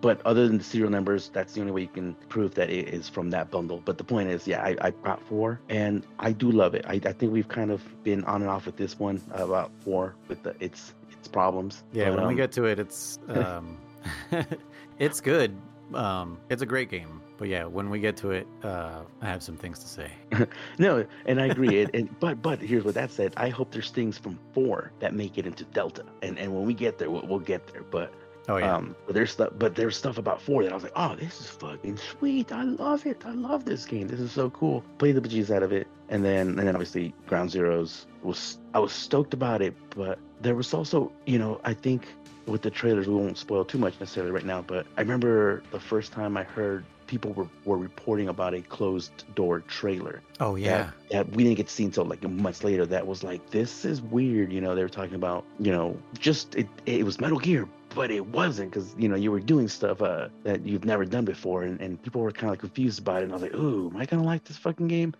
But 0.00 0.20
other 0.26 0.46
than 0.46 0.58
the 0.58 0.64
serial 0.64 0.90
numbers, 0.90 1.30
that's 1.32 1.54
the 1.54 1.60
only 1.60 1.72
way 1.72 1.80
you 1.80 1.88
can 1.88 2.14
prove 2.28 2.54
that 2.56 2.68
it 2.68 2.88
is 2.88 3.08
from 3.08 3.30
that 3.30 3.50
bundle. 3.50 3.80
But 3.82 3.96
the 3.96 4.04
point 4.04 4.28
is, 4.28 4.46
yeah, 4.46 4.62
I, 4.62 4.76
I 4.80 4.90
got 4.90 5.22
four, 5.26 5.60
and 5.70 6.06
I 6.18 6.32
do 6.32 6.50
love 6.50 6.74
it. 6.74 6.84
I, 6.86 7.00
I 7.06 7.12
think 7.12 7.32
we've 7.32 7.48
kind 7.48 7.70
of 7.70 7.80
been 8.04 8.22
on 8.24 8.42
and 8.42 8.50
off 8.50 8.66
with 8.66 8.76
this 8.76 8.98
one 8.98 9.22
about 9.32 9.70
four 9.80 10.14
with 10.28 10.42
the 10.42 10.54
its 10.60 10.92
its 11.24 11.32
problems. 11.32 11.82
yeah. 11.92 12.10
But, 12.10 12.18
when 12.18 12.26
we 12.26 12.32
um, 12.34 12.36
get 12.36 12.52
to 12.52 12.64
it, 12.64 12.78
it's 12.78 13.18
um, 13.28 13.78
it's 14.98 15.20
good. 15.20 15.56
Um, 15.94 16.38
it's 16.50 16.62
a 16.62 16.66
great 16.66 16.90
game. 16.90 17.22
But 17.36 17.48
yeah, 17.48 17.64
when 17.64 17.90
we 17.90 17.98
get 17.98 18.16
to 18.18 18.30
it, 18.30 18.46
uh, 18.62 19.00
I 19.20 19.26
have 19.26 19.42
some 19.42 19.56
things 19.56 19.78
to 19.80 19.88
say. 19.88 20.12
no, 20.78 21.04
and 21.26 21.40
I 21.40 21.46
agree. 21.46 21.80
and, 21.80 21.90
and 21.94 22.20
but 22.20 22.42
but 22.42 22.60
here's 22.60 22.84
what 22.84 22.94
that 22.94 23.10
said. 23.10 23.32
I 23.36 23.48
hope 23.48 23.72
there's 23.72 23.90
things 23.90 24.18
from 24.18 24.38
four 24.52 24.92
that 25.00 25.14
make 25.14 25.38
it 25.38 25.46
into 25.46 25.64
Delta, 25.64 26.04
and 26.22 26.38
and 26.38 26.54
when 26.54 26.64
we 26.64 26.74
get 26.74 26.98
there, 26.98 27.10
we'll, 27.10 27.26
we'll 27.26 27.38
get 27.40 27.66
there. 27.72 27.82
But 27.82 28.12
Oh 28.48 28.56
yeah. 28.56 28.76
Um, 28.76 28.94
but 29.06 29.14
there's 29.14 29.30
stuff, 29.30 29.50
but 29.58 29.74
there's 29.74 29.96
stuff 29.96 30.18
about 30.18 30.40
four 30.40 30.62
that 30.62 30.72
I 30.72 30.74
was 30.74 30.82
like, 30.82 30.92
oh, 30.96 31.16
this 31.16 31.40
is 31.40 31.48
fucking 31.48 31.96
sweet. 31.96 32.52
I 32.52 32.62
love 32.62 33.06
it. 33.06 33.22
I 33.24 33.30
love 33.30 33.64
this 33.64 33.86
game. 33.86 34.06
This 34.06 34.20
is 34.20 34.32
so 34.32 34.50
cool. 34.50 34.84
Played 34.98 35.16
the 35.16 35.20
bejesus 35.20 35.54
out 35.54 35.62
of 35.62 35.72
it, 35.72 35.86
and 36.08 36.24
then 36.24 36.48
and 36.48 36.58
then 36.58 36.74
obviously 36.74 37.14
Ground 37.26 37.50
Zeroes 37.50 38.06
was 38.22 38.58
I 38.74 38.78
was 38.78 38.92
stoked 38.92 39.34
about 39.34 39.62
it, 39.62 39.74
but 39.90 40.18
there 40.40 40.54
was 40.54 40.74
also, 40.74 41.10
you 41.26 41.38
know, 41.38 41.60
I 41.64 41.72
think 41.72 42.06
with 42.46 42.60
the 42.60 42.70
trailers 42.70 43.06
we 43.06 43.14
won't 43.14 43.38
spoil 43.38 43.64
too 43.64 43.78
much 43.78 43.98
necessarily 43.98 44.30
right 44.30 44.44
now, 44.44 44.60
but 44.60 44.86
I 44.98 45.00
remember 45.00 45.62
the 45.70 45.80
first 45.80 46.12
time 46.12 46.36
I 46.36 46.42
heard 46.42 46.84
people 47.06 47.32
were, 47.32 47.48
were 47.64 47.78
reporting 47.78 48.28
about 48.28 48.54
a 48.54 48.60
closed 48.62 49.24
door 49.34 49.60
trailer 49.60 50.22
oh 50.40 50.56
yeah. 50.56 50.90
that, 51.10 51.10
that 51.10 51.30
we 51.32 51.44
didn't 51.44 51.56
get 51.56 51.66
to 51.66 51.72
see 51.72 51.84
until 51.84 52.04
like 52.04 52.22
months 52.22 52.64
later 52.64 52.86
that 52.86 53.06
was 53.06 53.22
like 53.22 53.50
this 53.50 53.84
is 53.84 54.00
weird 54.00 54.50
you 54.52 54.60
know 54.60 54.74
they 54.74 54.82
were 54.82 54.88
talking 54.88 55.14
about 55.14 55.44
you 55.58 55.70
know 55.70 55.96
just 56.18 56.54
it, 56.54 56.66
it 56.86 57.04
was 57.04 57.20
metal 57.20 57.38
gear 57.38 57.68
but 57.94 58.10
it 58.10 58.26
wasn't 58.26 58.70
because 58.70 58.94
you 58.98 59.08
know 59.08 59.14
you 59.16 59.30
were 59.30 59.40
doing 59.40 59.68
stuff 59.68 60.02
uh, 60.02 60.28
that 60.42 60.66
you've 60.66 60.84
never 60.84 61.04
done 61.04 61.24
before 61.24 61.62
and, 61.62 61.80
and 61.80 62.02
people 62.02 62.20
were 62.20 62.32
kind 62.32 62.52
of 62.52 62.58
confused 62.58 63.00
about 63.00 63.22
it 63.22 63.24
and 63.24 63.32
i 63.32 63.34
was 63.34 63.42
like 63.42 63.54
ooh 63.54 63.90
am 63.92 63.96
i 63.96 64.04
gonna 64.04 64.22
like 64.22 64.44
this 64.44 64.56
fucking 64.56 64.88
game 64.88 65.14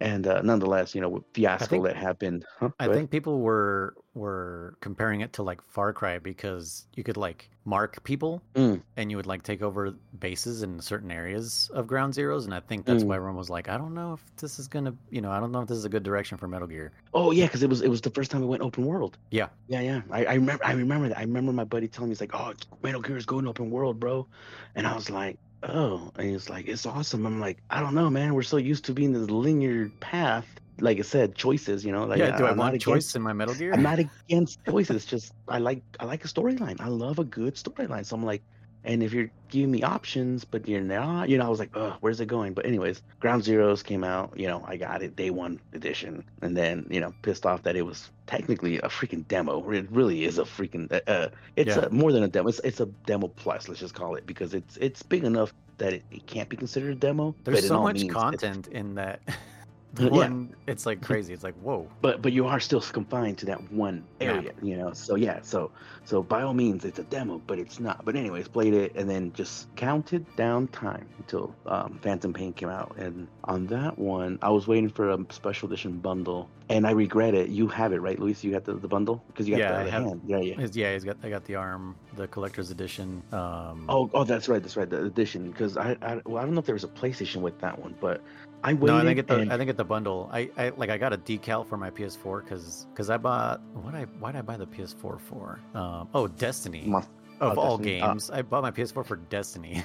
and 0.00 0.26
uh, 0.26 0.40
nonetheless 0.42 0.94
you 0.94 1.00
know 1.00 1.08
with 1.08 1.24
fiasco 1.34 1.66
think- 1.66 1.84
that 1.84 1.96
happened 1.96 2.44
huh? 2.60 2.70
I 2.78 2.88
think 2.88 3.10
people 3.10 3.40
were 3.40 3.94
were 4.14 4.76
comparing 4.80 5.20
it 5.20 5.32
to 5.34 5.44
like 5.44 5.62
Far 5.62 5.92
Cry 5.92 6.18
because 6.18 6.86
you 6.94 7.04
could 7.04 7.16
like 7.16 7.50
mark 7.64 8.02
people 8.02 8.42
Mm. 8.56 8.80
and 8.96 9.10
you 9.10 9.16
would 9.16 9.26
like 9.26 9.42
take 9.44 9.62
over 9.62 9.94
bases 10.18 10.62
in 10.64 10.80
certain 10.80 11.12
areas 11.12 11.70
of 11.72 11.86
Ground 11.86 12.14
Zeroes, 12.14 12.44
and 12.44 12.52
I 12.54 12.58
think 12.58 12.84
that's 12.84 13.04
Mm. 13.04 13.08
why 13.08 13.16
everyone 13.16 13.36
was 13.36 13.48
like, 13.50 13.68
I 13.68 13.76
don't 13.78 13.94
know 13.94 14.14
if 14.14 14.22
this 14.36 14.58
is 14.58 14.66
gonna, 14.66 14.92
you 15.10 15.20
know, 15.20 15.30
I 15.30 15.38
don't 15.38 15.52
know 15.52 15.60
if 15.60 15.68
this 15.68 15.78
is 15.78 15.84
a 15.84 15.88
good 15.88 16.02
direction 16.02 16.36
for 16.36 16.48
Metal 16.48 16.66
Gear. 16.66 16.90
oh 17.14 17.30
yeah 17.30 17.44
because 17.46 17.62
it 17.62 17.68
was 17.70 17.80
it 17.82 17.88
was 17.88 18.00
the 18.00 18.10
first 18.10 18.30
time 18.32 18.40
we 18.40 18.46
went 18.48 18.62
open 18.62 18.84
world 18.86 19.18
Yeah. 19.30 19.48
yeah 19.68 19.80
yeah 19.82 20.00
I, 20.10 20.24
I 20.24 20.34
remember 20.34 20.64
i 20.64 20.72
remember 20.72 21.08
that 21.08 21.18
i 21.18 21.22
remember 21.22 21.52
my 21.52 21.64
buddy 21.64 21.86
telling 21.88 22.08
me 22.10 22.12
he's 22.14 22.20
like 22.20 22.34
oh 22.34 22.52
metal 22.82 23.00
gear 23.00 23.16
is 23.16 23.24
going 23.26 23.46
open 23.46 23.70
world 23.70 23.98
bro 24.00 24.26
and 24.74 24.86
i 24.86 24.94
was 24.94 25.08
like 25.10 25.38
oh 25.64 26.10
and 26.16 26.30
he's 26.30 26.48
like 26.48 26.68
it's 26.68 26.86
awesome 26.86 27.26
i'm 27.26 27.40
like 27.40 27.58
i 27.70 27.80
don't 27.80 27.94
know 27.94 28.08
man 28.08 28.34
we're 28.34 28.42
so 28.42 28.56
used 28.56 28.84
to 28.84 28.92
being 28.92 29.12
this 29.12 29.28
linear 29.28 29.90
path 30.00 30.46
like 30.80 30.98
i 30.98 31.02
said 31.02 31.34
choices 31.34 31.84
you 31.84 31.90
know 31.90 32.04
like 32.04 32.18
yeah. 32.18 32.36
Do 32.36 32.44
I 32.44 32.50
not 32.50 32.56
want 32.58 32.74
against- 32.74 32.84
choice 32.84 33.14
in 33.16 33.22
my 33.22 33.32
Metal 33.32 33.54
Gear? 33.54 33.72
i'm 33.72 33.82
not 33.82 33.98
against 34.28 34.64
choices 34.64 35.04
just 35.04 35.32
i 35.48 35.58
like 35.58 35.82
i 35.98 36.04
like 36.04 36.24
a 36.24 36.28
storyline 36.28 36.80
i 36.80 36.86
love 36.88 37.18
a 37.18 37.24
good 37.24 37.54
storyline 37.56 38.06
so 38.06 38.14
i'm 38.14 38.22
like 38.22 38.42
and 38.88 39.02
if 39.02 39.12
you're 39.12 39.30
giving 39.50 39.70
me 39.70 39.82
options 39.82 40.44
but 40.44 40.66
you're 40.68 40.80
not 40.80 41.28
you 41.28 41.38
know 41.38 41.46
i 41.46 41.48
was 41.48 41.60
like 41.60 41.70
oh 41.74 41.96
where's 42.00 42.20
it 42.20 42.26
going 42.26 42.54
but 42.54 42.66
anyways 42.66 43.02
ground 43.20 43.42
zeroes 43.42 43.84
came 43.84 44.02
out 44.02 44.32
you 44.36 44.48
know 44.48 44.64
i 44.66 44.76
got 44.76 45.02
it 45.02 45.14
day 45.16 45.30
one 45.30 45.60
edition 45.74 46.24
and 46.42 46.56
then 46.56 46.86
you 46.90 47.00
know 47.00 47.14
pissed 47.22 47.46
off 47.46 47.62
that 47.62 47.76
it 47.76 47.82
was 47.82 48.10
technically 48.26 48.78
a 48.78 48.88
freaking 48.88 49.26
demo 49.28 49.70
it 49.70 49.86
really 49.90 50.24
is 50.24 50.38
a 50.38 50.42
freaking 50.44 50.90
uh, 50.92 51.00
uh 51.10 51.28
it's 51.56 51.76
Yeah. 51.76 51.86
a, 51.86 51.90
more 51.90 52.12
than 52.12 52.24
a 52.24 52.28
demo 52.28 52.48
it's, 52.48 52.60
it's 52.64 52.80
a 52.80 52.86
demo 53.06 53.28
plus 53.28 53.68
let's 53.68 53.80
just 53.80 53.94
call 53.94 54.16
it 54.16 54.26
because 54.26 54.54
it's 54.54 54.76
it's 54.78 55.02
big 55.02 55.24
enough 55.24 55.52
that 55.78 55.92
it, 55.92 56.04
it 56.10 56.26
can't 56.26 56.48
be 56.48 56.56
considered 56.56 56.92
a 56.92 56.96
demo 56.96 57.34
There's 57.44 57.66
so 57.66 57.80
much 57.82 58.08
content 58.08 58.68
in 58.68 58.96
that. 58.96 59.20
the 59.94 60.04
Yeah. 60.04 60.10
one, 60.10 60.54
it's 60.66 60.84
like 60.86 61.00
crazy. 61.00 61.32
It's 61.32 61.42
like 61.42 61.54
whoa. 61.62 61.88
but 62.02 62.20
but 62.22 62.32
you 62.32 62.46
are 62.46 62.60
still 62.60 62.80
confined 62.80 63.38
to 63.38 63.46
that 63.46 63.72
one 63.72 64.04
Yeah. 64.20 64.32
area 64.34 64.52
you 64.62 64.76
know 64.76 64.92
so 64.92 65.14
yeah 65.16 65.38
so 65.42 65.70
so 66.04 66.22
by 66.22 66.42
all 66.42 66.52
means 66.54 66.84
it's 66.84 66.98
a 66.98 67.04
demo 67.04 67.40
but 67.46 67.58
it's 67.58 67.80
not 67.80 68.04
but 68.04 68.14
anyways 68.14 68.48
played 68.48 68.74
it 68.74 68.94
and 68.94 69.08
then 69.08 69.32
just 69.32 69.74
counted 69.76 70.24
down 70.36 70.68
time 70.68 71.06
until 71.18 71.54
um, 71.66 71.98
phantom 72.02 72.32
pain 72.34 72.52
came 72.52 72.68
out 72.68 72.94
and 72.98 73.26
on 73.44 73.66
that 73.68 73.98
one 73.98 74.38
i 74.42 74.50
was 74.50 74.66
waiting 74.66 74.90
for 74.90 75.10
a 75.10 75.18
special 75.30 75.66
edition 75.68 75.98
bundle 75.98 76.48
and 76.68 76.86
i 76.86 76.90
regret 76.90 77.34
it 77.34 77.48
you 77.48 77.66
have 77.66 77.92
it 77.92 78.00
right 78.00 78.18
luis 78.18 78.44
you 78.44 78.50
got 78.52 78.64
the, 78.64 78.74
the 78.74 78.88
bundle 78.88 79.22
because 79.28 79.48
you 79.48 79.54
got 79.56 79.60
Yeah, 79.60 79.72
the, 79.72 79.78
I 79.78 79.84
the 79.84 79.90
have- 79.90 80.04
hand 80.04 80.20
yeah 80.26 80.38
yeah 80.38 80.66
yeah, 80.72 80.92
he's 80.92 81.04
got. 81.04 81.16
I 81.22 81.28
got 81.30 81.44
the 81.46 81.54
arm, 81.54 81.94
the 82.18 82.28
collector's 82.28 82.70
edition. 82.70 83.22
Um, 83.32 83.86
Oh, 83.88 84.10
oh, 84.12 84.24
that's 84.24 84.48
right, 84.48 84.60
that's 84.60 84.76
right. 84.76 84.88
The 84.90 85.04
edition, 85.04 85.50
because 85.50 85.76
I, 85.76 85.96
I, 86.02 86.20
well, 86.26 86.38
I 86.38 86.44
don't 86.44 86.52
know 86.54 86.60
if 86.60 86.66
there 86.66 86.74
was 86.74 86.84
a 86.84 86.88
PlayStation 86.88 87.40
with 87.40 87.58
that 87.60 87.78
one, 87.78 87.94
but 88.00 88.20
I 88.64 88.74
waited. 88.74 88.86
no, 88.88 88.96
I 88.98 89.04
think 89.04 89.18
at 89.20 89.28
the 89.28 89.36
and- 89.36 89.52
I 89.52 89.56
think 89.56 89.70
at 89.70 89.76
the 89.76 89.84
bundle. 89.84 90.28
I, 90.32 90.50
I 90.58 90.68
like 90.70 90.90
I 90.90 90.98
got 90.98 91.12
a 91.12 91.18
decal 91.18 91.66
for 91.66 91.76
my 91.78 91.90
PS4 91.90 92.42
because 92.42 92.86
because 92.92 93.08
I 93.08 93.16
bought 93.16 93.60
what 93.72 93.94
I 93.94 94.02
why 94.18 94.32
did 94.32 94.38
I 94.40 94.42
buy 94.42 94.56
the 94.56 94.66
PS4 94.66 95.20
for? 95.20 95.60
Um, 95.74 96.08
oh, 96.12 96.26
Destiny. 96.26 96.82
My- 96.86 97.04
of 97.40 97.56
oh, 97.56 97.60
all 97.60 97.76
Destiny. 97.78 98.00
Ah. 98.00 98.08
games, 98.08 98.30
I 98.30 98.42
bought 98.42 98.62
my 98.62 98.72
PS4 98.72 99.06
for 99.06 99.14
Destiny. 99.14 99.84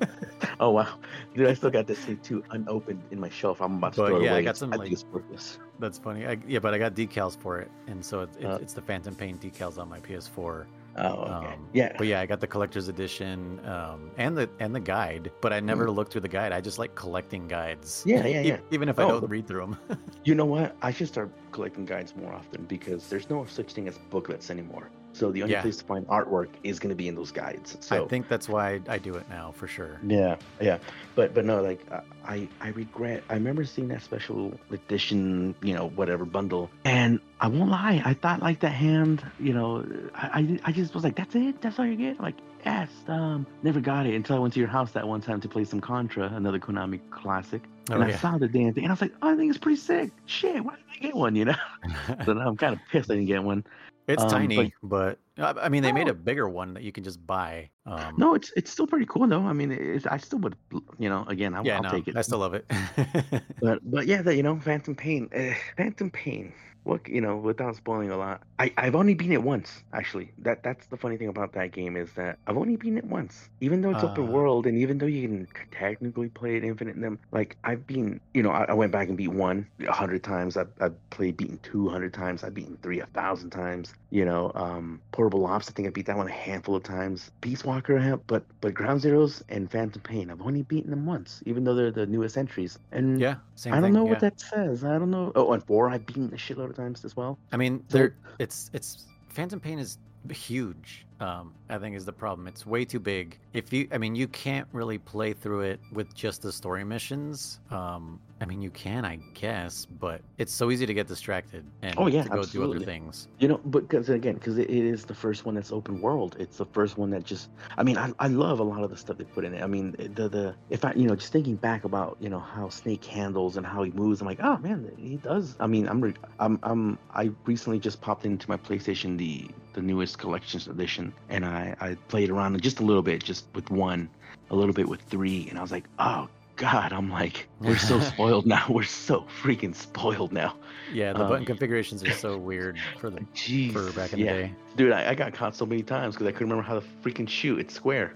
oh 0.60 0.70
wow, 0.70 0.88
dude, 1.34 1.46
I 1.48 1.52
still 1.52 1.68
got 1.70 1.86
this 1.86 1.98
thing 1.98 2.16
too 2.22 2.42
unopened 2.50 3.02
in 3.10 3.20
my 3.20 3.28
shelf. 3.28 3.60
I'm 3.60 3.76
about 3.76 3.92
to 3.92 4.00
But 4.00 4.06
throw 4.08 4.20
it 4.20 4.24
yeah, 4.24 4.36
I 4.36 4.40
got 4.42 4.56
some, 4.56 4.72
I 4.72 4.76
like- 4.76 4.84
think 4.86 4.94
it's 4.94 5.04
worthless. 5.12 5.58
That's 5.78 5.98
funny. 5.98 6.24
I, 6.24 6.38
yeah, 6.48 6.60
but 6.60 6.72
I 6.72 6.78
got 6.78 6.94
decals 6.94 7.36
for 7.38 7.58
it, 7.58 7.70
and 7.88 8.02
so 8.02 8.20
it's 8.22 8.36
it's, 8.38 8.46
Uh, 8.46 8.58
it's 8.62 8.72
the 8.72 8.80
Phantom 8.80 9.14
Pain 9.14 9.36
decals 9.38 9.76
on 9.76 9.86
my 9.90 10.00
PS4. 10.00 10.64
Oh, 10.96 11.22
okay. 11.22 11.52
Um, 11.54 11.68
yeah. 11.72 11.92
But 11.98 12.06
yeah, 12.06 12.20
I 12.20 12.26
got 12.26 12.40
the 12.40 12.46
collector's 12.46 12.88
edition 12.88 13.60
um, 13.66 14.10
and 14.16 14.36
the 14.36 14.48
and 14.60 14.74
the 14.74 14.80
guide, 14.80 15.32
but 15.40 15.52
I 15.52 15.60
never 15.60 15.90
looked 15.90 16.12
through 16.12 16.20
the 16.22 16.28
guide. 16.28 16.52
I 16.52 16.60
just 16.60 16.78
like 16.78 16.94
collecting 16.94 17.48
guides. 17.48 18.02
Hmm. 18.04 18.10
Yeah, 18.10 18.26
yeah, 18.26 18.42
E- 18.42 18.48
yeah. 18.48 18.58
Even 18.70 18.88
if 18.88 18.98
I 18.98 19.02
Oh, 19.04 19.20
don't 19.20 19.28
read 19.30 19.46
through 19.48 19.60
them. 19.60 19.78
You 20.24 20.34
know 20.34 20.46
what? 20.46 20.76
I 20.82 20.90
should 20.90 21.08
start 21.08 21.30
collecting 21.52 21.84
guides 21.84 22.14
more 22.16 22.32
often 22.32 22.64
because 22.64 23.08
there's 23.08 23.28
no 23.28 23.44
such 23.44 23.72
thing 23.72 23.88
as 23.88 23.98
booklets 24.10 24.50
anymore. 24.50 24.90
So 25.14 25.30
the 25.30 25.42
only 25.42 25.54
Yeah. 25.54 25.62
place 25.62 25.76
to 25.78 25.84
find 25.84 26.06
artwork 26.08 26.48
is 26.64 26.78
going 26.78 26.90
to 26.90 26.96
be 26.96 27.08
in 27.08 27.14
those 27.14 27.30
guides. 27.30 27.76
So 27.80 28.04
I 28.04 28.08
think 28.08 28.28
that's 28.28 28.48
why 28.48 28.80
I 28.88 28.98
do 28.98 29.14
it 29.14 29.28
now 29.30 29.52
for 29.52 29.66
sure. 29.66 29.98
yeah, 30.06 30.36
yeah, 30.60 30.78
but 31.14 31.32
but 31.34 31.44
no, 31.44 31.62
like 31.62 31.80
uh, 31.90 32.00
I 32.26 32.48
I 32.60 32.68
regret. 32.68 33.22
I 33.30 33.34
remember 33.34 33.64
seeing 33.64 33.88
that 33.88 34.02
special 34.02 34.52
edition, 34.72 35.54
you 35.62 35.74
know, 35.74 35.88
whatever 35.90 36.24
bundle, 36.24 36.68
and 36.84 37.20
I 37.40 37.46
won't 37.48 37.70
lie, 37.70 38.02
I 38.04 38.14
thought 38.14 38.42
like 38.42 38.60
that 38.60 38.70
hand, 38.70 39.24
you 39.38 39.54
know, 39.54 39.84
I 40.14 40.58
I, 40.64 40.68
I 40.68 40.72
just 40.72 40.94
was 40.94 41.04
like, 41.04 41.16
that's 41.16 41.34
it, 41.34 41.62
that's 41.62 41.78
all 41.78 41.86
you 41.86 41.96
get. 41.96 42.16
I'm 42.18 42.24
like 42.24 42.36
yes, 42.64 42.88
um, 43.08 43.46
never 43.62 43.78
got 43.80 44.06
it 44.06 44.14
until 44.14 44.36
I 44.36 44.38
went 44.38 44.54
to 44.54 44.60
your 44.60 44.68
house 44.70 44.92
that 44.92 45.06
one 45.06 45.20
time 45.20 45.40
to 45.42 45.48
play 45.48 45.64
some 45.64 45.80
Contra, 45.80 46.28
another 46.34 46.58
Konami 46.58 46.98
classic, 47.10 47.62
Oh, 47.90 47.94
and 47.94 48.04
I 48.04 48.12
saw 48.12 48.38
the 48.38 48.48
damn 48.48 48.72
thing, 48.72 48.84
and 48.84 48.90
I 48.90 48.94
was 48.94 49.02
like, 49.02 49.12
oh, 49.20 49.32
I 49.32 49.36
think 49.36 49.50
it's 49.50 49.58
pretty 49.58 49.76
sick. 49.80 50.10
Shit, 50.26 50.64
why 50.64 50.74
didn't 50.76 50.86
I 50.90 50.98
get 51.06 51.14
one? 51.14 51.36
You 51.36 51.44
know, 51.46 51.54
so 52.24 52.32
now 52.32 52.48
I'm 52.48 52.56
kind 52.56 52.72
of 52.72 52.80
pissed 52.90 53.10
I 53.10 53.14
didn't 53.14 53.26
get 53.26 53.42
one. 53.42 53.64
It's 54.06 54.22
Um, 54.22 54.28
tiny, 54.28 54.72
but, 54.82 55.18
I 55.38 55.52
I 55.52 55.68
mean, 55.70 55.82
they 55.82 55.92
made 55.92 56.08
Oh. 56.08 56.10
a 56.10 56.14
bigger 56.14 56.46
one 56.48 56.74
that 56.74 56.82
you 56.82 56.92
can 56.92 57.02
just 57.04 57.26
buy. 57.26 57.70
Um, 57.86 58.14
No, 58.18 58.34
it's 58.34 58.52
it's 58.56 58.70
still 58.70 58.86
pretty 58.86 59.06
cool 59.06 59.26
though. 59.26 59.40
I 59.42 59.52
mean, 59.54 59.72
I 60.10 60.18
still 60.18 60.38
would, 60.40 60.56
you 60.98 61.08
know, 61.08 61.24
again, 61.28 61.54
I, 61.54 61.62
yeah, 61.62 61.76
I'll 61.76 61.82
no, 61.84 61.90
take 61.90 62.08
it. 62.08 62.16
I 62.16 62.20
still 62.22 62.38
love 62.40 62.52
it. 62.54 62.66
But 63.60 63.80
but 63.90 64.06
yeah, 64.06 64.20
that 64.22 64.36
you 64.36 64.42
know, 64.42 64.60
Phantom 64.60 64.94
Pain, 64.94 65.28
uh, 65.34 65.54
Phantom 65.76 66.10
Pain. 66.10 66.52
What 66.84 67.08
you 67.08 67.20
know, 67.20 67.36
without 67.36 67.76
spoiling 67.76 68.10
a 68.10 68.16
lot, 68.16 68.42
I 68.58 68.72
I've 68.76 68.94
only 68.94 69.14
beaten 69.14 69.32
it 69.32 69.42
once. 69.42 69.82
Actually, 69.92 70.32
that 70.38 70.62
that's 70.62 70.86
the 70.86 70.96
funny 70.96 71.16
thing 71.16 71.28
about 71.28 71.52
that 71.54 71.72
game 71.72 71.96
is 71.96 72.12
that 72.12 72.38
I've 72.46 72.56
only 72.58 72.76
beaten 72.76 72.98
it 72.98 73.04
once. 73.04 73.48
Even 73.60 73.80
though 73.80 73.90
it's 73.90 74.04
open 74.04 74.24
Uh. 74.24 74.26
world, 74.26 74.66
and 74.66 74.78
even 74.78 74.98
though 74.98 75.06
you 75.06 75.26
can 75.26 75.48
technically 75.72 76.28
play 76.28 76.56
it 76.56 76.64
infinite, 76.64 77.00
them 77.00 77.18
like 77.32 77.56
I've 77.64 77.86
been, 77.86 78.20
you 78.34 78.42
know, 78.42 78.50
I, 78.50 78.64
I 78.68 78.74
went 78.74 78.92
back 78.92 79.08
and 79.08 79.16
beat 79.16 79.28
one 79.32 79.66
a 79.86 79.92
hundred 79.92 80.22
times. 80.22 80.56
I've 80.56 80.68
I've 80.80 81.10
played 81.10 81.36
beaten 81.36 81.58
two 81.62 81.88
hundred 81.88 82.12
times. 82.12 82.44
I've 82.44 82.54
beaten 82.54 82.76
three 82.82 83.00
a 83.00 83.06
thousand 83.06 83.50
times. 83.50 83.94
You 84.10 84.24
know, 84.24 84.52
um, 84.54 85.00
Portable 85.12 85.46
Ops. 85.46 85.68
I 85.68 85.72
think 85.72 85.88
I 85.88 85.90
beat 85.90 86.06
that 86.06 86.16
one 86.16 86.28
a 86.28 86.32
handful 86.32 86.76
of 86.76 86.82
times. 86.84 87.30
Peace 87.40 87.64
Walker, 87.64 87.98
I 87.98 88.02
have, 88.02 88.26
but 88.26 88.44
but 88.60 88.74
Ground 88.74 89.00
Zeroes 89.00 89.42
and 89.48 89.70
Phantom 89.70 90.02
Pain, 90.02 90.30
I've 90.30 90.42
only 90.42 90.62
beaten 90.62 90.90
them 90.90 91.06
once, 91.06 91.42
even 91.46 91.64
though 91.64 91.74
they're 91.74 91.90
the 91.90 92.06
newest 92.06 92.36
entries. 92.36 92.78
And 92.92 93.20
yeah, 93.20 93.36
same 93.54 93.72
I 93.72 93.76
don't 93.76 93.84
thing. 93.84 93.92
know 93.94 94.04
yeah. 94.04 94.10
what 94.10 94.20
that 94.20 94.40
says. 94.40 94.84
I 94.84 94.98
don't 94.98 95.10
know. 95.10 95.32
Oh, 95.34 95.52
and 95.52 95.62
four 95.64 95.88
I've 95.90 96.04
beaten 96.06 96.26
a 96.32 96.36
shitload 96.36 96.70
of 96.70 96.76
times 96.76 97.04
as 97.04 97.16
well. 97.16 97.38
I 97.52 97.56
mean, 97.56 97.84
So- 97.88 97.98
there 97.98 98.16
it's 98.38 98.70
it's 98.72 99.06
Phantom 99.28 99.60
Pain 99.60 99.78
is 99.78 99.98
huge. 100.30 101.06
Um, 101.20 101.54
I 101.68 101.78
think 101.78 101.96
is 101.96 102.04
the 102.04 102.12
problem. 102.12 102.48
It's 102.48 102.66
way 102.66 102.84
too 102.84 103.00
big. 103.00 103.38
If 103.52 103.72
you, 103.72 103.88
I 103.92 103.98
mean, 103.98 104.14
you 104.16 104.26
can't 104.28 104.66
really 104.72 104.98
play 104.98 105.32
through 105.32 105.60
it 105.62 105.80
with 105.92 106.12
just 106.14 106.42
the 106.42 106.52
story 106.52 106.84
missions. 106.84 107.60
Um, 107.70 108.20
I 108.40 108.46
mean, 108.46 108.60
you 108.60 108.70
can, 108.70 109.04
I 109.04 109.16
guess, 109.32 109.86
but 109.86 110.20
it's 110.38 110.52
so 110.52 110.70
easy 110.70 110.86
to 110.86 110.92
get 110.92 111.06
distracted 111.06 111.64
and 111.82 111.94
Oh, 111.96 112.08
yeah, 112.08 112.24
to 112.24 112.28
go 112.28 112.44
do 112.44 112.64
other 112.64 112.80
things. 112.80 113.28
You 113.38 113.48
know, 113.48 113.58
because 113.58 114.08
again, 114.10 114.34
because 114.34 114.58
it, 114.58 114.68
it 114.68 114.84
is 114.84 115.04
the 115.04 115.14
first 115.14 115.46
one 115.46 115.54
that's 115.54 115.72
open 115.72 116.00
world. 116.00 116.36
It's 116.38 116.58
the 116.58 116.66
first 116.66 116.98
one 116.98 117.10
that 117.10 117.24
just. 117.24 117.48
I 117.78 117.84
mean, 117.84 117.96
I, 117.96 118.12
I 118.18 118.26
love 118.26 118.58
a 118.58 118.64
lot 118.64 118.82
of 118.82 118.90
the 118.90 118.96
stuff 118.96 119.16
they 119.16 119.24
put 119.24 119.44
in 119.44 119.54
it. 119.54 119.62
I 119.62 119.66
mean, 119.68 119.92
the 120.14 120.28
the 120.28 120.54
if 120.68 120.84
I 120.84 120.92
you 120.94 121.06
know 121.06 121.14
just 121.14 121.32
thinking 121.32 121.54
back 121.56 121.84
about 121.84 122.16
you 122.20 122.28
know 122.28 122.40
how 122.40 122.68
Snake 122.68 123.04
handles 123.04 123.56
and 123.56 123.64
how 123.64 123.84
he 123.84 123.92
moves, 123.92 124.20
I'm 124.20 124.26
like, 124.26 124.40
oh 124.42 124.58
man, 124.58 124.92
he 124.98 125.16
does. 125.16 125.56
I 125.60 125.68
mean, 125.68 125.88
I'm 125.88 126.00
re- 126.00 126.14
I'm 126.40 126.58
I'm 126.64 126.98
I 127.14 127.30
recently 127.46 127.78
just 127.78 128.00
popped 128.00 128.26
into 128.26 128.50
my 128.50 128.56
PlayStation 128.56 129.16
the 129.16 129.48
the 129.74 129.82
newest 129.82 130.18
collections 130.18 130.68
edition, 130.68 131.13
and 131.28 131.44
I 131.44 131.74
I 131.80 131.94
played 132.08 132.30
around 132.30 132.60
just 132.62 132.80
a 132.80 132.84
little 132.84 133.02
bit, 133.02 133.22
just 133.22 133.46
with 133.54 133.70
one, 133.70 134.08
a 134.50 134.56
little 134.56 134.74
bit 134.74 134.88
with 134.88 135.00
three, 135.02 135.46
and 135.48 135.58
I 135.58 135.62
was 135.62 135.72
like, 135.72 135.84
oh. 135.98 136.28
God, 136.56 136.92
I'm 136.92 137.10
like, 137.10 137.48
we're 137.60 137.76
so 137.76 137.98
spoiled 138.00 138.46
now. 138.46 138.64
We're 138.68 138.84
so 138.84 139.26
freaking 139.42 139.74
spoiled 139.74 140.32
now. 140.32 140.56
Yeah, 140.92 141.12
the 141.12 141.22
Um, 141.22 141.28
button 141.28 141.44
configurations 141.46 142.04
are 142.04 142.12
so 142.12 142.36
weird 142.36 142.78
for 143.00 143.10
the 143.10 143.20
Jeez. 143.34 143.72
for 143.72 143.90
back 143.92 144.12
in 144.12 144.20
yeah. 144.20 144.32
the 144.32 144.38
day. 144.44 144.54
Dude, 144.76 144.92
I, 144.92 145.10
I 145.10 145.14
got 145.14 145.32
caught 145.32 145.56
so 145.56 145.66
many 145.66 145.82
times 145.82 146.14
because 146.14 146.26
I 146.28 146.32
couldn't 146.32 146.50
remember 146.50 146.62
how 146.62 146.78
to 146.78 146.86
freaking 147.02 147.28
shoot. 147.28 147.58
It's 147.58 147.74
square. 147.74 148.14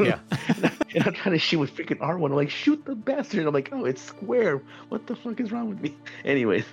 Yeah. 0.00 0.18
and 0.94 1.06
I'm 1.06 1.12
trying 1.14 1.34
to 1.34 1.38
shoot 1.38 1.58
with 1.58 1.74
freaking 1.76 1.98
R1. 1.98 2.26
I'm 2.26 2.32
like, 2.34 2.50
shoot 2.50 2.84
the 2.84 2.94
bastard. 2.94 3.40
And 3.40 3.48
I'm 3.48 3.54
like, 3.54 3.68
oh, 3.72 3.84
it's 3.84 4.02
square. 4.02 4.62
What 4.88 5.06
the 5.06 5.14
fuck 5.14 5.38
is 5.40 5.52
wrong 5.52 5.68
with 5.68 5.80
me? 5.80 5.96
Anyways, 6.24 6.64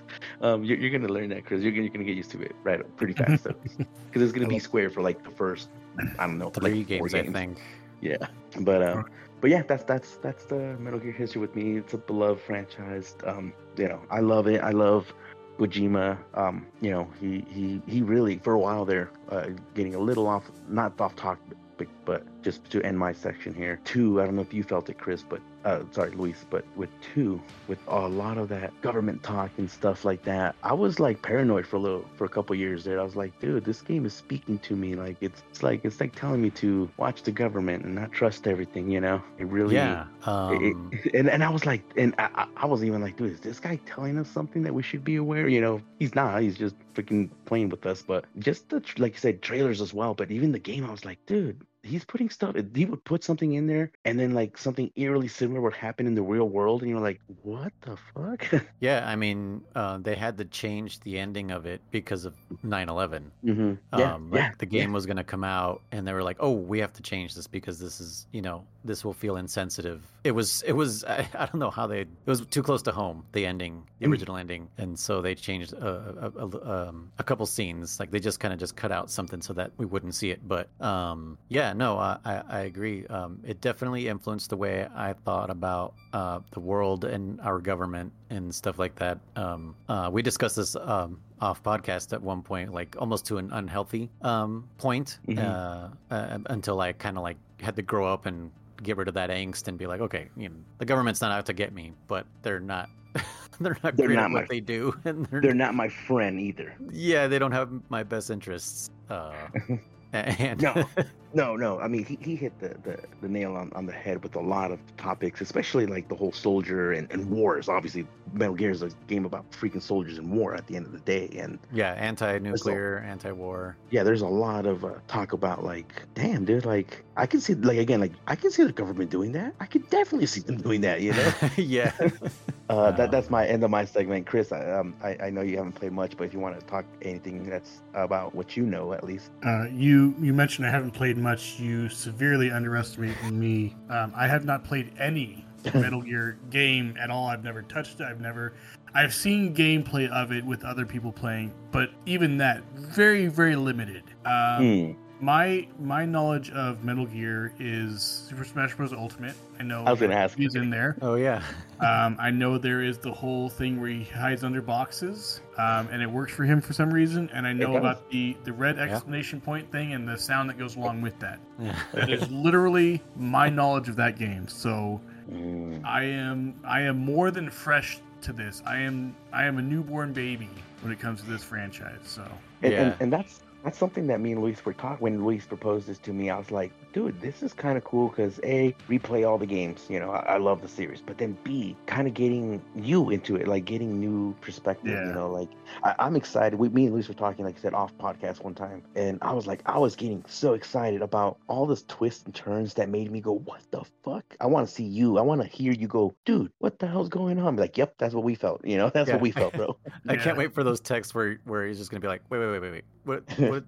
um, 0.42 0.64
you're, 0.64 0.78
you're 0.78 0.90
going 0.92 1.06
to 1.06 1.14
learn 1.14 1.30
that, 1.30 1.46
Chris. 1.46 1.62
You're, 1.62 1.72
gonna- 1.72 1.84
you're 1.84 1.94
going 1.94 2.06
to 2.06 2.12
get 2.12 2.18
used 2.18 2.32
to 2.32 2.42
it 2.42 2.56
right 2.64 2.82
pretty 2.98 3.14
fast. 3.14 3.44
Because 3.44 4.22
it's 4.22 4.32
going 4.32 4.48
to 4.48 4.48
be 4.48 4.60
square 4.60 4.90
for 4.90 5.02
like 5.02 5.24
the 5.24 5.32
first, 5.32 5.70
I 6.18 6.26
don't 6.26 6.38
know, 6.40 6.50
Three 6.50 6.84
like 6.86 7.00
four 7.00 7.08
games, 7.10 7.14
I 7.14 7.32
think. 7.32 7.60
Yeah. 8.02 8.18
But, 8.62 8.82
uh, 8.82 9.04
but 9.42 9.50
yeah, 9.50 9.64
that's 9.64 9.84
that's 9.84 10.18
that's 10.18 10.46
the 10.46 10.78
Metal 10.80 11.00
Gear 11.00 11.12
history 11.12 11.42
with 11.42 11.56
me. 11.56 11.78
It's 11.78 11.94
a 11.94 11.98
beloved 11.98 12.42
franchise. 12.42 13.16
Um, 13.26 13.54
you 13.78 13.88
know, 13.88 14.02
I 14.10 14.20
love 14.20 14.48
it. 14.48 14.62
I 14.62 14.72
love 14.72 15.14
Kojima. 15.58 16.18
Um, 16.34 16.68
you 16.82 16.92
know, 16.92 17.08
he 17.20 17.46
he 17.50 17.82
he 17.88 18.02
really 18.02 18.38
for 18.40 18.54
a 18.54 18.60
while 18.60 18.86
there, 18.86 19.10
uh, 19.30 19.48
getting 19.76 19.96
a 19.96 20.00
little 20.00 20.28
off, 20.28 20.52
not 20.68 21.00
off 21.00 21.16
topic, 21.16 21.90
but 22.06 22.24
just 22.42 22.70
to 22.72 22.82
end 22.84 22.98
my 22.98 23.14
section 23.14 23.54
here. 23.54 23.80
Two, 23.86 24.22
I 24.22 24.26
don't 24.26 24.36
know 24.36 24.42
if 24.42 24.54
you 24.54 24.64
felt 24.64 24.90
it, 24.90 24.98
Chris, 24.98 25.24
but 25.24 25.42
uh, 25.66 25.84
sorry, 25.92 26.12
Luis, 26.12 26.46
but 26.50 26.66
with 26.76 26.90
two, 27.02 27.42
with 27.68 27.80
a 27.88 28.08
lot 28.08 28.38
of 28.38 28.50
that 28.50 28.80
government 28.82 29.22
talk 29.24 29.52
and 29.58 29.70
stuff 29.70 30.06
like 30.06 30.24
that, 30.24 30.56
I 30.64 30.74
was 30.74 31.00
like 31.00 31.22
paranoid 31.22 31.66
for 31.68 31.76
a 31.76 31.80
little, 31.80 32.06
for 32.16 32.26
a 32.26 32.30
couple 32.30 32.56
years 32.56 32.84
there. 32.84 33.00
I 33.00 33.04
was 33.04 33.16
like, 33.16 33.38
dude, 33.40 33.66
this 33.66 33.82
game 33.82 34.06
is 34.06 34.14
speaking 34.14 34.58
to 34.60 34.76
me. 34.76 34.96
Like 34.96 35.18
it's, 35.22 35.44
it's 35.50 35.62
like 35.64 35.84
it's 35.86 36.00
like 36.00 36.16
telling 36.16 36.42
me 36.42 36.50
to 36.52 36.90
watch 36.98 37.24
the 37.24 37.32
government 37.32 37.86
and 37.86 37.96
not 37.96 38.12
trust 38.12 38.48
everything. 38.48 38.90
You 38.90 39.02
know, 39.02 39.22
it 39.38 39.46
really. 39.48 39.76
Yeah. 39.76 40.06
Um, 40.26 40.92
it- 40.94 41.14
and, 41.14 41.30
and 41.30 41.44
I 41.44 41.50
was 41.50 41.66
like, 41.66 41.84
and 41.96 42.14
I, 42.18 42.30
I- 42.36 42.48
I 42.58 42.66
was 42.66 42.84
even 42.84 43.02
like, 43.02 43.18
dude, 43.18 43.32
is 43.32 43.40
this 43.40 43.60
guy 43.60 43.80
telling 43.86 44.18
us 44.18 44.30
something 44.30 44.64
that 44.64 44.74
we 44.74 44.82
should 44.84 45.04
be 45.04 45.16
aware? 45.18 45.48
You 45.48 45.62
know, 45.62 45.82
he's 46.00 46.14
not. 46.16 46.42
He's 46.42 46.58
just 46.58 46.76
freaking 46.94 47.30
playing 47.46 47.70
with 47.70 47.86
us. 47.86 48.02
But 48.02 48.26
just 48.40 48.70
the 48.70 48.82
like 48.98 49.14
you 49.14 49.20
said, 49.20 49.42
trailers 49.42 49.82
as 49.82 49.94
well. 49.94 50.14
But 50.14 50.32
even 50.32 50.52
the 50.52 50.60
game, 50.60 50.86
I 50.86 50.92
was 50.92 51.06
like, 51.06 51.20
dude, 51.26 51.66
he's 51.90 52.06
putting 52.06 52.30
stuff. 52.30 52.56
He 52.76 52.86
would 52.86 53.04
put 53.04 53.24
something 53.24 53.54
in 53.54 53.68
there, 53.68 53.92
and 54.06 54.20
then 54.20 54.34
like 54.34 54.58
something 54.58 54.92
eerily 54.96 55.28
similar 55.28 55.62
would 55.62 55.74
happen 55.74 56.08
in 56.08 56.16
the 56.16 56.22
real 56.22 56.50
world, 56.50 56.82
and 56.82 56.90
you're 56.90 57.00
like, 57.00 57.20
what 57.44 57.74
the 57.82 57.98
fuck? 58.14 58.66
yeah, 58.80 59.08
I 59.08 59.16
mean, 59.16 59.62
uh, 59.76 59.98
they 59.98 60.16
had 60.16 60.38
to 60.38 60.46
change 60.46 61.00
the 61.02 61.18
ending 61.18 61.52
of 61.52 61.66
it 61.66 61.82
because 61.92 62.26
of 62.26 62.36
9/11. 62.66 63.32
mm-hmm. 63.44 63.74
Yeah, 63.98 64.14
um, 64.14 64.32
like 64.32 64.40
yeah, 64.40 64.52
the 64.58 64.66
game 64.66 64.94
was 64.94 65.06
going 65.06 65.18
to 65.18 65.24
come 65.24 65.44
out 65.44 65.82
and 65.92 66.08
they 66.08 66.14
were 66.14 66.24
like 66.24 66.38
oh 66.40 66.52
we 66.52 66.80
have 66.80 66.94
to 66.94 67.02
change 67.02 67.36
this 67.36 67.48
because 67.48 67.80
this 67.80 68.00
is 68.00 68.28
you 68.32 68.42
know 68.42 68.64
this 68.84 69.04
will 69.06 69.14
feel 69.14 69.36
insensitive. 69.38 70.02
It 70.24 70.32
was 70.32 70.62
it 70.64 70.74
was 70.74 71.04
i, 71.16 71.28
I 71.34 71.46
don't 71.46 71.56
know 71.60 71.70
how 71.70 71.88
they 71.88 72.02
it 72.02 72.08
was 72.26 72.46
too 72.46 72.64
close 72.64 72.82
to 72.84 72.92
home 72.92 73.26
the 73.34 73.46
ending 73.46 73.84
the 74.00 74.06
Mm. 74.08 74.12
original 74.12 74.38
ending. 74.38 74.70
And 74.78 74.98
so 74.98 75.22
they 75.22 75.36
changed 75.36 75.74
a, 75.74 76.32
a, 76.38 76.46
a, 76.48 76.88
um, 76.90 77.12
a 77.20 77.24
couple 77.24 77.46
scenes. 77.46 78.00
Like 78.00 78.12
they 78.12 78.20
just 78.20 78.40
kind 78.40 78.54
of 78.54 78.60
just 78.60 78.76
cut 78.78 78.92
out 78.92 79.12
something 79.12 79.42
so 79.42 79.54
that 79.54 79.72
we 79.78 79.86
wouldn't 79.86 80.16
see 80.16 80.32
it. 80.32 80.40
But 80.48 80.70
um 80.82 81.38
yeah 81.50 81.74
no 81.74 81.98
i 81.98 82.18
i, 82.26 82.36
I 82.48 82.60
agree. 82.62 83.06
Um 83.08 83.40
it 83.44 83.60
definitely 83.62 84.08
influenced 84.08 84.50
the 84.50 84.58
way 84.58 84.88
i 84.96 85.14
thought 85.14 85.50
about 85.50 85.94
uh 86.14 86.40
the 86.52 86.60
world 86.62 87.04
and 87.06 87.40
our 87.42 87.60
government 87.60 88.12
and 88.30 88.54
stuff 88.56 88.80
like 88.80 88.96
that. 88.96 89.20
Um 89.36 89.76
uh 89.90 90.10
we 90.12 90.22
discussed 90.22 90.56
this 90.56 90.76
um 90.76 91.20
off 91.42 91.64
podcast 91.64 92.12
at 92.14 92.22
one 92.22 92.42
point, 92.42 92.74
like 92.74 92.96
almost 93.00 93.26
to 93.28 93.38
an 93.38 93.50
unhealthy 93.54 94.10
um, 94.22 94.68
point, 94.78 95.20
Mhm. 95.26 95.40
uh, 95.40 95.88
uh, 96.14 96.38
until 96.50 96.82
I 96.82 96.92
kind 96.92 97.16
of 97.18 97.24
like 97.24 97.38
had 97.62 97.76
to 97.76 97.82
grow 97.82 98.12
up 98.12 98.26
and 98.26 98.52
get 98.84 98.98
rid 98.98 99.08
of 99.08 99.14
that 99.16 99.30
angst 99.30 99.68
and 99.68 99.78
be 99.78 99.86
like, 99.88 100.02
okay, 100.02 100.30
you 100.38 100.50
know, 100.50 100.56
the 100.78 100.86
government's 100.86 101.22
not 101.22 101.32
out 101.32 101.46
to 101.48 101.54
get 101.54 101.74
me, 101.74 101.92
but 102.08 102.26
they're 102.44 102.60
not. 102.60 102.90
they're 103.60 103.78
not 103.84 103.98
They're 103.98 104.08
great 104.08 104.16
not 104.16 104.26
at 104.26 104.32
my- 104.32 104.40
what 104.42 104.50
they 104.50 104.60
do, 104.62 104.94
and 105.06 105.26
they're, 105.26 105.42
they're 105.42 105.54
not 105.54 105.76
my 105.76 105.90
friend 105.90 106.40
either. 106.40 106.76
yeah, 106.92 107.28
they 107.28 107.40
don't 107.40 107.52
have 107.52 107.70
my 107.90 108.04
best 108.04 108.30
interests. 108.30 108.90
Uh, 109.10 109.34
and 110.14 110.62
No. 110.62 110.86
No, 111.34 111.56
no. 111.56 111.80
I 111.80 111.88
mean, 111.88 112.06
he, 112.06 112.18
he 112.22 112.36
hit 112.36 112.58
the, 112.60 112.70
the, 112.84 113.00
the 113.22 113.30
nail 113.30 113.56
on, 113.56 113.72
on 113.74 113.86
the 113.86 113.94
head 113.94 114.24
with 114.24 114.36
a 114.36 114.40
lot 114.40 114.72
of 114.72 114.80
topics, 114.98 115.42
especially 115.42 115.86
like 115.86 116.08
the 116.08 116.16
whole 116.16 116.32
soldier 116.32 116.94
and, 116.94 117.12
and 117.12 117.30
wars. 117.30 117.70
Obviously, 117.70 118.08
Metal 118.34 118.56
Gear 118.56 118.72
is 118.72 118.82
a 118.82 118.90
game 119.08 119.26
about 119.26 119.50
freaking 119.52 119.82
soldiers 119.82 120.18
and 120.18 120.32
war 120.32 120.56
at 120.56 120.66
the 120.68 120.76
end 120.76 120.86
of 120.86 120.92
the 120.92 121.00
day. 121.00 121.30
And 121.38 121.60
yeah, 121.72 121.94
anti-nuclear, 121.94 123.00
anti-war. 123.00 123.78
yeah, 123.92 124.04
there's 124.04 124.22
a 124.22 124.28
lot 124.28 124.66
of 124.66 124.86
uh, 124.86 124.94
talk 125.08 125.34
about 125.34 125.64
like, 125.64 126.04
damn, 126.16 126.46
dude, 126.46 126.66
like 126.66 127.04
I 127.16 127.26
can 127.26 127.42
see, 127.42 127.54
like 127.56 127.78
again, 127.78 128.00
like 128.00 128.14
I 128.28 128.36
can 128.36 128.52
see 128.52 128.64
the 128.64 128.72
government 128.72 129.12
doing 129.12 129.32
that. 129.34 129.54
I 129.60 129.66
could 129.66 129.90
definitely 129.90 130.28
see 130.28 130.42
them 130.42 130.58
doing 130.58 130.82
that. 130.82 131.02
You 131.02 131.14
know, 131.14 131.34
yeah, 131.58 131.92
uh, 132.70 132.92
that 132.92 133.12
that's 133.12 133.30
my 133.30 133.46
end 133.46 133.64
of 133.64 133.70
my 133.70 133.86
segment, 133.86 134.26
Chris. 134.26 134.52
I, 134.52 134.72
um, 134.72 134.96
I 135.04 135.18
I 135.24 135.30
know 135.30 135.42
you 135.42 135.58
haven't 135.58 135.74
played 135.74 135.92
much, 135.92 136.18
but 136.18 136.24
if 136.24 136.34
you 136.34 136.40
want 136.40 136.60
to 136.60 136.66
talk 136.66 136.86
anything 137.02 137.50
that's 137.50 137.82
about 137.94 138.34
what 138.34 138.58
you 138.58 138.64
know, 138.66 138.94
at 138.94 139.04
least. 139.04 139.32
Uh, 139.46 139.66
you 139.72 140.16
you 140.20 140.34
mentioned 140.34 140.68
I 140.68 140.72
haven't 140.72 140.92
played 140.92 141.18
much. 141.20 141.60
You 141.60 141.90
severely 141.90 142.52
underestimate 142.52 143.22
me. 143.32 143.76
Um, 143.90 144.12
I 144.16 144.28
have 144.28 144.46
not 144.46 144.64
played 144.64 144.92
any 145.00 145.46
Metal 145.74 146.02
Gear 146.02 146.38
game 146.50 146.96
at 147.00 147.10
all. 147.10 147.28
I've 147.28 147.44
never 147.44 147.62
touched 147.62 148.00
it. 148.00 148.04
I've 148.06 148.22
never. 148.22 148.54
I've 148.94 149.14
seen 149.14 149.54
gameplay 149.54 150.10
of 150.10 150.32
it 150.32 150.44
with 150.44 150.64
other 150.64 150.86
people 150.86 151.12
playing, 151.12 151.54
but 151.72 151.90
even 152.06 152.38
that, 152.38 152.64
very 152.74 153.28
very 153.28 153.56
limited. 153.56 154.04
Um, 154.26 154.58
Hmm. 154.58 154.92
My 155.20 155.68
my 155.80 156.06
knowledge 156.06 156.50
of 156.52 156.84
Metal 156.84 157.06
Gear 157.06 157.54
is 157.60 158.02
Super 158.30 158.46
Smash 158.46 158.76
Bros. 158.76 158.94
Ultimate. 158.94 159.36
I 159.60 159.64
know 159.64 159.84
I 159.86 159.92
was 159.92 160.00
gonna 160.00 160.16
ask 160.16 160.38
he's 160.38 160.56
in 160.56 160.70
there. 160.70 160.98
Oh 161.02 161.16
yeah. 161.16 161.42
Um, 161.80 162.18
I 162.20 162.32
know 162.32 162.58
there 162.58 162.82
is 162.82 162.98
the 162.98 163.12
whole 163.12 163.50
thing 163.50 163.80
where 163.80 163.90
he 163.90 164.04
hides 164.04 164.44
under 164.44 164.62
boxes, 164.62 165.42
um, 165.58 165.88
and 165.92 166.02
it 166.02 166.10
works 166.10 166.34
for 166.34 166.44
him 166.44 166.62
for 166.62 166.74
some 166.74 166.94
reason. 166.94 167.30
And 167.34 167.46
I 167.48 167.54
know 167.54 167.78
about 167.78 168.10
the 168.10 168.36
the 168.44 168.54
red 168.54 168.80
exclamation 168.80 169.42
point 169.42 169.72
thing 169.72 169.94
and 169.94 170.08
the 170.08 170.18
sound 170.18 170.50
that 170.50 170.58
goes 170.58 170.76
along 170.76 171.02
with 171.02 171.18
that. 171.20 171.40
Yeah. 171.60 171.78
That 171.94 172.10
is 172.10 172.30
literally 172.32 173.02
my 173.16 173.50
knowledge 173.50 173.90
of 173.90 173.96
that 173.98 174.18
game. 174.18 174.48
So 174.48 175.02
Mm. 175.32 175.86
I 175.86 176.02
am 176.06 176.56
I 176.64 176.82
am 176.82 176.98
more 176.98 177.30
than 177.30 177.52
fresh 177.52 178.00
to 178.22 178.34
this. 178.34 178.64
I 178.66 178.80
am 178.80 179.16
I 179.32 179.46
am 179.46 179.60
a 179.60 179.62
newborn 179.62 180.12
baby 180.12 180.50
when 180.82 180.92
it 180.92 181.00
comes 181.00 181.22
to 181.22 181.30
this 181.30 181.44
franchise. 181.44 182.00
So 182.04 182.24
And, 182.64 182.74
Yeah. 182.74 182.80
and, 182.80 182.96
and 183.02 183.14
that's 183.14 183.42
that's 183.64 183.78
something 183.78 184.08
that 184.08 184.20
me 184.22 184.32
and 184.32 184.42
Luis 184.42 184.64
were 184.66 184.74
talking 184.74 185.04
when 185.04 185.24
Luis 185.26 185.46
proposed 185.46 185.88
this 185.88 185.98
to 186.00 186.14
me. 186.14 186.30
I 186.30 186.38
was 186.38 186.52
like, 186.52 186.72
dude, 186.94 187.20
this 187.22 187.44
is 187.44 187.54
kind 187.54 187.78
of 187.78 187.84
cool 187.84 188.08
because 188.10 188.40
a 188.44 188.74
replay 188.88 189.28
all 189.28 189.38
the 189.38 189.46
games. 189.46 189.86
You 189.90 190.00
know, 190.00 190.12
I, 190.12 190.36
I 190.36 190.38
love 190.38 190.62
the 190.62 190.68
series, 190.68 191.02
but 191.02 191.18
then 191.18 191.38
b 191.44 191.76
kind 191.86 192.08
of 192.08 192.14
getting 192.14 192.62
you 192.76 193.10
into 193.10 193.36
it, 193.36 193.48
like 193.48 193.66
getting 193.66 194.00
new 194.00 194.34
perspective. 194.42 194.92
Yeah. 194.92 195.08
You 195.08 195.14
know, 195.14 195.30
like 195.30 195.50
I, 195.84 195.96
I'm 196.00 196.16
excited. 196.16 196.58
We, 196.58 196.70
me 196.70 196.86
and 196.86 196.94
Luis 196.94 197.08
were 197.08 197.14
talking, 197.14 197.46
like 197.46 197.58
I 197.58 197.62
said, 197.62 197.74
off 197.74 197.96
podcast 197.98 198.44
one 198.44 198.56
time, 198.56 198.82
and 198.96 199.18
I 199.22 199.34
was 199.34 199.46
like, 199.48 199.62
I 199.66 199.78
was 199.78 199.96
getting 199.96 200.24
so 200.28 200.54
excited 200.54 201.02
about 201.02 201.38
all 201.48 201.66
this 201.66 201.84
twists 201.88 202.24
and 202.26 202.34
turns 202.34 202.74
that 202.76 202.90
made 202.90 203.12
me 203.12 203.20
go, 203.22 203.34
what 203.34 203.62
the 203.72 203.84
fuck? 204.04 204.36
I 204.40 204.48
want 204.48 204.68
to 204.68 204.74
see 204.74 204.84
you. 204.86 205.18
I 205.18 205.22
want 205.22 205.42
to 205.42 205.48
hear 205.48 205.74
you 205.74 205.88
go, 205.88 206.16
dude. 206.26 206.52
What 206.60 206.80
the 206.80 206.88
hell's 206.88 207.10
going 207.10 207.40
on? 207.40 207.56
Be 207.56 207.62
like, 207.64 207.78
yep, 207.78 207.96
that's 207.98 208.14
what 208.14 208.24
we 208.24 208.36
felt. 208.36 208.66
You 208.66 208.78
know, 208.78 208.90
that's 208.94 209.08
Yeah. 209.10 209.16
what 209.16 209.22
we 209.22 209.32
felt, 209.32 209.54
bro. 209.54 209.78
I 210.08 210.14
Yeah. 210.14 210.24
can't 210.24 210.38
wait 210.38 210.54
for 210.54 210.64
those 210.64 210.80
texts 210.80 211.14
where 211.14 211.40
where 211.46 211.68
he's 211.68 211.78
just 211.78 211.92
gonna 211.92 212.00
be 212.02 212.08
like, 212.08 212.22
wait, 212.30 212.40
wait, 212.40 212.52
wait, 212.52 212.62
wait, 212.62 212.72
wait. 212.72 212.84
What? 213.06 213.24
What? 213.50 213.64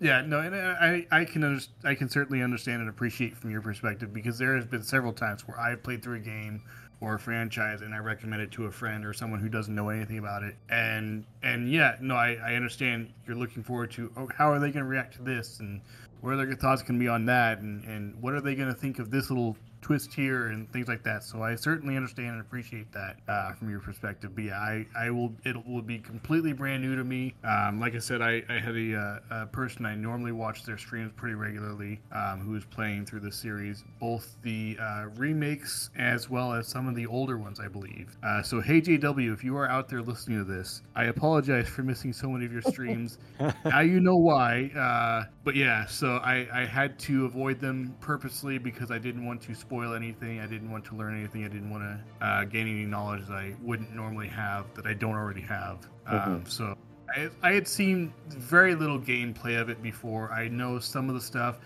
Yeah, 0.00 0.22
no, 0.22 0.40
and 0.40 0.56
I 0.56 1.06
I 1.10 1.24
can 1.26 1.44
under, 1.44 1.62
I 1.84 1.94
can 1.94 2.08
certainly 2.08 2.42
understand 2.42 2.80
and 2.80 2.88
appreciate 2.88 3.36
from 3.36 3.50
your 3.50 3.60
perspective 3.60 4.14
because 4.14 4.38
there 4.38 4.56
has 4.56 4.64
been 4.64 4.82
several 4.82 5.12
times 5.12 5.46
where 5.46 5.60
I've 5.60 5.82
played 5.82 6.02
through 6.02 6.16
a 6.16 6.20
game 6.20 6.62
or 7.02 7.14
a 7.14 7.18
franchise 7.18 7.82
and 7.82 7.94
I 7.94 7.98
recommend 7.98 8.40
it 8.40 8.50
to 8.52 8.64
a 8.64 8.70
friend 8.70 9.04
or 9.04 9.12
someone 9.12 9.40
who 9.40 9.50
doesn't 9.50 9.74
know 9.74 9.90
anything 9.90 10.16
about 10.16 10.42
it, 10.42 10.56
and 10.70 11.26
and 11.42 11.70
yeah, 11.70 11.96
no, 12.00 12.14
I, 12.14 12.38
I 12.42 12.54
understand 12.54 13.12
you're 13.26 13.36
looking 13.36 13.62
forward 13.62 13.90
to 13.92 14.10
oh, 14.16 14.28
how 14.34 14.50
are 14.50 14.58
they 14.58 14.70
going 14.70 14.84
to 14.84 14.90
react 14.90 15.16
to 15.16 15.22
this 15.22 15.60
and 15.60 15.82
what 16.22 16.32
are 16.32 16.36
their 16.36 16.54
thoughts 16.54 16.80
going 16.80 16.98
to 16.98 17.00
be 17.00 17.08
on 17.08 17.26
that 17.26 17.58
and 17.58 17.84
and 17.84 18.14
what 18.22 18.32
are 18.32 18.40
they 18.40 18.54
going 18.54 18.72
to 18.72 18.80
think 18.80 19.00
of 19.00 19.10
this 19.10 19.28
little 19.28 19.54
twist 19.80 20.12
here 20.12 20.48
and 20.48 20.70
things 20.72 20.88
like 20.88 21.02
that. 21.04 21.22
So 21.22 21.42
I 21.42 21.54
certainly 21.54 21.96
understand 21.96 22.30
and 22.30 22.40
appreciate 22.40 22.92
that 22.92 23.16
uh, 23.28 23.52
from 23.52 23.70
your 23.70 23.80
perspective. 23.80 24.34
But 24.34 24.44
yeah, 24.44 24.58
I, 24.58 24.86
I 24.96 25.10
will 25.10 25.32
it 25.44 25.56
will 25.66 25.82
be 25.82 25.98
completely 25.98 26.52
brand 26.52 26.82
new 26.82 26.96
to 26.96 27.04
me. 27.04 27.34
Um, 27.44 27.80
like 27.80 27.94
I 27.94 27.98
said, 27.98 28.22
I, 28.22 28.42
I 28.48 28.58
had 28.58 28.76
a, 28.76 28.96
uh, 28.96 29.42
a 29.42 29.46
person 29.46 29.86
I 29.86 29.94
normally 29.94 30.32
watch 30.32 30.64
their 30.64 30.78
streams 30.78 31.12
pretty 31.16 31.34
regularly 31.34 32.00
um, 32.12 32.40
who 32.40 32.54
is 32.56 32.64
playing 32.64 33.06
through 33.06 33.20
the 33.20 33.32
series, 33.32 33.84
both 33.98 34.36
the 34.42 34.76
uh, 34.80 35.06
remakes 35.16 35.90
as 35.96 36.28
well 36.28 36.52
as 36.52 36.68
some 36.68 36.88
of 36.88 36.94
the 36.94 37.06
older 37.06 37.38
ones, 37.38 37.60
I 37.60 37.68
believe. 37.68 38.16
Uh, 38.22 38.42
so 38.42 38.60
hey 38.60 38.80
JW, 38.80 39.32
if 39.32 39.42
you 39.44 39.56
are 39.56 39.68
out 39.68 39.88
there 39.88 40.02
listening 40.02 40.38
to 40.38 40.44
this, 40.44 40.82
I 40.94 41.04
apologize 41.04 41.68
for 41.68 41.82
missing 41.82 42.12
so 42.12 42.28
many 42.28 42.44
of 42.44 42.52
your 42.52 42.62
streams. 42.62 43.18
now 43.64 43.80
you 43.80 44.00
know 44.00 44.16
why. 44.16 44.70
Uh, 44.76 45.30
but 45.44 45.56
yeah, 45.56 45.86
so 45.86 46.16
I, 46.16 46.46
I 46.52 46.64
had 46.64 46.98
to 47.00 47.24
avoid 47.24 47.60
them 47.60 47.94
purposely 48.00 48.58
because 48.58 48.90
I 48.90 48.98
didn't 48.98 49.24
want 49.24 49.40
to 49.42 49.54
spoil 49.70 49.94
anything. 49.94 50.40
I 50.40 50.46
didn't 50.46 50.68
want 50.68 50.84
to 50.86 50.96
learn 50.96 51.16
anything. 51.16 51.44
I 51.44 51.48
didn't 51.48 51.70
want 51.70 51.84
to 51.84 52.26
uh, 52.26 52.44
gain 52.44 52.66
any 52.66 52.86
knowledge 52.86 53.24
that 53.28 53.34
I 53.34 53.54
wouldn't 53.62 53.94
normally 53.94 54.26
have 54.26 54.66
that 54.74 54.84
I 54.84 54.94
don't 54.94 55.14
already 55.14 55.42
have. 55.42 55.86
Um, 56.08 56.44
so 56.44 56.76
I, 57.16 57.30
I 57.40 57.52
had 57.52 57.68
seen 57.68 58.12
very 58.30 58.74
little 58.74 58.98
gameplay 58.98 59.60
of 59.60 59.68
it 59.70 59.80
before. 59.80 60.32
I 60.32 60.48
know 60.48 60.80
some 60.80 61.08
of 61.08 61.14
the 61.14 61.20
stuff. 61.20 61.60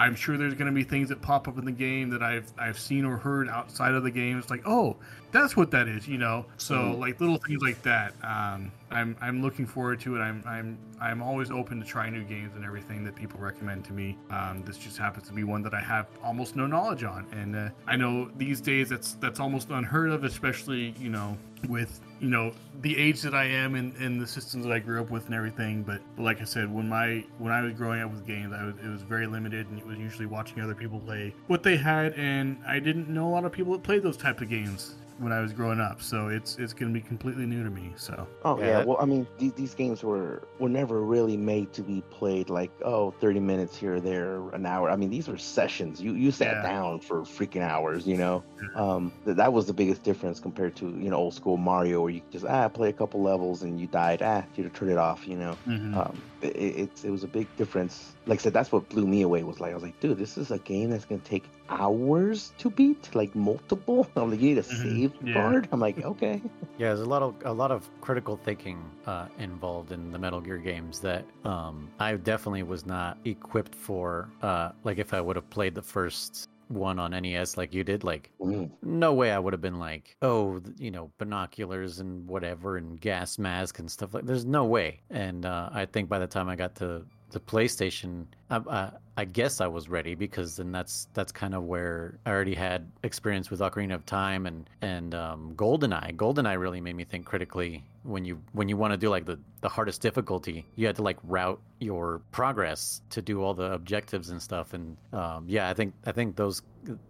I'm 0.00 0.14
sure 0.14 0.38
there's 0.38 0.54
going 0.54 0.66
to 0.66 0.72
be 0.74 0.82
things 0.82 1.10
that 1.10 1.20
pop 1.20 1.46
up 1.46 1.58
in 1.58 1.64
the 1.66 1.72
game 1.72 2.08
that 2.10 2.22
I've 2.22 2.50
I've 2.58 2.78
seen 2.78 3.04
or 3.04 3.18
heard 3.18 3.48
outside 3.50 3.92
of 3.94 4.02
the 4.02 4.10
game. 4.10 4.38
It's 4.38 4.48
like, 4.48 4.62
oh, 4.66 4.96
that's 5.30 5.56
what 5.56 5.70
that 5.72 5.88
is, 5.88 6.08
you 6.08 6.16
know. 6.16 6.46
So 6.56 6.74
Mhm. 6.74 6.98
like 6.98 7.20
little 7.20 7.36
things 7.36 7.60
like 7.62 7.82
that. 7.82 8.14
Um, 8.24 8.72
I'm 8.90 9.14
I'm 9.20 9.42
looking 9.42 9.66
forward 9.66 10.00
to 10.00 10.16
it. 10.16 10.20
I'm 10.20 10.42
I'm 10.46 10.78
I'm 11.00 11.22
always 11.22 11.50
open 11.50 11.78
to 11.80 11.86
try 11.86 12.08
new 12.08 12.24
games 12.24 12.52
and 12.56 12.64
everything 12.64 13.04
that 13.04 13.14
people 13.14 13.38
recommend 13.40 13.84
to 13.84 13.92
me. 13.92 14.16
Um, 14.30 14.62
this 14.64 14.78
just 14.78 14.96
happens 14.96 15.28
to 15.28 15.34
be 15.34 15.44
one 15.44 15.62
that 15.62 15.74
I 15.74 15.80
have 15.80 16.06
almost 16.24 16.56
no 16.56 16.66
knowledge 16.66 17.04
on, 17.04 17.26
and 17.32 17.54
uh, 17.54 17.68
I 17.86 17.96
know 17.96 18.30
these 18.38 18.60
days 18.62 18.88
that's 18.88 19.12
that's 19.14 19.38
almost 19.38 19.68
unheard 19.70 20.10
of, 20.10 20.24
especially 20.24 20.94
you 20.98 21.10
know 21.10 21.36
with 21.68 22.00
you 22.20 22.28
know 22.28 22.52
the 22.82 22.96
age 22.96 23.22
that 23.22 23.34
I 23.34 23.44
am 23.44 23.74
and, 23.74 23.94
and 23.96 24.20
the 24.20 24.26
systems 24.26 24.64
that 24.64 24.72
I 24.72 24.78
grew 24.78 25.00
up 25.00 25.10
with 25.10 25.26
and 25.26 25.34
everything. 25.34 25.82
But 25.82 26.00
like 26.18 26.40
I 26.40 26.44
said, 26.44 26.72
when 26.72 26.88
my 26.88 27.24
when 27.38 27.52
I 27.52 27.62
was 27.62 27.72
growing 27.74 28.02
up 28.02 28.10
with 28.12 28.26
games, 28.26 28.52
I 28.52 28.64
was 28.64 28.74
it 28.82 28.88
was 28.88 29.02
very 29.02 29.26
limited, 29.26 29.68
and 29.68 29.78
it 29.78 29.86
was 29.86 29.98
usually 29.98 30.26
watching 30.26 30.60
other 30.60 30.74
people 30.74 31.00
play 31.00 31.34
what 31.46 31.62
they 31.62 31.76
had, 31.76 32.14
and 32.14 32.58
I 32.66 32.78
didn't 32.78 33.08
know 33.08 33.28
a 33.28 33.32
lot 33.32 33.44
of 33.44 33.52
people 33.52 33.72
that 33.72 33.82
played 33.82 34.02
those 34.02 34.16
types 34.16 34.42
of 34.42 34.48
games 34.48 34.94
when 35.20 35.32
I 35.32 35.40
was 35.40 35.52
growing 35.52 35.80
up. 35.80 36.02
So 36.02 36.28
it's 36.28 36.58
it's 36.58 36.72
going 36.74 36.92
to 36.92 36.98
be 37.00 37.06
completely 37.06 37.46
new 37.46 37.62
to 37.64 37.70
me. 37.70 37.92
So 37.96 38.26
Oh 38.44 38.58
Yeah, 38.58 38.78
yeah, 38.78 38.84
well 38.84 38.98
I 39.00 39.06
mean 39.06 39.26
these, 39.38 39.52
these 39.52 39.74
games 39.74 40.02
were 40.02 40.42
were 40.58 40.68
never 40.68 41.02
really 41.02 41.36
made 41.36 41.72
to 41.74 41.82
be 41.82 42.02
played 42.10 42.50
like 42.50 42.70
oh 42.84 43.10
30 43.12 43.40
minutes 43.40 43.76
here 43.76 43.94
or 43.96 44.00
there 44.00 44.48
an 44.50 44.66
hour. 44.66 44.90
I 44.90 44.96
mean 44.96 45.10
these 45.10 45.28
were 45.28 45.38
sessions. 45.38 46.00
You 46.00 46.14
you 46.14 46.30
sat 46.32 46.58
Yeah. 46.58 46.62
down 46.62 47.00
for 47.00 47.22
freaking 47.22 47.62
hours, 47.62 48.06
you 48.06 48.16
know. 48.16 48.44
Yeah. 48.60 48.68
Um 48.74 49.12
th- 49.24 49.36
that 49.36 49.52
was 49.52 49.66
the 49.66 49.74
biggest 49.74 50.02
difference 50.02 50.40
compared 50.40 50.74
to 50.76 50.86
you 50.98 51.10
know 51.10 51.16
old 51.16 51.34
school 51.34 51.56
Mario 51.56 52.00
where 52.02 52.10
you 52.10 52.20
could 52.20 52.32
just 52.32 52.46
ah 52.46 52.68
play 52.68 52.88
a 52.88 52.92
couple 52.92 53.22
levels 53.22 53.62
and 53.62 53.78
you 53.80 53.86
died 53.86 54.22
ah 54.22 54.42
you 54.56 54.62
to 54.64 54.70
turn 54.70 54.88
it 54.90 54.98
off, 54.98 55.26
you 55.26 55.36
know. 55.36 55.56
mhm. 55.66 55.94
Um 55.96 56.22
it, 56.42 56.56
it, 56.56 56.74
it's- 56.84 57.04
it 57.04 57.10
was 57.10 57.24
a 57.24 57.28
big 57.28 57.46
difference. 57.56 58.16
Like 58.26 58.38
I 58.40 58.42
said, 58.42 58.52
that's 58.54 58.72
what 58.72 58.88
blew 58.88 59.06
me 59.06 59.22
away. 59.22 59.42
Was 59.42 59.60
like 59.60 59.72
I 59.72 59.74
was 59.74 59.82
like, 59.82 59.98
dude, 60.00 60.18
this 60.18 60.36
is 60.38 60.50
a 60.50 60.58
game 60.58 60.90
that's 60.90 61.04
gonna 61.04 61.20
take 61.20 61.44
hours 61.70 62.52
to 62.58 62.70
beat, 62.70 63.14
like 63.14 63.34
multiple. 63.34 64.06
I'm 64.16 64.30
like, 64.30 64.40
you 64.40 64.50
need 64.50 64.58
a 64.58 64.62
Mhm, 64.62 64.82
save 64.82 65.12
yeah. 65.24 65.32
card. 65.34 65.68
I'm 65.72 65.80
like, 65.80 66.04
okay. 66.04 66.42
Yeah, 66.78 66.88
there's 66.94 67.00
a 67.00 67.04
lot 67.04 67.22
of 67.22 67.34
a 67.44 67.52
lot 67.52 67.70
of 67.70 67.88
critical 68.00 68.36
thinking 68.38 68.78
uh, 69.06 69.26
involved 69.38 69.92
in 69.92 70.10
the 70.12 70.18
Metal 70.18 70.40
Gear 70.40 70.56
games 70.56 70.98
that 71.00 71.26
um, 71.44 71.90
I 71.98 72.14
definitely 72.16 72.62
was 72.62 72.86
not 72.86 73.18
equipped 73.26 73.74
for. 73.74 74.30
Uh, 74.40 74.72
like 74.82 74.96
if 74.98 75.12
I 75.12 75.20
would 75.20 75.36
have 75.36 75.48
played 75.50 75.74
the 75.74 75.82
first 75.82 76.48
one 76.68 76.98
on 76.98 77.10
NES 77.10 77.56
like 77.58 77.74
you 77.74 77.84
did, 77.84 78.02
like 78.04 78.30
Mm. 78.40 78.70
no 78.82 79.12
way 79.12 79.30
I 79.32 79.38
would 79.38 79.52
have 79.52 79.60
been 79.60 79.78
like, 79.78 80.16
oh, 80.22 80.62
you 80.78 80.90
know, 80.90 81.10
binoculars 81.18 82.00
and 82.00 82.26
whatever 82.26 82.78
and 82.78 82.98
gas 82.98 83.38
mask 83.38 83.78
and 83.78 83.90
stuff 83.90 84.14
like. 84.14 84.24
There's 84.24 84.46
no 84.46 84.64
way. 84.64 85.00
And 85.10 85.44
uh, 85.44 85.68
I 85.72 85.84
think 85.84 86.08
by 86.08 86.18
the 86.18 86.26
time 86.26 86.48
I 86.48 86.56
got 86.56 86.74
to 86.76 87.04
the 87.30 87.40
PlayStation, 87.40 88.26
I, 88.50 88.60
I, 88.68 88.90
I 89.16 89.24
guess 89.24 89.60
I 89.60 89.66
was 89.66 89.88
ready 89.88 90.14
because 90.14 90.56
then 90.56 90.72
that's 90.72 91.08
that's 91.14 91.32
kind 91.32 91.54
of 91.54 91.64
where 91.64 92.18
I 92.26 92.30
already 92.30 92.54
had 92.54 92.90
experience 93.02 93.50
with 93.50 93.60
Ocarina 93.60 93.94
of 93.94 94.06
Time 94.06 94.46
and 94.46 94.68
and 94.82 95.14
um, 95.14 95.52
GoldenEye. 95.54 96.16
GoldenEye 96.16 96.58
really 96.58 96.80
made 96.80 96.96
me 96.96 97.04
think 97.04 97.26
critically 97.26 97.84
when 98.02 98.24
you 98.24 98.40
when 98.52 98.68
you 98.68 98.76
want 98.76 98.92
to 98.92 98.96
do 98.96 99.10
like 99.10 99.26
the 99.26 99.38
the 99.60 99.68
hardest 99.68 100.00
difficulty, 100.00 100.66
you 100.76 100.86
had 100.86 100.96
to 100.96 101.02
like 101.02 101.18
route 101.24 101.60
your 101.80 102.22
progress 102.32 103.02
to 103.10 103.22
do 103.22 103.42
all 103.42 103.54
the 103.54 103.72
objectives 103.72 104.30
and 104.30 104.40
stuff. 104.40 104.72
And 104.72 104.96
um, 105.12 105.44
yeah, 105.48 105.68
I 105.68 105.74
think 105.74 105.94
I 106.06 106.12
think 106.12 106.36
those 106.36 106.62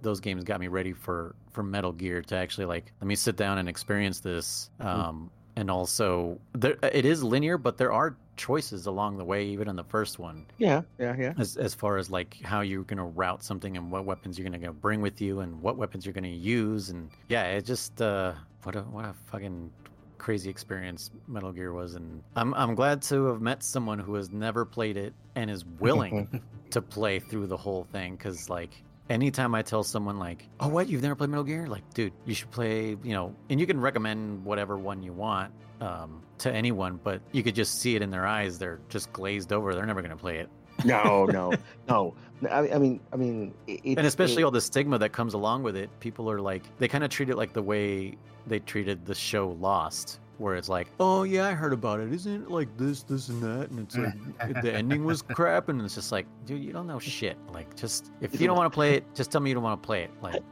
those 0.02 0.20
games 0.20 0.44
got 0.44 0.60
me 0.60 0.68
ready 0.68 0.92
for 0.92 1.34
for 1.50 1.62
Metal 1.62 1.92
Gear 1.92 2.22
to 2.22 2.36
actually 2.36 2.66
like 2.66 2.92
let 3.00 3.06
me 3.06 3.14
sit 3.14 3.36
down 3.36 3.58
and 3.58 3.68
experience 3.68 4.20
this. 4.20 4.70
Um, 4.80 5.30
and 5.56 5.70
also, 5.70 6.38
there 6.52 6.76
it 6.82 7.04
is 7.04 7.22
linear, 7.22 7.58
but 7.58 7.76
there 7.78 7.92
are 7.92 8.16
choices 8.36 8.86
along 8.86 9.18
the 9.18 9.24
way, 9.24 9.44
even 9.46 9.68
in 9.68 9.76
the 9.76 9.84
first 9.84 10.18
one, 10.18 10.46
Yeah, 10.58 10.82
yeah, 10.98 11.14
yeah. 11.18 11.34
as 11.38 11.56
as 11.56 11.74
far 11.74 11.98
as 11.98 12.10
like 12.10 12.38
how 12.42 12.60
you're 12.62 12.84
gonna 12.84 13.04
route 13.04 13.42
something 13.42 13.76
and 13.76 13.90
what 13.90 14.04
weapons 14.04 14.38
you're 14.38 14.48
gonna 14.48 14.72
bring 14.72 15.00
with 15.02 15.20
you 15.20 15.40
and 15.40 15.60
what 15.60 15.76
weapons 15.76 16.06
you're 16.06 16.14
gonna 16.14 16.28
use. 16.28 16.90
And 16.90 17.10
yeah, 17.28 17.44
it 17.44 17.64
just 17.66 18.00
uh, 18.00 18.32
what 18.62 18.76
a 18.76 18.80
what 18.82 19.04
a 19.04 19.14
fucking 19.30 19.70
crazy 20.18 20.50
experience 20.50 21.10
Metal 21.28 21.52
Gear 21.52 21.72
was. 21.72 21.94
And 21.94 22.22
I'm 22.36 22.54
I'm 22.54 22.74
glad 22.74 23.02
to 23.02 23.26
have 23.26 23.40
met 23.40 23.62
someone 23.62 23.98
who 23.98 24.14
has 24.14 24.30
never 24.30 24.64
played 24.64 24.96
it 24.96 25.12
and 25.34 25.50
is 25.50 25.64
willing 25.78 26.40
to 26.70 26.80
play 26.80 27.18
through 27.18 27.46
the 27.46 27.56
whole 27.56 27.84
thing 27.84 28.16
because 28.16 28.48
like 28.48 28.82
anytime 29.10 29.54
i 29.54 29.60
tell 29.62 29.82
someone 29.82 30.18
like 30.18 30.48
oh 30.60 30.68
what? 30.68 30.88
You've 30.88 31.02
never 31.02 31.14
played 31.14 31.30
metal 31.30 31.44
gear? 31.44 31.66
Like 31.66 31.82
dude 31.92 32.12
you 32.24 32.34
should 32.34 32.50
play 32.50 32.96
you 33.02 33.12
know 33.12 33.34
and 33.50 33.60
you 33.60 33.66
can 33.66 33.80
recommend 33.80 34.44
whatever 34.44 34.78
one 34.78 35.02
you 35.02 35.12
want 35.12 35.52
um, 35.80 36.22
to 36.38 36.52
anyone 36.52 36.98
but 37.02 37.20
you 37.32 37.42
could 37.42 37.54
just 37.54 37.80
see 37.80 37.96
it 37.96 38.02
in 38.02 38.10
their 38.10 38.26
eyes. 38.26 38.58
They're 38.58 38.80
just 38.88 39.12
glazed 39.12 39.52
over. 39.52 39.74
They're 39.74 39.86
never 39.86 40.00
going 40.02 40.10
to 40.10 40.16
play 40.16 40.38
it. 40.38 40.48
No, 40.84 41.24
no, 41.32 41.52
no. 41.88 42.14
I, 42.50 42.70
I 42.70 42.78
mean, 42.78 43.00
I 43.12 43.16
mean, 43.16 43.52
it, 43.66 43.98
and 43.98 44.06
especially 44.06 44.42
it- 44.42 44.44
all 44.44 44.50
the 44.50 44.60
stigma 44.60 44.98
that 44.98 45.12
comes 45.12 45.34
along 45.34 45.62
with 45.62 45.76
it. 45.76 45.90
People 46.00 46.30
are 46.30 46.40
like 46.40 46.62
they 46.78 46.88
kind 46.88 47.04
of 47.04 47.10
treat 47.10 47.28
it 47.30 47.36
like 47.36 47.52
the 47.52 47.62
way 47.62 48.16
they 48.46 48.58
treated 48.60 49.04
the 49.06 49.14
show 49.14 49.50
lost 49.60 50.20
where 50.40 50.56
it's 50.56 50.68
like 50.68 50.88
oh 50.98 51.22
yeah 51.22 51.46
i 51.46 51.52
heard 51.52 51.72
about 51.72 52.00
it 52.00 52.12
isn't 52.12 52.44
it 52.44 52.50
like 52.50 52.68
this 52.76 53.02
this 53.02 53.28
and 53.28 53.42
that 53.42 53.70
and 53.70 53.80
it's 53.80 53.96
like 53.96 54.62
the 54.62 54.72
ending 54.72 55.04
was 55.04 55.20
crap 55.22 55.68
and 55.68 55.80
it's 55.82 55.94
just 55.94 56.10
like 56.12 56.26
dude 56.46 56.62
you 56.64 56.72
don't 56.72 56.86
know 56.86 56.98
shit 56.98 57.36
like 57.52 57.76
just 57.76 58.10
if 58.20 58.40
you 58.40 58.46
don't 58.46 58.56
want 58.56 58.70
to 58.72 58.74
play 58.74 58.94
it 58.94 59.04
just 59.14 59.30
tell 59.30 59.40
me 59.40 59.50
you 59.50 59.54
don't 59.54 59.62
want 59.62 59.80
to 59.80 59.86
play 59.86 60.04
it 60.04 60.10
like 60.22 60.42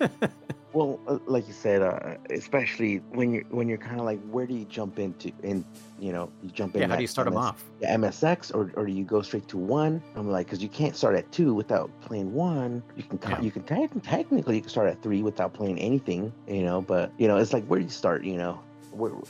Well, 0.76 1.00
uh, 1.08 1.18
like 1.24 1.48
you 1.48 1.54
said, 1.54 1.80
uh, 1.80 2.18
especially 2.28 2.98
when 3.12 3.32
you're 3.32 3.44
when 3.44 3.66
you're 3.66 3.78
kind 3.78 3.98
of 3.98 4.04
like, 4.04 4.20
where 4.28 4.46
do 4.46 4.52
you 4.52 4.66
jump 4.66 4.98
into? 4.98 5.32
And 5.42 5.64
you 5.98 6.12
know, 6.12 6.30
you 6.42 6.50
jump 6.50 6.74
in. 6.74 6.82
Yeah, 6.82 6.88
how 6.88 6.96
do 6.96 7.00
you 7.00 7.06
start 7.06 7.24
them 7.24 7.38
off? 7.38 7.64
the 7.80 7.86
MSX, 7.86 8.54
or, 8.54 8.70
or 8.76 8.84
do 8.84 8.92
you 8.92 9.02
go 9.02 9.22
straight 9.22 9.48
to 9.48 9.56
one? 9.56 10.02
I'm 10.16 10.30
like, 10.30 10.44
because 10.48 10.62
you 10.62 10.68
can't 10.68 10.94
start 10.94 11.16
at 11.16 11.32
two 11.32 11.54
without 11.54 11.90
playing 12.02 12.34
one. 12.34 12.82
You 12.94 13.04
can 13.04 13.18
Yeah. 13.22 13.40
you 13.40 13.50
can 13.50 13.62
te- 13.62 13.88
technically 14.00 14.56
you 14.56 14.60
can 14.60 14.68
start 14.68 14.88
at 14.88 15.02
three 15.02 15.22
without 15.22 15.54
playing 15.54 15.78
anything, 15.78 16.30
you 16.46 16.62
know. 16.62 16.82
But 16.82 17.10
you 17.16 17.26
know, 17.26 17.38
it's 17.38 17.54
like 17.54 17.64
where 17.64 17.78
do 17.78 17.84
you 17.86 17.90
start? 17.90 18.22
You 18.24 18.36
know, 18.36 18.60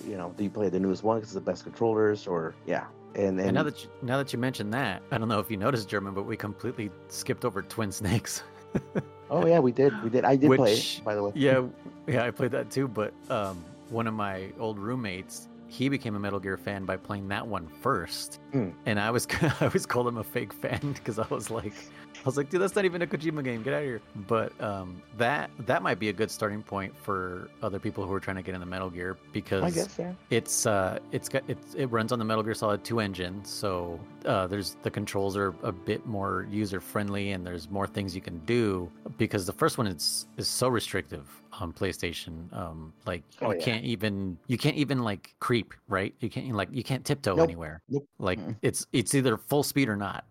you 0.07 0.17
know, 0.17 0.33
do 0.37 0.45
you 0.45 0.51
play 0.51 0.69
the 0.69 0.81
newest 0.81 1.03
one 1.03 1.19
because 1.19 1.29
it's 1.31 1.35
the 1.35 1.41
best 1.51 1.65
controllers, 1.65 2.27
or 2.27 2.55
yeah, 2.67 2.85
and 3.15 3.39
And 3.39 3.41
and 3.41 3.55
now 3.55 3.63
that 3.63 3.83
you, 3.85 3.91
now 4.03 4.19
that 4.19 4.33
you 4.33 4.39
mentioned 4.39 4.73
that, 4.75 5.03
I 5.11 5.19
don't 5.19 5.29
know 5.29 5.39
if 5.41 5.51
you 5.51 5.57
noticed, 5.57 5.89
German, 5.89 6.15
but 6.15 6.25
we 6.25 6.37
completely 6.37 6.91
skipped 7.09 7.45
over 7.45 7.63
Twin 7.63 7.91
Snakes. 7.93 8.43
oh 9.31 9.47
yeah, 9.47 9.59
we 9.59 9.73
did 9.73 9.93
we 10.03 10.11
did 10.11 10.25
I 10.25 10.37
did 10.37 10.49
play 10.57 10.75
Which- 10.75 10.99
it 10.99 11.05
by 11.05 11.15
the 11.15 11.23
way. 11.25 11.33
yeah, 11.35 11.63
yeah, 12.07 12.25
I 12.25 12.31
played 12.31 12.51
that 12.53 12.71
too. 12.71 12.89
But 12.89 13.13
um, 13.31 13.63
one 13.91 14.07
of 14.07 14.15
my 14.15 14.53
old 14.59 14.79
roommates, 14.79 15.49
he 15.69 15.89
became 15.89 16.15
a 16.15 16.19
Metal 16.19 16.39
Gear 16.41 16.57
fan 16.57 16.85
by 16.85 16.97
playing 16.97 17.29
that 17.29 17.47
one 17.47 17.67
first, 17.69 18.41
Hmm. 18.53 18.71
and 18.87 19.01
I 19.01 19.11
was 19.11 19.27
I 19.43 19.53
always 19.63 19.87
called 19.87 20.09
him 20.09 20.19
a 20.19 20.25
fake 20.25 20.53
fan 20.53 20.81
because 20.93 21.19
I 21.19 21.27
was 21.31 21.51
like, 21.51 21.75
I 22.21 22.25
was 22.25 22.37
like, 22.37 22.51
dude, 22.51 22.61
that's 22.61 22.75
not 22.75 22.85
even 22.85 23.03
a 23.03 23.07
Kojima 23.07 23.45
game. 23.45 23.63
Get 23.63 23.75
out 23.75 23.83
of 23.83 23.85
here. 23.85 24.01
But 24.27 24.59
um, 24.61 25.03
that 25.17 25.51
that 25.61 25.83
might 25.83 25.99
be 25.99 26.09
a 26.09 26.13
good 26.13 26.31
starting 26.31 26.63
point 26.63 26.97
for 26.97 27.49
other 27.63 27.79
people 27.79 28.07
who 28.07 28.13
are 28.13 28.21
trying 28.21 28.37
to 28.37 28.43
get 28.43 28.55
into 28.55 28.67
Metal 28.67 28.91
Gear 28.91 29.17
because 29.33 29.63
I 29.63 29.71
guess 29.71 29.97
yeah. 29.99 30.13
it's 30.31 30.67
uh 30.67 30.99
it's 31.13 31.29
got 31.29 31.43
it's, 31.49 31.75
it 31.75 31.87
runs 31.87 32.13
on 32.13 32.19
the 32.19 32.25
Metal 32.25 32.43
Gear 32.43 32.55
Solid 32.55 32.85
2 32.85 33.01
engine, 33.01 33.45
so 33.45 34.01
uh, 34.25 34.47
there's 34.47 34.77
the 34.83 34.91
controls 34.91 35.37
are 35.37 35.55
a 35.63 35.73
bit 35.73 36.07
more 36.07 36.47
user 36.51 36.81
friendly 36.81 37.33
and 37.33 37.47
there's 37.47 37.71
more 37.71 37.87
things 37.87 38.15
you 38.15 38.21
can 38.21 38.39
do 38.41 38.91
because 39.19 39.47
the 39.47 39.53
first 39.53 39.79
one 39.79 39.87
is 39.87 40.27
is 40.37 40.49
so 40.49 40.69
restrictive 40.69 41.27
on 41.61 41.73
PlayStation. 41.73 42.53
Um, 42.57 42.93
like 43.07 43.23
Oh, 43.41 43.51
you 43.53 43.59
yeah. 43.59 43.65
can't 43.65 43.85
even 43.85 44.39
you 44.47 44.59
can't 44.59 44.77
even 44.77 45.03
like 45.03 45.35
creep, 45.41 45.73
right? 45.89 46.15
You 46.21 46.29
can't 46.31 46.51
like 46.53 46.69
you 46.73 46.83
can't 46.83 47.05
tiptoe 47.05 47.35
Nope. 47.37 47.45
anywhere. 47.49 47.83
Nope. 47.89 48.07
Like 48.19 48.39
Mm-mm. 48.39 48.57
it's 48.63 48.87
it's 48.93 49.15
either 49.15 49.37
full 49.37 49.63
speed 49.63 49.89
or 49.89 49.97
not. 49.97 50.25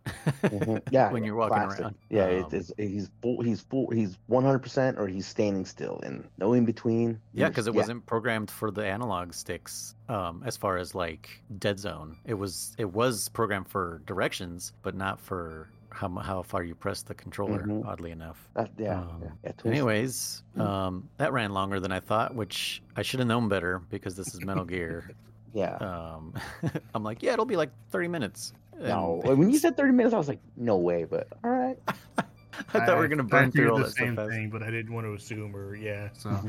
Mhm. 0.44 0.82
Yeah, 0.92 1.12
when 1.12 1.24
you're 1.24 1.36
walking 1.36 1.58
classic. 1.58 1.82
around. 1.82 1.96
Yeah, 2.10 2.26
Um, 2.26 2.32
it's, 2.52 2.54
it's 2.54 2.72
he's 2.78 3.10
full, 3.22 3.42
he's 3.42 3.62
full, 3.62 3.90
he's 3.92 4.18
one 4.28 4.44
hundred 4.44 4.60
percent, 4.60 4.98
or 5.00 5.08
he's 5.08 5.26
standing 5.28 5.66
still, 5.66 6.00
and 6.04 6.28
no 6.38 6.54
in 6.54 6.66
between. 6.66 7.20
Yeah, 7.34 7.50
because 7.50 7.68
it 7.68 7.74
wasn't 7.74 8.06
programmed 8.06 8.50
for 8.52 8.72
the 8.72 8.86
analog 8.86 9.34
sticks. 9.34 9.96
Um, 10.10 10.44
as 10.46 10.56
far 10.56 10.78
as 10.78 10.94
like 10.94 11.30
Dead 11.58 11.80
Zone, 11.80 12.18
it 12.26 12.36
was 12.36 12.76
it 12.78 12.92
was 12.94 13.30
programmed 13.30 13.68
for 13.68 14.02
directions, 14.06 14.74
but 14.84 14.96
not 14.96 15.20
for 15.20 15.68
how 15.96 16.10
how 16.10 16.42
far 16.44 16.64
you 16.64 16.76
press 16.76 17.02
the 17.04 17.14
controller. 17.14 17.64
Mhm. 17.64 17.86
Oddly 17.86 18.12
enough. 18.12 18.48
That, 18.56 18.70
yeah, 18.78 19.00
Um, 19.00 19.22
yeah, 19.24 19.52
yeah. 19.64 19.72
Anyways, 19.72 20.44
Mm. 20.58 20.62
um, 20.62 21.10
that 21.18 21.32
ran 21.34 21.52
longer 21.54 21.80
than 21.80 21.92
I 21.92 22.00
thought, 22.00 22.36
which 22.36 22.84
I 22.96 23.02
should 23.02 23.20
have 23.20 23.28
known 23.28 23.48
better 23.50 23.80
because 23.90 24.16
this 24.16 24.34
is 24.34 24.44
Metal 24.44 24.66
Gear. 24.74 25.10
yeah. 25.54 25.76
Um, 25.78 26.34
I'm 26.94 27.04
like, 27.04 27.24
yeah, 27.24 27.34
it'll 27.34 27.46
be 27.46 27.56
like 27.58 27.72
30 27.92 28.08
minutes. 28.10 28.54
No, 28.78 29.22
when 29.24 29.50
you 29.50 29.58
said 29.58 29.78
thirty 29.78 29.94
minutes, 29.94 30.14
I 30.14 30.18
was 30.18 30.28
like, 30.28 30.42
no 30.58 30.76
way. 30.76 31.06
But 31.06 31.30
all 31.46 31.50
right. 31.52 31.78
I 32.74 32.86
thought 32.86 32.96
we 32.96 33.02
were 33.02 33.08
gonna 33.08 33.24
burn 33.24 33.52
through 33.52 33.72
all 33.72 33.78
the 33.78 33.86
that 33.86 33.96
same 33.96 34.14
stuff. 34.14 34.28
fast. 34.28 34.38
thing, 34.38 34.50
but 34.50 34.64
I 34.64 34.72
didn't 34.72 34.94
want 34.94 35.06
to 35.06 35.14
assume 35.14 35.56
or 35.56 35.76
yeah. 35.76 36.10
So 36.14 36.32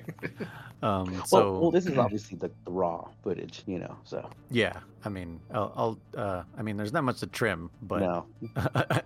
Um, 0.83 1.23
Well, 1.31 1.61
well, 1.61 1.71
this 1.71 1.85
is 1.85 1.97
obviously 1.97 2.37
the, 2.37 2.51
the 2.65 2.71
raw 2.71 3.07
footage, 3.23 3.63
you 3.65 3.79
know. 3.79 3.95
So 4.03 4.29
yeah, 4.51 4.73
I 5.05 5.09
mean, 5.09 5.39
I'll, 5.53 5.71
I'll 5.77 6.21
uh, 6.21 6.43
I 6.57 6.61
mean, 6.61 6.75
there's 6.75 6.91
not 6.91 7.05
much 7.05 7.21
to 7.21 7.27
trim, 7.27 7.69
but 7.83 8.01
no, 8.01 8.25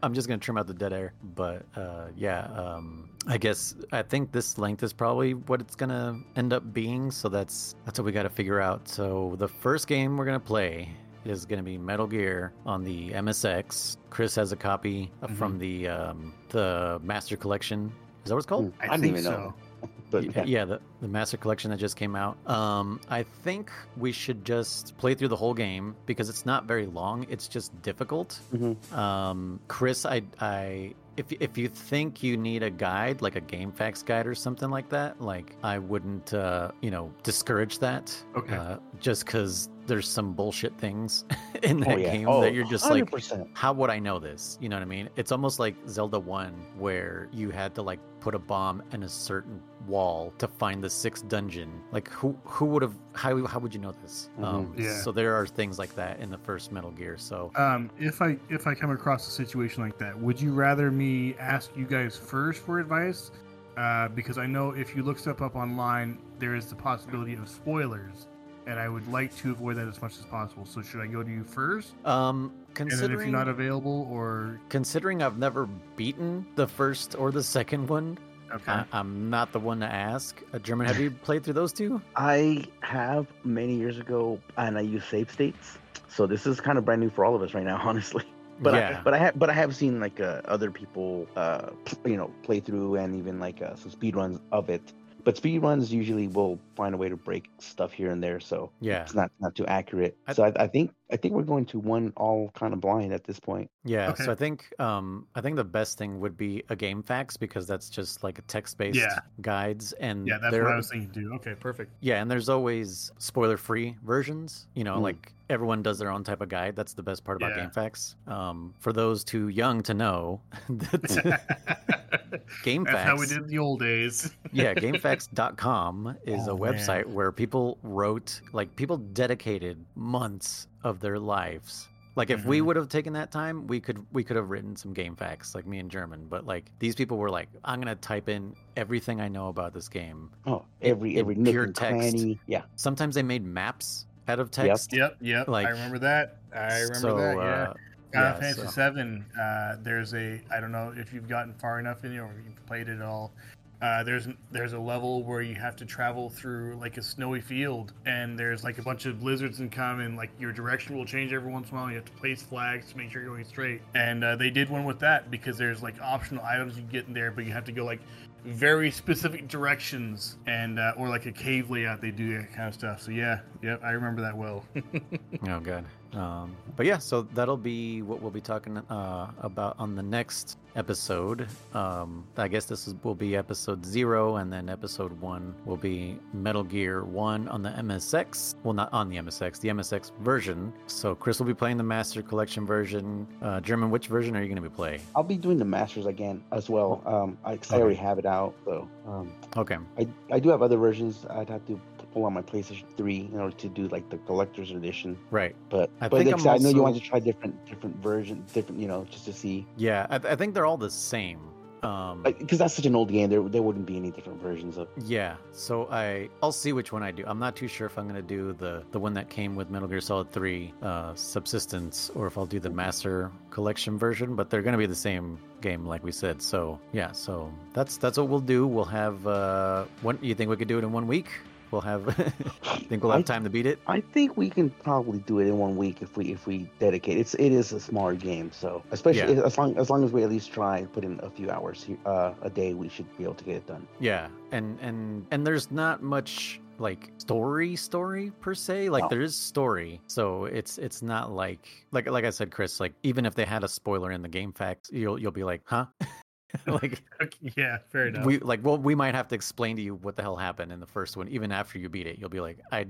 I'm 0.01 0.15
just 0.15 0.27
gonna 0.27 0.39
trim 0.39 0.57
out 0.57 0.65
the 0.65 0.73
dead 0.73 0.91
air. 0.91 1.13
But 1.35 1.63
uh, 1.75 2.07
yeah, 2.15 2.45
um, 2.45 3.11
I 3.27 3.37
guess 3.37 3.75
I 3.91 4.01
think 4.01 4.31
this 4.31 4.57
length 4.57 4.81
is 4.81 4.91
probably 4.91 5.35
what 5.35 5.61
it's 5.61 5.75
gonna 5.75 6.19
end 6.35 6.51
up 6.51 6.73
being. 6.73 7.11
So 7.11 7.29
that's 7.29 7.75
that's 7.85 7.99
what 7.99 8.05
we 8.05 8.11
got 8.11 8.23
to 8.23 8.29
figure 8.31 8.59
out. 8.59 8.87
So 8.87 9.35
the 9.37 9.47
first 9.47 9.87
game 9.87 10.17
we're 10.17 10.25
gonna 10.25 10.39
play 10.39 10.89
is 11.29 11.45
gonna 11.45 11.63
be 11.63 11.77
Metal 11.77 12.07
Gear 12.07 12.53
on 12.65 12.83
the 12.83 13.11
MSX. 13.11 13.97
Chris 14.09 14.35
has 14.35 14.51
a 14.51 14.55
copy 14.55 15.11
from 15.35 15.57
the 15.59 15.87
um, 15.87 16.33
the 16.49 16.99
Master 17.03 17.35
Collection. 17.37 17.91
Is 18.23 18.29
that 18.29 18.35
what 18.35 18.39
it's 18.39 18.45
called? 18.45 18.73
I, 18.81 18.85
I 18.85 18.87
didn't 18.97 19.01
think 19.01 19.17
even 19.19 19.31
know. 19.31 19.53
but 20.09 20.35
yeah, 20.35 20.43
yeah, 20.45 20.65
the, 20.65 20.79
the 21.01 21.07
master 21.07 21.37
collection 21.37 21.69
that 21.69 21.77
just 21.77 21.95
came 21.97 22.15
out 22.15 22.37
um 22.49 22.99
i 23.09 23.21
think 23.21 23.69
we 23.97 24.11
should 24.11 24.43
just 24.45 24.97
play 24.97 25.13
through 25.13 25.27
the 25.27 25.35
whole 25.35 25.53
game 25.53 25.93
because 26.05 26.29
it's 26.29 26.45
not 26.45 26.63
very 26.65 26.85
long 26.87 27.25
it's 27.29 27.47
just 27.47 27.79
difficult 27.81 28.39
Mhm. 28.55 28.91
um 28.93 29.59
chris 29.67 30.05
i 30.05 30.21
i 30.39 30.95
if, 31.17 31.25
if 31.33 31.57
you 31.57 31.67
think 31.67 32.23
you 32.23 32.37
need 32.37 32.63
a 32.63 32.69
guide 32.69 33.21
like 33.21 33.35
a 33.35 33.41
GameFAQs 33.41 34.05
guide 34.05 34.25
or 34.27 34.33
something 34.33 34.69
like 34.69 34.87
that 34.89 35.21
like 35.21 35.55
i 35.61 35.77
wouldn't 35.77 36.33
uh 36.33 36.71
you 36.81 36.89
know 36.89 37.11
discourage 37.23 37.77
that 37.79 38.15
Okay. 38.35 38.55
uh, 38.55 38.77
just 39.01 39.25
because 39.25 39.69
there's 39.87 40.07
some 40.07 40.33
bullshit 40.33 40.77
things 40.77 41.25
in 41.63 41.79
that 41.79 41.93
oh 41.93 41.97
yeah, 41.97 42.11
game 42.11 42.27
oh, 42.27 42.41
that 42.41 42.53
you're 42.53 42.63
just 42.65 42.89
like 42.89 43.05
100%. 43.09 43.47
how 43.53 43.73
would 43.73 43.89
I 43.89 43.99
know 43.99 44.19
this? 44.19 44.57
You 44.61 44.69
know 44.69 44.75
what 44.75 44.83
I 44.83 44.85
mean? 44.85 45.09
It's 45.15 45.31
almost 45.31 45.59
like 45.59 45.75
Zelda 45.87 46.19
1 46.19 46.53
where 46.77 47.29
you 47.31 47.49
had 47.49 47.73
to 47.75 47.81
like 47.81 47.99
put 48.19 48.35
a 48.35 48.39
bomb 48.39 48.83
in 48.91 49.03
a 49.03 49.09
certain 49.09 49.61
wall 49.87 50.33
to 50.37 50.47
find 50.47 50.83
the 50.83 50.89
sixth 50.89 51.27
dungeon. 51.29 51.81
Like 51.91 52.09
who 52.09 52.37
who 52.43 52.65
would 52.65 52.81
have 52.81 52.93
how 53.13 53.45
how 53.47 53.59
would 53.59 53.73
you 53.73 53.79
know 53.79 53.93
this? 54.03 54.29
Mhm. 54.37 54.43
Um 54.43 54.73
Yeah. 54.77 54.91
so 55.01 55.11
there 55.11 55.33
are 55.35 55.47
things 55.47 55.79
like 55.79 55.95
that 55.95 56.19
in 56.19 56.29
the 56.29 56.37
first 56.37 56.71
Metal 56.71 56.91
Gear. 56.91 57.17
So 57.17 57.51
Um, 57.55 57.89
if 57.97 58.21
I 58.21 58.37
if 58.49 58.67
I 58.67 58.75
come 58.75 58.91
across 58.91 59.27
a 59.27 59.31
situation 59.31 59.81
like 59.83 59.97
that, 59.99 60.19
would 60.19 60.39
you 60.41 60.53
rather 60.53 60.91
me 60.91 61.35
ask 61.39 61.71
you 61.75 61.85
guys 61.85 62.17
first 62.17 62.61
for 62.63 62.79
advice? 62.79 63.31
Uh, 63.77 64.07
because 64.09 64.37
I 64.39 64.47
know 64.47 64.71
if 64.71 64.95
you 64.95 65.03
look 65.03 65.19
stuff 65.19 65.41
up 65.41 65.55
online, 65.55 66.17
there 66.39 66.55
is 66.55 66.65
the 66.65 66.75
possibility 66.75 67.35
of 67.35 67.47
spoilers, 67.47 68.27
and 68.67 68.77
I 68.79 68.89
would 68.89 69.07
like 69.11 69.35
to 69.37 69.51
avoid 69.51 69.77
that 69.77 69.87
as 69.87 70.01
much 70.01 70.19
as 70.19 70.25
possible. 70.25 70.65
So 70.65 70.81
should 70.81 70.99
I 70.99 71.07
go 71.07 71.23
to 71.23 71.31
you 71.31 71.43
first, 71.43 71.93
um 72.05 72.51
and 72.67 72.69
if 72.69 72.75
considering 72.75 73.29
you're 73.29 73.37
not 73.39 73.47
available, 73.47 74.07
or 74.11 74.59
considering 74.69 75.23
I've 75.23 75.39
never 75.39 75.65
beaten 75.95 76.45
the 76.55 76.67
first 76.67 77.15
or 77.17 77.31
the 77.31 77.41
second 77.41 77.87
one, 77.87 78.19
okay, 78.53 78.71
I, 78.71 78.85
I'm 78.91 79.29
not 79.29 79.51
the 79.51 79.59
one 79.59 79.79
to 79.79 79.91
ask. 79.91 80.39
Uh, 80.53 80.59
German, 80.59 80.85
have 80.85 80.99
you 80.99 81.09
played 81.27 81.43
through 81.43 81.55
those 81.55 81.73
two? 81.73 82.01
I 82.15 82.65
have 82.81 83.25
many 83.43 83.75
years 83.75 83.97
ago, 83.97 84.39
and 84.57 84.77
I 84.77 84.81
use 84.81 85.03
save 85.05 85.31
states. 85.31 85.79
So 86.09 86.27
this 86.27 86.45
is 86.45 86.59
kind 86.61 86.77
of 86.77 86.85
brand 86.85 87.01
new 87.01 87.09
for 87.09 87.25
all 87.25 87.35
of 87.35 87.41
us 87.41 87.53
right 87.53 87.65
now, 87.65 87.77
honestly. 87.83 88.25
But 88.59 88.73
yeah. 88.73 88.97
I, 88.99 89.03
but 89.03 89.13
I 89.13 89.17
have 89.17 89.39
but 89.39 89.49
I 89.49 89.53
have 89.53 89.75
seen 89.75 89.99
like 89.99 90.19
uh, 90.19 90.41
other 90.45 90.71
people 90.71 91.27
uh 91.35 91.69
you 92.05 92.17
know 92.17 92.31
play 92.43 92.59
through 92.59 92.95
and 92.95 93.15
even 93.15 93.39
like 93.39 93.61
uh, 93.61 93.75
some 93.75 93.91
speed 93.91 94.15
runs 94.15 94.39
of 94.51 94.69
it. 94.69 94.93
But 95.27 95.35
speed 95.35 95.59
runs 95.61 95.91
usually 95.93 96.29
will 96.29 96.57
find 96.77 96.95
a 96.95 96.97
way 96.97 97.09
to 97.09 97.17
break 97.17 97.49
stuff 97.59 97.91
here 97.91 98.11
and 98.11 98.23
there, 98.23 98.39
so 98.39 98.71
yeah. 98.79 99.01
it's 99.03 99.13
not 99.13 99.29
not 99.41 99.55
too 99.55 99.65
accurate. 99.65 100.17
I- 100.25 100.31
so 100.33 100.45
I, 100.45 100.53
I 100.55 100.67
think 100.67 100.93
I 101.09 101.15
think 101.15 101.33
we're 101.33 101.43
going 101.43 101.65
to 101.67 101.79
one 101.79 102.11
all 102.17 102.51
kind 102.53 102.73
of 102.73 102.81
blind 102.81 103.13
at 103.13 103.23
this 103.23 103.39
point. 103.39 103.69
Yeah, 103.85 104.09
Okay. 104.09 104.25
so 104.25 104.31
I 104.31 104.35
think 104.35 104.65
um 104.79 105.25
I 105.35 105.41
think 105.41 105.55
the 105.55 105.63
best 105.63 105.97
thing 105.97 106.19
would 106.19 106.35
be 106.35 106.63
a 106.69 106.75
GameFAQs 106.75 107.39
because 107.39 107.65
that's 107.65 107.89
just 107.89 108.23
like 108.23 108.39
a 108.39 108.41
text-based 108.43 108.97
Yeah. 108.99 109.19
guides 109.41 109.93
and 109.93 110.27
yeah, 110.27 110.37
that's 110.37 110.51
there- 110.51 110.63
what 110.65 110.73
I 110.73 110.75
was 110.75 110.89
thinking 110.89 111.11
too. 111.11 111.31
Okay, 111.35 111.55
perfect. 111.55 111.91
Yeah, 112.01 112.21
and 112.21 112.29
there's 112.29 112.49
always 112.49 113.11
spoiler-free 113.19 113.95
versions, 114.03 114.67
you 114.73 114.83
know, 114.83 114.97
Mm. 114.97 115.01
like 115.03 115.33
everyone 115.49 115.81
does 115.81 115.97
their 115.97 116.11
own 116.11 116.25
type 116.25 116.41
of 116.41 116.49
guide. 116.49 116.75
That's 116.75 116.93
the 116.93 117.03
best 117.03 117.23
part 117.23 117.37
about 117.37 117.55
Yeah. 117.55 117.67
GameFAQs. 117.69 118.15
Um 118.27 118.73
for 118.79 118.91
those 118.91 119.23
too 119.23 119.47
young 119.47 119.81
to 119.83 119.93
know, 119.93 120.41
that 120.69 122.41
game 122.63 122.83
That's 122.83 122.95
facts 122.97 123.09
how 123.09 123.17
we 123.17 123.27
did 123.27 123.37
in 123.43 123.47
the 123.47 123.59
old 123.59 123.79
days. 123.79 124.31
yeah, 124.51 124.73
gamefaqs.com 124.73 126.17
is 126.25 126.47
Oh, 126.47 126.55
a 126.55 126.59
man. 126.59 126.73
website 126.73 127.05
where 127.05 127.31
people 127.31 127.77
wrote, 127.83 128.41
like, 128.53 128.75
people 128.75 128.97
dedicated 128.97 129.83
months 129.95 130.67
of 130.83 130.99
their 130.99 131.19
lives. 131.19 131.87
Like, 132.15 132.31
if 132.31 132.45
we 132.45 132.59
Mhm. 132.61 132.65
would 132.65 132.75
have 132.77 132.89
taken 132.89 133.13
that 133.13 133.29
time, 133.31 133.67
we 133.67 133.79
could 133.79 134.03
we 134.11 134.23
could 134.23 134.37
have 134.37 134.49
written 134.49 134.75
some 134.75 134.91
GameFAQs, 134.93 135.53
like 135.53 135.67
me 135.67 135.77
and 135.77 135.89
German. 135.91 136.25
But 136.27 136.45
like, 136.47 136.71
these 136.79 136.95
people 136.95 137.17
were 137.17 137.29
like, 137.29 137.47
I'm 137.63 137.79
gonna 137.79 137.95
type 137.95 138.27
in 138.27 138.55
everything 138.75 139.21
I 139.21 139.27
know 139.27 139.49
about 139.49 139.71
this 139.73 139.87
game. 139.87 140.31
Oh, 140.47 140.65
every 140.81 141.13
in 141.13 141.19
every 141.19 141.35
nook 141.35 141.53
pure 141.53 141.63
and 141.65 141.75
text. 141.75 141.93
cranny. 142.17 142.39
Yeah. 142.47 142.63
Sometimes 142.75 143.13
they 143.13 143.21
made 143.23 143.43
maps 143.45 144.07
out 144.27 144.39
of 144.39 144.49
text. 144.49 144.93
Yep, 144.93 145.17
yep. 145.21 145.47
Like- 145.47 145.67
I 145.67 145.69
remember 145.69 145.99
that. 145.99 146.37
I 146.55 146.79
remember 146.81 146.95
so, 146.95 147.17
that. 147.17 147.35
Yeah. 147.35 147.41
uh, 147.43 147.73
Final 148.13 148.29
yeah, 148.29 148.33
Fantasy 148.39 148.61
so- 148.61 148.67
Seven. 148.71 149.25
Uh, 149.39 149.75
there's 149.83 150.13
a 150.15 150.41
I 150.49 150.59
don't 150.59 150.71
know 150.71 150.93
if 150.97 151.13
you've 151.13 151.27
gotten 151.27 151.53
far 151.53 151.79
enough 151.79 152.03
in 152.03 152.13
it 152.13 152.17
or 152.19 152.33
you've 152.43 152.65
played 152.65 152.87
it 152.89 152.95
at 152.95 153.01
all. 153.03 153.31
Uh, 153.79 154.03
there's 154.03 154.27
there's 154.51 154.73
a 154.73 154.79
level 154.79 155.23
where 155.23 155.41
you 155.41 155.53
have 155.53 155.75
to 155.75 155.85
travel 155.85 156.29
through 156.29 156.75
like 156.81 156.97
a 156.97 157.01
snowy 157.01 157.41
field, 157.41 157.93
and 158.05 158.37
there's 158.37 158.63
like 158.63 158.79
a 158.79 158.81
bunch 158.81 159.05
of 159.05 159.19
blizzards 159.19 159.59
and 159.59 159.71
come, 159.71 159.99
and 159.99 160.17
like 160.17 160.31
your 160.39 160.51
direction 160.51 160.97
will 160.97 161.05
change 161.05 161.31
every 161.31 161.51
once 161.51 161.69
in 161.69 161.77
a 161.77 161.79
while. 161.79 161.89
You 161.89 161.97
have 161.97 162.05
to 162.05 162.11
place 162.13 162.41
flags 162.41 162.91
to 162.91 162.97
make 162.97 163.11
sure 163.11 163.21
you're 163.21 163.31
going 163.31 163.45
straight. 163.45 163.81
And 163.93 164.23
uh, 164.23 164.35
they 164.35 164.49
did 164.49 164.69
one 164.69 164.83
with 164.83 164.99
that 164.99 165.29
because 165.29 165.57
there's 165.57 165.83
like 165.83 166.01
optional 166.01 166.43
items 166.43 166.75
you 166.75 166.83
get 166.83 167.07
in 167.07 167.13
there, 167.13 167.29
but 167.29 167.45
you 167.45 167.51
have 167.51 167.65
to 167.65 167.71
go 167.71 167.85
like 167.85 167.99
very 168.45 168.89
specific 168.89 169.47
directions, 169.47 170.37
and 170.47 170.79
uh, 170.79 170.93
or 170.97 171.07
like 171.09 171.27
a 171.27 171.31
cave 171.31 171.69
layout. 171.69 172.01
They 172.01 172.11
do 172.11 172.35
that 172.39 172.53
kind 172.53 172.67
of 172.69 172.73
stuff. 172.73 173.01
So 173.03 173.11
yeah, 173.11 173.41
yep, 173.61 173.83
I 173.83 173.91
remember 173.91 174.21
that 174.21 174.35
well. 174.35 174.65
Oh 175.47 175.59
god. 175.59 175.85
Um, 176.13 176.55
but 176.75 176.85
yeah, 176.85 176.97
so 176.97 177.23
that'll 177.33 177.57
be 177.57 178.01
what 178.01 178.21
we'll 178.21 178.31
be 178.31 178.41
talking 178.41 178.77
uh, 178.77 179.31
about 179.41 179.75
on 179.79 179.95
the 179.95 180.03
next 180.03 180.57
episode. 180.75 181.47
Um, 181.73 182.23
I 182.37 182.47
guess 182.47 182.65
this 182.65 182.87
is, 182.87 182.95
will 183.03 183.15
be 183.15 183.35
episode 183.35 183.83
zero, 183.85 184.35
and 184.37 184.51
then 184.53 184.69
episode 184.69 185.11
one 185.19 185.55
will 185.65 185.77
be 185.77 186.19
Metal 186.33 186.63
Gear 186.63 187.03
One 187.03 187.47
on 187.47 187.63
the 187.63 187.69
MSX. 187.69 188.55
Well, 188.63 188.73
not 188.73 188.93
on 188.93 189.09
the 189.09 189.17
MSX, 189.17 189.59
the 189.59 189.69
MSX 189.69 190.11
version. 190.19 190.71
So 190.85 191.15
Chris 191.15 191.39
will 191.39 191.47
be 191.47 191.53
playing 191.53 191.77
the 191.77 191.83
Master 191.83 192.21
Collection 192.21 192.65
version. 192.65 193.27
Uh, 193.41 193.59
German, 193.59 193.89
which 193.89 194.07
version 194.07 194.35
are 194.35 194.41
you 194.41 194.47
going 194.47 194.61
to 194.61 194.69
be 194.69 194.73
playing? 194.73 195.01
I'll 195.15 195.23
be 195.23 195.37
doing 195.37 195.57
the 195.57 195.65
Masters 195.65 196.05
again 196.05 196.43
as 196.51 196.69
well. 196.69 197.01
Um, 197.05 197.37
I, 197.43 197.57
'cause 197.57 197.71
I 197.71 197.75
Okay. 197.75 197.81
already 197.81 197.97
have 197.97 198.19
it 198.19 198.25
out, 198.25 198.53
so 198.65 198.87
um, 199.07 199.31
Okay. 199.55 199.77
I 199.97 200.07
I 200.31 200.39
do 200.39 200.49
have 200.49 200.61
other 200.61 200.77
versions. 200.77 201.25
I'd 201.29 201.49
have 201.49 201.65
to 201.67 201.79
on 202.25 202.33
my 202.33 202.41
PlayStation 202.41 202.83
3 202.97 203.29
in 203.33 203.39
order 203.39 203.55
to 203.57 203.69
do 203.69 203.87
like 203.89 204.09
the 204.09 204.17
collector's 204.19 204.71
edition. 204.71 205.17
Right. 205.31 205.55
But 205.69 205.89
I 206.01 206.07
but 206.07 206.17
think 206.17 206.27
like 206.27 206.33
I 206.33 206.37
I'm 206.37 206.43
said, 206.43 206.49
I 206.53 206.57
know 206.57 206.69
you 206.69 206.75
also- 206.75 206.83
want 206.83 206.95
to 206.95 207.01
try 207.01 207.19
different 207.19 207.65
different 207.65 207.95
versions, 207.97 208.51
different 208.51 208.79
you 208.81 208.87
know, 208.87 209.05
just 209.09 209.25
to 209.25 209.33
see 209.33 209.65
Yeah, 209.77 210.07
I, 210.09 210.15
I 210.15 210.35
think 210.35 210.53
they're 210.53 210.65
all 210.65 210.77
the 210.77 210.91
same. 210.91 211.39
Um, 211.83 212.23
because 212.23 212.57
that's 212.57 212.73
such 212.73 212.87
an 212.87 212.95
old 212.95 213.09
game. 213.11 213.29
There 213.29 213.41
there 213.43 213.61
wouldn't 213.61 213.85
be 213.85 213.97
any 213.97 214.09
different 214.09 214.41
versions 214.41 214.77
of. 214.77 214.87
Yeah, 215.05 215.35
so 215.51 215.87
I 215.91 216.27
I'll 216.41 216.51
see 216.51 216.73
which 216.73 216.91
one 216.91 217.03
I 217.03 217.11
do. 217.11 217.23
I'm 217.27 217.37
not 217.37 217.55
too 217.55 217.67
sure 217.67 217.85
if 217.85 217.99
I'm 217.99 218.07
gonna 218.07 218.21
do 218.23 218.53
the 218.53 218.83
the 218.91 218.99
one 218.99 219.13
that 219.13 219.29
came 219.29 219.55
with 219.55 219.69
Metal 219.69 219.87
Gear 219.87 220.01
Solid 220.01 220.31
3 220.31 220.73
uh, 220.81 221.13
Subsistence 221.13 222.09
or 222.15 222.25
if 222.25 222.35
I'll 222.35 222.47
do 222.47 222.59
the 222.59 222.71
Master 222.71 223.31
Collection 223.51 223.95
version. 223.97 224.35
But 224.35 224.49
they're 224.49 224.63
gonna 224.63 224.77
be 224.79 224.87
the 224.87 224.95
same 224.95 225.37
game, 225.61 225.85
like 225.85 226.03
we 226.03 226.11
said. 226.11 226.41
So 226.41 226.79
yeah, 226.93 227.11
so 227.11 227.53
that's 227.73 227.97
that's 227.97 228.17
what 228.17 228.27
we'll 228.27 228.39
do. 228.39 228.65
We'll 228.65 228.83
have 228.85 229.25
uh, 229.27 229.85
one. 230.01 230.17
You 230.23 230.33
think 230.33 230.49
we 230.49 230.57
could 230.57 230.67
do 230.67 230.79
it 230.79 230.83
in 230.83 230.91
one 230.91 231.05
week? 231.05 231.27
We'll 231.71 231.81
have. 231.81 232.03
think 232.89 233.03
we'll 233.03 233.11
have 233.11 233.19
I- 233.21 233.23
time 233.23 233.43
to 233.43 233.49
beat 233.49 233.65
it? 233.65 233.79
I 233.87 234.01
think 234.01 234.37
we 234.37 234.49
can 234.49 234.69
probably 234.69 235.19
do 235.19 235.39
it 235.39 235.47
in 235.47 235.57
one 235.57 235.75
week 235.75 236.01
if 236.01 236.15
we 236.17 236.31
if 236.31 236.47
we 236.47 236.69
dedicate. 236.79 237.17
It's 237.17 237.33
it 237.35 237.51
is 237.51 237.71
a 237.73 237.79
smaller 237.79 238.15
game, 238.15 238.51
so 238.51 238.83
especially 238.91 239.35
Yeah. 239.35 239.43
as 239.43 239.57
long 239.57 239.77
as 239.77 239.89
long 239.89 240.03
as 240.03 240.11
we 240.11 240.23
at 240.23 240.29
least 240.29 240.51
try 240.51 240.77
and 240.79 240.91
put 240.91 241.03
in 241.03 241.19
a 241.23 241.29
few 241.29 241.49
hours 241.49 241.85
uh, 242.05 242.33
a 242.41 242.49
day, 242.49 242.73
we 242.73 242.89
should 242.89 243.05
be 243.17 243.23
able 243.23 243.35
to 243.35 243.43
get 243.43 243.55
it 243.55 243.67
done. 243.67 243.87
Yeah, 243.99 244.27
and 244.51 244.79
and 244.81 245.25
and 245.31 245.45
there's 245.45 245.69
not 245.71 246.01
much 246.01 246.59
like 246.79 247.09
story 247.17 247.75
story 247.75 248.31
per 248.39 248.53
se 248.53 248.87
like 248.91 249.01
No. 249.05 249.09
there 249.09 249.21
is 249.21 249.35
story 249.35 249.99
so 250.05 250.45
it's 250.45 250.77
it's 250.77 251.01
not 251.01 251.31
like 251.31 251.67
like 251.91 252.07
like 252.07 252.23
i 252.23 252.29
said 252.29 252.51
chris 252.51 252.79
like 252.79 252.93
even 253.01 253.25
if 253.25 253.33
they 253.33 253.45
had 253.45 253.63
a 253.63 253.67
spoiler 253.67 254.11
in 254.11 254.21
the 254.21 254.29
GameFAQs 254.29 254.91
you'll 254.91 255.19
you'll 255.19 255.31
be 255.31 255.43
like 255.43 255.61
huh 255.65 255.87
like 256.67 257.01
Okay, 257.21 257.51
yeah, 257.57 257.79
fair 257.89 258.07
enough. 258.07 258.25
we 258.25 258.39
like 258.39 258.63
well 258.63 258.77
we 258.77 258.95
might 258.95 259.15
have 259.15 259.27
to 259.29 259.35
explain 259.35 259.75
to 259.75 259.81
you 259.81 259.95
what 259.95 260.15
the 260.15 260.21
hell 260.21 260.35
happened 260.37 260.71
in 260.71 260.79
the 260.79 260.85
first 260.87 261.17
one 261.17 261.27
even 261.29 261.51
after 261.51 261.77
you 261.79 261.89
beat 261.89 262.07
it 262.07 262.17
you'll 262.19 262.29
be 262.29 262.39
like 262.39 262.59
i 262.71 262.85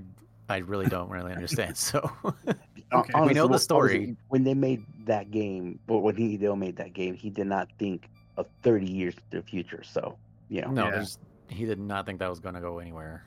i 0.48 0.58
really 0.58 0.86
don't 0.86 1.10
really 1.10 1.32
understand 1.32 1.76
so 1.88 2.08
Okay. 2.92 3.12
Hon- 3.14 3.26
We 3.26 3.34
know 3.34 3.42
the 3.42 3.48
honestly, 3.54 3.58
story. 3.58 4.16
when 4.28 4.44
they 4.44 4.54
made 4.54 4.82
that 5.04 5.30
game, 5.30 5.78
but 5.86 5.98
when 5.98 6.16
Hideo 6.16 6.56
made 6.56 6.76
that 6.76 6.94
game, 6.94 7.14
he 7.14 7.28
did 7.28 7.46
not 7.46 7.68
think 7.78 8.08
of 8.38 8.46
30 8.62 8.90
years 8.90 9.14
to 9.14 9.22
the 9.30 9.42
future. 9.42 9.82
So, 9.82 10.16
you 10.48 10.62
know, 10.62 10.70
no 10.70 10.84
Yeah. 10.84 10.90
there's 10.92 11.18
he 11.50 11.66
did 11.66 11.78
not 11.78 12.06
think 12.06 12.18
that 12.20 12.30
was 12.30 12.40
going 12.40 12.54
to 12.54 12.62
go 12.62 12.78
anywhere 12.78 13.24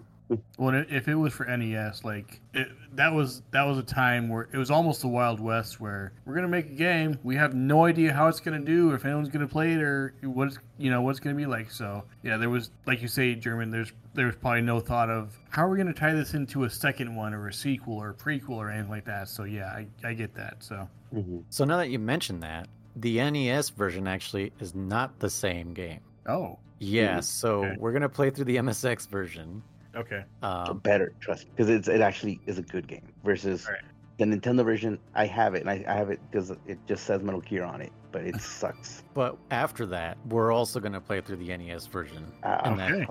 Well, 0.57 0.75
i- 0.75 0.85
if 0.89 1.07
it 1.07 1.15
was 1.15 1.33
for 1.33 1.45
NES, 1.45 2.03
like 2.05 2.39
it, 2.53 2.69
that 2.95 3.13
was 3.13 3.41
that 3.51 3.63
was 3.63 3.77
a 3.77 3.83
time 3.83 4.29
where 4.29 4.47
it 4.51 4.57
was 4.57 4.71
almost 4.71 5.01
the 5.01 5.07
Wild 5.07 5.39
West, 5.39 5.79
where 5.79 6.13
we're 6.25 6.35
gonna 6.35 6.47
make 6.47 6.67
a 6.67 6.73
game, 6.73 7.17
we 7.23 7.35
have 7.35 7.53
no 7.53 7.85
idea 7.85 8.13
how 8.13 8.27
it's 8.27 8.39
gonna 8.39 8.59
do, 8.59 8.91
if 8.93 9.03
anyone's 9.05 9.29
gonna 9.29 9.47
play 9.47 9.73
it, 9.73 9.81
or 9.81 10.13
what's 10.23 10.57
you 10.77 10.89
know 10.89 11.01
what 11.01 11.11
it's 11.11 11.19
gonna 11.19 11.35
be 11.35 11.45
like. 11.45 11.69
So 11.71 12.03
yeah, 12.23 12.37
there 12.37 12.49
was 12.49 12.71
like 12.85 13.01
you 13.01 13.07
say, 13.07 13.35
German. 13.35 13.71
There's 13.71 13.91
there 14.13 14.25
was 14.27 14.35
probably 14.35 14.61
no 14.61 14.79
thought 14.79 15.09
of 15.09 15.37
how 15.49 15.65
are 15.65 15.69
we 15.69 15.77
gonna 15.77 15.93
tie 15.93 16.13
this 16.13 16.33
into 16.33 16.63
a 16.63 16.69
second 16.69 17.15
one 17.15 17.33
or 17.33 17.47
a 17.47 17.53
sequel 17.53 17.95
or 17.97 18.09
a 18.11 18.13
prequel 18.13 18.51
or 18.57 18.69
anything 18.69 18.89
like 18.91 19.05
that. 19.05 19.27
So 19.29 19.43
yeah, 19.43 19.67
I, 19.67 19.87
I 20.03 20.13
get 20.13 20.33
that. 20.35 20.57
So 20.63 20.87
Mhm. 21.13 21.43
so 21.49 21.65
now 21.65 21.77
that 21.77 21.89
you 21.89 21.99
mentioned 21.99 22.43
that 22.43 22.67
the 22.95 23.19
nes 23.31 23.69
version 23.69 24.07
actually 24.07 24.51
is 24.59 24.75
not 24.75 25.17
the 25.19 25.29
same 25.29 25.73
game 25.73 26.01
oh 26.27 26.57
Yeah, 26.79 27.19
so 27.21 27.63
Okay. 27.65 27.75
we're 27.79 27.91
gonna 27.93 28.09
play 28.09 28.29
through 28.31 28.45
the 28.45 28.57
MSX 28.57 29.05
version. 29.07 29.61
Okay 29.95 30.23
So 30.41 30.47
Um, 30.47 30.77
better, 30.79 31.13
trust 31.19 31.45
me, 31.45 31.51
because 31.55 31.69
it's 31.69 31.87
it 31.87 32.01
actually 32.01 32.39
is 32.45 32.57
a 32.57 32.61
good 32.63 32.87
game 32.87 33.07
versus 33.23 33.65
Alright. 33.65 33.83
the 34.17 34.25
Nintendo 34.25 34.63
version. 34.63 34.99
I 35.15 35.25
have 35.25 35.55
it, 35.55 35.61
and 35.61 35.69
I, 35.69 35.83
I 35.87 35.93
have 35.93 36.09
it 36.09 36.19
because 36.29 36.51
it 36.67 36.77
just 36.87 37.05
says 37.05 37.21
Metal 37.23 37.41
Gear 37.41 37.63
on 37.63 37.81
it, 37.81 37.91
but 38.11 38.23
it 38.25 38.39
sucks. 38.41 39.03
but 39.13 39.37
after 39.51 39.85
that, 39.87 40.17
we're 40.29 40.51
also 40.51 40.79
gonna 40.79 41.01
play 41.01 41.21
through 41.21 41.37
the 41.37 41.55
NES 41.57 41.87
version. 41.87 42.31
Uh, 42.43 42.61
And 42.63 42.79
that- 42.79 43.09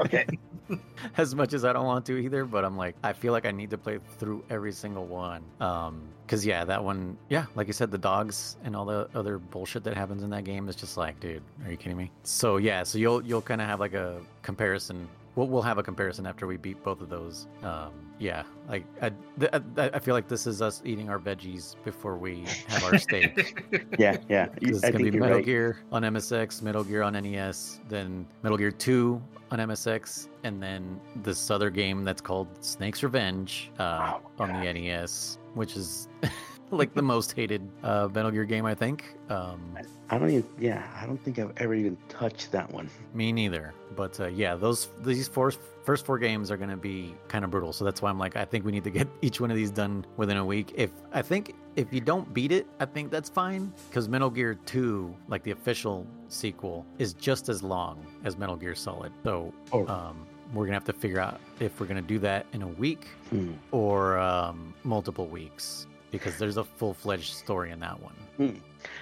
okay. 0.00 0.26
as 1.16 1.34
much 1.34 1.52
as 1.52 1.64
I 1.64 1.72
don't 1.72 1.86
want 1.86 2.06
to 2.06 2.16
either, 2.16 2.44
but 2.44 2.64
I'm 2.64 2.76
like, 2.76 2.96
I 3.02 3.12
feel 3.12 3.32
like 3.32 3.46
I 3.46 3.50
need 3.50 3.70
to 3.70 3.78
play 3.78 3.98
through 4.18 4.44
every 4.50 4.72
single 4.72 5.06
one. 5.06 5.42
Um, 5.60 6.02
cause 6.26 6.44
yeah, 6.44 6.64
that 6.64 6.82
one, 6.82 7.16
yeah, 7.28 7.46
like 7.54 7.66
you 7.66 7.72
said, 7.72 7.90
the 7.90 7.98
dogs 7.98 8.56
and 8.64 8.74
all 8.74 8.84
the 8.84 9.08
other 9.14 9.38
bullshit 9.38 9.84
that 9.84 9.94
happens 9.94 10.22
in 10.22 10.30
that 10.30 10.44
game 10.44 10.68
is 10.68 10.76
just 10.76 10.96
like, 10.96 11.18
dude, 11.20 11.42
are 11.64 11.70
you 11.70 11.76
kidding 11.76 11.96
me? 11.96 12.10
So 12.22 12.56
yeah, 12.56 12.82
so 12.82 12.98
you'll 12.98 13.22
you'll 13.24 13.42
kind 13.42 13.60
of 13.60 13.66
have 13.66 13.80
like 13.80 13.94
a 13.94 14.20
comparison. 14.42 15.08
We'll 15.36 15.48
we'll 15.48 15.62
have 15.62 15.78
a 15.78 15.82
comparison 15.82 16.26
after 16.26 16.46
we 16.46 16.56
beat 16.56 16.82
both 16.82 17.00
of 17.00 17.08
those. 17.08 17.48
Um, 17.62 17.90
yeah, 18.20 18.44
like 18.68 18.84
I, 19.02 19.10
I 19.52 19.60
I 19.94 19.98
feel 19.98 20.14
like 20.14 20.28
this 20.28 20.46
is 20.46 20.62
us 20.62 20.80
eating 20.84 21.10
our 21.10 21.18
veggies 21.18 21.74
before 21.84 22.16
we 22.16 22.44
have 22.68 22.84
our 22.84 22.98
steak. 22.98 23.64
Yeah, 23.98 24.16
yeah. 24.28 24.48
You- 24.60 24.68
'Cause 24.72 24.76
It's 24.76 24.80
gonna 24.82 24.92
think 24.92 24.96
be 24.98 25.04
you're 25.16 25.20
Metal 25.20 25.36
right. 25.38 25.44
Gear 25.44 25.78
on 25.90 26.02
MSX, 26.02 26.62
Metal 26.62 26.84
Gear 26.84 27.02
on 27.02 27.14
NES, 27.14 27.80
then 27.88 28.26
Metal 28.42 28.56
Gear 28.58 28.70
2 28.70 29.20
on 29.50 29.58
MSX, 29.58 30.28
and 30.44 30.62
then 30.62 31.00
this 31.16 31.50
other 31.50 31.70
game 31.70 32.04
that's 32.04 32.20
called 32.20 32.46
Snake's 32.60 33.02
Revenge 33.02 33.70
uh, 33.80 34.14
Oh, 34.14 34.30
on 34.44 34.48
the 34.52 34.72
NES, 34.72 35.38
which 35.54 35.76
is 35.76 36.08
like 36.70 36.94
the 36.94 37.02
most 37.02 37.32
hated 37.32 37.68
uh, 37.82 38.08
Metal 38.12 38.30
Gear 38.30 38.44
game, 38.44 38.64
I 38.66 38.74
think. 38.74 39.14
Um, 39.28 39.76
I 40.10 40.18
don't 40.18 40.30
even. 40.30 40.44
Yeah, 40.58 40.86
I 41.00 41.06
don't 41.06 41.22
think 41.22 41.38
I've 41.38 41.52
ever 41.58 41.74
even 41.74 41.96
touched 42.08 42.52
that 42.52 42.70
one. 42.72 42.88
me 43.14 43.32
neither. 43.32 43.72
But 43.96 44.18
uh, 44.20 44.26
yeah, 44.28 44.54
those 44.56 44.88
these 45.00 45.28
four 45.28 45.52
first 45.84 46.04
four 46.06 46.18
games 46.18 46.50
are 46.50 46.56
gonna 46.56 46.76
be 46.76 47.14
kind 47.28 47.44
of 47.44 47.50
brutal. 47.50 47.72
So 47.72 47.84
that's 47.84 48.02
why 48.02 48.10
I'm 48.10 48.18
like, 48.18 48.36
I 48.36 48.44
think 48.44 48.64
we 48.64 48.72
need 48.72 48.84
to 48.84 48.90
get 48.90 49.06
each 49.22 49.40
one 49.40 49.50
of 49.50 49.56
these 49.56 49.70
done 49.70 50.04
within 50.16 50.36
a 50.36 50.44
week. 50.44 50.72
If 50.74 50.90
I 51.12 51.22
think 51.22 51.54
if 51.76 51.92
you 51.92 52.00
don't 52.00 52.32
beat 52.34 52.52
it, 52.52 52.66
I 52.80 52.84
think 52.86 53.10
that's 53.10 53.28
fine 53.30 53.72
because 53.88 54.08
Metal 54.08 54.30
Gear 54.30 54.54
Two, 54.66 55.14
like 55.28 55.42
the 55.42 55.52
official 55.52 56.06
sequel, 56.28 56.84
is 56.98 57.14
just 57.14 57.48
as 57.48 57.62
long 57.62 58.04
as 58.24 58.36
Metal 58.36 58.56
Gear 58.56 58.74
Solid. 58.74 59.12
So 59.24 59.52
Oh. 59.72 59.86
um, 59.86 60.26
we're 60.52 60.64
gonna 60.66 60.74
have 60.76 60.84
to 60.84 60.92
figure 60.92 61.20
out 61.20 61.40
if 61.60 61.80
we're 61.80 61.86
gonna 61.86 62.02
do 62.02 62.18
that 62.20 62.46
in 62.52 62.62
a 62.62 62.68
week 62.68 63.06
Hmm. 63.30 63.52
or 63.72 64.18
um, 64.18 64.74
multiple 64.84 65.26
weeks 65.26 65.86
because 66.14 66.38
there's 66.38 66.56
a 66.56 66.62
full 66.62 66.94
fledged 66.94 67.34
story 67.34 67.72
in 67.72 67.80
that 67.80 68.00
one. 68.00 68.14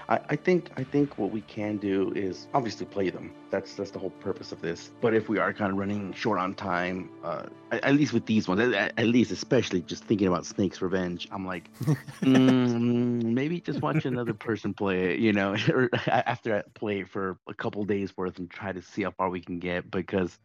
I, 0.09 0.19
I 0.31 0.37
think 0.37 0.71
I 0.79 0.85
think 0.85 1.19
what 1.19 1.31
we 1.31 1.43
can 1.43 1.77
do 1.77 2.11
is 2.17 2.47
obviously 2.55 2.87
play 2.87 3.11
them. 3.11 3.35
That's 3.51 3.75
that's 3.75 3.91
the 3.91 3.99
whole 3.99 4.11
purpose 4.11 4.51
of 4.51 4.63
this. 4.63 4.91
But 5.03 5.13
if 5.13 5.29
we 5.29 5.37
are 5.37 5.53
kind 5.53 5.73
of 5.73 5.79
running 5.79 6.15
short 6.15 6.39
on 6.39 6.55
time, 6.55 7.11
uh, 7.23 7.47
at, 7.71 7.85
at 7.85 7.95
least 7.97 8.15
with 8.15 8.25
these 8.25 8.49
ones, 8.49 8.75
at, 8.75 8.99
at 8.99 9.07
least 9.07 9.31
especially 9.31 9.83
just 9.83 10.05
thinking 10.05 10.27
about 10.27 10.47
Snake's 10.47 10.81
Revenge, 10.81 11.29
I'm 11.31 11.47
like, 11.47 11.71
mm, 12.23 13.23
maybe 13.23 13.61
just 13.61 13.83
watch 13.83 14.07
another 14.07 14.33
person 14.33 14.73
play 14.73 15.13
it, 15.13 15.21
you 15.21 15.35
know, 15.35 15.55
after 16.07 16.57
I 16.57 16.63
play 16.73 17.01
it 17.01 17.11
for 17.11 17.37
a 17.47 17.53
couple 17.53 17.85
days 17.85 18.17
worth 18.17 18.39
and 18.39 18.51
try 18.51 18.73
to 18.73 18.81
see 18.81 19.03
how 19.03 19.11
far 19.11 19.29
we 19.29 19.41
can 19.43 19.59
get 19.59 19.91
because. 19.91 20.39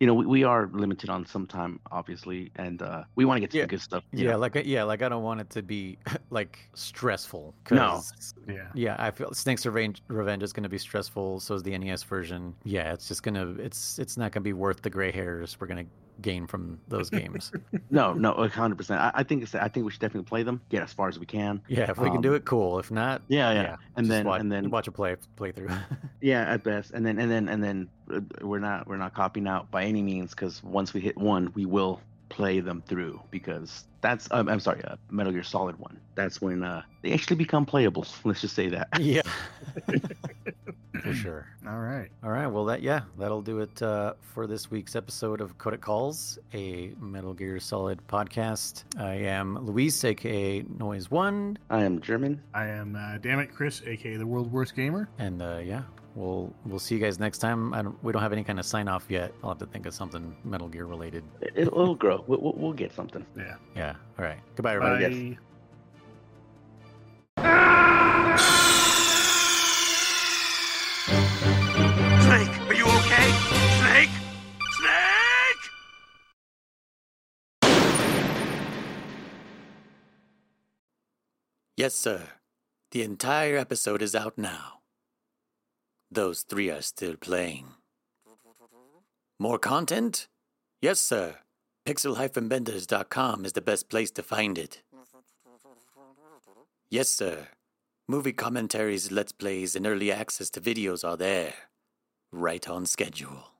You 0.00 0.08
know, 0.08 0.14
we, 0.14 0.26
we 0.26 0.44
are 0.44 0.68
limited 0.72 1.08
on 1.08 1.24
some 1.24 1.46
time, 1.46 1.78
obviously, 1.92 2.50
and 2.56 2.82
uh, 2.82 3.04
we 3.14 3.24
want 3.24 3.36
to 3.36 3.40
get 3.40 3.50
to 3.52 3.58
Yeah. 3.58 3.62
the 3.64 3.68
good 3.68 3.80
stuff. 3.80 4.02
you 4.12 4.24
Yeah, 4.24 4.32
know. 4.32 4.38
like 4.38 4.56
I- 4.56 4.60
yeah, 4.62 4.82
like 4.82 5.02
I 5.02 5.08
don't 5.08 5.22
want 5.22 5.40
it 5.40 5.50
to 5.50 5.62
be 5.62 5.98
like 6.30 6.58
stressful. 6.74 7.54
No. 7.70 7.76
'cause 7.76 8.34
yeah 8.48 8.68
Yeah, 8.74 8.96
I 8.98 9.10
feel 9.12 9.32
Snake's 9.32 9.64
Revenge, 9.64 10.02
Revenge 10.08 10.42
is 10.42 10.52
going 10.52 10.64
to 10.64 10.68
be 10.68 10.78
stressful. 10.78 11.38
So 11.40 11.54
is 11.54 11.62
the 11.62 11.78
NES 11.78 12.02
version. 12.02 12.54
Yeah, 12.64 12.92
it's 12.92 13.06
just 13.06 13.22
gonna 13.22 13.54
it's 13.58 13.98
it's 14.00 14.16
not 14.16 14.32
gonna 14.32 14.42
be 14.42 14.52
worth 14.52 14.82
the 14.82 14.90
gray 14.90 15.12
hairs 15.12 15.56
we're 15.60 15.68
gonna 15.68 15.86
gain 16.22 16.46
from 16.46 16.78
those 16.88 17.10
games. 17.10 17.52
No, 17.90 18.12
no, 18.12 18.32
a 18.32 18.48
hundred 18.48 18.76
percent. 18.76 19.00
I, 19.00 19.10
I 19.14 19.22
think 19.22 19.42
it's. 19.42 19.54
I 19.54 19.68
think 19.68 19.86
we 19.86 19.92
should 19.92 20.00
definitely 20.00 20.28
play 20.28 20.42
them. 20.42 20.60
Get 20.68 20.82
as 20.82 20.92
far 20.92 21.08
as 21.08 21.18
we 21.18 21.26
can. 21.26 21.62
yeah, 21.68 21.90
if 21.90 21.98
we 21.98 22.10
can 22.10 22.20
do 22.20 22.30
Um, 22.30 22.34
it, 22.36 22.44
cool. 22.44 22.78
If 22.80 22.90
not, 22.90 23.22
Yeah, 23.28 23.52
yeah. 23.52 23.62
yeah, 23.62 23.76
and 23.96 24.10
then 24.10 24.26
watch, 24.26 24.40
and 24.40 24.50
then 24.50 24.70
watch 24.70 24.88
a 24.88 24.92
play 24.92 25.14
playthrough. 25.36 25.76
yeah, 26.20 26.42
at 26.52 26.64
best. 26.64 26.90
And 26.92 27.06
then 27.06 27.18
and 27.20 27.30
then 27.30 27.48
and 27.48 27.62
then 27.62 27.88
uh, 28.12 28.20
we're 28.40 28.58
not 28.58 28.88
we're 28.88 28.96
not 28.96 29.14
copying 29.14 29.46
out 29.46 29.70
by 29.70 29.84
any 29.84 30.02
means 30.02 30.30
because 30.30 30.62
once 30.64 30.92
we 30.94 31.00
hit 31.00 31.16
one, 31.16 31.52
we 31.54 31.66
will 31.66 32.00
play 32.30 32.58
them 32.58 32.82
through 32.86 33.20
because 33.30 33.84
that's 34.00 34.26
um, 34.32 34.48
I'm 34.48 34.60
sorry, 34.60 34.82
uh, 34.84 34.96
Metal 35.10 35.32
Gear 35.32 35.44
Solid 35.44 35.78
one. 35.78 36.00
That's 36.16 36.40
when 36.40 36.64
uh, 36.64 36.82
they 37.02 37.12
actually 37.12 37.36
become 37.36 37.64
playable. 37.64 38.06
Let's 38.24 38.40
just 38.40 38.56
say 38.56 38.68
that. 38.70 38.88
yeah, 39.00 39.22
for 41.04 41.14
sure. 41.14 41.46
all 41.66 41.78
right 41.78 42.10
All 42.22 42.30
right, 42.30 42.46
well 42.46 42.64
that 42.66 42.82
yeah, 42.82 43.02
that'll 43.18 43.42
do 43.42 43.60
it 43.60 43.80
uh, 43.82 44.14
for 44.20 44.46
this 44.46 44.70
week's 44.70 44.96
episode 44.96 45.40
of 45.40 45.56
Codec 45.58 45.80
Calls, 45.80 46.38
a 46.52 46.92
Metal 47.00 47.34
Gear 47.34 47.60
Solid 47.60 48.00
podcast. 48.08 48.84
I 48.98 49.14
am 49.14 49.58
Luis, 49.66 50.02
aka 50.04 50.62
Noise 50.62 51.10
One, 51.10 51.58
I 51.70 51.82
am 51.84 52.00
German. 52.00 52.40
I 52.54 52.66
am 52.66 52.96
uh, 52.96 53.18
damn 53.18 53.38
it 53.40 53.54
Chris 53.54 53.82
aka 53.86 54.16
the 54.16 54.26
world's 54.26 54.50
worst 54.50 54.74
gamer 54.74 55.08
and 55.18 55.42
uh, 55.42 55.60
yeah, 55.64 55.82
we'll 56.14 56.52
we'll 56.64 56.78
see 56.78 56.94
you 56.94 57.00
guys 57.00 57.18
next 57.18 57.38
time. 57.38 57.74
I 57.74 57.82
don't, 57.82 58.02
we 58.02 58.12
don't 58.12 58.22
have 58.22 58.32
any 58.32 58.44
kind 58.44 58.58
of 58.58 58.66
sign 58.66 58.88
off 58.88 59.06
yet. 59.08 59.32
I'll 59.42 59.50
have 59.50 59.58
to 59.58 59.66
think 59.66 59.86
of 59.86 59.94
something 59.94 60.34
Metal 60.44 60.68
Gear 60.68 60.86
related. 60.86 61.24
It, 61.40 61.72
will 61.72 61.94
grow. 61.94 62.24
We'll, 62.26 62.40
we'll, 62.40 62.54
we'll 62.56 62.72
get 62.72 62.92
something. 62.92 63.24
Yeah. 63.36 63.56
Yeah. 63.76 63.94
All 64.18 64.24
right. 64.24 64.38
Goodbye, 64.56 64.74
everybody. 64.76 65.04
Bye. 65.04 65.10
Yes. 65.30 65.38
Yes, 81.84 81.94
sir. 81.94 82.22
The 82.92 83.02
entire 83.02 83.58
episode 83.58 84.00
is 84.00 84.14
out 84.14 84.38
now. 84.38 84.80
Those 86.10 86.40
three 86.40 86.70
are 86.70 86.80
still 86.80 87.14
playing. 87.14 87.74
More 89.38 89.58
content? 89.58 90.26
Yes, 90.80 90.98
sir. 90.98 91.40
Pixel-benders.com 91.86 93.44
is 93.44 93.52
the 93.52 93.60
best 93.60 93.90
place 93.90 94.10
to 94.12 94.22
find 94.22 94.56
it. 94.56 94.80
Yes, 96.88 97.10
sir. 97.10 97.48
Movie 98.08 98.32
commentaries, 98.32 99.12
let's 99.12 99.32
plays, 99.32 99.76
and 99.76 99.86
early 99.86 100.10
access 100.10 100.48
to 100.52 100.62
videos 100.62 101.06
are 101.06 101.18
there. 101.18 101.52
Right 102.32 102.66
on 102.66 102.86
schedule. 102.86 103.50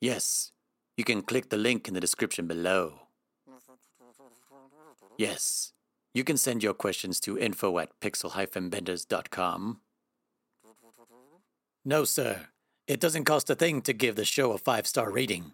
Yes, 0.00 0.52
you 0.96 1.04
can 1.04 1.20
click 1.20 1.50
the 1.50 1.58
link 1.58 1.86
in 1.86 1.92
the 1.92 2.00
description 2.00 2.46
below. 2.46 3.08
Yes, 5.18 5.74
you 6.14 6.24
can 6.24 6.36
send 6.36 6.62
your 6.62 6.74
questions 6.74 7.20
to 7.20 7.38
info 7.38 7.78
at 7.78 7.98
pixel-benders.com. 8.00 9.80
No, 11.84 12.04
sir. 12.04 12.46
It 12.86 13.00
doesn't 13.00 13.24
cost 13.24 13.50
a 13.50 13.54
thing 13.54 13.82
to 13.82 13.92
give 13.92 14.16
the 14.16 14.24
show 14.24 14.52
a 14.52 14.58
five 14.58 14.86
star 14.86 15.10
rating. 15.10 15.52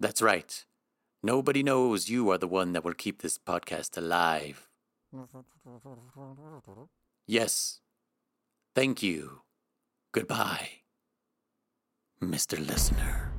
That's 0.00 0.20
right. 0.20 0.64
Nobody 1.22 1.62
knows 1.62 2.10
you 2.10 2.30
are 2.30 2.38
the 2.38 2.48
one 2.48 2.72
that 2.72 2.84
will 2.84 2.94
keep 2.94 3.22
this 3.22 3.38
podcast 3.38 3.96
alive. 3.96 4.68
Yes. 7.26 7.80
Thank 8.74 9.02
you. 9.02 9.42
Goodbye, 10.12 10.68
Mr. 12.20 12.58
Listener. 12.58 13.33